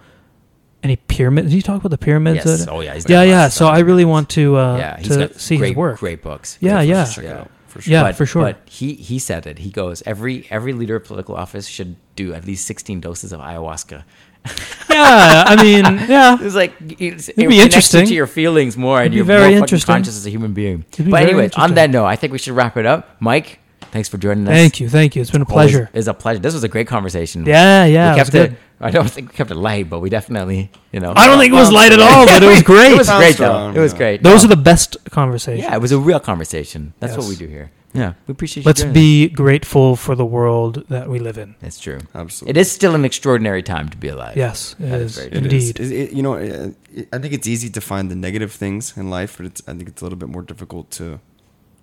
any 0.82 0.96
pyramids? 0.96 1.48
Did 1.50 1.56
he 1.56 1.62
talk 1.62 1.76
about 1.80 1.90
the 1.90 1.98
pyramids? 1.98 2.44
Yes. 2.44 2.64
that- 2.64 2.72
Oh 2.72 2.80
yeah. 2.80 2.94
He's 2.94 3.04
done 3.04 3.12
yeah, 3.14 3.18
lots 3.20 3.28
yeah. 3.28 3.48
So. 3.48 3.66
I 3.68 3.80
really 3.80 4.04
want 4.04 4.30
to 4.30 4.56
uh, 4.56 4.76
yeah. 4.78 4.96
He's 4.98 5.08
to 5.08 5.28
got 5.28 5.36
see 5.40 5.56
great, 5.56 5.68
his 5.68 5.76
work. 5.76 5.98
Great 6.00 6.22
books. 6.22 6.56
Yeah, 6.60 6.76
Great 6.78 6.88
yeah. 6.88 7.02
books. 7.04 7.14
Check 7.16 7.48
for 7.66 7.80
sure. 7.82 7.92
Yeah, 7.92 8.02
but, 8.04 8.14
for 8.16 8.24
sure. 8.26 8.42
But 8.42 8.60
he 8.66 8.94
he 8.94 9.18
said 9.18 9.46
it. 9.46 9.58
He 9.58 9.70
goes 9.70 10.02
every 10.06 10.46
every 10.48 10.72
leader 10.72 10.96
of 10.96 11.04
political 11.04 11.34
office 11.34 11.66
should 11.66 11.96
do 12.14 12.32
at 12.32 12.46
least 12.46 12.66
sixteen 12.66 13.00
doses 13.00 13.32
of 13.32 13.40
ayahuasca. 13.40 14.04
yeah, 14.90 15.44
I 15.46 15.56
mean, 15.62 15.84
yeah. 16.08 16.36
It's 16.40 16.54
like 16.54 16.74
it's, 17.00 17.28
it 17.28 17.36
be 17.36 17.42
connects 17.44 17.56
you 17.56 17.62
interesting. 17.62 18.06
to 18.06 18.14
your 18.14 18.26
feelings 18.26 18.76
more, 18.76 19.00
and 19.00 19.10
be 19.10 19.16
you're 19.16 19.24
very 19.24 19.50
more 19.54 19.58
interesting. 19.60 19.86
conscious 19.94 20.16
as 20.16 20.26
a 20.26 20.30
human 20.30 20.52
being. 20.52 20.84
Be 20.96 21.04
But 21.04 21.22
anyway, 21.22 21.50
on 21.56 21.74
that 21.74 21.90
note, 21.90 22.04
I 22.06 22.16
think 22.16 22.32
we 22.32 22.38
should 22.38 22.54
wrap 22.54 22.76
it 22.76 22.84
up. 22.86 23.16
Mike, 23.20 23.58
thanks 23.92 24.08
for 24.08 24.18
joining 24.18 24.46
us. 24.46 24.52
Thank 24.52 24.80
you, 24.80 24.88
thank 24.88 25.16
you. 25.16 25.22
It's 25.22 25.30
been 25.30 25.42
a 25.42 25.46
pleasure. 25.46 25.88
It's 25.94 26.06
a 26.06 26.14
pleasure. 26.14 26.40
This 26.40 26.52
was 26.54 26.64
a 26.64 26.68
great 26.68 26.86
conversation. 26.86 27.46
Yeah, 27.46 27.84
yeah. 27.86 28.14
we 28.14 28.20
it 28.20 28.22
was 28.22 28.30
kept 28.30 28.34
it. 28.34 28.48
good. 28.50 28.58
I 28.80 28.90
don't 28.90 29.08
think 29.10 29.30
we 29.30 29.34
kept 29.34 29.50
it 29.50 29.54
light, 29.56 29.88
but 29.88 30.00
we 30.00 30.10
definitely, 30.10 30.70
you 30.92 31.00
know. 31.00 31.14
I 31.16 31.26
don't 31.26 31.38
think 31.38 31.52
it 31.52 31.56
was 31.56 31.72
light 31.72 31.92
at 31.92 32.00
all, 32.08 32.26
but 32.26 32.42
it 32.42 32.46
was 32.48 32.62
great. 32.62 32.92
it 32.92 32.98
was 32.98 33.08
great 33.08 33.36
though. 33.36 33.70
It 33.70 33.78
was 33.78 33.94
great. 33.94 34.22
Those 34.22 34.42
No. 34.42 34.46
are 34.46 34.54
the 34.56 34.62
best 34.62 34.96
conversations. 35.10 35.64
Yeah, 35.64 35.74
it 35.74 35.80
was 35.80 35.92
a 35.92 35.98
real 35.98 36.20
conversation. 36.20 36.92
That's 37.00 37.16
what 37.16 37.26
we 37.26 37.36
do 37.36 37.46
here. 37.46 37.70
Yeah, 37.94 38.14
we 38.26 38.32
appreciate 38.32 38.64
you. 38.64 38.68
Let's 38.68 38.80
doing 38.82 38.90
it. 38.90 38.94
be 38.94 39.28
grateful 39.28 39.94
for 39.96 40.14
the 40.16 40.24
world 40.26 40.84
that 40.88 41.08
we 41.08 41.18
live 41.20 41.38
in. 41.38 41.54
That's 41.60 41.78
true. 41.78 42.00
Absolutely. 42.14 42.50
It 42.50 42.56
is 42.60 42.70
still 42.72 42.94
an 42.96 43.04
extraordinary 43.04 43.62
time 43.62 43.88
to 43.88 43.96
be 43.96 44.08
alive. 44.08 44.36
Yes, 44.36 44.74
it 44.80 44.90
That 44.90 45.00
is 45.00 45.16
is 45.18 45.24
very 45.24 45.28
It 45.28 45.52
is. 45.52 45.70
indeed. 45.70 45.80
It- 45.80 45.92
it- 45.92 46.12
you 46.12 46.22
know, 46.22 46.34
it- 46.34 46.76
it- 46.92 47.08
I 47.12 47.18
think 47.18 47.32
it's 47.34 47.46
easy 47.46 47.70
to 47.70 47.80
find 47.80 48.10
the 48.10 48.16
negative 48.16 48.50
things 48.52 48.94
in 48.96 49.10
life, 49.10 49.36
but 49.36 49.46
it's 49.46 49.62
I 49.68 49.72
think 49.76 49.88
it's 49.88 50.02
a 50.02 50.04
little 50.04 50.18
bit 50.18 50.28
more 50.28 50.42
difficult 50.42 50.90
to, 50.98 51.20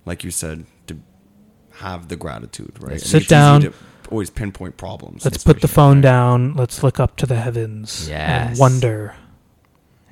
like 0.04 0.22
you 0.22 0.30
said, 0.30 0.66
to 0.88 0.94
have 1.86 2.08
the 2.08 2.16
gratitude, 2.16 2.72
right? 2.80 2.96
I 2.96 2.98
think 2.98 3.00
Sit 3.00 3.22
it's 3.22 3.24
easy 3.24 3.28
down. 3.30 3.60
to 3.62 3.72
always 4.10 4.28
pinpoint 4.28 4.76
problems. 4.76 5.24
Let's 5.24 5.42
put 5.42 5.62
the 5.62 5.68
phone 5.78 6.02
down. 6.02 6.52
Let's 6.62 6.82
look 6.82 7.00
up 7.00 7.16
to 7.16 7.26
the 7.26 7.36
heavens 7.46 8.06
Yes. 8.10 8.50
and 8.50 8.58
wonder. 8.58 9.14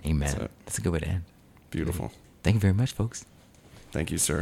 Amen. 0.06 0.30
That's. 0.38 0.52
That's 0.64 0.78
a 0.78 0.80
good 0.80 0.92
way 0.94 1.00
to 1.00 1.08
end. 1.08 1.24
Beautiful. 1.70 2.10
Thank 2.42 2.54
you 2.54 2.60
very 2.60 2.72
much, 2.82 2.92
folks. 2.92 3.26
Thank 3.92 4.10
you, 4.12 4.18
sir. 4.18 4.38